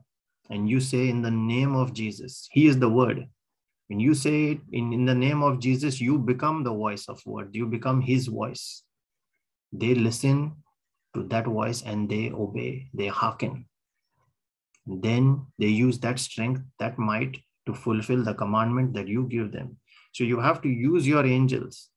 and 0.48 0.68
you 0.68 0.80
say 0.80 1.08
in 1.08 1.20
the 1.20 1.30
name 1.30 1.74
of 1.74 1.92
Jesus, 1.92 2.48
He 2.52 2.66
is 2.66 2.78
the 2.78 2.88
word. 2.88 3.26
When 3.88 4.00
you 4.00 4.14
say 4.14 4.52
it 4.52 4.60
in, 4.72 4.92
in 4.92 5.04
the 5.04 5.14
name 5.14 5.42
of 5.42 5.60
Jesus, 5.60 6.00
you 6.00 6.18
become 6.18 6.62
the 6.62 6.72
voice 6.72 7.08
of 7.08 7.20
word. 7.26 7.50
You 7.52 7.66
become 7.66 8.00
His 8.00 8.28
voice. 8.28 8.82
They 9.72 9.94
listen 9.94 10.62
to 11.14 11.24
that 11.24 11.46
voice 11.46 11.82
and 11.82 12.08
they 12.08 12.30
obey, 12.30 12.88
they 12.94 13.08
hearken. 13.08 13.66
Then 14.86 15.46
they 15.58 15.66
use 15.66 15.98
that 16.00 16.18
strength, 16.18 16.62
that 16.78 16.98
might 16.98 17.36
to 17.66 17.74
fulfill 17.74 18.24
the 18.24 18.34
commandment 18.34 18.94
that 18.94 19.06
you 19.06 19.24
give 19.24 19.52
them. 19.52 19.76
So 20.12 20.24
you 20.24 20.40
have 20.40 20.62
to 20.62 20.68
use 20.68 21.06
your 21.06 21.26
angels, 21.26 21.89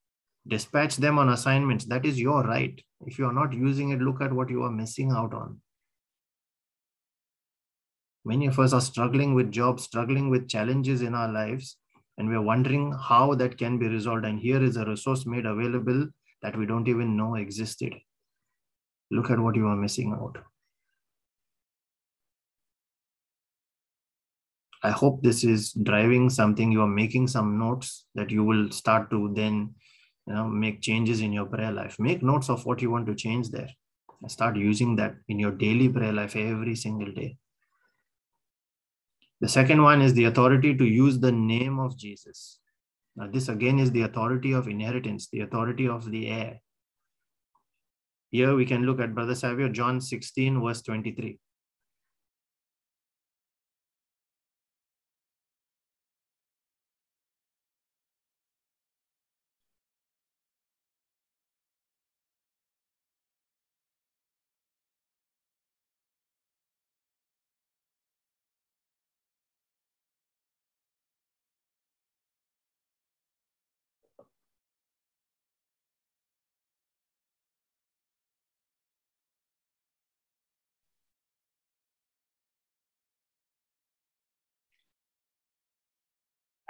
dispatch 0.48 0.98
them 0.98 1.18
on 1.18 1.30
assignments. 1.30 1.86
That 1.86 2.06
is 2.06 2.20
your 2.20 2.44
right. 2.44 2.80
If 3.06 3.18
you 3.20 3.26
are 3.26 3.34
not 3.34 3.54
using 3.54 3.92
it, 3.92 4.00
look 4.00 4.22
at 4.22 4.34
what 4.34 4.50
you 4.50 4.64
are 4.64 4.72
missing 4.72 5.12
out 5.12 5.34
on. 5.34 5.62
Many 8.26 8.48
of 8.48 8.58
us 8.60 8.72
are 8.74 8.82
struggling 8.82 9.34
with 9.34 9.52
jobs, 9.52 9.84
struggling 9.84 10.30
with 10.30 10.48
challenges 10.48 11.02
in 11.02 11.14
our 11.14 11.30
lives, 11.32 11.78
and 12.18 12.30
we're 12.30 12.42
wondering 12.42 12.94
how 12.94 13.36
that 13.36 13.58
can 13.58 13.78
be 13.78 13.88
resolved. 13.88 14.24
And 14.24 14.40
here 14.40 14.64
is 14.64 14.78
a 14.78 14.86
resource 14.86 15.26
made 15.26 15.46
available 15.46 16.08
that 16.42 16.58
we 16.58 16.66
don't 16.66 16.88
even 16.88 17.18
know 17.18 17.36
existed. 17.36 17.94
Look 19.12 19.30
at 19.30 19.40
what 19.40 19.56
you 19.56 19.68
are 19.68 19.76
missing 19.76 20.14
out. 20.14 20.38
I 24.84 24.92
hope 24.92 25.22
this 25.22 25.44
is 25.44 25.72
driving 25.72 26.30
something. 26.30 26.72
You 26.72 26.82
are 26.82 26.88
making 26.88 27.28
some 27.28 27.58
notes 27.58 28.06
that 28.16 28.32
you 28.32 28.44
will 28.44 28.70
start 28.72 29.10
to 29.12 29.32
then 29.34 29.76
you 30.28 30.34
know, 30.34 30.48
make 30.48 30.82
changes 30.82 31.22
in 31.22 31.34
your 31.34 31.46
prayer 31.46 31.72
life. 31.72 31.98
Make 32.00 32.24
notes 32.24 32.50
of 32.50 32.66
what 32.66 32.82
you 32.82 32.90
want 32.90 33.08
to 33.08 33.16
change 33.16 33.50
there. 33.50 33.70
And 34.22 34.32
start 34.32 34.56
using 34.56 34.96
that 34.98 35.16
in 35.28 35.40
your 35.40 35.52
daily 35.52 35.90
prayer 35.90 36.14
life 36.14 36.36
every 36.36 36.76
single 36.76 37.12
day. 37.12 37.38
The 39.42 39.50
second 39.50 39.84
one 39.84 40.02
is 40.02 40.14
the 40.14 40.26
authority 40.26 40.76
to 40.78 40.86
use 40.86 41.20
the 41.20 41.32
name 41.32 41.78
of 41.80 41.98
Jesus. 41.98 42.60
Now, 43.16 43.28
this 43.28 43.50
again 43.50 43.78
is 43.78 43.92
the 43.92 44.04
authority 44.04 44.54
of 44.54 44.68
inheritance, 44.68 45.28
the 45.30 45.42
authority 45.42 45.88
of 45.88 46.10
the 46.10 46.28
heir. 46.30 46.60
Here 48.32 48.56
we 48.56 48.66
can 48.66 48.84
look 48.86 49.00
at 49.00 49.14
Brother 49.14 49.36
Savio, 49.36 49.70
John 49.70 50.00
16, 50.02 50.64
verse 50.64 50.82
23. 50.82 51.38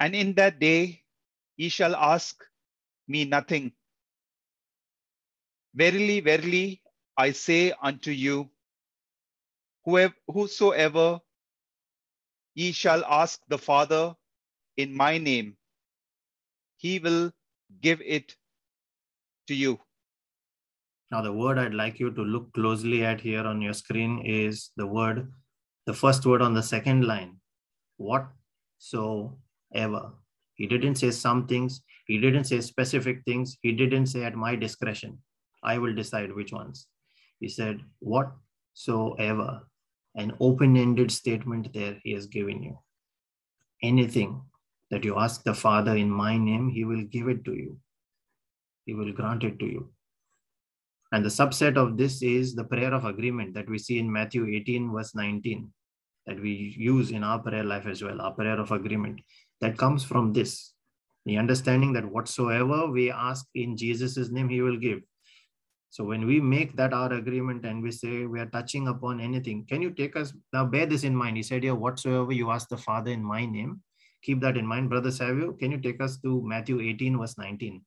And 0.03 0.13
in 0.13 0.33
that 0.33 0.59
day 0.59 1.01
ye 1.55 1.69
shall 1.69 1.95
ask 1.95 2.43
me 3.07 3.23
nothing. 3.23 3.71
Verily, 5.73 6.19
verily, 6.19 6.81
I 7.15 7.31
say 7.31 7.71
unto 7.81 8.11
you, 8.11 8.49
whosoever 10.27 11.21
ye 12.53 12.73
shall 12.73 13.05
ask 13.05 13.39
the 13.47 13.57
Father 13.57 14.13
in 14.75 14.93
my 14.93 15.17
name, 15.17 15.55
he 16.75 16.99
will 16.99 17.31
give 17.79 18.01
it 18.01 18.35
to 19.47 19.55
you. 19.55 19.79
Now, 21.11 21.21
the 21.21 21.31
word 21.31 21.57
I'd 21.57 21.73
like 21.73 21.97
you 22.01 22.11
to 22.11 22.21
look 22.23 22.51
closely 22.51 23.05
at 23.05 23.21
here 23.21 23.47
on 23.47 23.61
your 23.61 23.73
screen 23.73 24.19
is 24.25 24.71
the 24.75 24.85
word, 24.85 25.31
the 25.85 25.93
first 25.93 26.25
word 26.25 26.41
on 26.41 26.53
the 26.53 26.63
second 26.63 27.05
line. 27.05 27.37
What 27.95 28.27
so 28.79 29.37
ever. 29.73 30.11
He 30.55 30.67
didn't 30.67 30.95
say 30.95 31.11
some 31.11 31.47
things. 31.47 31.81
He 32.05 32.19
didn't 32.19 32.45
say 32.45 32.61
specific 32.61 33.23
things. 33.25 33.57
He 33.61 33.71
didn't 33.71 34.07
say 34.07 34.23
at 34.23 34.35
my 34.35 34.55
discretion. 34.55 35.19
I 35.63 35.77
will 35.77 35.95
decide 35.95 36.33
which 36.33 36.51
ones. 36.51 36.87
He 37.39 37.49
said, 37.49 37.81
whatsoever. 37.99 39.67
An 40.15 40.33
open 40.39 40.77
ended 40.77 41.11
statement 41.11 41.73
there 41.73 41.97
he 42.03 42.13
has 42.13 42.27
given 42.27 42.61
you. 42.61 42.77
Anything 43.81 44.41
that 44.91 45.03
you 45.03 45.17
ask 45.17 45.43
the 45.43 45.53
Father 45.53 45.95
in 45.95 46.09
my 46.09 46.37
name, 46.37 46.69
he 46.69 46.85
will 46.85 47.03
give 47.03 47.27
it 47.27 47.43
to 47.45 47.53
you. 47.53 47.79
He 48.85 48.93
will 48.93 49.11
grant 49.11 49.43
it 49.43 49.57
to 49.59 49.65
you. 49.65 49.89
And 51.11 51.23
the 51.23 51.29
subset 51.29 51.77
of 51.77 51.97
this 51.97 52.21
is 52.21 52.55
the 52.55 52.63
prayer 52.63 52.93
of 52.93 53.05
agreement 53.05 53.53
that 53.53 53.69
we 53.69 53.77
see 53.77 53.99
in 53.99 54.11
Matthew 54.11 54.47
18, 54.47 54.91
verse 54.91 55.15
19, 55.15 55.71
that 56.27 56.41
we 56.41 56.75
use 56.77 57.11
in 57.11 57.23
our 57.23 57.39
prayer 57.39 57.63
life 57.63 57.85
as 57.85 58.03
well, 58.03 58.21
our 58.21 58.31
prayer 58.31 58.59
of 58.59 58.71
agreement 58.71 59.21
that 59.63 59.77
comes 59.77 60.03
from 60.03 60.33
this 60.33 60.73
the 61.25 61.37
understanding 61.37 61.93
that 61.93 62.05
whatsoever 62.05 62.87
we 62.87 63.09
ask 63.09 63.45
in 63.55 63.77
Jesus' 63.77 64.29
name, 64.29 64.49
he 64.49 64.61
will 64.61 64.77
give. 64.77 65.01
So 65.89 66.03
when 66.03 66.25
we 66.25 66.41
make 66.41 66.75
that 66.75 66.91
our 66.91 67.13
agreement 67.13 67.65
and 67.65 67.81
we 67.81 67.91
say 67.91 68.25
we 68.25 68.39
are 68.39 68.47
touching 68.47 68.87
upon 68.87 69.21
anything, 69.21 69.65
can 69.69 69.81
you 69.81 69.91
take 69.91 70.15
us 70.15 70.33
now? 70.51 70.65
Bear 70.65 70.85
this 70.85 71.03
in 71.03 71.15
mind. 71.15 71.37
He 71.37 71.43
said 71.43 71.63
here, 71.63 71.75
whatsoever 71.75 72.33
you 72.33 72.49
ask 72.49 72.67
the 72.67 72.77
Father 72.77 73.11
in 73.11 73.23
my 73.23 73.45
name, 73.45 73.81
keep 74.23 74.41
that 74.41 74.57
in 74.57 74.65
mind. 74.65 74.89
Brother 74.89 75.11
Savio, 75.11 75.53
can 75.53 75.71
you 75.71 75.77
take 75.77 76.01
us 76.01 76.17
to 76.21 76.41
Matthew 76.43 76.81
18, 76.81 77.17
verse 77.19 77.37
19? 77.37 77.81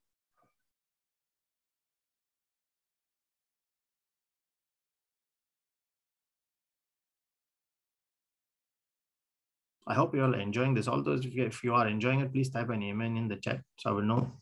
I 9.87 9.95
hope 9.95 10.15
you 10.15 10.23
all 10.25 10.35
are 10.35 10.41
enjoying 10.41 10.75
this. 10.75 10.89
Although 10.89 11.21
if 11.23 11.63
you 11.63 11.73
are 11.75 11.87
enjoying 11.87 12.21
it, 12.21 12.33
please 12.33 12.51
type 12.51 12.71
an 12.71 12.83
amen 12.83 13.17
in 13.17 13.29
the 13.29 13.37
chat 13.37 13.61
so 13.79 13.91
I 13.91 13.93
will 13.93 14.03
know. 14.03 14.33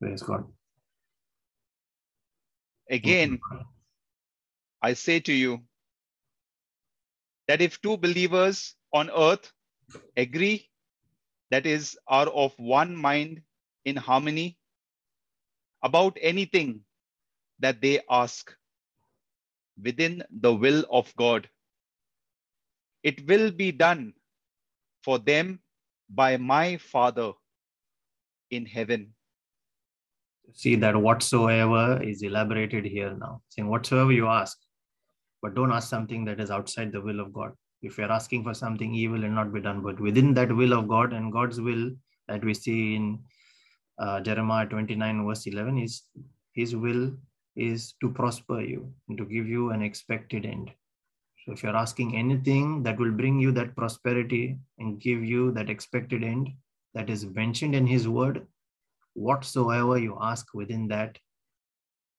Praise 0.00 0.22
God. 0.22 0.44
Again, 2.90 3.40
I 4.82 4.92
say 4.92 5.18
to 5.20 5.32
you 5.32 5.60
that 7.48 7.60
if 7.62 7.80
two 7.80 7.96
believers 7.96 8.74
on 8.92 9.10
earth 9.10 9.50
agree, 10.16 10.68
that 11.50 11.66
is, 11.66 11.98
are 12.06 12.26
of 12.26 12.52
one 12.58 12.94
mind 12.94 13.40
in 13.86 13.96
harmony 13.96 14.57
about 15.82 16.16
anything 16.20 16.80
that 17.60 17.80
they 17.80 18.00
ask 18.10 18.54
within 19.82 20.22
the 20.40 20.52
will 20.52 20.84
of 20.90 21.14
God. 21.16 21.48
It 23.02 23.26
will 23.28 23.50
be 23.50 23.72
done 23.72 24.14
for 25.02 25.18
them 25.18 25.60
by 26.10 26.36
my 26.36 26.76
Father 26.78 27.32
in 28.50 28.66
heaven. 28.66 29.14
See 30.54 30.76
that 30.76 30.96
whatsoever 30.96 32.02
is 32.02 32.22
elaborated 32.22 32.84
here 32.84 33.14
now, 33.18 33.42
saying 33.50 33.68
whatsoever 33.68 34.12
you 34.12 34.26
ask, 34.26 34.58
but 35.42 35.54
don't 35.54 35.72
ask 35.72 35.88
something 35.88 36.24
that 36.24 36.40
is 36.40 36.50
outside 36.50 36.90
the 36.90 37.00
will 37.00 37.20
of 37.20 37.32
God. 37.32 37.52
If 37.82 37.98
you're 37.98 38.10
asking 38.10 38.42
for 38.42 38.54
something 38.54 38.94
evil 38.94 39.22
and 39.24 39.34
not 39.34 39.52
be 39.52 39.60
done, 39.60 39.82
but 39.82 40.00
within 40.00 40.34
that 40.34 40.54
will 40.54 40.72
of 40.72 40.88
God 40.88 41.12
and 41.12 41.32
God's 41.32 41.60
will 41.60 41.90
that 42.26 42.44
we 42.44 42.54
see 42.54 42.96
in 42.96 43.20
uh, 43.98 44.20
Jeremiah 44.20 44.66
29 44.66 45.26
verse 45.26 45.46
11 45.46 45.78
is 45.78 46.02
his 46.52 46.74
will 46.74 47.12
is 47.56 47.94
to 48.00 48.08
prosper 48.10 48.60
you 48.60 48.92
and 49.08 49.18
to 49.18 49.24
give 49.24 49.48
you 49.48 49.70
an 49.70 49.82
expected 49.82 50.46
end. 50.46 50.70
So 51.44 51.52
if 51.52 51.62
you're 51.62 51.76
asking 51.76 52.16
anything 52.16 52.82
that 52.82 52.98
will 52.98 53.10
bring 53.10 53.38
you 53.38 53.52
that 53.52 53.74
prosperity 53.74 54.58
and 54.78 55.00
give 55.00 55.24
you 55.24 55.50
that 55.52 55.70
expected 55.70 56.22
end 56.22 56.50
that 56.94 57.10
is 57.10 57.26
mentioned 57.26 57.74
in 57.74 57.86
his 57.86 58.08
word, 58.08 58.46
whatsoever 59.14 59.98
you 59.98 60.16
ask 60.20 60.54
within 60.54 60.88
that, 60.88 61.18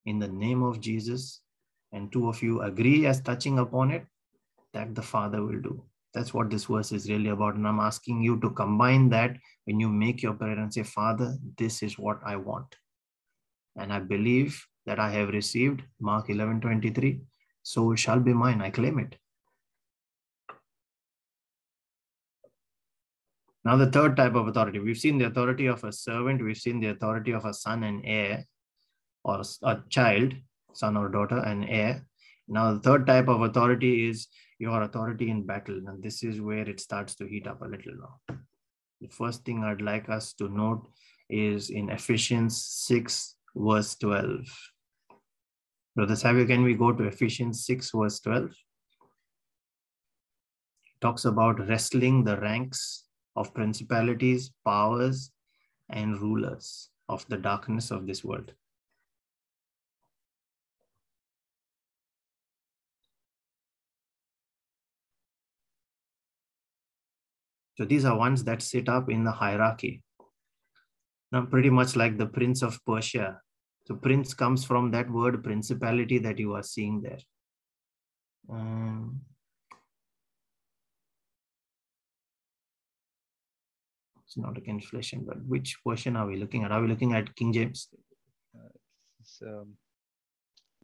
in 0.05 0.19
the 0.19 0.27
name 0.27 0.63
of 0.63 0.79
Jesus, 0.81 1.41
and 1.91 2.11
two 2.11 2.27
of 2.27 2.41
you 2.41 2.61
agree 2.61 3.05
as 3.05 3.21
touching 3.21 3.59
upon 3.59 3.91
it, 3.91 4.05
that 4.73 4.95
the 4.95 5.01
Father 5.01 5.41
will 5.41 5.61
do. 5.61 5.83
That's 6.13 6.33
what 6.33 6.49
this 6.49 6.65
verse 6.65 6.91
is 6.91 7.09
really 7.09 7.29
about. 7.29 7.55
And 7.55 7.67
I'm 7.67 7.79
asking 7.79 8.21
you 8.23 8.39
to 8.41 8.49
combine 8.49 9.09
that 9.09 9.35
when 9.65 9.79
you 9.79 9.89
make 9.89 10.23
your 10.23 10.33
prayer 10.33 10.57
and 10.57 10.73
say, 10.73 10.83
Father, 10.83 11.35
this 11.57 11.83
is 11.83 11.99
what 11.99 12.19
I 12.25 12.35
want. 12.35 12.75
And 13.75 13.93
I 13.93 13.99
believe 13.99 14.65
that 14.85 14.99
I 14.99 15.11
have 15.11 15.29
received, 15.29 15.83
Mark 15.99 16.29
11 16.29 16.61
23, 16.61 17.21
so 17.61 17.91
it 17.91 17.99
shall 17.99 18.19
be 18.19 18.33
mine. 18.33 18.61
I 18.61 18.71
claim 18.71 18.97
it. 18.99 19.15
Now, 23.63 23.75
the 23.75 23.91
third 23.91 24.15
type 24.15 24.35
of 24.35 24.47
authority, 24.47 24.79
we've 24.79 24.97
seen 24.97 25.17
the 25.17 25.25
authority 25.25 25.67
of 25.67 25.83
a 25.83 25.91
servant, 25.91 26.43
we've 26.43 26.57
seen 26.57 26.79
the 26.79 26.87
authority 26.87 27.33
of 27.33 27.45
a 27.45 27.53
son 27.53 27.83
and 27.83 28.01
heir, 28.05 28.45
or 29.23 29.43
a 29.63 29.83
child, 29.89 30.33
son 30.73 30.97
or 30.97 31.09
daughter, 31.09 31.37
and 31.37 31.65
heir. 31.69 32.05
Now, 32.51 32.73
the 32.73 32.79
third 32.79 33.05
type 33.05 33.27
of 33.27 33.41
authority 33.41 34.09
is 34.09 34.27
your 34.57 34.81
authority 34.81 35.29
in 35.29 35.45
battle. 35.45 35.79
And 35.87 36.01
this 36.01 36.23
is 36.23 36.41
where 36.41 36.67
it 36.67 36.79
starts 36.79 37.13
to 37.15 37.27
heat 37.27 37.45
up 37.45 37.61
a 37.61 37.65
little 37.65 37.93
now. 37.95 38.37
The 39.01 39.07
first 39.07 39.45
thing 39.45 39.63
I'd 39.63 39.81
like 39.81 40.09
us 40.09 40.33
to 40.33 40.49
note 40.49 40.87
is 41.29 41.69
in 41.69 41.89
Ephesians 41.89 42.61
6, 42.87 43.35
verse 43.55 43.95
12. 43.95 44.45
Brother 45.95 46.15
Savio, 46.15 46.45
can 46.45 46.63
we 46.63 46.73
go 46.73 46.91
to 46.91 47.03
Ephesians 47.03 47.65
6, 47.65 47.91
verse 47.93 48.19
12? 48.21 48.45
It 48.45 48.55
talks 51.01 51.25
about 51.25 51.67
wrestling 51.67 52.23
the 52.23 52.37
ranks 52.37 53.05
of 53.35 53.53
principalities, 53.53 54.51
powers, 54.65 55.31
and 55.89 56.19
rulers 56.19 56.89
of 57.07 57.25
the 57.29 57.37
darkness 57.37 57.91
of 57.91 58.07
this 58.07 58.23
world. 58.23 58.53
So 67.79 67.85
these 67.85 68.03
are 68.03 68.17
ones 68.17 68.43
that 68.43 68.61
sit 68.61 68.89
up 68.89 69.09
in 69.09 69.23
the 69.23 69.31
hierarchy. 69.31 70.03
Now, 71.31 71.45
pretty 71.45 71.69
much 71.69 71.95
like 71.95 72.17
the 72.17 72.25
prince 72.25 72.61
of 72.61 72.77
Persia. 72.85 73.39
So 73.85 73.95
prince 73.95 74.33
comes 74.33 74.65
from 74.65 74.91
that 74.91 75.09
word 75.09 75.41
principality 75.41 76.17
that 76.19 76.39
you 76.39 76.55
are 76.55 76.61
seeing 76.61 77.01
there. 77.01 77.19
Um, 78.49 79.21
it's 84.25 84.35
not 84.35 84.57
a 84.57 84.69
inflation, 84.69 85.23
but 85.25 85.41
which 85.45 85.77
version 85.87 86.17
are 86.17 86.27
we 86.27 86.35
looking 86.35 86.65
at? 86.65 86.73
Are 86.73 86.81
we 86.81 86.89
looking 86.89 87.13
at 87.13 87.33
King 87.33 87.53
James? 87.53 87.87
Uh, 88.53 88.75
it's 89.21 89.41
um, 89.41 89.75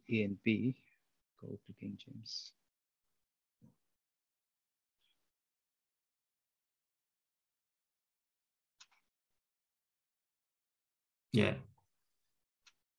A 0.09 0.21
and 0.21 0.37
B. 0.45 0.77
Go 1.41 1.49
to 1.49 1.73
King 1.77 1.97
James. 1.97 2.53
Yeah. 11.35 11.55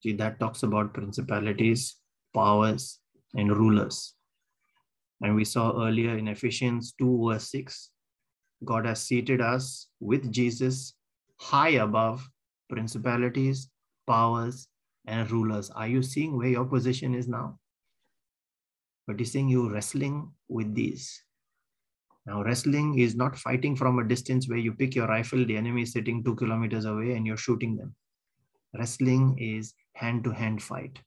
See, 0.02 0.12
that 0.12 0.38
talks 0.38 0.62
about 0.62 0.92
principalities, 0.92 1.96
powers, 2.34 2.98
and 3.34 3.50
rulers. 3.56 4.14
And 5.22 5.34
we 5.34 5.46
saw 5.46 5.82
earlier 5.82 6.18
in 6.18 6.28
Ephesians 6.28 6.92
2, 6.98 7.30
verse 7.30 7.50
6, 7.50 7.90
God 8.62 8.84
has 8.84 9.00
seated 9.00 9.40
us 9.40 9.88
with 10.00 10.30
Jesus 10.30 10.94
high 11.40 11.80
above 11.80 12.28
principalities, 12.68 13.70
powers, 14.06 14.68
and 15.06 15.30
rulers. 15.30 15.70
Are 15.70 15.88
you 15.88 16.02
seeing 16.02 16.36
where 16.36 16.48
your 16.48 16.66
position 16.66 17.14
is 17.14 17.28
now? 17.28 17.58
But 19.06 19.18
he's 19.18 19.32
saying 19.32 19.48
you're 19.48 19.72
wrestling 19.72 20.30
with 20.48 20.74
these. 20.74 21.22
Now, 22.26 22.42
wrestling 22.42 22.98
is 22.98 23.14
not 23.14 23.38
fighting 23.38 23.76
from 23.76 23.98
a 23.98 24.04
distance 24.06 24.46
where 24.46 24.58
you 24.58 24.74
pick 24.74 24.94
your 24.94 25.06
rifle, 25.06 25.46
the 25.46 25.56
enemy 25.56 25.82
is 25.82 25.92
sitting 25.92 26.22
two 26.22 26.34
kilometers 26.34 26.84
away, 26.84 27.12
and 27.12 27.26
you're 27.26 27.38
shooting 27.38 27.76
them. 27.76 27.94
Wrestling 28.78 29.38
is 29.38 29.74
hand 29.94 30.24
to 30.24 30.30
hand 30.30 30.62
fight, 30.62 30.98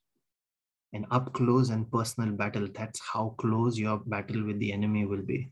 an 0.94 1.06
up 1.12 1.34
close 1.34 1.70
and 1.70 1.92
personal 1.92 2.32
battle. 2.32 2.68
That's 2.74 3.00
how 3.00 3.36
close 3.38 3.78
your 3.78 3.98
battle 4.00 4.46
with 4.46 4.60
the 4.60 4.74
enemy 4.74 5.06
will 5.06 5.22
be. 5.22 5.52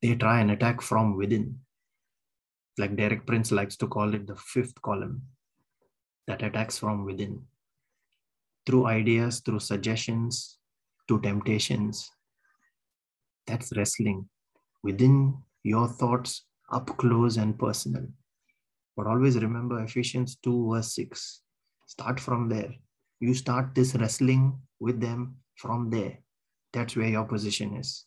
They 0.00 0.14
try 0.14 0.40
and 0.40 0.50
attack 0.50 0.80
from 0.80 1.16
within. 1.16 1.60
Like 2.78 2.96
Derek 2.96 3.26
Prince 3.26 3.52
likes 3.52 3.76
to 3.76 3.86
call 3.86 4.14
it 4.14 4.26
the 4.26 4.36
fifth 4.36 4.80
column 4.82 5.22
that 6.26 6.42
attacks 6.42 6.78
from 6.78 7.04
within 7.04 7.42
through 8.66 8.86
ideas, 8.86 9.40
through 9.40 9.60
suggestions, 9.60 10.58
to 11.08 11.20
temptations. 11.20 12.10
That's 13.46 13.72
wrestling 13.76 14.28
within 14.82 15.42
your 15.62 15.88
thoughts, 15.88 16.44
up 16.70 16.86
close 16.96 17.36
and 17.36 17.58
personal. 17.58 18.06
But 18.96 19.06
always 19.06 19.36
remember 19.36 19.82
Ephesians 19.82 20.36
2, 20.42 20.70
verse 20.70 20.94
6. 20.94 21.40
Start 21.86 22.20
from 22.20 22.48
there. 22.48 22.72
You 23.20 23.34
start 23.34 23.74
this 23.74 23.94
wrestling 23.94 24.58
with 24.80 25.00
them 25.00 25.36
from 25.56 25.90
there. 25.90 26.18
That's 26.72 26.96
where 26.96 27.08
your 27.08 27.24
position 27.24 27.76
is. 27.76 28.06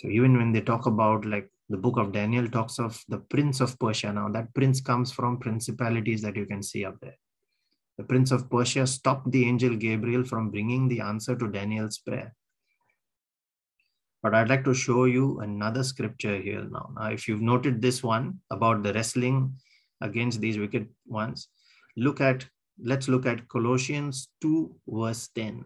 So 0.00 0.08
even 0.08 0.36
when 0.38 0.52
they 0.52 0.62
talk 0.62 0.86
about 0.86 1.24
like 1.24 1.50
the 1.70 1.76
book 1.76 1.96
of 1.98 2.12
Daniel 2.12 2.48
talks 2.48 2.80
of 2.80 3.02
the 3.08 3.18
prince 3.18 3.60
of 3.60 3.78
Persia. 3.78 4.12
Now 4.12 4.28
that 4.30 4.52
prince 4.54 4.80
comes 4.80 5.12
from 5.12 5.38
principalities 5.38 6.20
that 6.22 6.36
you 6.36 6.44
can 6.44 6.62
see 6.62 6.84
up 6.84 6.98
there. 7.00 7.16
The 7.96 8.04
prince 8.04 8.32
of 8.32 8.50
Persia 8.50 8.86
stopped 8.86 9.30
the 9.30 9.46
angel 9.46 9.76
Gabriel 9.76 10.24
from 10.24 10.50
bringing 10.50 10.88
the 10.88 11.00
answer 11.00 11.36
to 11.36 11.46
Daniel's 11.46 11.98
prayer. 11.98 12.34
But 14.22 14.34
I'd 14.34 14.48
like 14.48 14.64
to 14.64 14.74
show 14.74 15.06
you 15.06 15.40
another 15.40 15.82
scripture 15.82 16.36
here 16.36 16.64
now. 16.70 16.90
Now, 16.94 17.06
if 17.06 17.26
you've 17.26 17.40
noted 17.40 17.80
this 17.80 18.02
one 18.02 18.40
about 18.50 18.82
the 18.82 18.92
wrestling 18.92 19.54
against 20.02 20.40
these 20.40 20.58
wicked 20.58 20.88
ones, 21.06 21.48
look 21.96 22.20
at, 22.20 22.46
let's 22.82 23.08
look 23.08 23.24
at 23.24 23.48
Colossians 23.48 24.28
2, 24.42 24.74
verse 24.86 25.28
10. 25.34 25.64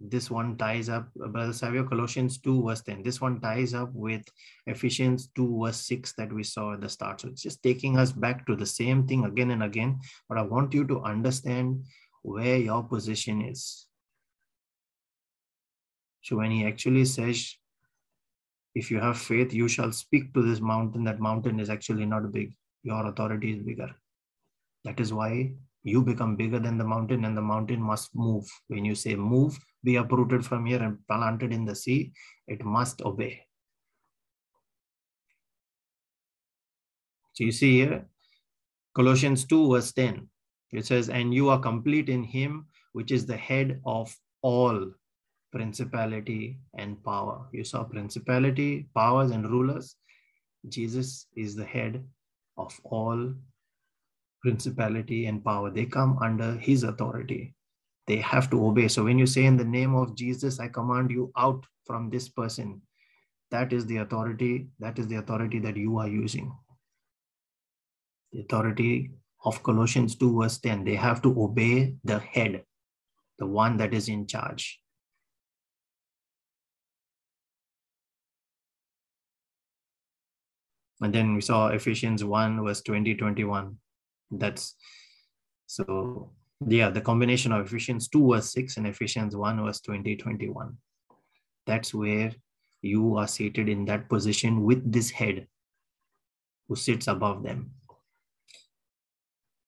This 0.00 0.30
one 0.30 0.56
ties 0.56 0.88
up, 0.88 1.08
uh, 1.22 1.26
Brother 1.26 1.52
Savio, 1.52 1.82
Colossians 1.82 2.38
2, 2.38 2.62
verse 2.62 2.82
10. 2.82 3.02
This 3.02 3.20
one 3.20 3.40
ties 3.40 3.74
up 3.74 3.90
with 3.94 4.22
Ephesians 4.66 5.30
2, 5.34 5.64
verse 5.64 5.80
6 5.86 6.12
that 6.12 6.32
we 6.32 6.44
saw 6.44 6.74
at 6.74 6.82
the 6.82 6.88
start. 6.88 7.22
So 7.22 7.28
it's 7.28 7.42
just 7.42 7.62
taking 7.62 7.98
us 7.98 8.12
back 8.12 8.46
to 8.46 8.54
the 8.54 8.66
same 8.66 9.08
thing 9.08 9.24
again 9.24 9.50
and 9.50 9.62
again. 9.62 9.98
But 10.28 10.38
I 10.38 10.42
want 10.42 10.72
you 10.72 10.86
to 10.86 11.00
understand 11.00 11.84
where 12.22 12.58
your 12.58 12.84
position 12.84 13.42
is 13.42 13.87
so 16.28 16.36
when 16.36 16.50
he 16.50 16.66
actually 16.66 17.06
says, 17.06 17.56
if 18.74 18.90
you 18.90 19.00
have 19.00 19.16
faith, 19.16 19.54
you 19.54 19.66
shall 19.66 19.90
speak 19.90 20.34
to 20.34 20.42
this 20.42 20.60
mountain, 20.60 21.02
that 21.04 21.20
mountain 21.20 21.58
is 21.58 21.70
actually 21.70 22.04
not 22.04 22.30
big. 22.32 22.52
Your 22.82 23.06
authority 23.06 23.52
is 23.52 23.62
bigger. 23.62 23.88
That 24.84 25.00
is 25.00 25.10
why 25.10 25.52
you 25.84 26.02
become 26.02 26.36
bigger 26.36 26.58
than 26.58 26.76
the 26.76 26.84
mountain 26.84 27.24
and 27.24 27.34
the 27.34 27.40
mountain 27.40 27.80
must 27.80 28.14
move. 28.14 28.46
When 28.66 28.84
you 28.84 28.94
say 28.94 29.14
move, 29.14 29.58
be 29.82 29.96
uprooted 29.96 30.44
from 30.44 30.66
here 30.66 30.82
and 30.82 30.98
planted 31.08 31.50
in 31.50 31.64
the 31.64 31.74
sea, 31.74 32.12
it 32.46 32.62
must 32.62 33.00
obey. 33.00 33.46
So 37.32 37.44
you 37.44 37.52
see 37.52 37.78
here, 37.78 38.06
Colossians 38.94 39.46
2 39.46 39.72
verse 39.72 39.92
10, 39.92 40.28
it 40.72 40.84
says, 40.84 41.08
and 41.08 41.32
you 41.32 41.48
are 41.48 41.58
complete 41.58 42.10
in 42.10 42.22
him, 42.22 42.66
which 42.92 43.12
is 43.12 43.24
the 43.24 43.38
head 43.38 43.80
of 43.86 44.14
all 44.42 44.92
principality 45.52 46.58
and 46.76 47.02
power. 47.04 47.46
You 47.52 47.64
saw 47.64 47.84
principality, 47.84 48.88
powers, 48.94 49.30
and 49.30 49.48
rulers. 49.48 49.96
Jesus 50.68 51.26
is 51.36 51.54
the 51.54 51.64
head 51.64 52.04
of 52.56 52.78
all 52.84 53.32
principality 54.42 55.26
and 55.26 55.44
power. 55.44 55.70
They 55.70 55.86
come 55.86 56.18
under 56.20 56.52
his 56.54 56.82
authority. 56.82 57.54
They 58.06 58.16
have 58.16 58.50
to 58.50 58.66
obey. 58.66 58.88
So 58.88 59.04
when 59.04 59.18
you 59.18 59.26
say, 59.26 59.44
In 59.44 59.56
the 59.56 59.64
name 59.64 59.94
of 59.94 60.16
Jesus, 60.16 60.60
I 60.60 60.68
command 60.68 61.10
you 61.10 61.30
out 61.36 61.64
from 61.86 62.10
this 62.10 62.28
person, 62.28 62.82
that 63.50 63.72
is 63.72 63.86
the 63.86 63.98
authority. 63.98 64.68
That 64.78 64.98
is 64.98 65.06
the 65.08 65.16
authority 65.16 65.58
that 65.60 65.76
you 65.76 65.98
are 65.98 66.08
using. 66.08 66.54
The 68.32 68.40
authority 68.40 69.10
of 69.44 69.62
Colossians 69.62 70.16
2, 70.16 70.40
verse 70.40 70.58
10. 70.58 70.84
They 70.84 70.94
have 70.94 71.22
to 71.22 71.42
obey 71.42 71.94
the 72.04 72.18
head, 72.18 72.64
the 73.38 73.46
one 73.46 73.76
that 73.78 73.94
is 73.94 74.08
in 74.08 74.26
charge. 74.26 74.80
And 81.00 81.14
then 81.14 81.34
we 81.34 81.40
saw 81.40 81.68
Ephesians 81.68 82.24
1 82.24 82.64
verse 82.64 82.82
20, 82.82 83.14
21. 83.14 83.76
That's 84.30 84.74
so 85.66 86.32
yeah, 86.66 86.90
the 86.90 87.00
combination 87.00 87.52
of 87.52 87.66
Ephesians 87.66 88.08
2 88.08 88.32
verse 88.32 88.52
6 88.52 88.78
and 88.78 88.86
Ephesians 88.86 89.36
1 89.36 89.64
verse 89.64 89.80
20, 89.80 90.16
21. 90.16 90.76
That's 91.66 91.94
where 91.94 92.32
you 92.82 93.16
are 93.16 93.28
seated 93.28 93.68
in 93.68 93.84
that 93.84 94.08
position 94.08 94.64
with 94.64 94.90
this 94.90 95.10
head 95.10 95.46
who 96.68 96.76
sits 96.76 97.06
above 97.06 97.42
them. 97.42 97.70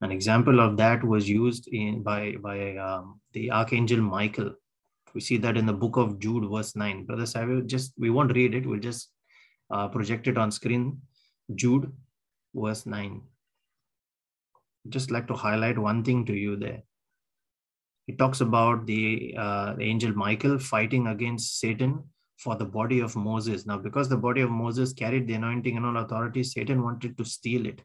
An 0.00 0.10
example 0.10 0.60
of 0.60 0.76
that 0.78 1.04
was 1.04 1.28
used 1.28 1.68
in 1.68 2.02
by, 2.02 2.36
by 2.40 2.76
um, 2.76 3.20
the 3.32 3.50
Archangel 3.50 4.00
Michael. 4.00 4.54
We 5.14 5.20
see 5.20 5.36
that 5.38 5.56
in 5.56 5.66
the 5.66 5.72
book 5.72 5.96
of 5.96 6.18
Jude, 6.18 6.50
verse 6.50 6.74
9. 6.74 7.04
Brother 7.04 7.26
Savio, 7.26 7.60
just 7.60 7.92
we 7.98 8.10
won't 8.10 8.34
read 8.34 8.54
it, 8.54 8.66
we'll 8.66 8.80
just 8.80 9.10
uh, 9.70 9.88
project 9.88 10.26
it 10.26 10.38
on 10.38 10.50
screen 10.50 11.00
Jude, 11.54 11.92
verse 12.54 12.86
9. 12.86 13.22
Just 14.88 15.10
like 15.10 15.26
to 15.28 15.34
highlight 15.34 15.78
one 15.78 16.02
thing 16.04 16.24
to 16.26 16.34
you 16.34 16.56
there. 16.56 16.82
It 18.08 18.18
talks 18.18 18.40
about 18.40 18.86
the, 18.86 19.34
uh, 19.38 19.74
the 19.74 19.84
angel 19.84 20.12
Michael 20.12 20.58
fighting 20.58 21.06
against 21.06 21.60
Satan 21.60 22.02
for 22.38 22.56
the 22.56 22.64
body 22.64 23.00
of 23.00 23.14
Moses. 23.14 23.66
Now, 23.66 23.78
because 23.78 24.08
the 24.08 24.16
body 24.16 24.40
of 24.40 24.50
Moses 24.50 24.92
carried 24.92 25.26
the 25.26 25.34
anointing 25.34 25.76
and 25.76 25.86
all 25.86 25.96
authority, 25.98 26.42
Satan 26.42 26.82
wanted 26.82 27.16
to 27.18 27.24
steal 27.24 27.66
it. 27.66 27.82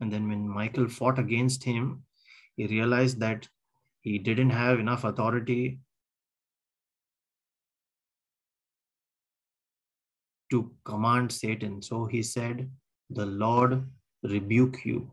And 0.00 0.12
then 0.12 0.28
when 0.28 0.48
Michael 0.48 0.88
fought 0.88 1.18
against 1.18 1.62
him, 1.64 2.02
he 2.56 2.66
realized 2.66 3.20
that 3.20 3.48
he 4.00 4.18
didn't 4.18 4.50
have 4.50 4.78
enough 4.78 5.04
authority 5.04 5.78
to 10.50 10.70
command 10.84 11.32
Satan. 11.32 11.82
So 11.82 12.06
he 12.06 12.22
said, 12.22 12.70
The 13.10 13.26
Lord 13.26 13.84
rebuke 14.22 14.84
you. 14.84 15.10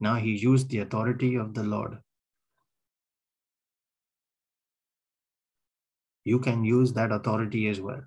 Now 0.00 0.14
he 0.14 0.30
used 0.30 0.68
the 0.68 0.78
authority 0.78 1.34
of 1.36 1.54
the 1.54 1.64
Lord. 1.64 1.98
You 6.24 6.38
can 6.38 6.64
use 6.64 6.92
that 6.92 7.10
authority 7.10 7.68
as 7.68 7.80
well. 7.80 8.02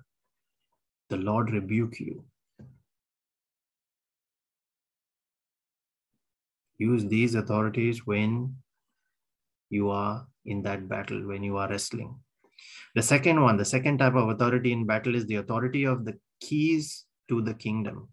The 1.10 1.16
Lord 1.16 1.50
rebuke 1.50 1.98
you. 2.00 2.24
Use 6.78 7.04
these 7.06 7.34
authorities 7.34 8.06
when 8.06 8.56
you 9.70 9.90
are 9.90 10.26
in 10.46 10.62
that 10.62 10.88
battle, 10.88 11.26
when 11.26 11.42
you 11.42 11.56
are 11.56 11.68
wrestling. 11.68 12.14
The 12.94 13.02
second 13.02 13.40
one, 13.40 13.56
the 13.56 13.64
second 13.64 13.98
type 13.98 14.14
of 14.14 14.28
authority 14.28 14.72
in 14.72 14.86
battle 14.86 15.14
is 15.14 15.26
the 15.26 15.36
authority 15.36 15.84
of 15.84 16.04
the 16.04 16.18
keys 16.40 17.04
to 17.28 17.40
the 17.40 17.54
kingdom. 17.54 18.08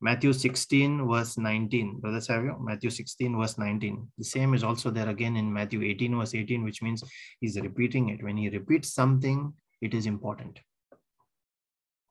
Matthew 0.00 0.32
16, 0.32 1.08
verse 1.08 1.38
19. 1.38 2.00
Brother 2.00 2.20
Savio, 2.20 2.58
Matthew 2.60 2.90
16, 2.90 3.38
verse 3.38 3.56
19. 3.56 4.08
The 4.18 4.24
same 4.24 4.52
is 4.52 4.64
also 4.64 4.90
there 4.90 5.08
again 5.08 5.36
in 5.36 5.52
Matthew 5.52 5.82
18, 5.82 6.18
verse 6.18 6.34
18, 6.34 6.64
which 6.64 6.82
means 6.82 7.04
he's 7.38 7.60
repeating 7.60 8.08
it. 8.08 8.22
When 8.22 8.36
he 8.36 8.48
repeats 8.48 8.92
something, 8.92 9.52
it 9.80 9.94
is 9.94 10.06
important. 10.06 10.58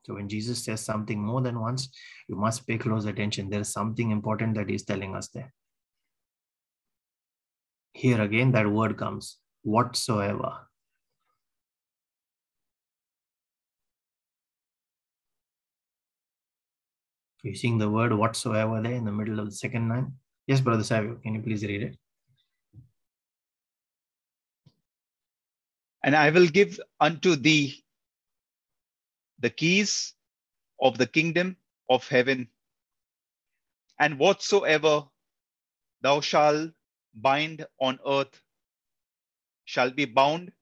So 0.04 0.14
when 0.14 0.28
Jesus 0.28 0.64
says 0.64 0.80
something 0.80 1.22
more 1.22 1.42
than 1.42 1.60
once, 1.60 1.90
you 2.28 2.34
must 2.34 2.66
pay 2.66 2.78
close 2.78 3.04
attention. 3.04 3.50
There's 3.50 3.68
something 3.68 4.10
important 4.10 4.54
that 4.54 4.70
he's 4.70 4.84
telling 4.84 5.14
us 5.14 5.28
there. 5.28 5.52
Here 7.92 8.22
again, 8.22 8.52
that 8.52 8.66
word 8.66 8.96
comes 8.96 9.36
whatsoever. 9.62 10.66
You 17.42 17.56
seeing 17.56 17.78
the 17.78 17.90
word 17.90 18.12
whatsoever 18.12 18.80
there 18.80 18.92
in 18.92 19.04
the 19.04 19.10
middle 19.12 19.40
of 19.40 19.46
the 19.46 19.54
second 19.54 19.88
line? 19.88 20.12
Yes, 20.46 20.60
Brother 20.60 20.84
Savio, 20.84 21.16
can 21.16 21.34
you 21.34 21.42
please 21.42 21.64
read 21.64 21.82
it? 21.82 21.96
And 26.04 26.14
I 26.14 26.30
will 26.30 26.46
give 26.46 26.80
unto 27.00 27.34
thee 27.36 27.84
the 29.40 29.50
keys 29.50 30.14
of 30.80 30.98
the 30.98 31.06
kingdom 31.06 31.56
of 31.90 32.06
heaven. 32.08 32.48
And 33.98 34.18
whatsoever 34.18 35.04
thou 36.00 36.20
shalt 36.20 36.70
bind 37.14 37.66
on 37.80 37.98
earth 38.06 38.40
shall 39.64 39.90
be 39.90 40.04
bound 40.04 40.52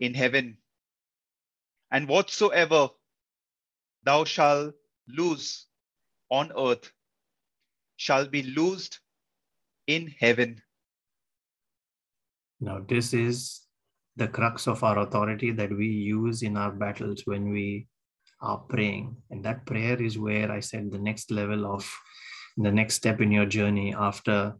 in 0.00 0.14
heaven. 0.14 0.56
And 1.90 2.08
whatsoever 2.08 2.88
thou 4.04 4.24
shalt 4.24 4.74
loose 5.08 5.66
on 6.30 6.52
earth 6.56 6.92
shall 7.96 8.26
be 8.26 8.42
loosed 8.42 9.00
in 9.86 10.14
heaven. 10.18 10.62
Now, 12.60 12.84
this 12.86 13.12
is 13.12 13.62
the 14.16 14.28
crux 14.28 14.66
of 14.66 14.84
our 14.84 14.98
authority 14.98 15.50
that 15.52 15.70
we 15.70 15.86
use 15.86 16.42
in 16.42 16.56
our 16.56 16.70
battles 16.70 17.22
when 17.24 17.50
we 17.50 17.86
are 18.40 18.58
praying. 18.58 19.16
And 19.30 19.44
that 19.44 19.66
prayer 19.66 20.00
is 20.00 20.18
where 20.18 20.50
I 20.50 20.60
said 20.60 20.90
the 20.90 20.98
next 20.98 21.30
level 21.30 21.66
of 21.66 21.90
the 22.56 22.70
next 22.70 22.94
step 22.94 23.20
in 23.20 23.30
your 23.30 23.46
journey 23.46 23.94
after 23.94 24.54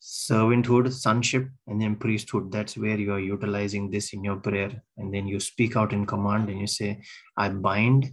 servanthood, 0.00 0.92
sonship, 0.92 1.48
and 1.66 1.80
then 1.80 1.96
priesthood. 1.96 2.52
That's 2.52 2.76
where 2.76 2.98
you 2.98 3.12
are 3.12 3.20
utilizing 3.20 3.90
this 3.90 4.12
in 4.12 4.22
your 4.22 4.36
prayer. 4.36 4.82
And 4.98 5.12
then 5.12 5.26
you 5.26 5.40
speak 5.40 5.76
out 5.76 5.92
in 5.92 6.06
command 6.06 6.48
and 6.50 6.60
you 6.60 6.66
say, 6.66 7.02
I 7.36 7.48
bind 7.48 8.12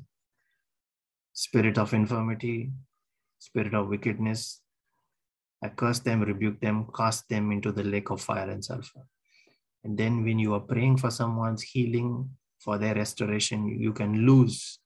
spirit 1.34 1.78
of 1.78 1.94
infirmity, 1.94 2.72
spirit 3.42 3.74
of 3.74 3.90
wickedness. 3.90 4.62
I 5.64 5.70
curse 5.70 6.00
them, 6.00 6.22
rebuke 6.22 6.60
them, 6.62 6.88
cast 6.96 7.28
them 7.28 7.52
into 7.52 7.72
the 7.72 7.84
lake 7.84 8.12
of 8.12 8.22
fire 8.22 8.50
and 8.50 8.64
sulfur. 8.64 9.02
And 9.84 9.98
then 9.98 10.24
when 10.24 10.38
you 10.38 10.54
are 10.54 10.60
praying 10.60 10.98
for 10.98 11.10
someone's 11.10 11.64
healing, 11.64 12.30
for 12.60 12.78
their 12.78 12.94
restoration, 12.94 13.68
you 13.68 13.94
can 13.94 14.28
lose 14.28 14.80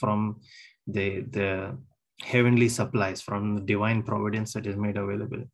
from 0.00 0.40
the, 0.86 1.20
the 1.20 1.76
heavenly 2.22 2.70
supplies, 2.70 3.20
from 3.20 3.56
the 3.56 3.60
divine 3.60 4.02
providence 4.02 4.54
that 4.54 4.66
is 4.66 4.76
made 4.76 4.96
available. 4.96 5.44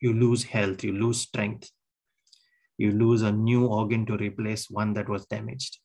You 0.00 0.12
lose 0.12 0.44
health, 0.44 0.84
you 0.84 0.92
lose 0.92 1.20
strength, 1.20 1.70
you 2.78 2.92
lose 2.92 3.22
a 3.22 3.32
new 3.32 3.66
organ 3.66 4.06
to 4.06 4.16
replace 4.16 4.70
one 4.70 4.94
that 4.94 5.08
was 5.08 5.26
damaged. 5.26 5.79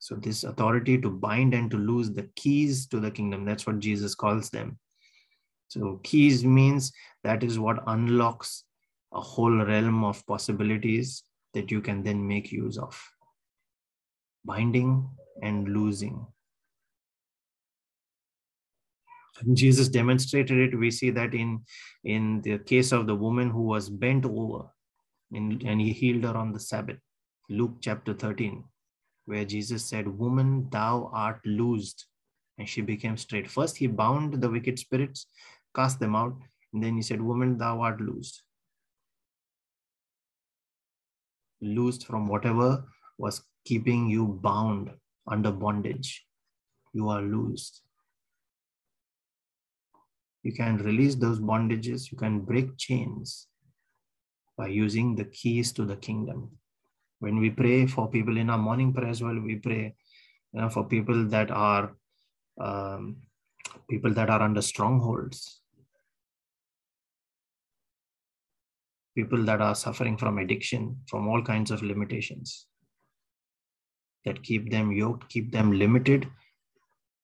So, 0.00 0.14
this 0.14 0.44
authority 0.44 0.98
to 0.98 1.10
bind 1.10 1.52
and 1.52 1.70
to 1.70 1.76
lose 1.76 2.10
the 2.10 2.28
keys 2.34 2.86
to 2.86 3.00
the 3.00 3.10
kingdom, 3.10 3.44
that's 3.44 3.66
what 3.66 3.80
Jesus 3.80 4.14
calls 4.14 4.48
them. 4.48 4.78
So, 5.68 6.00
keys 6.02 6.42
means 6.42 6.90
that 7.22 7.44
is 7.44 7.58
what 7.58 7.84
unlocks 7.86 8.64
a 9.12 9.20
whole 9.20 9.64
realm 9.64 10.02
of 10.04 10.26
possibilities 10.26 11.22
that 11.52 11.70
you 11.70 11.82
can 11.82 12.02
then 12.02 12.26
make 12.26 12.50
use 12.50 12.78
of. 12.78 12.98
Binding 14.42 15.06
and 15.42 15.68
losing. 15.68 16.26
Jesus 19.52 19.88
demonstrated 19.88 20.58
it. 20.58 20.78
We 20.78 20.90
see 20.90 21.10
that 21.10 21.34
in, 21.34 21.60
in 22.04 22.40
the 22.40 22.58
case 22.58 22.92
of 22.92 23.06
the 23.06 23.14
woman 23.14 23.50
who 23.50 23.62
was 23.62 23.90
bent 23.90 24.24
over 24.24 24.64
in, 25.30 25.60
and 25.66 25.78
he 25.78 25.92
healed 25.92 26.24
her 26.24 26.36
on 26.36 26.52
the 26.52 26.60
Sabbath. 26.60 26.98
Luke 27.50 27.76
chapter 27.82 28.14
13 28.14 28.64
where 29.26 29.44
Jesus 29.44 29.84
said, 29.84 30.06
Woman, 30.06 30.68
thou 30.70 31.10
art 31.12 31.40
loosed. 31.44 32.06
And 32.58 32.68
she 32.68 32.82
became 32.82 33.16
straight. 33.16 33.50
First, 33.50 33.76
he 33.76 33.86
bound 33.86 34.34
the 34.34 34.50
wicked 34.50 34.78
spirits, 34.78 35.26
cast 35.74 35.98
them 35.98 36.14
out. 36.14 36.36
And 36.72 36.82
then 36.82 36.96
he 36.96 37.02
said, 37.02 37.20
Woman, 37.20 37.56
thou 37.56 37.80
art 37.80 38.00
loosed. 38.00 38.42
Loosed 41.62 42.06
from 42.06 42.28
whatever 42.28 42.84
was 43.18 43.42
keeping 43.64 44.08
you 44.08 44.26
bound 44.42 44.90
under 45.26 45.50
bondage. 45.50 46.26
You 46.92 47.08
are 47.08 47.22
loosed. 47.22 47.82
You 50.42 50.52
can 50.52 50.78
release 50.78 51.14
those 51.14 51.38
bondages, 51.38 52.10
you 52.10 52.16
can 52.16 52.40
break 52.40 52.78
chains 52.78 53.46
by 54.56 54.68
using 54.68 55.14
the 55.14 55.26
keys 55.26 55.70
to 55.72 55.84
the 55.84 55.96
kingdom 55.96 56.50
when 57.20 57.38
we 57.38 57.50
pray 57.50 57.86
for 57.86 58.08
people 58.10 58.36
in 58.36 58.50
our 58.50 58.58
morning 58.58 58.92
prayer 58.92 59.10
as 59.10 59.22
well 59.22 59.38
we 59.38 59.56
pray 59.56 59.94
you 60.52 60.60
know, 60.60 60.68
for 60.68 60.84
people 60.84 61.26
that 61.28 61.50
are 61.50 61.94
um, 62.60 63.16
people 63.88 64.12
that 64.14 64.30
are 64.30 64.42
under 64.42 64.62
strongholds. 64.62 65.60
People 69.16 69.44
that 69.44 69.60
are 69.60 69.74
suffering 69.74 70.16
from 70.16 70.38
addiction 70.38 70.96
from 71.06 71.28
all 71.28 71.42
kinds 71.42 71.70
of 71.70 71.82
limitations 71.82 72.66
that 74.24 74.42
keep 74.42 74.70
them 74.70 74.92
yoked 74.92 75.28
keep 75.28 75.50
them 75.50 75.72
limited 75.72 76.28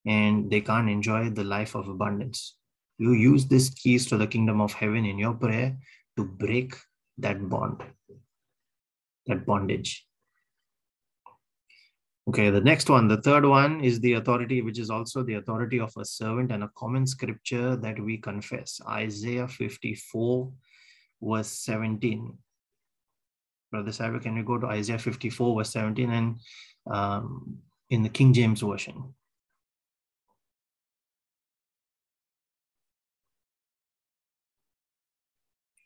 and 0.06 0.50
they 0.50 0.60
can't 0.60 0.88
enjoy 0.88 1.30
the 1.30 1.44
life 1.44 1.74
of 1.74 1.88
abundance. 1.88 2.56
You 2.98 3.12
use 3.12 3.46
these 3.46 3.70
keys 3.70 4.06
to 4.06 4.16
the 4.16 4.26
kingdom 4.26 4.60
of 4.60 4.72
heaven 4.72 5.04
in 5.04 5.18
your 5.18 5.34
prayer 5.34 5.76
to 6.16 6.24
break 6.24 6.74
that 7.18 7.48
bond 7.48 7.82
that 9.26 9.46
bondage. 9.46 10.06
Okay, 12.28 12.50
the 12.50 12.60
next 12.60 12.90
one, 12.90 13.06
the 13.06 13.22
third 13.22 13.44
one 13.44 13.80
is 13.84 14.00
the 14.00 14.14
authority, 14.14 14.60
which 14.60 14.80
is 14.80 14.90
also 14.90 15.22
the 15.22 15.34
authority 15.34 15.78
of 15.78 15.92
a 15.96 16.04
servant 16.04 16.50
and 16.50 16.64
a 16.64 16.70
common 16.76 17.06
scripture 17.06 17.76
that 17.76 18.00
we 18.00 18.18
confess. 18.18 18.80
Isaiah 18.88 19.46
54, 19.46 20.50
verse 21.22 21.48
17. 21.48 22.36
Brother 23.70 23.92
Savio, 23.92 24.18
can 24.18 24.36
you 24.36 24.42
go 24.42 24.58
to 24.58 24.66
Isaiah 24.66 24.98
54, 24.98 25.56
verse 25.56 25.70
17 25.70 26.10
and 26.10 26.40
um, 26.90 27.58
in 27.90 28.02
the 28.02 28.08
King 28.08 28.32
James 28.32 28.60
Version? 28.60 29.14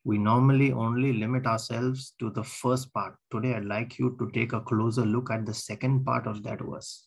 we 0.05 0.19
normally 0.19 0.73
only 0.73 1.13
limit 1.13 1.47
ourselves 1.47 2.15
to 2.19 2.31
the 2.31 2.45
first 2.45 2.93
part. 2.95 3.17
Today, 3.31 3.55
I'd 3.55 3.65
like 3.65 3.99
you 3.99 4.17
to 4.19 4.31
take 4.33 4.53
a 4.53 4.61
closer 4.61 5.05
look 5.05 5.31
at 5.31 5.47
the 5.47 5.55
second 5.55 6.05
part 6.05 6.27
of 6.27 6.43
that 6.45 6.61
verse. 6.61 7.07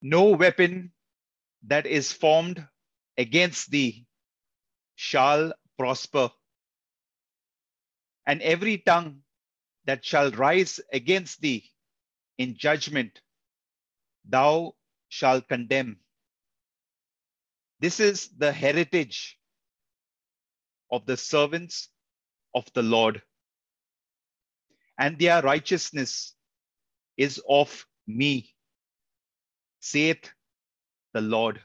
No 0.00 0.30
weapon 0.30 0.92
that 1.66 1.86
is 1.86 2.12
formed 2.12 2.66
against 3.18 3.70
thee 3.70 4.06
shall 4.96 5.52
prosper, 5.78 6.30
and 8.26 8.42
every 8.42 8.78
tongue 8.78 9.22
that 9.84 10.04
shall 10.04 10.30
rise 10.32 10.80
against 10.92 11.40
thee 11.40 11.70
in 12.38 12.56
judgment, 12.56 13.20
thou 14.28 14.74
shalt 15.08 15.48
condemn. 15.48 15.98
This 17.80 18.00
is 18.00 18.28
the 18.36 18.52
heritage 18.52 19.38
of 20.90 21.06
the 21.06 21.16
servants 21.16 21.88
of 22.54 22.66
the 22.74 22.82
Lord, 22.82 23.22
and 24.98 25.18
their 25.18 25.42
righteousness 25.42 26.34
is 27.16 27.40
of 27.48 27.86
me, 28.06 28.54
saith 29.80 30.30
the 31.16 31.22
Lord. 31.22 31.60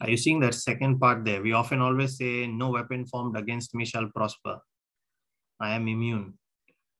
Are 0.00 0.10
you 0.10 0.18
seeing 0.18 0.40
that 0.40 0.54
second 0.54 0.98
part 0.98 1.24
there? 1.24 1.40
We 1.40 1.52
often 1.52 1.80
always 1.80 2.18
say, 2.18 2.46
No 2.46 2.68
weapon 2.70 3.06
formed 3.06 3.36
against 3.36 3.74
me 3.74 3.86
shall 3.86 4.08
prosper. 4.14 4.58
I 5.58 5.70
am 5.74 5.88
immune. 5.88 6.34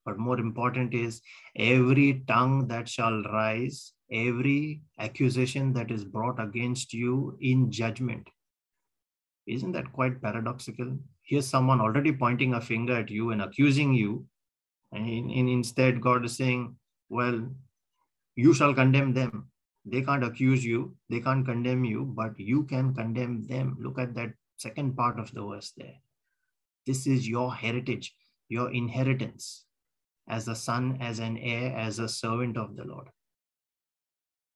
But 0.05 0.17
more 0.17 0.39
important 0.39 0.93
is 0.93 1.21
every 1.55 2.23
tongue 2.27 2.67
that 2.69 2.89
shall 2.89 3.21
rise, 3.23 3.93
every 4.11 4.81
accusation 4.99 5.73
that 5.73 5.91
is 5.91 6.03
brought 6.03 6.39
against 6.41 6.93
you 6.93 7.37
in 7.39 7.71
judgment. 7.71 8.27
Isn't 9.45 9.73
that 9.73 9.93
quite 9.93 10.21
paradoxical? 10.21 10.97
Here's 11.21 11.47
someone 11.47 11.81
already 11.81 12.11
pointing 12.11 12.55
a 12.55 12.61
finger 12.61 12.97
at 12.97 13.11
you 13.11 13.29
and 13.31 13.41
accusing 13.43 13.93
you. 13.93 14.25
And, 14.91 15.07
in, 15.07 15.47
instead, 15.49 16.01
God 16.01 16.25
is 16.25 16.35
saying, 16.35 16.75
Well, 17.09 17.47
you 18.35 18.53
shall 18.55 18.73
condemn 18.73 19.13
them. 19.13 19.49
They 19.85 20.01
can't 20.01 20.23
accuse 20.23 20.63
you, 20.63 20.95
they 21.09 21.19
can't 21.19 21.45
condemn 21.45 21.83
you, 21.83 22.05
but 22.05 22.39
you 22.39 22.63
can 22.63 22.93
condemn 22.93 23.45
them. 23.47 23.77
Look 23.79 23.99
at 23.99 24.15
that 24.15 24.33
second 24.57 24.95
part 24.95 25.19
of 25.19 25.31
the 25.33 25.45
verse 25.45 25.73
there. 25.75 25.95
This 26.85 27.05
is 27.05 27.27
your 27.27 27.53
heritage, 27.53 28.15
your 28.47 28.71
inheritance 28.71 29.65
as 30.29 30.47
a 30.47 30.55
son, 30.55 30.97
as 31.01 31.19
an 31.19 31.37
heir, 31.37 31.75
as 31.75 31.99
a 31.99 32.07
servant 32.07 32.57
of 32.57 32.75
the 32.75 32.85
Lord. 32.85 33.09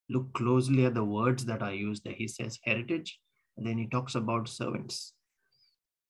Look 0.09 0.33
closely 0.33 0.85
at 0.85 0.93
the 0.93 1.03
words 1.03 1.45
that 1.45 1.61
are 1.61 1.73
used 1.73 2.05
there. 2.05 2.13
He 2.13 2.27
says 2.27 2.59
heritage, 2.63 3.19
and 3.57 3.67
then 3.67 3.77
he 3.77 3.87
talks 3.87 4.15
about 4.15 4.47
servants. 4.47 5.13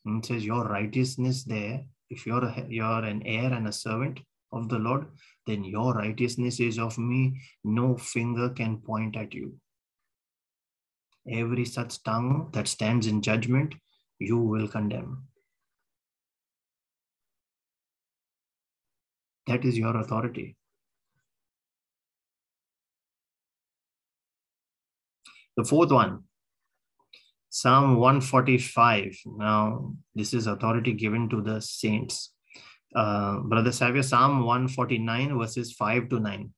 And 0.06 0.23
says 0.23 0.45
your 0.45 0.64
righteousness 0.65 1.44
there, 1.44 1.85
if 2.10 2.26
you're, 2.26 2.44
a, 2.44 2.65
you're 2.69 3.03
an 3.03 3.23
heir 3.26 3.52
and 3.52 3.68
a 3.68 3.72
servant 3.72 4.19
of 4.52 4.69
the 4.69 4.80
Lord, 4.80 5.07
then 5.45 5.64
your 5.64 5.94
righteousness 5.94 6.60
is 6.60 6.80
of 6.80 6.98
me. 6.98 7.41
No 7.64 7.98
finger 7.98 8.49
can 8.49 8.78
point 8.78 9.15
at 9.15 9.34
you. 9.34 9.56
Every 11.30 11.65
such 11.65 12.02
tongue 12.03 12.49
that 12.53 12.68
stands 12.68 13.07
in 13.07 13.22
judgment, 13.22 13.76
you 14.19 14.38
will 14.38 14.68
condemn. 14.68 15.28
That 19.48 19.64
is 19.65 19.78
your 19.78 19.95
authority. 19.98 20.56
The 25.56 25.65
fourth 25.65 25.91
one, 25.91 26.24
Psalm 27.49 27.95
145. 27.95 29.18
Now, 29.26 29.95
this 30.14 30.34
is 30.34 30.45
authority 30.48 30.94
given 30.94 31.28
to 31.30 31.41
the 31.41 31.60
saints. 31.61 32.34
Uh, 32.98 33.40
Brother 33.41 33.72
Savio, 33.72 34.02
Psalm 34.02 34.44
149, 34.44 35.38
verses 35.38 35.72
5 35.74 36.10
to 36.10 36.19
9. 36.19 36.53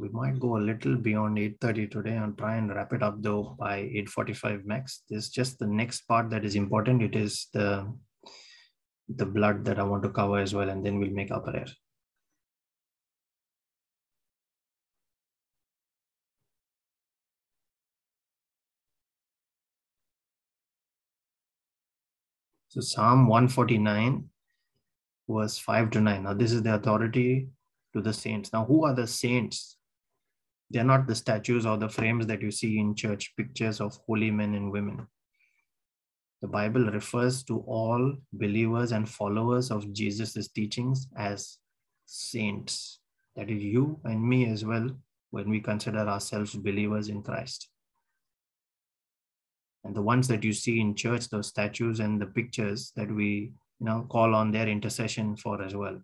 we 0.00 0.08
might 0.08 0.40
go 0.40 0.56
a 0.56 0.66
little 0.66 0.96
beyond 0.96 1.36
8.30 1.36 1.90
today 1.90 2.16
and 2.16 2.36
try 2.38 2.56
and 2.56 2.74
wrap 2.74 2.94
it 2.94 3.02
up 3.02 3.20
though 3.20 3.54
by 3.58 3.80
8.45 3.80 4.64
max. 4.64 5.02
This 5.10 5.24
is 5.24 5.30
just 5.30 5.58
the 5.58 5.66
next 5.66 6.08
part 6.08 6.30
that 6.30 6.42
is 6.42 6.56
important. 6.56 7.02
It 7.02 7.14
is 7.14 7.48
the 7.52 7.86
the 9.16 9.26
blood 9.26 9.64
that 9.64 9.78
i 9.78 9.82
want 9.82 10.02
to 10.04 10.08
cover 10.08 10.38
as 10.38 10.54
well 10.54 10.68
and 10.68 10.84
then 10.86 10.98
we'll 10.98 11.10
make 11.10 11.32
our 11.32 11.40
prayer 11.40 11.66
so 22.70 22.80
psalm 22.80 23.26
149 23.26 24.24
verse 25.28 25.58
5 25.58 25.90
to 25.90 26.00
9 26.00 26.22
now 26.22 26.34
this 26.34 26.52
is 26.52 26.62
the 26.62 26.74
authority 26.74 27.48
to 27.92 28.00
the 28.00 28.12
saints 28.12 28.52
now 28.54 28.64
who 28.64 28.84
are 28.86 28.94
the 28.94 29.06
saints 29.06 29.76
they're 30.70 30.84
not 30.84 31.08
the 31.08 31.14
statues 31.16 31.66
or 31.66 31.76
the 31.76 31.88
frames 31.88 32.26
that 32.26 32.40
you 32.40 32.52
see 32.52 32.78
in 32.78 32.94
church, 32.94 33.34
pictures 33.36 33.80
of 33.80 33.98
holy 34.06 34.30
men 34.30 34.54
and 34.54 34.70
women. 34.70 35.06
The 36.42 36.46
Bible 36.46 36.86
refers 36.90 37.42
to 37.44 37.58
all 37.66 38.16
believers 38.32 38.92
and 38.92 39.08
followers 39.08 39.70
of 39.72 39.92
Jesus' 39.92 40.48
teachings 40.48 41.08
as 41.16 41.58
saints. 42.06 43.00
That 43.34 43.50
is 43.50 43.62
you 43.62 44.00
and 44.04 44.22
me 44.22 44.48
as 44.48 44.64
well 44.64 44.88
when 45.32 45.50
we 45.50 45.60
consider 45.60 45.98
ourselves 45.98 46.54
believers 46.54 47.08
in 47.08 47.22
Christ. 47.22 47.68
And 49.84 49.94
the 49.94 50.02
ones 50.02 50.28
that 50.28 50.44
you 50.44 50.52
see 50.52 50.80
in 50.80 50.94
church, 50.94 51.28
those 51.28 51.48
statues 51.48 52.00
and 52.00 52.20
the 52.20 52.26
pictures 52.26 52.92
that 52.96 53.10
we 53.10 53.52
you 53.80 53.86
know 53.86 54.06
call 54.10 54.34
on 54.34 54.52
their 54.52 54.68
intercession 54.68 55.36
for 55.36 55.62
as 55.62 55.74
well 55.74 55.98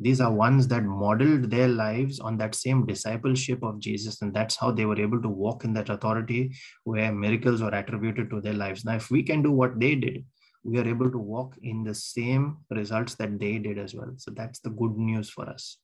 these 0.00 0.20
are 0.20 0.32
ones 0.32 0.68
that 0.68 0.84
modeled 0.84 1.50
their 1.50 1.68
lives 1.68 2.20
on 2.20 2.38
that 2.38 2.54
same 2.54 2.86
discipleship 2.86 3.62
of 3.62 3.80
Jesus. 3.80 4.22
And 4.22 4.32
that's 4.32 4.54
how 4.54 4.70
they 4.70 4.84
were 4.84 5.00
able 5.00 5.20
to 5.22 5.28
walk 5.28 5.64
in 5.64 5.72
that 5.74 5.88
authority 5.88 6.54
where 6.84 7.12
miracles 7.12 7.60
were 7.60 7.74
attributed 7.74 8.30
to 8.30 8.40
their 8.40 8.52
lives. 8.52 8.84
Now, 8.84 8.94
if 8.94 9.10
we 9.10 9.22
can 9.22 9.42
do 9.42 9.50
what 9.50 9.80
they 9.80 9.96
did, 9.96 10.24
we 10.62 10.78
are 10.78 10.86
able 10.86 11.10
to 11.10 11.18
walk 11.18 11.56
in 11.62 11.82
the 11.82 11.94
same 11.94 12.58
results 12.70 13.14
that 13.16 13.40
they 13.40 13.58
did 13.58 13.78
as 13.78 13.94
well. 13.94 14.12
So 14.16 14.30
that's 14.30 14.60
the 14.60 14.70
good 14.70 14.96
news 14.96 15.30
for 15.30 15.48
us. 15.48 15.78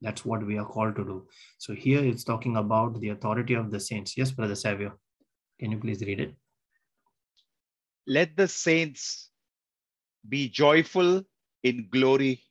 That's 0.00 0.24
what 0.24 0.46
we 0.46 0.56
are 0.56 0.64
called 0.64 0.96
to 0.96 1.04
do. 1.04 1.26
So 1.58 1.74
here 1.74 2.02
it's 2.02 2.24
talking 2.24 2.56
about 2.56 2.98
the 3.00 3.10
authority 3.10 3.54
of 3.54 3.70
the 3.70 3.80
saints. 3.80 4.16
Yes, 4.16 4.30
Brother 4.30 4.54
Savio, 4.54 4.94
can 5.58 5.70
you 5.70 5.78
please 5.78 6.00
read 6.00 6.20
it? 6.20 6.34
Let 8.06 8.36
the 8.36 8.48
saints 8.48 9.30
be 10.28 10.48
joyful 10.48 11.22
in 11.62 11.88
glory. 11.90 12.42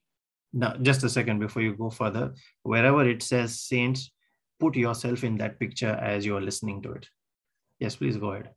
Now 0.53 0.75
just 0.81 1.03
a 1.03 1.09
second 1.09 1.39
before 1.39 1.61
you 1.61 1.75
go 1.75 1.89
further. 1.89 2.33
Wherever 2.63 3.07
it 3.07 3.21
says 3.21 3.59
saints 3.61 4.11
put 4.59 4.75
yourself 4.75 5.23
in 5.23 5.37
that 5.37 5.59
picture 5.59 5.91
as 6.01 6.25
you're 6.25 6.41
listening 6.41 6.81
to 6.83 6.93
it. 6.93 7.07
Yes 7.79 7.95
please 7.95 8.17
go 8.17 8.31
ahead. 8.31 8.49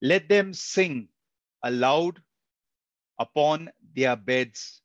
Let 0.00 0.28
them 0.28 0.54
sing 0.54 1.08
aloud 1.62 2.20
upon 3.18 3.70
their 3.94 4.16
beds. 4.16 4.80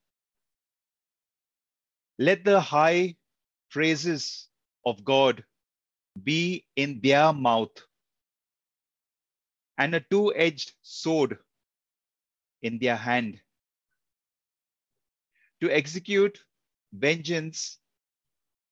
Let 2.19 2.43
the 2.43 2.59
high 2.59 3.15
praises 3.69 4.47
of 4.85 5.03
god 5.03 5.43
be 6.23 6.65
in 6.75 6.99
their 7.01 7.33
mouth 7.33 7.71
and 9.77 9.95
a 9.95 9.99
two-edged 9.99 10.73
sword 10.81 11.37
in 12.61 12.79
their 12.79 12.95
hand 12.95 13.39
to 15.61 15.69
execute 15.71 16.39
vengeance 16.93 17.79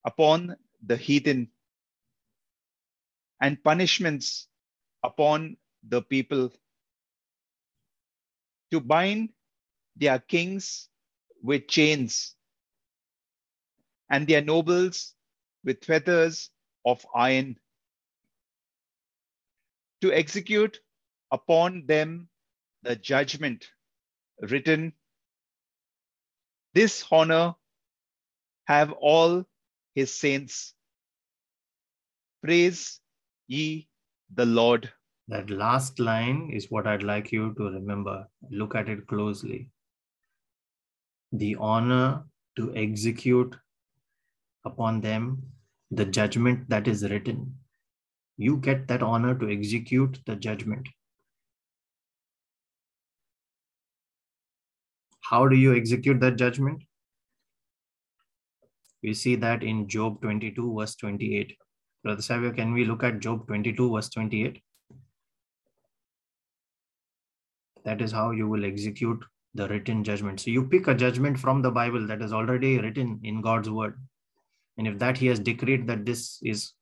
upon 0.06 0.56
the 0.86 0.98
heathen 0.98 1.50
and 3.42 3.64
punishments 3.64 4.48
upon 5.04 5.58
the 5.88 6.02
people, 6.02 6.52
to 8.72 8.80
bind 8.80 9.30
their 9.96 10.20
kings 10.20 10.90
with 11.42 11.68
chains 11.68 12.36
and 14.10 14.28
their 14.28 14.42
nobles 14.42 15.14
with 15.64 15.84
fetters 15.84 16.50
of 16.86 17.06
iron, 17.16 17.58
to 20.02 20.14
execute 20.14 20.80
upon 21.32 21.86
them 21.86 22.28
the 22.84 22.96
judgment 22.96 23.66
written 24.42 24.94
this 26.74 27.04
honor 27.12 27.54
have 28.66 28.92
all 28.94 29.44
his 29.94 30.14
saints. 30.14 30.74
Praise 32.44 33.00
ye 33.48 33.90
the 34.34 34.46
Lord. 34.46 34.90
That 35.28 35.50
last 35.50 36.00
line 36.00 36.50
is 36.54 36.72
what 36.72 36.88
I'd 36.88 37.04
like 37.04 37.32
you 37.32 37.54
to 37.56 37.64
remember. 37.64 38.28
Look 38.50 38.76
at 38.76 38.90
it 38.90 39.06
closely. 39.08 39.70
The 41.34 41.56
honor 41.60 42.24
to 42.58 42.74
execute 42.76 43.56
upon 44.66 45.02
them 45.02 45.44
the 45.92 46.06
judgment 46.06 46.70
that 46.70 46.88
is 46.88 47.04
written. 47.10 47.56
You 48.38 48.58
get 48.58 48.88
that 48.88 49.04
honor 49.04 49.38
to 49.38 49.50
execute 49.50 50.20
the 50.26 50.36
judgment. 50.36 50.88
How 55.32 55.48
do 55.48 55.56
you 55.56 55.74
execute 55.74 56.20
that 56.20 56.36
judgment? 56.36 56.84
We 59.02 59.14
see 59.14 59.38
that 59.38 59.64
in 59.64 59.88
Job 59.88 60.22
22, 60.22 60.78
verse 60.78 60.96
28. 60.96 61.56
Brother 62.04 62.22
Savio, 62.22 62.52
can 62.52 62.74
we 62.74 62.84
look 62.84 63.02
at 63.02 63.22
Job 63.22 63.48
22, 63.48 63.94
verse 63.96 64.10
28? 64.10 64.62
That 67.86 68.02
is 68.02 68.12
how 68.12 68.32
you 68.32 68.50
will 68.50 68.66
execute 68.66 69.24
the 69.56 69.70
written 69.70 70.04
judgment. 70.04 70.42
So 70.42 70.52
you 70.52 70.68
pick 70.68 70.88
a 70.88 70.94
judgment 70.94 71.40
from 71.40 71.62
the 71.62 71.72
Bible 71.72 72.06
that 72.08 72.22
is 72.22 72.34
already 72.34 72.80
written 72.80 73.22
in 73.24 73.42
God's 73.42 73.70
word. 73.70 73.98
And 74.78 74.86
if 74.86 75.00
that 75.00 75.18
he 75.18 75.28
has 75.28 75.40
decreed 75.40 75.88
that 75.88 76.06
this 76.06 76.40
is 76.44 76.74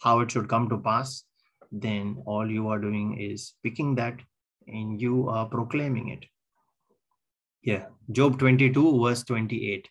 how 0.00 0.18
it 0.20 0.30
should 0.32 0.48
come 0.48 0.68
to 0.70 0.78
pass, 0.78 1.22
then 1.70 2.20
all 2.26 2.50
you 2.50 2.66
are 2.66 2.80
doing 2.80 3.20
is 3.20 3.54
picking 3.62 3.94
that 3.94 4.18
and 4.66 5.00
you 5.00 5.28
are 5.28 5.46
proclaiming 5.46 6.08
it. 6.08 6.24
Yeah, 7.62 7.86
Job 8.10 8.40
22, 8.40 9.04
verse 9.04 9.22
28. 9.22 9.88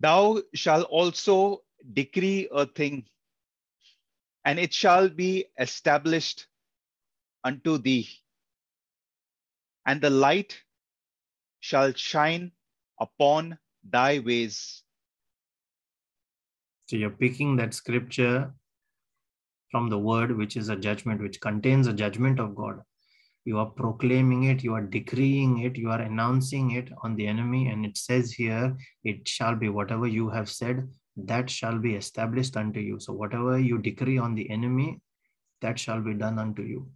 Thou 0.00 0.42
shalt 0.52 0.88
also 0.90 1.62
decree 1.92 2.48
a 2.50 2.66
thing, 2.66 3.06
and 4.44 4.58
it 4.58 4.74
shall 4.74 5.08
be 5.08 5.46
established 5.60 6.48
unto 7.44 7.78
thee, 7.78 8.08
and 9.86 10.00
the 10.00 10.10
light 10.10 10.60
shall 11.60 11.92
shine 11.92 12.50
upon 12.98 13.58
thy 13.84 14.18
ways. 14.18 14.82
So 16.86 16.96
you're 16.96 17.10
picking 17.10 17.56
that 17.56 17.74
scripture 17.74 18.52
from 19.70 19.88
the 19.88 19.98
word, 19.98 20.36
which 20.36 20.56
is 20.56 20.68
a 20.68 20.76
judgment, 20.76 21.20
which 21.20 21.40
contains 21.40 21.86
a 21.86 21.92
judgment 21.92 22.38
of 22.38 22.54
God. 22.54 22.80
You 23.44 23.58
are 23.58 23.66
proclaiming 23.66 24.44
it, 24.44 24.62
you 24.62 24.74
are 24.74 24.82
decreeing 24.82 25.60
it, 25.60 25.76
you 25.76 25.90
are 25.90 26.00
announcing 26.00 26.72
it 26.72 26.90
on 27.02 27.16
the 27.16 27.26
enemy. 27.26 27.68
And 27.68 27.84
it 27.84 27.96
says 27.96 28.32
here, 28.32 28.76
it 29.02 29.26
shall 29.26 29.56
be 29.56 29.68
whatever 29.68 30.06
you 30.06 30.28
have 30.28 30.48
said, 30.48 30.88
that 31.16 31.50
shall 31.50 31.78
be 31.78 31.94
established 31.94 32.56
unto 32.56 32.78
you. 32.78 33.00
So 33.00 33.12
whatever 33.12 33.58
you 33.58 33.78
decree 33.78 34.18
on 34.18 34.34
the 34.34 34.48
enemy, 34.50 35.00
that 35.60 35.78
shall 35.78 36.00
be 36.00 36.14
done 36.14 36.38
unto 36.38 36.62
you. 36.62 36.88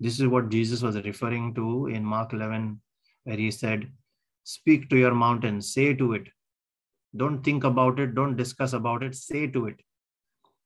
This 0.00 0.20
is 0.20 0.26
what 0.28 0.48
Jesus 0.48 0.82
was 0.82 0.96
referring 0.96 1.54
to 1.54 1.86
in 1.86 2.04
Mark 2.04 2.32
11, 2.32 2.80
where 3.24 3.36
he 3.36 3.50
said, 3.50 3.90
Speak 4.44 4.88
to 4.90 4.96
your 4.96 5.14
mountain, 5.14 5.60
say 5.60 5.92
to 5.94 6.12
it. 6.14 6.28
Don't 7.16 7.42
think 7.42 7.64
about 7.64 7.98
it, 7.98 8.14
don't 8.14 8.36
discuss 8.36 8.72
about 8.72 9.02
it, 9.02 9.14
say 9.14 9.46
to 9.46 9.66
it. 9.66 9.76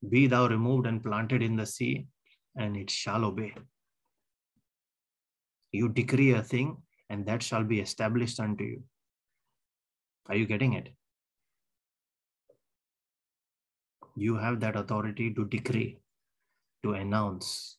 Be 0.09 0.27
thou 0.27 0.49
removed 0.49 0.87
and 0.87 1.03
planted 1.03 1.43
in 1.43 1.57
the 1.57 1.67
sea, 1.67 2.07
and 2.57 2.77
it 2.77 2.91
shall 2.91 3.25
obey. 3.25 3.55
You 5.71 5.89
decree 5.89 6.33
a 6.33 6.43
thing, 6.43 6.77
and 7.09 7.25
that 7.27 7.43
shall 7.43 7.65
be 7.65 7.81
established 7.81 8.41
unto 8.41 8.65
you. 8.65 8.83
Are 10.29 10.37
you 10.37 10.47
getting 10.47 10.73
it? 10.75 10.89
You 14.17 14.37
have 14.37 14.61
that 14.61 14.77
authority 14.77 15.33
to 15.33 15.45
decree, 15.47 16.01
to 16.83 16.93
announce. 16.93 17.79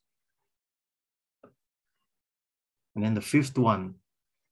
And 2.96 3.04
then 3.04 3.14
the 3.14 3.22
fifth 3.22 3.58
one, 3.58 3.96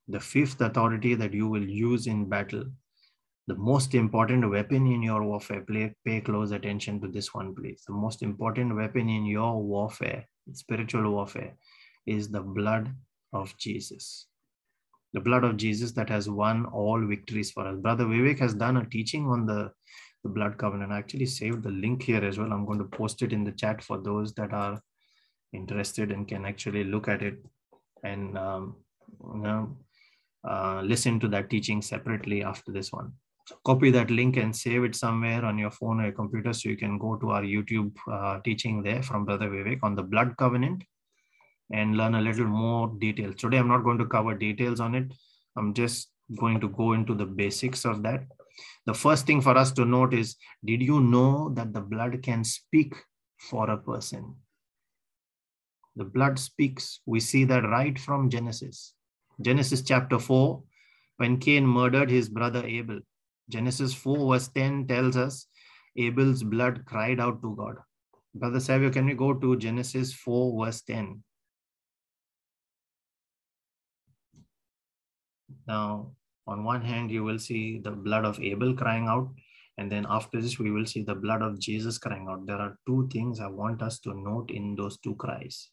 the 0.08 0.20
fifth 0.20 0.62
authority 0.62 1.16
that 1.16 1.34
you 1.34 1.48
will 1.48 1.68
use 1.68 2.08
in 2.08 2.28
battle, 2.28 2.66
the 3.48 3.56
most 3.56 3.96
important 3.96 4.50
weapon 4.50 4.88
in 4.88 5.02
your 5.02 5.24
warfare, 5.24 5.62
pay, 5.62 5.94
pay 6.06 6.22
close 6.22 6.52
attention 6.52 7.02
to 7.02 7.08
this 7.08 7.34
one, 7.34 7.56
please. 7.56 7.84
The 7.88 7.94
most 7.94 8.22
important 8.22 8.76
weapon 8.76 9.10
in 9.10 9.26
your 9.26 9.62
warfare, 9.62 10.28
spiritual 10.54 11.12
warfare, 11.12 11.54
is 12.06 12.30
the 12.30 12.42
blood 12.42 12.94
of 13.34 13.58
Jesus. 13.58 14.28
The 15.14 15.20
blood 15.20 15.44
of 15.44 15.58
Jesus 15.58 15.92
that 15.94 16.10
has 16.10 16.30
won 16.30 16.66
all 16.66 17.06
victories 17.06 17.52
for 17.52 17.68
us. 17.68 17.78
Brother 17.78 18.06
Vivek 18.06 18.40
has 18.40 18.54
done 18.54 18.78
a 18.78 18.86
teaching 18.86 19.26
on 19.28 19.46
the, 19.46 19.72
the 20.24 20.30
blood 20.30 20.58
covenant. 20.58 20.92
I 20.92 21.00
actually 21.00 21.26
saved 21.26 21.64
the 21.64 21.72
link 21.72 22.04
here 22.04 22.24
as 22.24 22.38
well. 22.38 22.52
I'm 22.52 22.66
going 22.66 22.80
to 22.80 22.86
post 22.86 23.22
it 23.22 23.34
in 23.34 23.44
the 23.44 23.52
chat 23.52 23.84
for 23.84 23.98
those 23.98 24.34
that 24.36 24.54
are 24.54 24.82
interested 25.52 26.12
and 26.12 26.28
can 26.28 26.46
actually 26.46 26.84
look 26.84 27.08
at 27.08 27.22
it 27.22 27.44
and 28.04 28.38
um, 28.38 28.76
you 29.34 29.42
know, 29.42 29.78
uh, 30.48 30.82
listen 30.84 31.20
to 31.20 31.28
that 31.28 31.50
teaching 31.50 31.82
separately 31.82 32.44
after 32.44 32.72
this 32.72 32.92
one. 32.92 33.12
Copy 33.66 33.92
that 33.92 34.12
link 34.12 34.38
and 34.38 34.56
save 34.56 34.84
it 34.84 34.96
somewhere 34.96 35.44
on 35.44 35.58
your 35.58 35.72
phone 35.72 36.00
or 36.00 36.04
your 36.04 36.12
computer 36.12 36.54
so 36.54 36.70
you 36.70 36.78
can 36.78 36.98
go 36.98 37.16
to 37.16 37.32
our 37.32 37.42
YouTube 37.42 37.92
uh, 38.12 38.40
teaching 38.42 38.82
there 38.82 39.04
from 39.04 39.26
Brother 39.26 39.50
Vivek 39.50 39.80
on 39.84 39.96
the 39.96 40.04
blood 40.04 40.36
covenant 40.38 40.84
and 41.72 41.98
learn 41.98 42.16
a 42.16 42.22
little 42.22 42.46
more 42.46 42.88
details. 43.00 43.36
Today, 43.36 43.58
I'm 43.58 43.68
not 43.68 43.84
going 43.84 43.98
to 43.98 44.06
cover 44.06 44.36
details 44.36 44.80
on 44.80 44.96
it. 44.96 45.12
I'm 45.58 45.74
just 45.74 46.10
going 46.38 46.60
to 46.62 46.70
go 46.70 46.94
into 46.94 47.14
the 47.14 47.26
basics 47.26 47.86
of 47.86 48.04
that. 48.04 48.24
The 48.86 48.94
first 48.94 49.26
thing 49.26 49.42
for 49.42 49.58
us 49.58 49.72
to 49.74 49.86
note 49.86 50.14
is, 50.14 50.36
did 50.64 50.82
you 50.82 51.00
know 51.02 51.50
that 51.56 51.74
the 51.74 51.82
blood 51.82 52.22
can 52.24 52.44
speak 52.44 52.94
for 53.38 53.70
a 53.70 53.78
person? 53.78 54.36
The 55.96 56.06
blood 56.06 56.40
speaks. 56.40 57.02
We 57.06 57.20
see 57.20 57.44
that 57.46 57.64
right 57.64 57.98
from 58.00 58.30
Genesis. 58.30 58.94
Genesis 59.42 59.82
chapter 59.82 60.20
4, 60.20 60.62
when 61.18 61.38
Cain 61.38 61.66
murdered 61.66 62.10
his 62.10 62.30
brother 62.30 62.66
Abel. 62.66 63.00
Genesis 63.50 63.94
4 63.94 64.34
verse 64.34 64.48
10 64.50 64.88
tells 64.88 65.18
us 65.18 65.48
Abel's 65.98 66.44
blood 66.44 66.86
cried 66.86 67.20
out 67.20 67.42
to 67.42 67.56
God. 67.56 67.76
Brother 68.34 68.60
Savio, 68.60 68.90
can 68.90 69.06
we 69.06 69.14
go 69.14 69.34
to 69.34 69.58
Genesis 69.58 70.14
4 70.14 70.66
verse 70.66 70.82
10? 70.82 71.24
Now, 75.68 76.12
on 76.48 76.64
one 76.64 76.82
hand, 76.82 77.12
you 77.12 77.24
will 77.24 77.40
see 77.40 77.80
the 77.80 77.92
blood 77.92 78.26
of 78.26 78.40
Abel 78.40 78.74
crying 78.74 79.08
out. 79.08 79.30
And 79.78 79.92
then 79.92 80.06
after 80.10 80.42
this, 80.42 80.60
we 80.60 80.72
will 80.72 80.86
see 80.86 81.04
the 81.04 81.16
blood 81.16 81.42
of 81.42 81.60
Jesus 81.60 81.98
crying 81.98 82.28
out. 82.30 82.46
There 82.46 82.58
are 82.58 82.78
two 82.86 83.10
things 83.12 83.40
I 83.40 83.48
want 83.48 83.82
us 83.82 84.00
to 84.02 84.14
note 84.14 84.52
in 84.52 84.76
those 84.76 84.98
two 85.00 85.16
cries. 85.16 85.70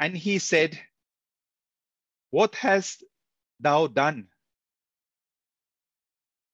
And 0.00 0.16
he 0.16 0.38
said, 0.38 0.80
What 2.30 2.54
hast 2.54 3.04
thou 3.60 3.86
done? 3.86 4.28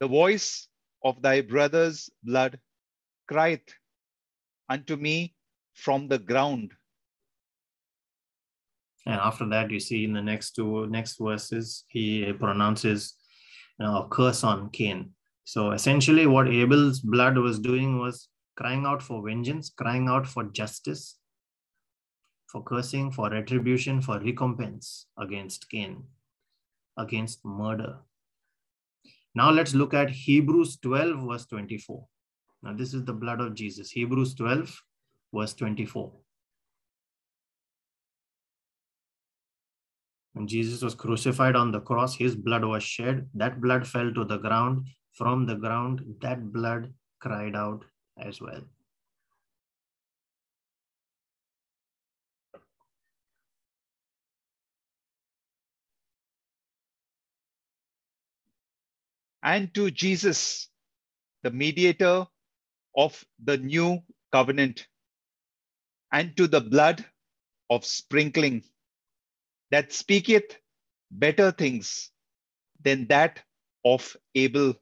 The 0.01 0.09
voice 0.09 0.69
of 1.05 1.23
thy 1.23 1.41
brother's 1.41 2.11
blood 2.25 2.59
crieth 3.29 3.73
unto 4.69 4.97
me 4.97 5.35
from 5.75 6.09
the 6.09 6.19
ground. 6.19 6.73
And 9.07 9.15
after 9.15 9.49
that, 9.51 9.71
you 9.71 9.79
see 9.79 10.05
in 10.05 10.13
the 10.13 10.23
next 10.23 10.57
two 10.57 10.89
next 10.89 11.17
verses, 11.21 11.85
he 11.89 12.33
pronounces 12.33 13.15
you 13.79 13.87
know, 13.87 14.03
a 14.03 14.09
curse 14.09 14.43
on 14.43 14.71
Cain. 14.71 15.13
So 15.45 15.71
essentially, 15.71 16.27
what 16.27 16.49
Abel's 16.49 16.99
blood 16.99 17.39
was 17.39 17.61
doing 17.61 18.01
was 18.01 18.29
crying 18.57 18.85
out 18.85 19.01
for 19.01 19.23
vengeance, 19.25 19.71
crying 19.71 20.09
out 20.09 20.27
for 20.27 20.45
justice, 20.45 21.19
for 22.57 22.63
cursing, 22.63 23.13
for 23.13 23.29
retribution, 23.29 24.01
for 24.01 24.19
recompense 24.19 25.07
against 25.19 25.69
Cain, 25.69 26.05
against 26.97 27.45
murder. 27.45 27.99
Now 29.35 29.51
let's 29.51 29.75
look 29.75 29.93
at 29.93 30.09
Hebrews 30.09 30.79
12, 30.79 31.29
verse 31.29 31.45
24. 31.45 32.07
Now, 32.63 32.73
this 32.73 32.95
is 32.95 33.05
the 33.05 33.13
blood 33.13 33.43
of 33.43 33.55
Jesus. 33.55 33.91
Hebrews 33.91 34.35
12, 34.37 34.75
verse 35.35 35.53
24. 35.53 36.13
When 40.33 40.47
Jesus 40.47 40.81
was 40.81 40.95
crucified 40.95 41.57
on 41.57 41.73
the 41.73 41.81
cross, 41.81 42.17
his 42.17 42.35
blood 42.35 42.65
was 42.65 42.83
shed. 42.83 43.29
That 43.35 43.61
blood 43.61 43.87
fell 43.87 44.15
to 44.15 44.25
the 44.25 44.39
ground. 44.39 44.87
From 45.13 45.45
the 45.45 45.57
ground, 45.57 46.01
that 46.23 46.53
blood 46.53 46.95
cried 47.21 47.55
out 47.55 47.85
as 48.19 48.41
well. 48.41 48.63
And 59.43 59.73
to 59.75 59.91
Jesus, 59.91 60.69
the 61.43 61.51
mediator 61.51 62.27
of 62.97 63.25
the 63.45 63.59
new 63.59 64.01
covenant 64.33 64.89
and 66.13 66.37
to 66.37 66.47
the 66.47 66.61
blood 66.61 67.05
of 67.71 67.85
sprinkling 67.85 68.63
that 69.71 69.93
speaketh 69.93 70.57
better 71.11 71.51
things 71.53 72.11
than 72.83 73.07
that 73.09 73.41
of 73.85 74.17
Abel. 74.35 74.75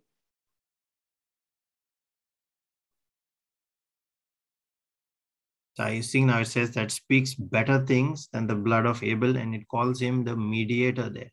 So 5.74 5.86
you 5.88 6.02
see 6.02 6.24
now 6.24 6.40
it 6.40 6.46
says 6.46 6.70
that 6.72 6.92
speaks 6.92 7.34
better 7.34 7.84
things 7.84 8.28
than 8.32 8.46
the 8.46 8.54
blood 8.54 8.86
of 8.86 9.02
Abel, 9.02 9.36
and 9.36 9.54
it 9.54 9.66
calls 9.68 10.00
him 10.00 10.22
the 10.22 10.36
mediator 10.36 11.10
there. 11.10 11.32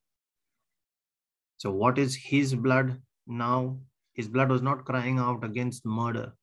So 1.58 1.72
what 1.72 2.00
is 2.00 2.16
his 2.16 2.56
blood 2.56 3.00
now? 3.32 3.80
His 4.14 4.28
blood 4.28 4.50
was 4.50 4.62
not 4.62 4.86
crying 4.86 5.20
out 5.20 5.44
against 5.44 5.86
murder, 5.86 6.34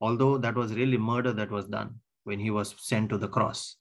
although 0.00 0.38
that 0.38 0.54
was 0.54 0.74
really 0.74 0.96
murder 0.96 1.32
that 1.32 1.50
was 1.50 1.66
done 1.66 2.00
when 2.24 2.38
he 2.38 2.50
was 2.50 2.74
sent 2.78 3.10
to 3.10 3.18
the 3.18 3.28
cross. 3.28 3.76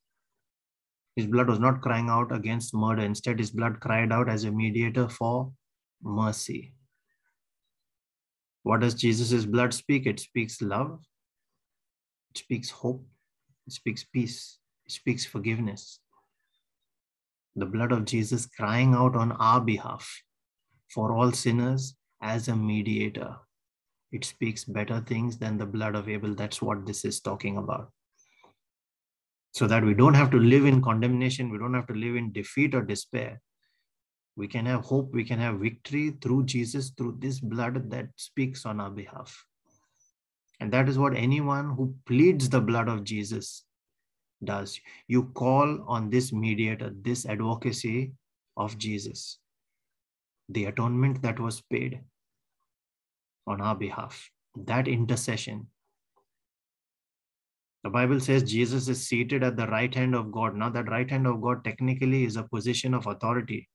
His 1.16 1.28
blood 1.28 1.48
was 1.48 1.60
not 1.60 1.82
crying 1.82 2.10
out 2.10 2.32
against 2.32 2.74
murder. 2.74 3.04
Instead, 3.04 3.40
his 3.40 3.52
blood 3.52 3.80
cried 3.80 4.12
out 4.12 4.28
as 4.28 4.44
a 4.44 4.52
mediator 4.52 5.08
for 5.08 5.54
mercy. 6.02 6.74
What 8.64 8.82
does 8.82 8.96
Jesus' 8.96 9.46
blood 9.46 9.74
speak? 9.74 10.08
It 10.08 10.20
speaks 10.20 10.62
love, 10.62 11.00
it 12.32 12.40
speaks 12.40 12.72
hope, 12.72 13.06
it 13.68 13.74
speaks 13.74 14.04
peace, 14.04 14.58
it 14.86 14.92
speaks 14.92 15.24
forgiveness. 15.24 16.00
The 17.56 17.68
blood 17.68 17.92
of 17.92 18.06
Jesus 18.06 18.48
crying 18.48 18.96
out 18.96 19.16
on 19.16 19.32
our 19.34 19.62
behalf 19.62 20.25
for 20.96 21.14
all 21.16 21.32
sinners 21.32 21.96
as 22.22 22.48
a 22.48 22.56
mediator. 22.56 23.36
It 24.12 24.26
speaks 24.26 24.64
better 24.64 25.02
things 25.02 25.38
than 25.38 25.58
the 25.58 25.66
blood 25.66 25.96
of 25.96 26.10
Abel. 26.10 26.34
That's 26.34 26.62
what 26.62 26.86
this 26.86 27.06
is 27.06 27.20
talking 27.20 27.58
about 27.58 27.92
so 29.56 29.66
that 29.68 29.86
we 29.86 29.94
don't 29.94 30.14
have 30.14 30.30
to 30.32 30.38
live 30.38 30.66
in 30.66 30.82
condemnation, 30.82 31.50
we 31.50 31.58
don't 31.58 31.74
have 31.74 31.88
to 31.88 31.94
live 31.94 32.18
in 32.18 32.34
defeat 32.34 32.76
or 32.76 32.82
despair. 32.82 33.40
We 34.36 34.50
can 34.50 34.66
have 34.66 34.82
hope, 34.82 35.14
we 35.14 35.24
can 35.24 35.40
have 35.40 35.60
victory 35.60 36.18
through 36.22 36.44
Jesus, 36.44 36.92
through 36.98 37.20
this 37.20 37.40
blood 37.40 37.90
that 37.90 38.08
speaks 38.18 38.66
on 38.66 38.82
our 38.82 38.90
behalf. 38.90 39.46
And 40.60 40.74
that 40.74 40.90
is 40.90 41.00
what 41.00 41.16
anyone 41.16 41.74
who 41.74 41.96
pleads 42.06 42.50
the 42.50 42.60
blood 42.60 42.90
of 42.90 43.06
Jesus 43.06 43.64
does. 44.44 44.78
You 45.08 45.32
call 45.36 45.86
on 45.88 46.10
this 46.10 46.34
mediator, 46.34 46.92
this 47.02 47.26
advocacy 47.26 48.12
of 48.58 48.78
Jesus, 48.78 49.40
the 50.50 50.66
atonement 50.66 51.22
that 51.22 51.40
was 51.40 51.62
paid 51.62 52.02
on 53.48 53.62
our 53.62 53.76
behalf, 53.76 54.30
that 54.56 54.88
intercession 54.88 55.68
the 57.86 57.92
Bible 57.92 58.20
says 58.20 58.42
Jesus 58.42 58.88
is 58.88 59.08
seated 59.08 59.44
at 59.44 59.58
the 59.58 59.68
right 59.68 59.94
hand 59.94 60.16
of 60.16 60.32
God. 60.32 60.56
Now, 60.56 60.72
that 60.72 60.90
right 60.90 61.08
hand 61.08 61.28
of 61.28 61.40
God 61.40 61.64
technically 61.64 62.24
is 62.24 62.36
a 62.36 62.42
position 62.42 62.96
of 62.96 63.06
authority. 63.06 63.70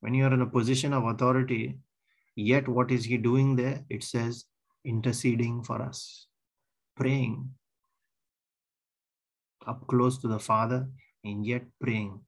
When 0.00 0.14
you 0.14 0.24
are 0.24 0.34
in 0.34 0.40
a 0.40 0.50
position 0.50 0.92
of 0.92 1.04
authority, 1.04 1.78
yet 2.34 2.66
what 2.66 2.90
is 2.90 3.04
he 3.04 3.16
doing 3.16 3.54
there? 3.54 3.84
It 3.88 4.02
says 4.02 4.46
interceding 4.84 5.62
for 5.62 5.80
us, 5.80 6.26
praying 6.96 7.48
up 9.64 9.86
close 9.86 10.18
to 10.18 10.26
the 10.26 10.40
Father, 10.40 10.88
and 11.22 11.46
yet 11.46 11.62
praying. 11.80 12.18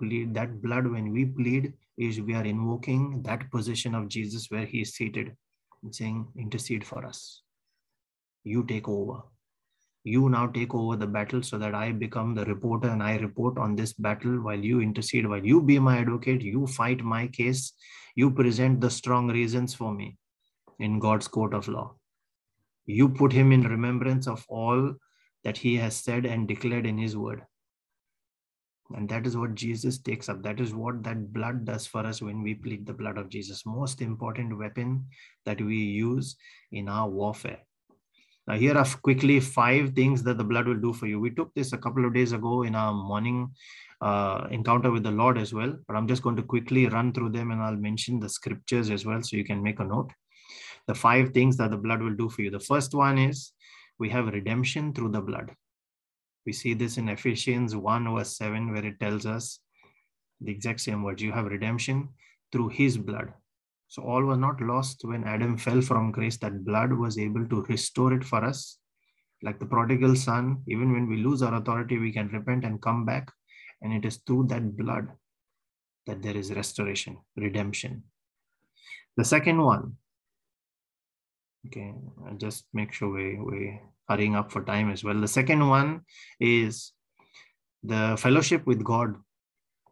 Plead 0.00 0.34
that 0.34 0.62
blood 0.62 0.86
when 0.86 1.10
we 1.10 1.24
plead 1.24 1.72
is 1.98 2.20
we 2.20 2.34
are 2.34 2.44
invoking 2.44 3.22
that 3.22 3.50
position 3.50 3.94
of 3.94 4.08
Jesus 4.08 4.50
where 4.50 4.66
he 4.66 4.80
is 4.80 4.94
seated 4.94 5.36
and 5.82 5.94
saying, 5.94 6.26
intercede 6.36 6.84
for 6.84 7.04
us. 7.04 7.42
You 8.42 8.64
take 8.64 8.88
over 8.88 9.22
you 10.04 10.28
now 10.28 10.46
take 10.46 10.74
over 10.74 10.96
the 10.96 11.06
battle 11.06 11.42
so 11.42 11.56
that 11.56 11.74
I 11.74 11.90
become 11.90 12.34
the 12.34 12.44
reporter 12.44 12.88
and 12.88 13.02
I 13.02 13.16
report 13.16 13.56
on 13.56 13.74
this 13.74 13.94
battle 13.94 14.38
while 14.42 14.58
you 14.58 14.82
intercede, 14.82 15.26
while 15.26 15.44
you 15.44 15.62
be 15.62 15.78
my 15.78 15.98
advocate, 15.98 16.42
you 16.42 16.66
fight 16.66 17.02
my 17.02 17.26
case, 17.28 17.72
you 18.14 18.30
present 18.30 18.82
the 18.82 18.90
strong 18.90 19.28
reasons 19.28 19.74
for 19.74 19.92
me 19.92 20.18
in 20.78 20.98
God's 20.98 21.26
court 21.26 21.54
of 21.54 21.68
law. 21.68 21.94
You 22.84 23.08
put 23.08 23.32
him 23.32 23.50
in 23.50 23.62
remembrance 23.62 24.28
of 24.28 24.44
all 24.46 24.94
that 25.42 25.56
he 25.56 25.76
has 25.76 25.96
said 25.96 26.26
and 26.26 26.46
declared 26.46 26.84
in 26.84 26.98
his 26.98 27.16
word. 27.16 27.42
And 28.94 29.08
that 29.08 29.26
is 29.26 29.36
what 29.36 29.54
Jesus 29.54 29.98
takes 29.98 30.28
up. 30.28 30.42
That 30.42 30.60
is 30.60 30.74
what 30.74 31.02
that 31.04 31.32
blood 31.32 31.64
does 31.64 31.86
for 31.86 32.06
us 32.06 32.20
when 32.20 32.42
we 32.42 32.54
plead 32.54 32.86
the 32.86 32.92
blood 32.92 33.16
of 33.16 33.30
Jesus. 33.30 33.64
Most 33.64 34.02
important 34.02 34.58
weapon 34.58 35.06
that 35.46 35.60
we 35.60 35.76
use 35.76 36.36
in 36.70 36.88
our 36.88 37.08
warfare 37.08 37.60
now, 38.46 38.56
here 38.56 38.76
are 38.76 38.86
quickly 39.02 39.40
five 39.40 39.94
things 39.94 40.22
that 40.24 40.36
the 40.36 40.44
blood 40.44 40.68
will 40.68 40.80
do 40.80 40.92
for 40.92 41.06
you. 41.06 41.18
We 41.18 41.30
took 41.30 41.54
this 41.54 41.72
a 41.72 41.78
couple 41.78 42.04
of 42.04 42.12
days 42.12 42.32
ago 42.32 42.62
in 42.62 42.74
our 42.74 42.92
morning 42.92 43.50
uh, 44.02 44.46
encounter 44.50 44.90
with 44.90 45.02
the 45.02 45.10
Lord 45.10 45.38
as 45.38 45.54
well, 45.54 45.74
but 45.88 45.96
I'm 45.96 46.06
just 46.06 46.22
going 46.22 46.36
to 46.36 46.42
quickly 46.42 46.86
run 46.86 47.12
through 47.14 47.30
them 47.30 47.52
and 47.52 47.62
I'll 47.62 47.76
mention 47.76 48.20
the 48.20 48.28
scriptures 48.28 48.90
as 48.90 49.06
well 49.06 49.22
so 49.22 49.38
you 49.38 49.44
can 49.44 49.62
make 49.62 49.80
a 49.80 49.84
note. 49.84 50.10
The 50.86 50.94
five 50.94 51.32
things 51.32 51.56
that 51.56 51.70
the 51.70 51.78
blood 51.78 52.02
will 52.02 52.14
do 52.14 52.28
for 52.28 52.42
you. 52.42 52.50
The 52.50 52.60
first 52.60 52.92
one 52.92 53.16
is 53.16 53.52
we 53.98 54.10
have 54.10 54.26
redemption 54.26 54.92
through 54.92 55.12
the 55.12 55.22
blood. 55.22 55.52
We 56.46 56.52
see 56.52 56.74
this 56.74 56.98
in 56.98 57.08
Ephesians 57.08 57.74
1, 57.74 58.14
verse 58.14 58.36
7, 58.36 58.72
where 58.72 58.84
it 58.84 59.00
tells 59.00 59.24
us 59.26 59.60
the 60.40 60.52
exact 60.52 60.80
same 60.80 61.02
words 61.02 61.22
you 61.22 61.32
have 61.32 61.46
redemption 61.46 62.10
through 62.52 62.68
his 62.68 62.98
blood. 62.98 63.32
So 63.88 64.02
all 64.02 64.24
was 64.24 64.38
not 64.38 64.60
lost 64.60 65.04
when 65.04 65.24
Adam 65.24 65.56
fell 65.56 65.80
from 65.80 66.12
grace, 66.12 66.36
that 66.38 66.64
blood 66.64 66.92
was 66.92 67.18
able 67.18 67.46
to 67.48 67.62
restore 67.68 68.12
it 68.12 68.24
for 68.24 68.44
us. 68.44 68.78
Like 69.42 69.58
the 69.58 69.66
prodigal 69.66 70.16
son, 70.16 70.62
even 70.66 70.92
when 70.92 71.08
we 71.08 71.18
lose 71.18 71.42
our 71.42 71.54
authority, 71.54 71.98
we 71.98 72.12
can 72.12 72.28
repent 72.28 72.64
and 72.64 72.80
come 72.80 73.04
back. 73.04 73.30
And 73.82 73.92
it 73.92 74.04
is 74.04 74.16
through 74.26 74.48
that 74.48 74.76
blood 74.76 75.08
that 76.06 76.22
there 76.22 76.36
is 76.36 76.52
restoration, 76.52 77.18
redemption. 77.36 78.02
The 79.16 79.24
second 79.24 79.62
one, 79.62 79.96
okay, 81.66 81.94
just 82.38 82.64
make 82.72 82.92
sure 82.92 83.10
we, 83.10 83.38
we 83.38 83.80
hurrying 84.08 84.34
up 84.34 84.52
for 84.52 84.62
time 84.64 84.90
as 84.90 85.02
well. 85.04 85.20
The 85.20 85.28
second 85.28 85.68
one 85.68 86.02
is 86.40 86.92
the 87.82 88.16
fellowship 88.18 88.66
with 88.66 88.84
God 88.84 89.16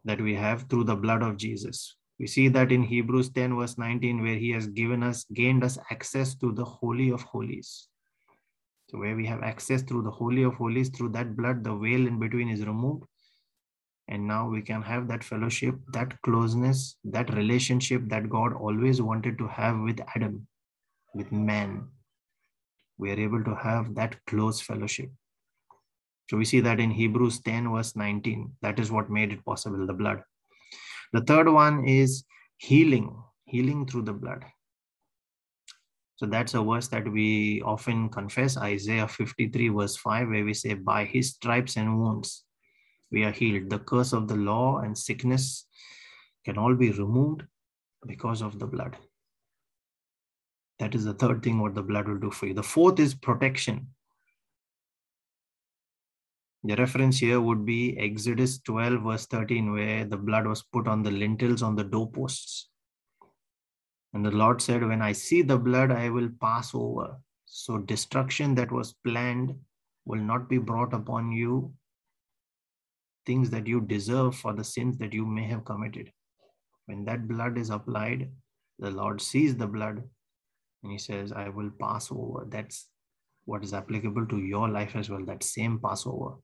that 0.05 0.21
we 0.21 0.35
have 0.35 0.63
through 0.63 0.85
the 0.85 0.95
blood 0.95 1.21
of 1.21 1.37
Jesus. 1.37 1.95
We 2.19 2.27
see 2.27 2.47
that 2.49 2.71
in 2.71 2.83
Hebrews 2.83 3.29
10, 3.29 3.55
verse 3.55 3.77
19, 3.77 4.21
where 4.21 4.35
he 4.35 4.51
has 4.51 4.67
given 4.67 5.03
us, 5.03 5.25
gained 5.33 5.63
us 5.63 5.77
access 5.91 6.35
to 6.35 6.51
the 6.51 6.65
Holy 6.65 7.09
of 7.09 7.21
Holies. 7.23 7.87
So, 8.89 8.99
where 8.99 9.15
we 9.15 9.25
have 9.25 9.41
access 9.41 9.81
through 9.81 10.03
the 10.03 10.11
Holy 10.11 10.43
of 10.43 10.53
Holies, 10.53 10.89
through 10.89 11.09
that 11.09 11.35
blood, 11.35 11.63
the 11.63 11.75
veil 11.75 12.05
in 12.05 12.19
between 12.19 12.49
is 12.49 12.65
removed. 12.65 13.05
And 14.07 14.27
now 14.27 14.49
we 14.49 14.61
can 14.61 14.81
have 14.81 15.07
that 15.07 15.23
fellowship, 15.23 15.75
that 15.93 16.21
closeness, 16.21 16.97
that 17.05 17.33
relationship 17.33 18.03
that 18.07 18.29
God 18.29 18.53
always 18.53 19.01
wanted 19.01 19.37
to 19.37 19.47
have 19.47 19.79
with 19.79 19.99
Adam, 20.15 20.45
with 21.15 21.31
man. 21.31 21.87
We 22.97 23.11
are 23.11 23.19
able 23.19 23.43
to 23.43 23.55
have 23.55 23.95
that 23.95 24.15
close 24.25 24.61
fellowship. 24.61 25.09
So 26.29 26.37
we 26.37 26.45
see 26.45 26.61
that 26.61 26.79
in 26.79 26.91
Hebrews 26.91 27.41
10, 27.41 27.71
verse 27.71 27.95
19. 27.95 28.53
That 28.61 28.79
is 28.79 28.91
what 28.91 29.09
made 29.09 29.33
it 29.33 29.45
possible, 29.45 29.85
the 29.85 29.93
blood. 29.93 30.23
The 31.11 31.21
third 31.21 31.49
one 31.49 31.85
is 31.85 32.23
healing, 32.57 33.21
healing 33.45 33.85
through 33.85 34.03
the 34.03 34.13
blood. 34.13 34.45
So 36.15 36.25
that's 36.25 36.53
a 36.53 36.63
verse 36.63 36.87
that 36.89 37.11
we 37.11 37.61
often 37.63 38.09
confess, 38.09 38.55
Isaiah 38.57 39.07
53, 39.07 39.69
verse 39.69 39.97
5, 39.97 40.29
where 40.29 40.45
we 40.45 40.53
say, 40.53 40.73
By 40.73 41.05
his 41.05 41.31
stripes 41.31 41.75
and 41.75 41.99
wounds 41.99 42.45
we 43.11 43.23
are 43.23 43.31
healed. 43.31 43.69
The 43.69 43.79
curse 43.79 44.13
of 44.13 44.27
the 44.27 44.35
law 44.35 44.79
and 44.79 44.97
sickness 44.97 45.67
can 46.45 46.57
all 46.57 46.75
be 46.75 46.91
removed 46.91 47.43
because 48.07 48.41
of 48.41 48.59
the 48.59 48.67
blood. 48.67 48.97
That 50.79 50.95
is 50.95 51.05
the 51.05 51.13
third 51.13 51.43
thing 51.43 51.59
what 51.59 51.75
the 51.75 51.83
blood 51.83 52.07
will 52.07 52.17
do 52.17 52.31
for 52.31 52.47
you. 52.47 52.53
The 52.53 52.63
fourth 52.63 52.99
is 52.99 53.13
protection. 53.13 53.87
The 56.63 56.75
reference 56.77 57.19
here 57.19 57.41
would 57.41 57.65
be 57.65 57.97
Exodus 57.99 58.59
12, 58.59 59.03
verse 59.03 59.25
13, 59.25 59.73
where 59.73 60.05
the 60.05 60.17
blood 60.17 60.47
was 60.47 60.63
put 60.63 60.87
on 60.87 61.03
the 61.03 61.11
lintels 61.11 61.61
on 61.61 61.75
the 61.75 61.83
doorposts. 61.83 62.69
And 64.13 64.25
the 64.25 64.31
Lord 64.31 64.61
said, 64.61 64.83
When 64.83 65.01
I 65.01 65.11
see 65.11 65.41
the 65.41 65.57
blood, 65.57 65.91
I 65.91 66.09
will 66.09 66.29
pass 66.39 66.71
over. 66.73 67.17
So 67.45 67.79
destruction 67.79 68.55
that 68.55 68.71
was 68.71 68.93
planned 69.05 69.55
will 70.05 70.21
not 70.21 70.49
be 70.49 70.57
brought 70.57 70.93
upon 70.93 71.31
you. 71.31 71.73
Things 73.25 73.49
that 73.49 73.67
you 73.67 73.81
deserve 73.81 74.35
for 74.35 74.53
the 74.53 74.63
sins 74.63 74.97
that 74.97 75.13
you 75.13 75.25
may 75.25 75.43
have 75.43 75.65
committed. 75.65 76.11
When 76.85 77.05
that 77.05 77.27
blood 77.27 77.57
is 77.57 77.69
applied, 77.69 78.29
the 78.79 78.91
Lord 78.91 79.21
sees 79.21 79.55
the 79.55 79.67
blood 79.67 80.03
and 80.83 80.91
he 80.91 80.97
says, 80.97 81.31
I 81.31 81.49
will 81.49 81.71
pass 81.79 82.11
over. 82.11 82.45
That's 82.47 82.87
what 83.45 83.63
is 83.63 83.73
applicable 83.73 84.27
to 84.27 84.37
your 84.37 84.69
life 84.69 84.95
as 84.95 85.09
well, 85.09 85.25
that 85.25 85.43
same 85.43 85.79
Passover 85.79 86.35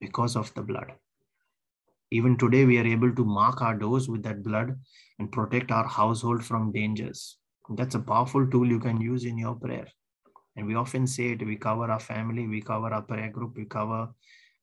because 0.00 0.36
of 0.36 0.52
the 0.54 0.62
blood. 0.62 0.92
Even 2.10 2.36
today, 2.36 2.64
we 2.64 2.78
are 2.78 2.86
able 2.86 3.14
to 3.14 3.24
mark 3.24 3.62
our 3.62 3.74
doors 3.74 4.08
with 4.08 4.22
that 4.24 4.42
blood 4.42 4.78
and 5.18 5.32
protect 5.32 5.70
our 5.70 5.86
household 5.86 6.44
from 6.44 6.72
dangers. 6.72 7.38
That's 7.70 7.94
a 7.94 8.00
powerful 8.00 8.46
tool 8.46 8.66
you 8.66 8.80
can 8.80 9.00
use 9.00 9.24
in 9.24 9.38
your 9.38 9.54
prayer. 9.54 9.86
And 10.56 10.66
we 10.66 10.74
often 10.74 11.06
say 11.06 11.30
it 11.30 11.46
we 11.46 11.56
cover 11.56 11.90
our 11.90 12.00
family, 12.00 12.46
we 12.46 12.60
cover 12.60 12.92
our 12.92 13.02
prayer 13.02 13.30
group, 13.30 13.56
we 13.56 13.64
cover 13.64 14.10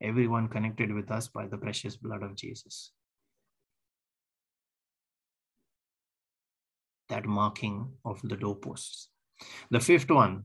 everyone 0.01 0.47
connected 0.47 0.93
with 0.93 1.09
us 1.09 1.27
by 1.27 1.47
the 1.47 1.57
precious 1.57 1.97
blood 1.97 2.21
of 2.21 2.35
Jesus. 2.35 2.91
That 7.09 7.25
marking 7.25 7.91
of 8.05 8.21
the 8.23 8.37
doorposts. 8.37 9.09
The 9.71 9.79
fifth 9.79 10.09
one, 10.09 10.43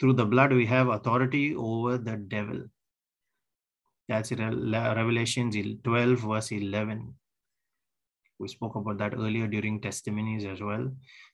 Through 0.00 0.14
the 0.14 0.26
blood, 0.26 0.52
we 0.52 0.66
have 0.66 0.88
authority 0.88 1.54
over 1.54 1.98
the 1.98 2.16
devil. 2.16 2.64
That's 4.08 4.32
Revelations 4.32 5.56
12, 5.82 6.18
verse 6.18 6.52
11. 6.52 7.14
We 8.38 8.48
spoke 8.48 8.74
about 8.74 8.98
that 8.98 9.14
earlier 9.14 9.46
during 9.46 9.80
testimonies 9.80 10.44
as 10.44 10.60
well. 10.60 10.90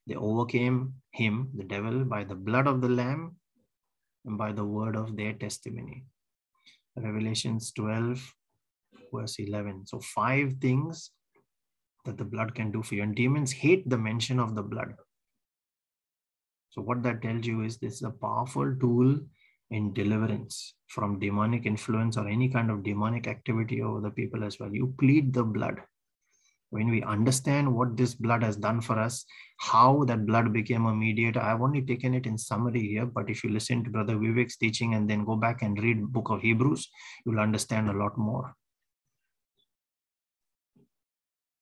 They 0.06 0.14
overcame 0.14 0.94
him, 1.12 1.50
the 1.56 1.64
devil, 1.64 2.04
by 2.04 2.24
the 2.24 2.34
blood 2.34 2.66
of 2.66 2.80
the 2.80 2.88
Lamb 2.88 3.36
and 4.26 4.36
by 4.36 4.52
the 4.52 4.64
word 4.64 4.96
of 4.96 5.16
their 5.16 5.32
testimony. 5.32 6.04
Revelations 6.96 7.72
12, 7.72 8.34
verse 9.12 9.38
11. 9.38 9.86
So, 9.86 10.00
five 10.00 10.54
things 10.60 11.10
that 12.04 12.18
the 12.18 12.24
blood 12.24 12.54
can 12.54 12.70
do 12.70 12.82
for 12.82 12.94
you. 12.94 13.02
And 13.02 13.14
demons 13.14 13.52
hate 13.52 13.88
the 13.88 13.98
mention 13.98 14.38
of 14.38 14.54
the 14.54 14.62
blood. 14.62 14.94
So, 16.70 16.82
what 16.82 17.02
that 17.02 17.22
tells 17.22 17.46
you 17.46 17.62
is 17.62 17.78
this 17.78 17.94
is 17.94 18.02
a 18.02 18.10
powerful 18.10 18.74
tool 18.80 19.18
in 19.70 19.92
deliverance 19.92 20.74
from 20.88 21.18
demonic 21.18 21.66
influence 21.66 22.16
or 22.16 22.28
any 22.28 22.48
kind 22.48 22.70
of 22.70 22.82
demonic 22.82 23.26
activity 23.26 23.82
over 23.82 24.00
the 24.00 24.10
people 24.10 24.44
as 24.44 24.58
well. 24.58 24.72
You 24.72 24.94
plead 24.98 25.32
the 25.32 25.44
blood 25.44 25.80
when 26.70 26.88
we 26.88 27.02
understand 27.02 27.72
what 27.74 27.96
this 27.96 28.14
blood 28.14 28.42
has 28.42 28.56
done 28.56 28.80
for 28.80 28.98
us, 28.98 29.24
how 29.58 30.04
that 30.04 30.24
blood 30.24 30.52
became 30.52 30.86
a 30.86 30.94
mediator, 30.94 31.40
I've 31.40 31.60
only 31.60 31.82
taken 31.82 32.14
it 32.14 32.26
in 32.26 32.38
summary 32.38 32.86
here, 32.86 33.06
but 33.06 33.28
if 33.28 33.44
you 33.44 33.50
listen 33.50 33.84
to 33.84 33.90
Brother 33.90 34.14
Vivek's 34.14 34.56
teaching 34.56 34.94
and 34.94 35.10
then 35.10 35.24
go 35.24 35.36
back 35.36 35.62
and 35.62 35.80
read 35.82 36.12
book 36.12 36.30
of 36.30 36.40
Hebrews, 36.40 36.88
you'll 37.26 37.40
understand 37.40 37.90
a 37.90 37.92
lot 37.92 38.16
more. 38.16 38.54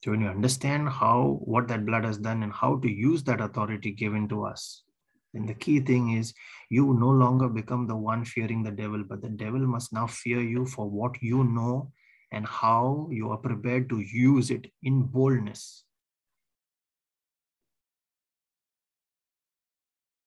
So 0.03 0.13
when 0.13 0.21
you 0.21 0.29
understand 0.29 0.89
how, 0.89 1.41
what 1.45 1.67
that 1.69 1.85
blood 1.85 2.05
has 2.05 2.19
done 2.19 2.43
and 2.43 2.53
how 2.53 2.77
to 2.79 2.89
use 2.89 3.25
that 3.25 3.41
authority 3.41 3.91
given 3.91 4.29
to 4.29 4.45
us, 4.45 4.85
then 5.35 5.47
the 5.47 5.55
key 5.55 5.81
thing 5.81 6.17
is 6.17 6.33
you 6.71 6.95
no 6.95 7.09
longer 7.09 7.49
become 7.49 7.87
the 7.87 7.97
one 7.97 8.25
fearing 8.25 8.63
the 8.63 8.71
devil, 8.71 9.03
but 9.09 9.23
the 9.23 9.29
devil 9.29 9.61
must 9.61 9.93
now 9.93 10.07
fear 10.07 10.41
you 10.41 10.67
for 10.67 10.89
what 10.89 11.21
you 11.21 11.45
know 11.45 11.91
and 12.31 12.47
how 12.47 13.09
you 13.11 13.31
are 13.31 13.39
prepared 13.39 13.89
to 13.89 14.01
use 14.01 14.51
it 14.51 14.71
in 14.83 15.03
boldness. 15.03 15.85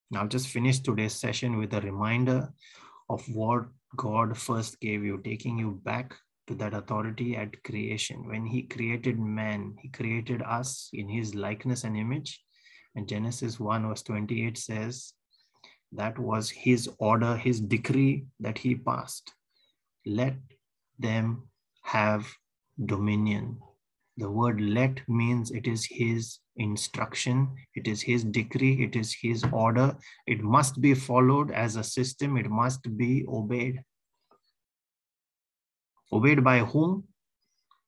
Now, 0.10 0.27
just 0.27 0.49
finish 0.49 0.80
today's 0.80 1.14
session 1.14 1.57
with 1.57 1.73
a 1.73 1.80
reminder 1.80 2.52
of 3.10 3.23
what 3.34 3.68
God 3.95 4.38
first 4.38 4.81
gave 4.81 5.06
you, 5.06 5.22
taking 5.23 5.57
you 5.57 5.80
back 5.84 6.14
to 6.52 6.57
that 6.57 6.73
authority 6.73 7.36
at 7.36 7.64
creation. 7.64 8.28
When 8.28 8.45
He 8.45 8.64
created 8.64 9.19
man, 9.19 9.76
He 9.80 9.90
created 9.90 10.41
us 10.41 10.90
in 10.94 11.07
His 11.07 11.34
likeness 11.34 11.84
and 11.84 11.98
image. 11.98 12.41
And 12.95 13.07
Genesis 13.07 13.60
1, 13.60 13.88
verse 13.88 14.02
28 14.03 14.57
says, 14.57 15.14
that 15.94 16.19
was 16.19 16.49
His 16.49 16.90
order, 16.99 17.36
His 17.38 17.61
decree 17.61 18.26
that 18.40 18.57
He 18.57 18.76
passed. 18.76 19.34
Let 20.06 20.36
them 20.99 21.49
have 21.84 22.28
dominion. 22.86 23.60
The 24.18 24.30
word 24.30 24.60
let 24.60 25.07
means 25.07 25.52
it 25.52 25.68
is 25.68 25.86
his 25.86 26.40
instruction, 26.57 27.49
it 27.76 27.88
is 27.88 28.02
his 28.02 28.23
decree, 28.23 28.84
it 28.84 28.95
is 28.95 29.14
his 29.14 29.44
order. 29.52 29.95
It 30.28 30.44
must 30.44 30.82
be 30.82 30.94
followed 30.94 31.52
as 31.52 31.76
a 31.76 31.84
system, 31.84 32.38
it 32.38 32.49
must 32.49 32.98
be 32.98 33.26
obeyed. 33.28 33.84
Obeyed 36.11 36.43
by 36.43 36.59
whom? 36.59 37.05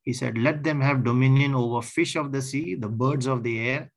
He 0.01 0.13
said, 0.13 0.37
Let 0.37 0.63
them 0.63 0.81
have 0.81 1.03
dominion 1.03 1.55
over 1.55 1.81
fish 1.81 2.15
of 2.15 2.31
the 2.31 2.41
sea, 2.41 2.75
the 2.75 2.89
birds 2.89 3.25
of 3.25 3.43
the 3.43 3.59
air, 3.59 3.91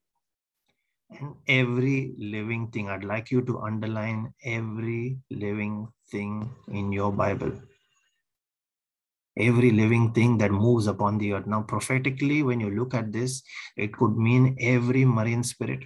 and 1.19 1.35
every 1.47 2.15
living 2.19 2.69
thing. 2.69 2.89
I'd 2.89 3.05
like 3.05 3.31
you 3.31 3.43
to 3.43 3.61
underline 3.61 4.33
every 4.45 5.19
living 5.31 5.89
thing 6.11 6.51
in 6.69 6.93
your 6.93 7.13
Bible 7.13 7.53
every 9.37 9.71
living 9.71 10.13
thing 10.13 10.39
that 10.39 10.51
moves 10.51 10.87
upon 10.87 11.19
the 11.19 11.33
earth. 11.35 11.47
Now, 11.47 11.63
prophetically, 11.63 12.43
when 12.43 12.61
you 12.61 12.71
look 12.71 12.95
at 12.95 13.13
this, 13.13 13.43
it 13.77 13.93
could 13.93 14.17
mean 14.17 14.57
every 14.61 15.05
marine 15.05 15.45
spirit, 15.45 15.85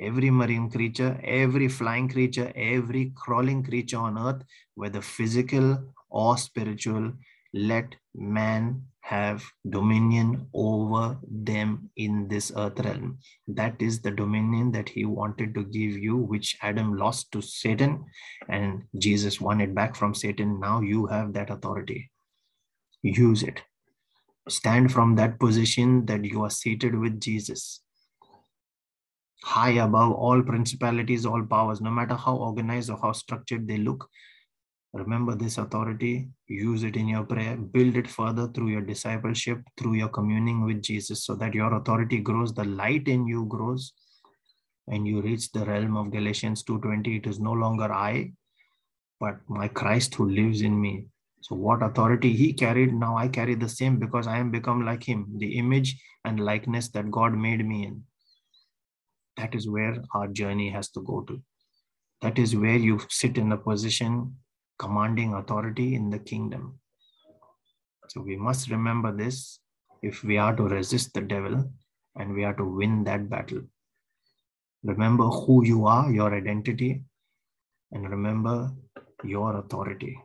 every 0.00 0.30
marine 0.30 0.70
creature, 0.70 1.20
every 1.22 1.68
flying 1.68 2.08
creature, 2.08 2.52
every 2.54 3.12
crawling 3.14 3.62
creature 3.62 3.98
on 3.98 4.18
earth, 4.18 4.42
whether 4.74 5.00
physical 5.00 5.92
or 6.08 6.36
spiritual, 6.36 7.12
let 7.52 7.94
man 8.14 8.82
have 9.02 9.44
dominion 9.68 10.46
over 10.54 11.18
them 11.28 11.90
in 11.96 12.28
this 12.28 12.52
earth 12.56 12.78
realm. 12.80 13.18
That 13.48 13.80
is 13.80 14.00
the 14.00 14.10
dominion 14.10 14.70
that 14.72 14.88
he 14.88 15.04
wanted 15.04 15.54
to 15.54 15.64
give 15.64 15.98
you, 15.98 16.16
which 16.16 16.56
Adam 16.62 16.96
lost 16.96 17.32
to 17.32 17.40
Satan, 17.42 18.04
and 18.48 18.84
Jesus 18.98 19.40
won 19.40 19.60
it 19.60 19.74
back 19.74 19.96
from 19.96 20.14
Satan. 20.14 20.60
Now 20.60 20.80
you 20.80 21.06
have 21.06 21.32
that 21.32 21.50
authority 21.50 22.10
use 23.02 23.42
it. 23.42 23.62
Stand 24.48 24.92
from 24.92 25.16
that 25.16 25.38
position 25.38 26.06
that 26.06 26.24
you 26.24 26.42
are 26.42 26.50
seated 26.50 26.98
with 26.98 27.20
Jesus. 27.20 27.82
High 29.42 29.82
above 29.82 30.12
all 30.12 30.42
principalities, 30.42 31.24
all 31.24 31.42
powers, 31.44 31.80
no 31.80 31.90
matter 31.90 32.14
how 32.14 32.36
organized 32.36 32.90
or 32.90 32.98
how 33.00 33.12
structured 33.12 33.66
they 33.66 33.78
look. 33.78 34.08
Remember 34.92 35.36
this 35.36 35.58
authority, 35.58 36.28
use 36.48 36.82
it 36.82 36.96
in 36.96 37.06
your 37.06 37.22
prayer, 37.22 37.56
build 37.56 37.96
it 37.96 38.08
further 38.08 38.48
through 38.48 38.70
your 38.70 38.80
discipleship, 38.80 39.62
through 39.76 39.94
your 39.94 40.08
communing 40.08 40.64
with 40.64 40.82
Jesus, 40.82 41.24
so 41.24 41.36
that 41.36 41.54
your 41.54 41.72
authority 41.74 42.18
grows, 42.18 42.52
the 42.52 42.64
light 42.64 43.06
in 43.06 43.24
you 43.26 43.46
grows, 43.46 43.92
and 44.88 45.06
you 45.06 45.22
reach 45.22 45.52
the 45.52 45.64
realm 45.64 45.96
of 45.96 46.10
Galatians 46.10 46.64
2:20. 46.64 47.18
It 47.18 47.26
is 47.28 47.38
no 47.38 47.52
longer 47.52 47.92
I, 47.92 48.32
but 49.20 49.38
my 49.48 49.68
Christ 49.68 50.16
who 50.16 50.28
lives 50.28 50.60
in 50.62 50.80
me. 50.80 51.06
So 51.42 51.54
what 51.54 51.84
authority 51.84 52.32
he 52.32 52.52
carried, 52.52 52.92
now 52.92 53.16
I 53.16 53.28
carry 53.28 53.54
the 53.54 53.68
same 53.68 53.98
because 53.98 54.26
I 54.26 54.38
am 54.38 54.50
become 54.50 54.84
like 54.84 55.04
him, 55.04 55.26
the 55.38 55.56
image 55.56 56.02
and 56.24 56.40
likeness 56.40 56.88
that 56.88 57.10
God 57.10 57.34
made 57.34 57.64
me 57.64 57.86
in. 57.86 58.04
That 59.36 59.54
is 59.54 59.68
where 59.68 60.02
our 60.14 60.26
journey 60.26 60.68
has 60.70 60.90
to 60.90 61.00
go 61.00 61.22
to. 61.22 61.40
That 62.22 62.38
is 62.38 62.56
where 62.56 62.76
you 62.76 63.00
sit 63.08 63.38
in 63.38 63.52
a 63.52 63.56
position 63.56 64.36
commanding 64.80 65.34
authority 65.34 65.94
in 65.94 66.08
the 66.08 66.18
kingdom. 66.18 66.78
So 68.08 68.22
we 68.22 68.36
must 68.36 68.70
remember 68.70 69.12
this 69.14 69.60
if 70.02 70.24
we 70.24 70.38
are 70.38 70.56
to 70.56 70.62
resist 70.62 71.12
the 71.12 71.20
devil 71.20 71.70
and 72.16 72.34
we 72.34 72.44
are 72.44 72.54
to 72.54 72.64
win 72.64 73.04
that 73.04 73.28
battle. 73.28 73.62
Remember 74.82 75.24
who 75.24 75.64
you 75.64 75.86
are, 75.86 76.10
your 76.10 76.34
identity, 76.34 77.02
and 77.92 78.08
remember 78.08 78.72
your 79.22 79.58
authority. 79.58 80.18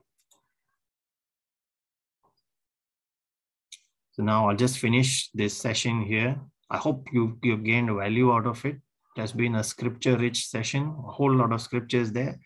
So 4.14 4.23
now 4.23 4.49
I'll 4.49 4.56
just 4.56 4.80
finish 4.80 5.30
this 5.34 5.53
session 5.57 6.02
here. 6.02 6.40
I 6.69 6.77
hope 6.77 7.10
you, 7.11 7.38
you've 7.44 7.65
gained 7.65 7.94
value 7.94 8.32
out 8.32 8.48
of 8.48 8.64
it. 8.65 8.77
It 9.15 9.22
has 9.22 9.34
been 9.34 9.56
a 9.56 9.64
scripture 9.64 10.18
rich 10.18 10.48
session, 10.48 10.84
a 10.84 11.11
whole 11.11 11.36
lot 11.36 11.52
of 11.52 11.61
scriptures 11.61 12.14
there. 12.14 12.40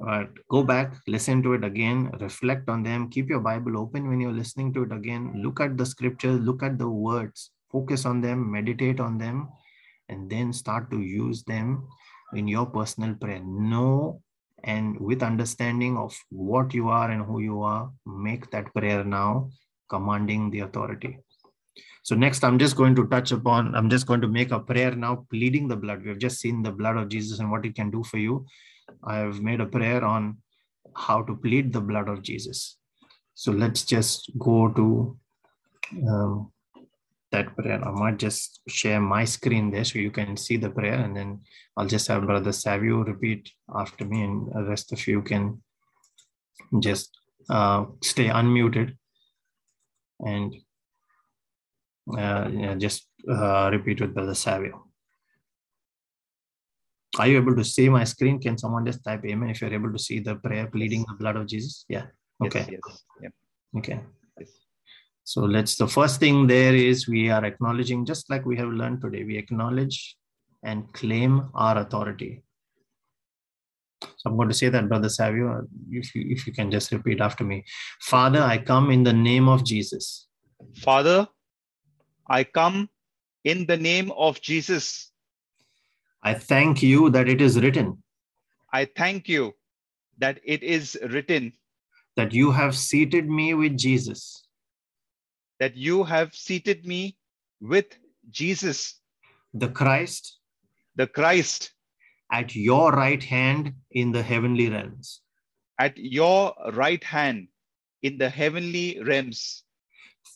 But 0.00 0.30
go 0.48 0.62
back, 0.62 0.94
listen 1.06 1.42
to 1.42 1.52
it 1.52 1.62
again, 1.62 2.10
reflect 2.20 2.70
on 2.70 2.82
them, 2.82 3.10
keep 3.10 3.28
your 3.28 3.40
Bible 3.40 3.76
open 3.76 4.08
when 4.08 4.18
you're 4.18 4.32
listening 4.32 4.72
to 4.72 4.84
it 4.84 4.92
again. 4.92 5.42
Look 5.42 5.60
at 5.60 5.76
the 5.76 5.84
scriptures, 5.84 6.40
look 6.40 6.62
at 6.62 6.78
the 6.78 6.88
words, 6.88 7.50
focus 7.70 8.06
on 8.06 8.22
them, 8.22 8.50
meditate 8.50 8.98
on 8.98 9.18
them, 9.18 9.50
and 10.08 10.30
then 10.30 10.54
start 10.54 10.90
to 10.90 11.00
use 11.00 11.44
them 11.44 11.86
in 12.34 12.48
your 12.48 12.64
personal 12.64 13.14
prayer. 13.14 13.42
Know 13.44 14.22
and 14.64 14.98
with 14.98 15.22
understanding 15.22 15.98
of 15.98 16.16
what 16.30 16.72
you 16.72 16.88
are 16.88 17.10
and 17.10 17.24
who 17.24 17.40
you 17.40 17.62
are, 17.62 17.90
make 18.06 18.50
that 18.52 18.72
prayer 18.74 19.04
now 19.04 19.50
commanding 19.88 20.50
the 20.50 20.60
authority. 20.60 21.18
So 22.02 22.14
next, 22.14 22.42
I'm 22.42 22.58
just 22.58 22.76
going 22.76 22.94
to 22.96 23.06
touch 23.08 23.32
upon, 23.32 23.74
I'm 23.74 23.90
just 23.90 24.06
going 24.06 24.22
to 24.22 24.28
make 24.28 24.50
a 24.50 24.60
prayer 24.60 24.94
now, 24.94 25.26
pleading 25.30 25.68
the 25.68 25.76
blood. 25.76 26.02
We've 26.04 26.18
just 26.18 26.40
seen 26.40 26.62
the 26.62 26.72
blood 26.72 26.96
of 26.96 27.08
Jesus 27.08 27.38
and 27.38 27.50
what 27.50 27.66
it 27.66 27.74
can 27.74 27.90
do 27.90 28.02
for 28.02 28.16
you. 28.16 28.46
I've 29.04 29.40
made 29.40 29.60
a 29.60 29.66
prayer 29.66 30.04
on 30.04 30.38
how 30.94 31.22
to 31.22 31.36
plead 31.36 31.72
the 31.72 31.80
blood 31.80 32.08
of 32.08 32.22
Jesus. 32.22 32.76
So 33.34 33.52
let's 33.52 33.84
just 33.84 34.30
go 34.38 34.68
to 34.68 35.16
um, 36.08 36.52
that 37.32 37.56
prayer. 37.56 37.82
I 37.82 37.90
might 37.90 38.18
just 38.18 38.60
share 38.68 39.00
my 39.00 39.24
screen 39.24 39.70
there 39.70 39.84
so 39.84 39.98
you 39.98 40.10
can 40.10 40.36
see 40.36 40.56
the 40.56 40.70
prayer 40.70 40.94
and 40.94 41.16
then 41.16 41.40
I'll 41.76 41.86
just 41.86 42.08
have 42.08 42.26
Brother 42.26 42.52
Savio 42.52 43.04
repeat 43.04 43.50
after 43.74 44.04
me 44.04 44.22
and 44.24 44.52
the 44.52 44.64
rest 44.64 44.92
of 44.92 45.06
you 45.06 45.22
can 45.22 45.62
just 46.80 47.16
uh, 47.48 47.86
stay 48.02 48.26
unmuted 48.26 48.96
and 50.20 50.54
uh, 52.16 52.48
yeah, 52.52 52.74
just 52.74 53.06
uh, 53.28 53.70
repeat 53.72 54.00
with 54.00 54.14
Brother 54.14 54.34
Savio. 54.34 54.89
Are 57.18 57.26
you 57.26 57.38
able 57.38 57.56
to 57.56 57.64
see 57.64 57.88
my 57.88 58.04
screen? 58.04 58.38
Can 58.40 58.56
someone 58.56 58.86
just 58.86 59.02
type 59.04 59.24
amen 59.24 59.50
if 59.50 59.60
you're 59.60 59.72
able 59.72 59.92
to 59.92 59.98
see 59.98 60.20
the 60.20 60.36
prayer 60.36 60.68
pleading 60.68 61.04
the 61.08 61.14
blood 61.14 61.36
of 61.36 61.46
Jesus? 61.46 61.84
Yeah. 61.88 62.06
Okay. 62.42 62.66
Yes, 62.70 62.80
yes. 62.86 63.02
Yep. 63.22 63.32
Okay. 63.78 64.00
So 65.24 65.42
let's, 65.42 65.76
the 65.76 65.86
first 65.88 66.18
thing 66.18 66.46
there 66.46 66.74
is 66.74 67.08
we 67.08 67.30
are 67.30 67.44
acknowledging, 67.44 68.04
just 68.04 68.30
like 68.30 68.44
we 68.46 68.56
have 68.56 68.68
learned 68.68 69.00
today, 69.00 69.24
we 69.24 69.36
acknowledge 69.36 70.16
and 70.64 70.92
claim 70.92 71.50
our 71.54 71.78
authority. 71.78 72.42
So 74.02 74.30
I'm 74.30 74.36
going 74.36 74.48
to 74.48 74.54
say 74.54 74.68
that, 74.70 74.88
Brother 74.88 75.08
Savio, 75.08 75.66
if 75.90 76.14
you, 76.14 76.24
if 76.28 76.46
you 76.46 76.52
can 76.52 76.70
just 76.70 76.90
repeat 76.90 77.20
after 77.20 77.44
me. 77.44 77.64
Father, 78.00 78.40
I 78.40 78.58
come 78.58 78.90
in 78.90 79.02
the 79.02 79.12
name 79.12 79.48
of 79.48 79.64
Jesus. 79.64 80.26
Father, 80.76 81.28
I 82.28 82.44
come 82.44 82.88
in 83.44 83.66
the 83.66 83.76
name 83.76 84.10
of 84.12 84.40
Jesus. 84.40 85.09
I 86.22 86.34
thank 86.34 86.82
you 86.82 87.10
that 87.10 87.28
it 87.28 87.40
is 87.40 87.58
written. 87.60 88.02
I 88.72 88.84
thank 88.84 89.28
you 89.28 89.54
that 90.18 90.40
it 90.44 90.62
is 90.62 90.98
written. 91.10 91.52
That 92.16 92.32
you 92.32 92.50
have 92.50 92.76
seated 92.76 93.28
me 93.28 93.54
with 93.54 93.78
Jesus. 93.78 94.46
That 95.58 95.76
you 95.76 96.04
have 96.04 96.34
seated 96.34 96.86
me 96.86 97.16
with 97.60 97.96
Jesus, 98.30 99.00
the 99.54 99.68
Christ, 99.68 100.38
the 100.96 101.06
Christ, 101.06 101.72
at 102.30 102.54
your 102.54 102.92
right 102.92 103.22
hand 103.22 103.74
in 103.90 104.12
the 104.12 104.22
heavenly 104.22 104.68
realms. 104.70 105.22
at 105.80 105.96
your 105.96 106.54
right 106.74 107.02
hand 107.02 107.48
in 108.02 108.18
the 108.18 108.28
heavenly 108.28 109.00
realms, 109.02 109.64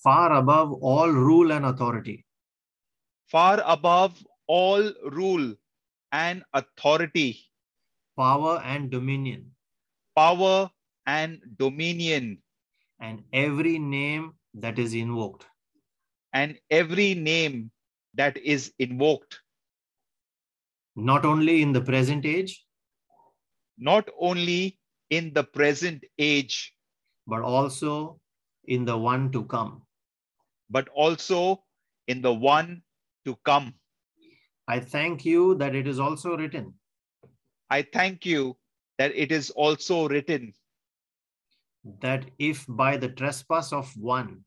far 0.02 0.32
above 0.32 0.72
all 0.72 1.10
rule 1.10 1.52
and 1.52 1.66
authority, 1.66 2.24
far 3.30 3.62
above 3.66 4.26
all 4.46 4.90
rule 5.10 5.54
and 6.18 6.44
authority, 6.52 7.30
power 8.16 8.60
and 8.64 8.90
dominion, 8.90 9.54
power 10.16 10.70
and 11.06 11.40
dominion, 11.58 12.42
and 13.00 13.22
every 13.32 13.78
name 13.78 14.32
that 14.54 14.78
is 14.78 14.94
invoked, 14.94 15.46
and 16.32 16.58
every 16.70 17.14
name 17.14 17.70
that 18.14 18.36
is 18.38 18.72
invoked, 18.78 19.40
not 20.96 21.24
only 21.24 21.62
in 21.62 21.72
the 21.72 21.80
present 21.80 22.24
age, 22.26 22.64
not 23.78 24.08
only 24.18 24.78
in 25.10 25.32
the 25.34 25.44
present 25.44 26.04
age, 26.18 26.74
but 27.26 27.42
also 27.42 28.20
in 28.64 28.84
the 28.84 28.96
one 28.96 29.30
to 29.32 29.44
come. 29.56 29.82
but 30.70 30.88
also 31.02 31.64
in 32.12 32.22
the 32.22 32.32
one 32.32 32.82
to 33.26 33.36
come. 33.44 33.74
I 34.66 34.80
thank 34.80 35.24
you 35.24 35.56
that 35.56 35.74
it 35.74 35.86
is 35.86 36.00
also 36.00 36.36
written. 36.36 36.74
I 37.70 37.82
thank 37.82 38.24
you 38.24 38.56
that 38.98 39.14
it 39.14 39.32
is 39.32 39.50
also 39.50 40.08
written. 40.08 40.54
That 42.00 42.30
if 42.38 42.64
by 42.68 42.96
the 42.96 43.08
trespass 43.08 43.72
of 43.72 43.94
one, 43.96 44.44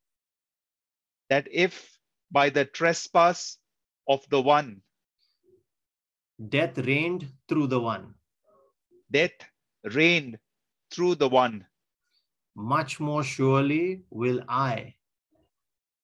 that 1.30 1.48
if 1.52 2.00
by 2.32 2.50
the 2.50 2.66
trespass 2.66 3.58
of 4.08 4.28
the 4.30 4.42
one, 4.42 4.82
death 6.50 6.78
reigned 6.80 7.28
through 7.48 7.68
the 7.68 7.80
one, 7.80 8.16
death 9.12 9.38
reigned 9.84 10.40
through 10.92 11.16
the 11.16 11.30
one, 11.30 11.66
much 12.56 13.00
more 13.00 13.24
surely 13.24 14.02
will 14.10 14.42
I, 14.50 14.96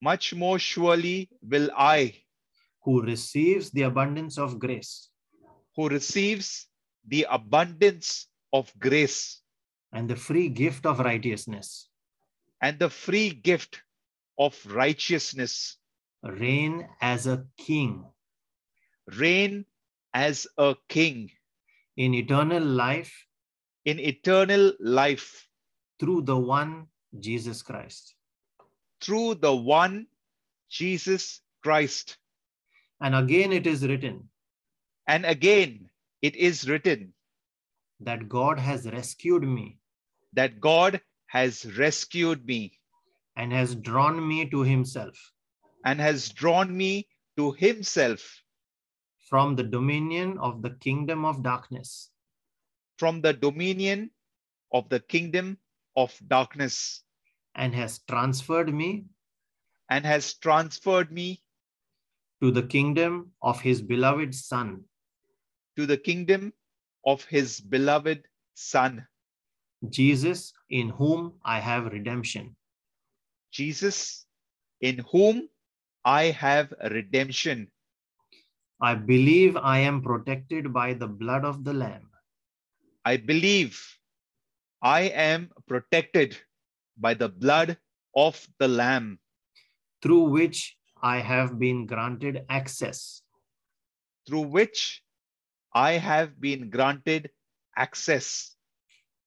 much 0.02 0.36
more 0.36 0.60
surely 0.60 1.30
will 1.42 1.72
I, 1.76 2.23
who 2.84 3.02
receives 3.02 3.72
the 3.72 3.84
abundance 3.84 4.38
of 4.38 4.60
grace. 4.60 5.10
Who 5.76 5.90
receives 5.90 6.68
the 7.08 7.26
abundance 7.30 8.28
of 8.52 8.72
grace. 8.80 9.42
And 9.92 10.10
the 10.10 10.16
free 10.16 10.50
gift 10.50 10.86
of 10.86 11.00
righteousness, 11.00 11.90
and 12.62 12.80
the 12.80 12.90
free 12.90 13.30
gift 13.30 13.82
of 14.40 14.58
righteousness, 14.66 15.78
reign 16.24 16.88
as 17.02 17.28
a 17.28 17.46
king. 17.58 18.06
Reign 19.20 19.66
as 20.14 20.48
a 20.58 20.76
king. 20.90 21.30
In 21.96 22.16
eternal 22.16 22.64
life. 22.64 23.14
In 23.86 24.00
eternal 24.00 24.74
life. 24.80 25.48
Through 26.00 26.24
the 26.24 26.38
one 26.38 26.88
Jesus 27.20 27.62
Christ. 27.62 28.16
through 29.04 29.36
the 29.36 29.54
one 29.54 30.08
Jesus 30.70 31.42
Christ. 31.62 32.18
And 33.04 33.14
again 33.14 33.52
it 33.52 33.68
is 33.68 33.86
written. 33.86 34.30
And 35.08 35.26
again, 35.26 35.90
it 36.22 36.38
is 36.38 36.70
written. 36.70 37.14
That 38.00 38.30
God 38.30 38.58
has 38.58 38.90
rescued 38.90 39.44
me. 39.44 39.80
That 40.32 40.62
God 40.62 41.02
has 41.28 41.66
rescued 41.78 42.46
me. 42.46 42.80
And 43.36 43.52
has 43.52 43.76
drawn 43.76 44.26
me 44.26 44.50
to 44.50 44.62
himself. 44.62 45.18
And 45.84 46.00
has 46.00 46.30
drawn 46.30 46.76
me 46.76 47.10
to 47.36 47.52
himself. 47.52 48.42
From 49.30 49.58
the 49.58 49.64
dominion 49.64 50.38
of 50.38 50.62
the 50.62 50.70
kingdom 50.70 51.26
of 51.26 51.44
darkness. 51.44 52.10
From 52.98 53.20
the 53.20 53.34
dominion 53.34 54.12
of 54.72 54.88
the 54.88 55.02
kingdom 55.02 55.58
of 55.98 56.18
darkness. 56.30 57.04
And 57.54 57.76
has 57.76 58.00
transferred 58.08 58.74
me. 58.74 59.08
And 59.90 60.06
has 60.06 60.36
transferred 60.36 61.12
me 61.12 61.43
to 62.44 62.52
the 62.52 62.64
kingdom 62.64 63.32
of 63.42 63.62
his 63.62 63.82
beloved 63.82 64.36
son. 64.36 64.84
To 65.78 65.86
the 65.86 65.96
kingdom 65.96 66.52
of 67.06 67.24
his 67.24 67.62
beloved 67.62 68.28
Son, 68.54 69.08
Jesus 69.88 70.52
in 70.70 70.90
whom 70.90 71.36
I 71.46 71.62
have 71.62 71.86
redemption. 71.86 72.58
Jesus, 73.50 74.26
in 74.82 75.06
whom 75.10 75.48
I 76.04 76.32
have 76.32 76.74
redemption. 76.92 77.72
I 78.82 78.96
believe 78.96 79.56
I 79.56 79.80
am 79.80 80.02
protected 80.02 80.74
by 80.74 80.96
the 80.96 81.08
blood 81.08 81.46
of 81.46 81.64
the 81.64 81.74
lamb. 81.74 82.10
I 83.06 83.16
believe 83.16 83.80
I 84.82 85.04
am 85.16 85.50
protected 85.66 86.38
by 86.98 87.14
the 87.14 87.30
blood 87.30 87.78
of 88.18 88.46
the 88.60 88.68
Lamb, 88.68 89.20
through 90.02 90.24
which 90.24 90.76
I 91.04 91.18
have 91.18 91.60
been 91.60 91.86
granted 91.86 92.46
access 92.50 93.22
through 94.26 94.48
which 94.48 95.04
I 95.76 95.94
have 95.94 96.40
been 96.40 96.70
granted 96.72 97.30
access 97.78 98.56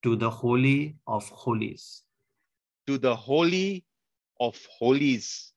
to 0.02 0.16
the 0.16 0.30
holy 0.30 0.96
of 1.06 1.28
holies 1.28 2.02
to 2.86 2.98
the 2.98 3.14
Holy 3.14 3.84
of 4.40 4.56
Holies. 4.78 5.52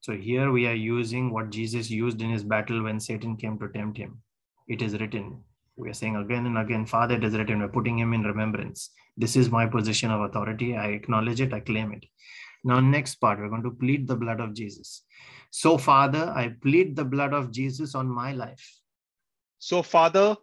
So 0.00 0.12
here 0.12 0.52
we 0.52 0.66
are 0.66 0.74
using 0.74 1.32
what 1.32 1.50
Jesus 1.50 1.90
used 1.90 2.22
in 2.22 2.30
his 2.30 2.44
battle 2.44 2.84
when 2.84 3.00
Satan 3.00 3.36
came 3.36 3.58
to 3.58 3.68
tempt 3.68 3.98
him. 3.98 4.22
It 4.68 4.80
is 4.80 4.98
written. 4.98 5.42
We 5.76 5.90
are 5.90 5.94
saying 5.94 6.16
again 6.16 6.46
and 6.46 6.58
again, 6.58 6.86
Father, 6.86 7.16
it 7.16 7.24
is 7.24 7.36
written. 7.36 7.60
We're 7.60 7.68
putting 7.68 7.98
him 7.98 8.12
in 8.12 8.22
remembrance. 8.22 8.90
This 9.16 9.36
is 9.36 9.50
my 9.50 9.66
position 9.66 10.10
of 10.10 10.20
authority. 10.20 10.76
I 10.76 10.88
acknowledge 10.88 11.40
it. 11.40 11.52
I 11.52 11.60
claim 11.60 11.92
it. 11.92 12.04
Now, 12.64 12.80
next 12.80 13.16
part, 13.16 13.38
we're 13.38 13.48
going 13.48 13.62
to 13.62 13.70
plead 13.70 14.06
the 14.06 14.16
blood 14.16 14.40
of 14.40 14.54
Jesus. 14.54 15.02
So, 15.50 15.78
Father, 15.78 16.32
I 16.36 16.48
plead 16.62 16.96
the 16.96 17.04
blood 17.04 17.32
of 17.34 17.50
Jesus 17.52 17.94
on 17.94 18.08
my 18.08 18.32
life, 18.32 18.80
So, 19.58 19.82
Father, 19.82 20.36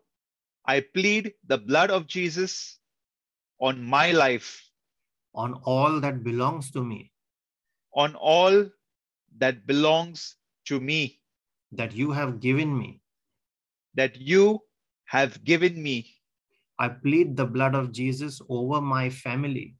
I 0.65 0.81
plead 0.81 1.33
the 1.47 1.57
blood 1.57 1.91
of 1.91 2.07
Jesus 2.07 2.79
on 3.61 3.83
my 3.83 4.11
life, 4.11 4.63
on 5.35 5.53
all 5.63 5.99
that 6.01 6.23
belongs 6.23 6.71
to 6.71 6.83
me, 6.83 7.11
on 7.93 8.15
all 8.15 8.69
that 9.37 9.67
belongs 9.67 10.35
to 10.65 10.79
me, 10.79 11.21
that 11.71 11.93
you 11.93 12.11
have 12.11 12.39
given 12.39 12.77
me. 12.77 13.01
that 13.95 14.17
you 14.19 14.61
have 15.05 15.43
given 15.43 15.81
me. 15.81 16.15
I 16.79 16.89
plead 16.89 17.37
the 17.37 17.45
blood 17.45 17.75
of 17.75 17.91
Jesus 17.91 18.41
over 18.49 18.81
my 18.81 19.09
family, 19.09 19.75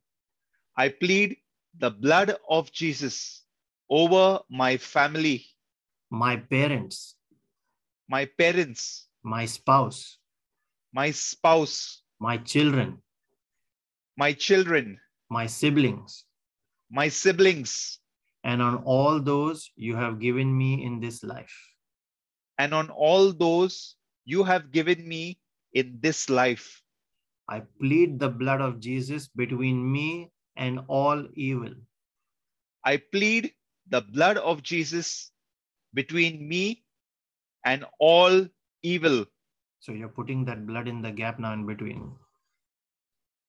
I 0.78 0.90
plead 0.90 1.38
the 1.80 1.92
blood 1.92 2.38
of 2.50 2.72
Jesus 2.72 3.45
over 3.90 4.40
my 4.50 4.78
family, 4.78 5.46
my 6.12 6.38
parents, 6.38 7.16
my 8.08 8.26
parents, 8.26 9.08
my 9.24 9.46
spouse, 9.46 10.18
my 10.94 11.12
spouse, 11.12 12.04
my 12.20 12.38
children, 12.38 13.02
my 14.18 14.34
children, 14.34 15.00
my 15.30 15.46
siblings, 15.48 16.26
my 16.90 17.08
siblings, 17.10 18.00
and 18.44 18.62
on 18.62 18.78
all 18.86 19.20
those 19.22 19.72
you 19.76 19.96
have 19.96 20.20
given 20.20 20.56
me 20.58 20.84
in 20.86 21.00
this 21.00 21.24
life. 21.24 21.56
and 22.58 22.74
on 22.74 22.90
all 22.90 23.32
those 23.34 23.96
you 24.26 24.44
have 24.44 24.72
given 24.72 25.08
me 25.08 25.40
in 25.74 26.00
this 26.02 26.30
life. 26.30 26.82
I 27.48 27.62
plead 27.80 28.20
the 28.20 28.30
blood 28.30 28.62
of 28.62 28.80
Jesus 28.80 29.28
between 29.28 29.92
me 29.92 30.32
and 30.56 30.80
all 30.88 31.28
evil. 31.36 31.74
I 32.86 32.98
plead 32.98 33.52
the 33.90 34.02
blood 34.02 34.38
of 34.38 34.64
Jesus 34.64 35.32
between 35.94 36.48
me 36.48 36.84
and 37.66 37.86
all 38.00 38.48
evil. 38.84 39.26
So 39.80 39.92
you're 39.92 40.10
putting 40.10 40.46
that 40.46 40.66
blood 40.66 40.88
in 40.88 41.02
the 41.02 41.12
gap 41.12 41.40
now 41.40 41.54
in 41.54 41.66
between. 41.66 42.12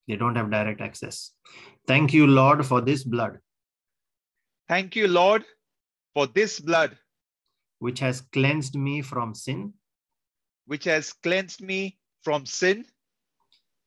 They 0.09 0.17
don't 0.17 0.37
have 0.37 0.51
direct 0.51 0.81
access. 0.81 1.33
Thank 1.87 2.13
you, 2.13 2.27
Lord, 2.27 2.65
for 2.65 2.81
this 2.81 3.03
blood, 3.03 3.39
Thank 4.69 4.97
you, 4.97 5.07
Lord, 5.07 5.45
for 6.13 6.27
this 6.27 6.59
blood 6.59 6.99
which 7.79 8.01
has 8.01 8.21
cleansed 8.21 8.75
me 8.75 9.01
from 9.01 9.33
sin, 9.33 9.75
which 10.67 10.85
has 10.85 11.13
cleansed 11.13 11.61
me 11.61 11.99
from 12.23 12.47
sin, 12.47 12.85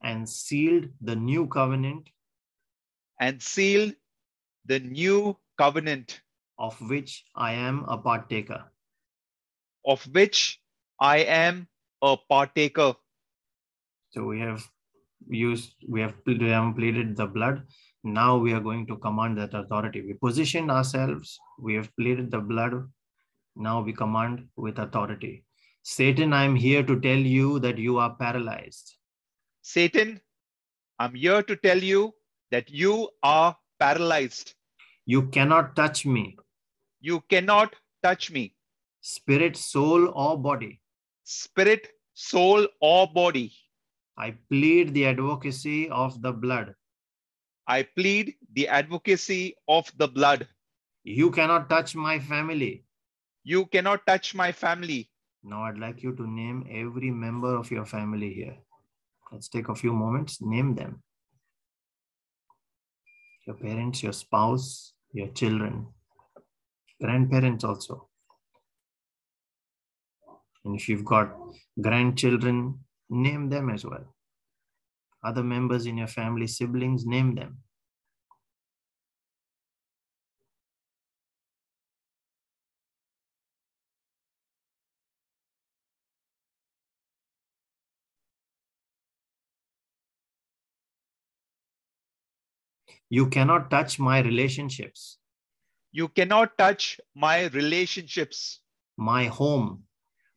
and 0.02 0.30
sealed 0.30 0.88
the 1.02 1.18
new 1.18 1.48
covenant 1.48 2.10
and 3.20 3.42
sealed 3.42 3.94
the 4.66 4.80
new 4.80 5.36
covenant 5.58 6.22
of 6.60 6.80
which 6.90 7.26
I 7.36 7.54
am 7.54 7.86
a 7.88 7.98
partaker. 7.98 8.66
of 9.86 10.04
which 10.14 10.62
I 11.00 11.20
am 11.20 11.68
a 12.02 12.18
partaker. 12.30 12.94
So 14.12 14.24
we 14.24 14.40
have 14.40 14.64
used, 15.30 15.74
we 15.88 16.02
have, 16.02 16.14
we 16.26 16.50
have 16.50 16.76
pleaded 16.76 17.16
the 17.16 17.28
blood. 17.28 17.64
Now 18.04 18.38
we 18.38 18.54
are 18.54 18.60
going 18.60 18.88
to 18.88 18.98
command 18.98 19.38
that 19.38 19.54
authority. 19.54 20.02
We 20.02 20.14
positioned 20.14 20.72
ourselves, 20.72 21.40
we 21.60 21.76
have 21.76 21.90
pleaded 21.96 22.32
the 22.32 22.40
blood. 22.40 22.74
Now 23.56 23.82
we 23.82 23.94
command 23.94 24.48
with 24.56 24.80
authority. 24.80 25.46
Satan, 25.84 26.34
I'm 26.34 26.56
here 26.56 26.84
to 26.84 27.00
tell 27.00 27.18
you 27.18 27.60
that 27.60 27.78
you 27.78 27.98
are 27.98 28.16
paralyzed. 28.16 28.96
Satan, 29.62 30.22
I'm 31.00 31.16
here 31.16 31.42
to 31.44 31.56
tell 31.56 31.78
you 31.78 32.14
that 32.52 32.70
you 32.70 33.10
are 33.24 33.58
paralyzed. 33.80 34.56
You 35.06 35.24
cannot 35.28 35.76
touch 35.76 36.06
me, 36.06 36.38
You 37.02 37.22
cannot 37.30 37.76
touch 38.04 38.32
me, 38.32 38.56
spirit, 39.02 39.58
soul, 39.58 40.12
or 40.16 40.38
body. 40.38 40.80
spirit, 41.24 41.88
soul, 42.14 42.68
or 42.82 43.08
body. 43.08 43.54
I 44.18 44.36
plead 44.50 44.94
the 44.94 45.06
advocacy 45.06 45.90
of 45.90 46.22
the 46.22 46.34
blood. 46.34 46.76
I 47.68 47.84
plead 47.84 48.36
the 48.54 48.68
advocacy 48.68 49.56
of 49.68 49.92
the 49.98 50.08
blood. 50.08 50.48
You 51.04 51.32
cannot 51.32 51.70
touch 51.70 51.96
my 51.96 52.20
family. 52.20 52.86
You 53.44 53.68
cannot 53.68 54.06
touch 54.08 54.34
my 54.36 54.52
family. 54.52 55.10
Now 55.44 55.64
I'd 55.64 55.78
like 55.78 56.04
you 56.04 56.16
to 56.16 56.28
name 56.28 56.66
every 56.70 57.12
member 57.12 57.56
of 57.56 57.72
your 57.72 57.86
family 57.86 58.34
here. 58.34 58.58
Let's 59.32 59.48
take 59.48 59.70
a 59.70 59.76
few 59.76 59.94
moments, 59.94 60.42
name 60.42 60.76
them. 60.76 61.04
Your 63.48 63.56
parents, 63.56 64.04
your 64.04 64.14
spouse, 64.14 64.94
your 65.14 65.28
children, 65.30 65.88
grandparents 67.02 67.64
also. 67.64 68.10
And 70.66 70.76
if 70.76 70.90
you've 70.90 71.06
got 71.06 71.36
grandchildren, 71.82 72.80
name 73.10 73.50
them 73.50 73.70
as 73.70 73.86
well. 73.86 74.14
Other 75.24 75.44
members 75.44 75.86
in 75.86 75.98
your 75.98 76.08
family, 76.08 76.48
siblings, 76.48 77.06
name 77.06 77.36
them. 77.36 77.60
You 93.12 93.28
cannot 93.28 93.70
touch 93.70 94.00
my 94.00 94.20
relationships, 94.20 95.19
You 95.92 96.08
cannot 96.08 96.58
touch 96.58 97.00
my 97.16 97.48
relationships, 97.48 98.62
my 98.98 99.26
home, 99.26 99.84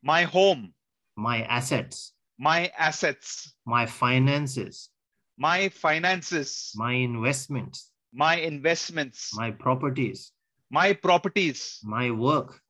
my 0.03 0.23
home, 0.23 0.75
my 1.17 1.43
assets, 1.43 2.13
my 2.39 2.71
assets, 2.79 3.55
my 3.67 3.87
finances, 3.87 4.91
my 5.37 5.69
finances, 5.69 6.73
my 6.75 6.93
investments, 6.93 7.91
my 8.13 8.37
investments, 8.37 9.31
my 9.35 9.51
properties, 9.51 10.33
my 10.71 10.93
properties, 10.93 11.81
my 11.83 12.11
work, 12.11 12.61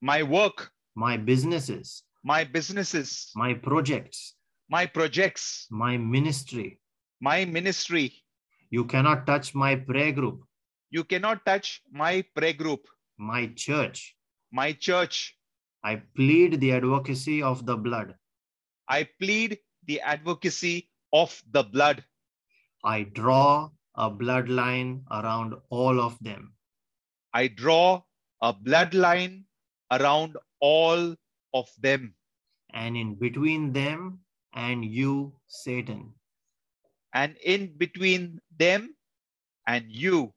my 0.00 0.22
work, 0.22 0.70
my 0.94 1.16
businesses, 1.16 2.02
my 2.22 2.44
businesses, 2.44 3.30
my 3.34 3.54
projects, 3.54 4.34
my 4.68 4.86
projects, 4.86 5.66
my 5.70 5.96
ministry. 5.96 6.78
my 7.20 7.44
ministry. 7.44 8.12
You 8.70 8.84
cannot 8.84 9.26
touch 9.26 9.54
my 9.54 9.74
prayer 9.76 10.12
group, 10.12 10.44
You 10.90 11.04
cannot 11.04 11.44
touch 11.46 11.82
my 11.90 12.22
prayer 12.34 12.52
group, 12.52 12.88
my 13.18 13.46
church. 13.48 14.16
my 14.50 14.72
church. 14.72 15.36
I 15.82 15.96
plead 15.96 16.60
the 16.60 16.72
advocacy 16.72 17.42
of 17.42 17.64
the 17.66 17.76
blood. 17.76 18.16
I 18.88 19.04
plead 19.04 19.58
the 19.86 20.00
advocacy 20.00 20.90
of 21.12 21.42
the 21.50 21.62
blood. 21.64 22.04
I 22.84 23.02
draw 23.04 23.70
a 23.94 24.10
bloodline 24.10 25.04
around 25.10 25.54
all 25.70 26.00
of 26.00 26.18
them. 26.20 26.54
I 27.32 27.48
draw 27.48 28.02
a 28.42 28.52
bloodline 28.54 29.44
around 29.90 30.36
all 30.60 31.16
of 31.54 31.68
them. 31.78 32.14
And 32.72 32.96
in 32.96 33.14
between 33.14 33.72
them 33.72 34.20
and 34.54 34.84
you, 34.84 35.34
Satan, 35.46 36.14
And 37.12 37.36
in 37.38 37.76
between 37.76 38.40
them 38.56 38.96
and 39.66 39.90
you, 39.90 40.34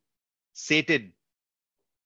Satan. 0.54 1.14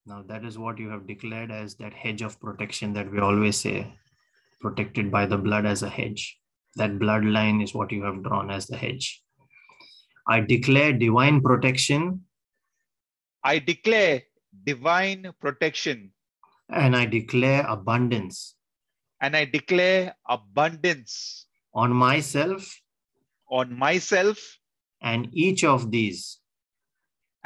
Now, 0.06 0.24
that 0.28 0.46
is 0.46 0.58
what 0.58 0.78
you 0.78 0.90
have 0.90 1.08
declared 1.08 1.52
as 1.52 1.76
that 1.76 1.94
hedge 1.94 2.22
of 2.22 2.40
protection 2.40 2.94
that 2.94 3.12
we 3.12 3.20
always 3.20 3.58
say, 3.58 3.92
protected 4.62 5.12
by 5.12 5.26
the 5.26 5.38
blood 5.38 5.66
as 5.66 5.84
a 5.84 5.90
hedge. 5.90 6.38
That 6.76 7.00
bloodline 7.00 7.64
is 7.64 7.74
what 7.74 7.92
you 7.92 8.04
have 8.04 8.24
drawn 8.24 8.52
as 8.52 8.68
the 8.68 8.78
hedge. 8.78 9.24
I 10.28 10.42
declare 10.42 10.94
divine 10.94 11.42
protection 11.42 12.26
I 13.46 13.60
declare 13.60 14.24
divine 14.66 15.30
protection 15.40 16.10
and 16.68 16.96
I 16.96 17.06
declare 17.06 17.64
abundance 17.70 18.56
and 19.22 19.38
I 19.38 19.46
declare 19.46 20.16
abundance 20.28 21.46
on 21.72 21.94
myself 21.94 22.66
on 23.52 23.78
myself 23.78 24.42
and 25.00 25.30
each 25.32 25.64
of 25.64 25.92
these 25.92 26.40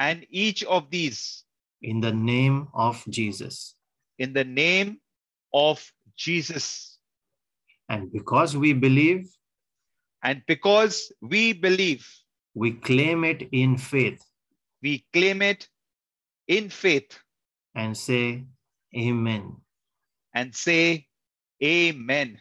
and 0.00 0.26
each 0.30 0.64
of 0.64 0.90
these 0.90 1.44
in 1.82 2.00
the 2.00 2.12
name 2.12 2.68
of 2.74 3.04
Jesus. 3.08 3.76
in 4.18 4.32
the 4.32 4.44
name 4.44 4.98
of 5.54 5.80
Jesus. 6.16 6.98
And 7.88 8.10
because 8.12 8.56
we 8.56 8.72
believe, 8.72 9.28
And 10.22 10.42
because 10.46 11.12
we 11.22 11.52
believe, 11.54 12.04
we 12.54 12.72
claim 12.72 13.24
it 13.24 13.48
in 13.52 13.78
faith 13.78 14.20
we 14.82 15.04
claim 15.12 15.40
it 15.42 15.68
in 16.48 16.68
faith 16.70 17.18
and 17.74 17.96
say, 17.96 18.44
Amen. 18.96 19.56
and 20.34 20.54
say, 20.54 21.06
Amen. 21.62 22.38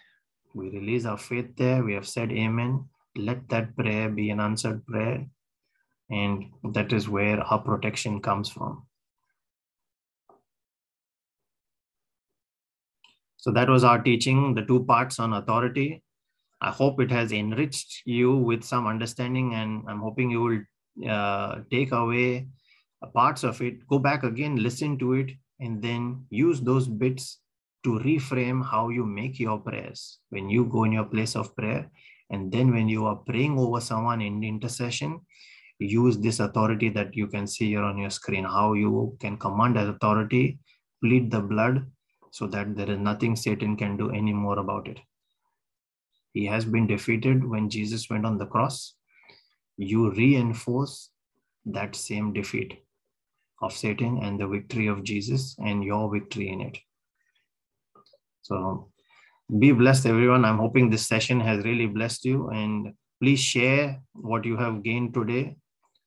We 0.53 0.69
release 0.69 1.06
our 1.06 1.18
faith 1.18 1.56
there. 1.57 1.84
We 1.84 1.94
have 1.95 2.07
said 2.07 2.31
Amen. 2.31 2.86
Let 3.15 3.48
that 3.49 3.76
prayer 3.76 4.10
be 4.10 4.30
an 4.31 4.40
answered 4.40 4.86
prayer. 4.86 5.27
And 6.10 6.45
that 6.73 6.91
is 6.91 7.07
where 7.07 7.40
our 7.40 7.60
protection 7.60 8.22
comes 8.22 8.49
from. 8.49 8.84
So 13.38 13.52
that 13.52 13.69
was 13.69 13.84
our 13.84 14.02
teaching, 14.02 14.53
the 14.56 14.65
two 14.65 14.84
parts 14.84 15.19
on 15.19 15.34
authority. 15.34 16.03
I 16.61 16.72
hope 16.72 16.99
it 16.99 17.11
has 17.11 17.31
enriched 17.31 18.02
you 18.06 18.36
with 18.36 18.64
some 18.64 18.86
understanding, 18.86 19.53
and 19.53 19.84
I'm 19.88 20.02
hoping 20.02 20.30
you 20.30 20.41
will 20.41 21.10
uh, 21.10 21.61
take 21.72 21.94
away 21.94 22.49
parts 23.07 23.44
of 23.44 23.61
it, 23.61 23.88
go 23.88 23.99
back 23.99 24.23
again, 24.23 24.57
listen 24.57 24.98
to 24.99 25.14
it, 25.14 25.31
and 25.60 25.81
then 25.81 26.26
use 26.30 26.61
those 26.61 26.88
bits 26.88 27.40
to 27.84 27.99
reframe 27.99 28.65
how 28.65 28.90
you 28.90 29.06
make 29.06 29.40
your 29.40 29.57
prayers 29.57 30.19
when 30.30 30.49
you 30.49 30.65
go 30.65 30.84
in 30.84 30.91
your 30.91 31.06
place 31.06 31.36
of 31.36 31.56
prayer. 31.56 31.90
And 32.30 32.52
then 32.52 32.72
when 32.72 32.90
you 32.90 33.06
are 33.06 33.15
praying 33.15 33.57
over 33.57 33.80
someone 33.80 34.22
in 34.22 34.44
intercession, 34.44 35.22
use 35.80 36.18
this 36.18 36.39
authority 36.39 36.89
that 36.89 37.15
you 37.15 37.27
can 37.27 37.47
see 37.47 37.69
here 37.69 37.84
on 37.84 37.97
your 37.97 38.10
screen, 38.10 38.43
how 38.43 38.73
you 38.73 39.18
can 39.19 39.38
command 39.38 39.76
that 39.77 39.88
authority, 39.88 40.60
plead 41.01 41.31
the 41.31 41.39
blood, 41.39 41.85
so 42.31 42.47
that 42.47 42.76
there 42.76 42.91
is 42.91 42.99
nothing 42.99 43.35
Satan 43.35 43.76
can 43.76 43.97
do 43.97 44.11
any 44.11 44.34
more 44.34 44.60
about 44.60 44.88
it. 44.88 44.99
He 46.34 46.45
has 46.45 46.65
been 46.65 46.85
defeated 46.85 47.43
when 47.43 47.69
Jesus 47.69 48.10
went 48.10 48.26
on 48.26 48.38
the 48.38 48.45
cross. 48.45 48.93
You 49.77 50.11
reinforce 50.11 51.10
that 51.65 51.95
same 51.95 52.34
defeat 52.34 52.73
of 53.61 53.73
Satan 53.73 54.19
and 54.22 54.39
the 54.39 54.47
victory 54.47 54.88
of 54.88 55.03
Jesus 55.03 55.56
and 55.60 55.84
your 55.84 56.11
victory 56.11 56.49
in 56.49 56.61
it. 56.61 56.77
So 58.41 58.91
be 59.57 59.72
blessed, 59.72 60.06
everyone. 60.06 60.45
I'm 60.45 60.60
hoping 60.60 60.89
this 60.89 61.07
session 61.07 61.39
has 61.39 61.64
really 61.64 61.88
blessed 61.88 62.26
you. 62.26 62.49
And 62.49 62.93
please 63.22 63.39
share 63.39 63.99
what 64.14 64.45
you 64.45 64.57
have 64.57 64.84
gained 64.84 65.14
today 65.14 65.56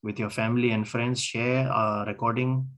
with 0.02 0.18
your 0.18 0.30
family 0.30 0.70
and 0.70 0.86
friends. 0.88 1.20
Share 1.20 1.66
a 1.66 2.04
recording 2.06 2.68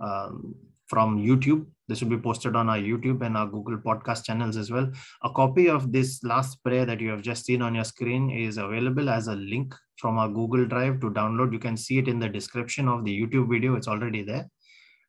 um, 0.00 0.54
from 0.86 1.18
YouTube. 1.18 1.66
This 1.88 2.02
will 2.02 2.08
be 2.08 2.18
posted 2.18 2.56
on 2.56 2.68
our 2.68 2.78
YouTube 2.78 3.24
and 3.24 3.36
our 3.36 3.46
Google 3.46 3.78
podcast 3.78 4.24
channels 4.24 4.56
as 4.56 4.70
well. 4.70 4.90
A 5.22 5.30
copy 5.30 5.68
of 5.68 5.92
this 5.92 6.22
last 6.24 6.62
prayer 6.64 6.84
that 6.84 7.00
you 7.00 7.10
have 7.10 7.22
just 7.22 7.44
seen 7.44 7.62
on 7.62 7.74
your 7.74 7.84
screen 7.84 8.30
is 8.30 8.58
available 8.58 9.08
as 9.08 9.28
a 9.28 9.36
link 9.36 9.74
from 9.96 10.18
our 10.18 10.28
Google 10.28 10.66
Drive 10.66 11.00
to 11.00 11.10
download. 11.10 11.52
You 11.52 11.58
can 11.58 11.76
see 11.76 11.98
it 11.98 12.08
in 12.08 12.18
the 12.18 12.28
description 12.28 12.88
of 12.88 13.04
the 13.04 13.20
YouTube 13.20 13.48
video. 13.48 13.76
It's 13.76 13.88
already 13.88 14.22
there. 14.22 14.48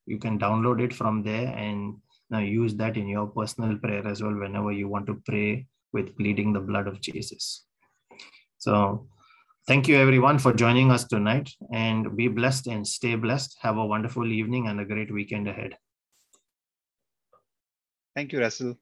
You 0.05 0.19
can 0.19 0.39
download 0.39 0.81
it 0.81 0.93
from 0.93 1.23
there 1.23 1.47
and 1.47 1.95
now 2.29 2.39
use 2.39 2.75
that 2.75 2.95
in 2.95 3.07
your 3.07 3.27
personal 3.27 3.77
prayer 3.77 4.07
as 4.07 4.21
well 4.21 4.35
whenever 4.35 4.71
you 4.71 4.87
want 4.87 5.07
to 5.07 5.21
pray 5.25 5.67
with 5.93 6.15
pleading 6.15 6.53
the 6.53 6.59
blood 6.59 6.87
of 6.87 7.01
Jesus. 7.01 7.65
So 8.57 9.07
Thank 9.67 9.89
you, 9.89 9.97
everyone, 9.97 10.39
for 10.39 10.53
joining 10.53 10.91
us 10.91 11.03
tonight. 11.03 11.51
And 11.73 12.15
be 12.15 12.29
blessed 12.29 12.67
and 12.67 12.87
stay 12.87 13.15
blessed. 13.15 13.57
Have 13.61 13.75
a 13.75 13.85
wonderful 13.85 14.25
evening 14.31 14.67
and 14.67 14.79
a 14.79 14.85
great 14.85 15.11
weekend 15.11 15.45
ahead. 15.45 15.75
Thank 18.15 18.31
you, 18.31 18.39
Russell. 18.39 18.77